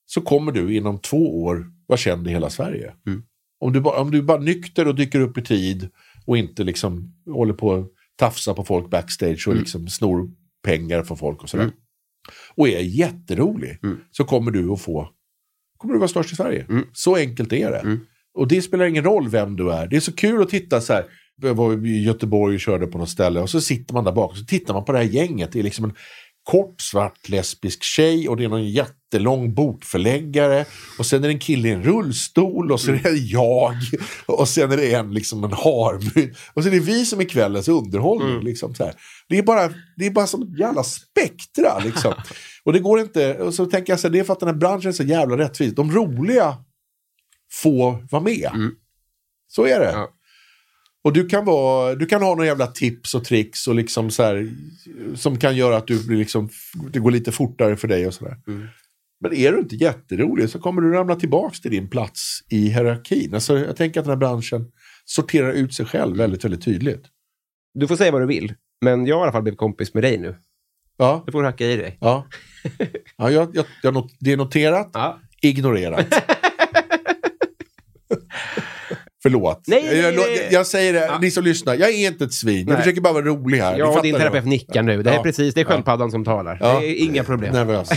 så 0.05 0.21
kommer 0.21 0.51
du 0.51 0.75
inom 0.75 0.99
två 0.99 1.43
år 1.43 1.71
vara 1.87 1.97
känd 1.97 2.27
i 2.27 2.31
hela 2.31 2.49
Sverige. 2.49 2.93
Mm. 3.07 3.23
Om, 3.59 3.73
du 3.73 3.81
bara, 3.81 4.01
om 4.01 4.11
du 4.11 4.21
bara 4.21 4.39
nykter 4.41 4.87
och 4.87 4.95
dyker 4.95 5.19
upp 5.19 5.37
i 5.37 5.41
tid 5.41 5.89
och 6.25 6.37
inte 6.37 6.63
liksom 6.63 7.13
håller 7.25 7.53
på 7.53 7.73
att 7.73 7.87
tafsa 8.15 8.53
på 8.53 8.63
folk 8.63 8.89
backstage 8.89 9.47
och 9.47 9.53
Mm. 9.53 9.61
liksom 9.61 9.87
snor 9.87 10.29
pengar 10.65 11.03
från 11.03 11.17
folk 11.17 11.43
och 11.43 11.49
sådär. 11.49 11.63
Mm. 11.63 11.75
Och 12.55 12.69
är 12.69 12.79
jätterolig 12.79 13.79
Mm. 13.83 13.97
så 14.11 14.23
kommer 14.23 14.51
du 14.51 14.71
att 14.71 14.81
få 14.81 15.09
kommer 15.77 15.93
du 15.93 15.99
vara 15.99 16.07
störst 16.07 16.31
i 16.31 16.35
Sverige. 16.35 16.65
Mm. 16.69 16.85
Så 16.93 17.15
enkelt 17.15 17.53
är 17.53 17.71
det. 17.71 17.79
Mm. 17.79 17.99
Och 18.37 18.47
det 18.47 18.61
spelar 18.61 18.85
ingen 18.85 19.03
roll 19.03 19.29
vem 19.29 19.55
du 19.55 19.71
är. 19.71 19.87
Det 19.87 19.95
är 19.95 19.99
så 19.99 20.13
kul 20.13 20.41
att 20.41 20.49
titta 20.49 20.81
så 20.81 20.93
här. 20.93 21.05
Jag 21.41 21.55
var 21.55 21.85
i 21.85 22.03
Göteborg 22.03 22.55
och 22.55 22.59
körde 22.59 22.87
på 22.87 22.97
något 22.97 23.09
ställe 23.09 23.39
och 23.39 23.49
så 23.49 23.61
sitter 23.61 23.93
man 23.93 24.03
där 24.03 24.11
bak 24.11 24.31
och 24.31 24.37
så 24.37 24.45
tittar 24.45 24.73
man 24.73 24.85
på 24.85 24.91
det 24.91 24.97
här 24.97 25.05
gänget. 25.05 25.51
Det 25.51 25.59
är 25.59 25.63
liksom 25.63 25.85
en 25.85 25.95
kort 26.45 26.81
svart 26.81 27.29
lesbisk 27.29 27.83
tjej 27.83 28.29
och 28.29 28.37
det 28.37 28.43
är 28.43 28.49
någon 28.49 28.69
jättelång 28.69 29.53
bokförläggare. 29.53 30.65
Och 30.99 31.05
sen 31.05 31.23
är 31.23 31.27
det 31.27 31.33
en 31.33 31.39
kille 31.39 31.67
i 31.67 31.71
en 31.71 31.83
rullstol 31.83 32.71
och 32.71 32.81
så 32.81 32.91
är 32.91 33.03
det 33.03 33.09
jag. 33.09 33.75
Och 34.25 34.47
sen 34.47 34.71
är 34.71 34.77
det 34.77 34.93
en, 34.93 35.13
liksom 35.13 35.43
en 35.43 35.51
harmyn. 35.51 36.35
Och 36.53 36.63
så 36.63 36.69
är 36.69 36.73
det 36.73 36.79
vi 36.79 37.05
som 37.05 37.19
är 37.19 37.23
kvällens 37.23 37.67
underhållning. 37.67 38.31
Mm. 38.31 38.45
Liksom, 38.45 38.75
så 38.75 38.83
här. 38.83 38.93
Det, 39.29 39.37
är 39.37 39.43
bara, 39.43 39.69
det 39.97 40.05
är 40.05 40.11
bara 40.11 40.27
som 40.27 40.55
jävla 40.59 40.83
spektra. 40.83 41.79
Liksom. 41.79 42.13
och 42.63 42.73
det 42.73 42.79
går 42.79 42.99
inte, 42.99 43.33
och 43.33 43.53
så 43.53 43.65
tänker 43.65 43.93
jag 43.93 43.99
så 43.99 44.07
här, 44.07 44.13
det 44.13 44.19
är 44.19 44.23
för 44.23 44.33
att 44.33 44.39
den 44.39 44.49
här 44.49 44.55
branschen 44.55 44.89
är 44.89 44.93
så 44.93 45.03
jävla 45.03 45.37
rättvis. 45.37 45.75
De 45.75 45.91
roliga 45.91 46.57
får 47.51 48.07
vara 48.11 48.23
med. 48.23 48.51
Mm. 48.53 48.71
Så 49.47 49.65
är 49.65 49.79
det. 49.79 49.91
Ja. 49.91 50.14
Och 51.05 51.13
du 51.13 51.27
kan, 51.27 51.45
vara, 51.45 51.95
du 51.95 52.05
kan 52.05 52.21
ha 52.21 52.29
några 52.29 52.45
jävla 52.45 52.67
tips 52.67 53.15
och 53.15 53.23
tricks 53.25 53.67
och 53.67 53.75
liksom 53.75 54.11
så 54.11 54.23
här, 54.23 54.49
som 55.15 55.39
kan 55.39 55.55
göra 55.55 55.77
att 55.77 55.87
du 55.87 56.07
blir 56.07 56.17
liksom, 56.17 56.49
det 56.91 56.99
går 56.99 57.11
lite 57.11 57.31
fortare 57.31 57.77
för 57.77 57.87
dig 57.87 58.07
och 58.07 58.13
sådär. 58.13 58.37
Mm. 58.47 58.67
Men 59.21 59.33
är 59.33 59.51
du 59.51 59.59
inte 59.59 59.75
jätterolig 59.75 60.49
så 60.49 60.59
kommer 60.59 60.81
du 60.81 60.91
ramla 60.91 61.15
tillbaka 61.15 61.55
till 61.61 61.71
din 61.71 61.89
plats 61.89 62.39
i 62.49 62.67
hierarkin. 62.69 63.33
Alltså, 63.33 63.57
jag 63.59 63.75
tänker 63.75 63.99
att 63.99 64.05
den 64.05 64.11
här 64.11 64.17
branschen 64.17 64.65
sorterar 65.05 65.51
ut 65.51 65.73
sig 65.73 65.85
själv 65.85 66.17
väldigt, 66.17 66.45
väldigt 66.45 66.63
tydligt. 66.65 67.03
Du 67.73 67.87
får 67.87 67.95
säga 67.95 68.11
vad 68.11 68.21
du 68.21 68.25
vill, 68.27 68.53
men 68.81 69.05
jag 69.05 69.15
har 69.15 69.21
i 69.21 69.23
alla 69.23 69.31
fall 69.31 69.43
blivit 69.43 69.59
kompis 69.59 69.93
med 69.93 70.03
dig 70.03 70.17
nu. 70.17 70.35
Ja, 70.97 71.23
Du 71.25 71.31
får 71.31 71.43
hacka 71.43 71.65
i 71.65 71.75
dig. 71.77 71.97
ja. 72.01 72.27
ja 73.17 73.31
jag, 73.31 73.55
jag, 73.55 73.65
jag 73.83 73.93
not, 73.93 74.11
det 74.19 74.31
är 74.31 74.37
noterat, 74.37 74.89
Ja. 74.93 75.19
ignorerat. 75.41 76.07
Förlåt. 79.25 79.63
Nej, 79.67 79.83
nej, 79.83 80.01
nej. 80.01 80.15
Jag, 80.15 80.51
jag, 80.51 80.67
säger 80.67 80.93
det, 80.93 81.05
ja. 81.05 81.17
ni 81.21 81.31
som 81.31 81.43
lyssnar, 81.43 81.75
jag 81.75 81.89
är 81.89 82.07
inte 82.07 82.23
ett 82.23 82.33
svin. 82.33 82.67
Jag 82.67 82.77
försöker 82.77 83.01
bara 83.01 83.13
vara 83.13 83.25
rolig 83.25 83.57
här. 83.57 83.77
Ja, 83.77 84.01
din 84.01 84.15
terapeut 84.15 84.45
nickar 84.45 84.83
nu. 84.83 85.03
Det 85.03 85.09
är 85.09 85.15
ja. 85.15 85.23
precis, 85.23 85.53
det 85.53 85.61
är 85.61 85.65
sköldpaddan 85.65 86.07
ja. 86.07 86.11
som 86.11 86.25
talar. 86.25 86.57
Ja. 86.61 86.79
Det 86.79 86.87
är 86.87 87.03
inga 87.05 87.23
problem. 87.23 87.53
Nervös. 87.53 87.89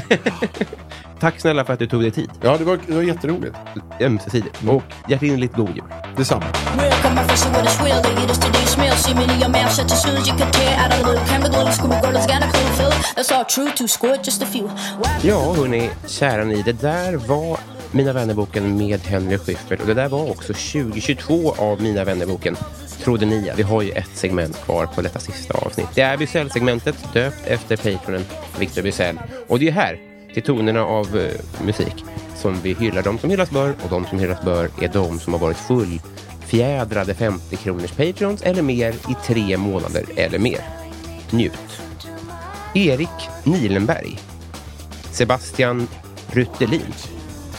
Tack 1.20 1.40
snälla 1.40 1.64
för 1.64 1.72
att 1.72 1.78
du 1.78 1.86
tog 1.86 2.02
dig 2.02 2.10
tid. 2.10 2.30
Ja, 2.42 2.56
det 2.58 2.64
var, 2.64 2.78
det 2.86 2.94
var 2.94 3.02
jätteroligt. 3.02 3.56
Ömsesidigt. 4.00 4.62
Mm. 4.62 4.76
Och 4.76 4.82
hjärtinnerligt 5.08 5.54
god 5.54 5.76
jul. 5.76 5.84
Detsamma. 6.16 6.44
Ja, 15.22 15.52
hörni, 15.52 15.90
kära 16.06 16.44
ni. 16.44 16.62
Det 16.62 16.80
där 16.80 17.16
var 17.16 17.58
mina 17.92 18.12
vännerboken 18.12 18.76
med 18.76 19.00
Henry 19.00 19.38
Schyffert. 19.38 19.80
Och 19.80 19.86
det 19.86 19.94
där 19.94 20.08
var 20.08 20.30
också 20.30 20.52
2022 20.52 21.54
av 21.58 21.82
Mina 21.82 22.04
vännerboken. 22.04 22.56
Trodde 23.02 23.26
ni? 23.26 23.52
Vi 23.56 23.62
har 23.62 23.82
ju 23.82 23.90
ett 23.90 24.10
segment 24.14 24.64
kvar 24.64 24.86
på 24.86 25.02
detta 25.02 25.18
sista 25.18 25.58
avsnitt. 25.58 25.86
Det 25.94 26.00
är 26.00 26.16
Bysell-segmentet, 26.16 27.12
döpt 27.12 27.46
efter 27.46 27.76
patronen 27.76 28.24
Victor 28.58 28.82
Bysell. 28.82 29.18
Och 29.48 29.58
det 29.58 29.68
är 29.68 29.72
här, 29.72 29.98
till 30.34 30.42
tonerna 30.42 30.84
av 30.84 31.16
uh, 31.16 31.30
musik, 31.64 32.04
som 32.36 32.60
vi 32.62 32.74
hyllar 32.74 33.02
de 33.02 33.18
som 33.18 33.30
hyllas 33.30 33.50
bör. 33.50 33.74
Och 33.84 33.90
de 33.90 34.06
som 34.06 34.18
hyllas 34.18 34.42
bör 34.42 34.70
är 34.82 34.88
de 34.88 35.18
som 35.18 35.32
har 35.32 35.40
varit 35.40 35.56
fullfjädrade 35.56 37.14
50 37.14 37.56
kronors 37.56 37.92
patrons 37.92 38.42
eller 38.42 38.62
mer 38.62 38.90
i 38.92 39.16
tre 39.26 39.56
månader 39.56 40.04
eller 40.16 40.38
mer. 40.38 40.60
Njut. 41.30 41.80
Erik 42.74 43.28
Nilenberg. 43.44 44.18
Sebastian 45.10 45.88
Ruttelin. 46.32 46.94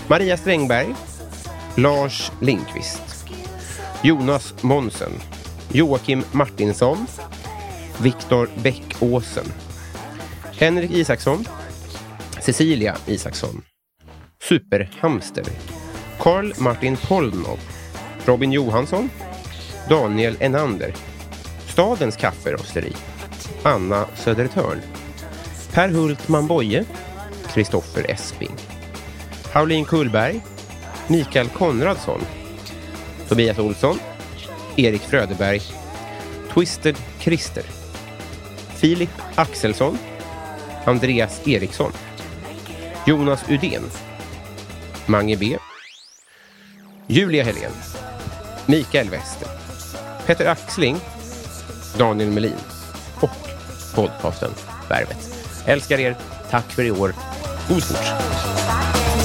Maria 0.10 0.38
Strängberg. 0.38 0.96
Lars 1.76 2.32
Lindqvist. 2.42 3.26
Jonas 4.02 4.64
Monsen. 4.64 5.12
Joakim 5.72 6.24
Martinsson. 6.32 7.08
Viktor 8.02 8.50
Bäckåsen. 8.56 9.46
Henrik 10.58 10.92
Isaksson. 10.92 11.46
Cecilia 12.42 12.96
Isaksson. 13.06 13.62
Superhamster. 14.44 15.46
Karl 16.20 16.54
Martin 16.58 16.98
Polnov. 16.98 17.60
Robin 18.26 18.52
Johansson. 18.52 19.10
Daniel 19.90 20.38
Enander. 20.40 20.94
Stadens 21.68 22.16
kafferosteri. 22.16 22.94
Anna 23.64 24.06
Södertörn. 24.16 24.82
Per 25.74 25.90
Hultman 25.90 26.48
Boye. 26.48 26.86
Kristoffer 27.54 28.12
Esping. 28.12 28.69
Pauline 29.54 29.86
Kullberg. 29.86 30.42
Mikael 31.08 31.50
Konradsson. 31.50 32.22
Tobias 33.28 33.60
Olsson. 33.60 34.00
Erik 34.78 35.02
Fröderberg. 35.02 35.62
Twisted 36.54 36.96
Christer. 37.20 37.64
Filip 38.76 39.10
Axelsson. 39.36 39.98
Andreas 40.86 41.48
Eriksson. 41.48 41.92
Jonas 43.06 43.44
Udén. 43.50 43.84
Mange 45.06 45.38
B. 45.38 45.58
Julia 47.08 47.44
Helén. 47.44 47.72
Mikael 48.66 49.10
Wester. 49.10 49.48
Peter 50.26 50.46
Axling. 50.46 50.98
Daniel 51.98 52.30
Melin. 52.30 52.56
Och 53.22 53.30
podcasten 53.96 54.52
Värvet. 54.90 55.36
Älskar 55.66 56.00
er. 56.00 56.16
Tack 56.50 56.72
för 56.72 56.84
i 56.84 56.92
år. 56.92 57.14
God 57.70 57.84
sport. 57.84 58.59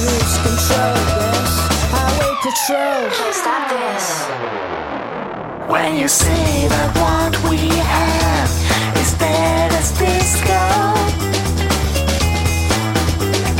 Lose 0.05 0.37
control. 0.45 0.95
Yes. 1.17 1.51
Highway 1.95 2.33
patrol. 2.45 3.09
Stop 3.41 3.63
this. 3.73 4.07
When 5.67 5.95
you 5.95 6.07
say 6.07 6.67
that 6.67 6.89
what 7.01 7.33
we 7.49 7.57
have 7.97 8.51
is 9.01 9.15
bad 9.15 9.73
as 9.73 9.89
disco, 9.97 10.61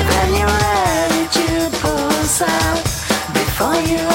then 0.09 0.29
your 0.41 0.55
attitude 0.85 1.73
pulls 1.81 2.41
out 2.43 2.83
before 3.33 3.81
you 3.89 4.14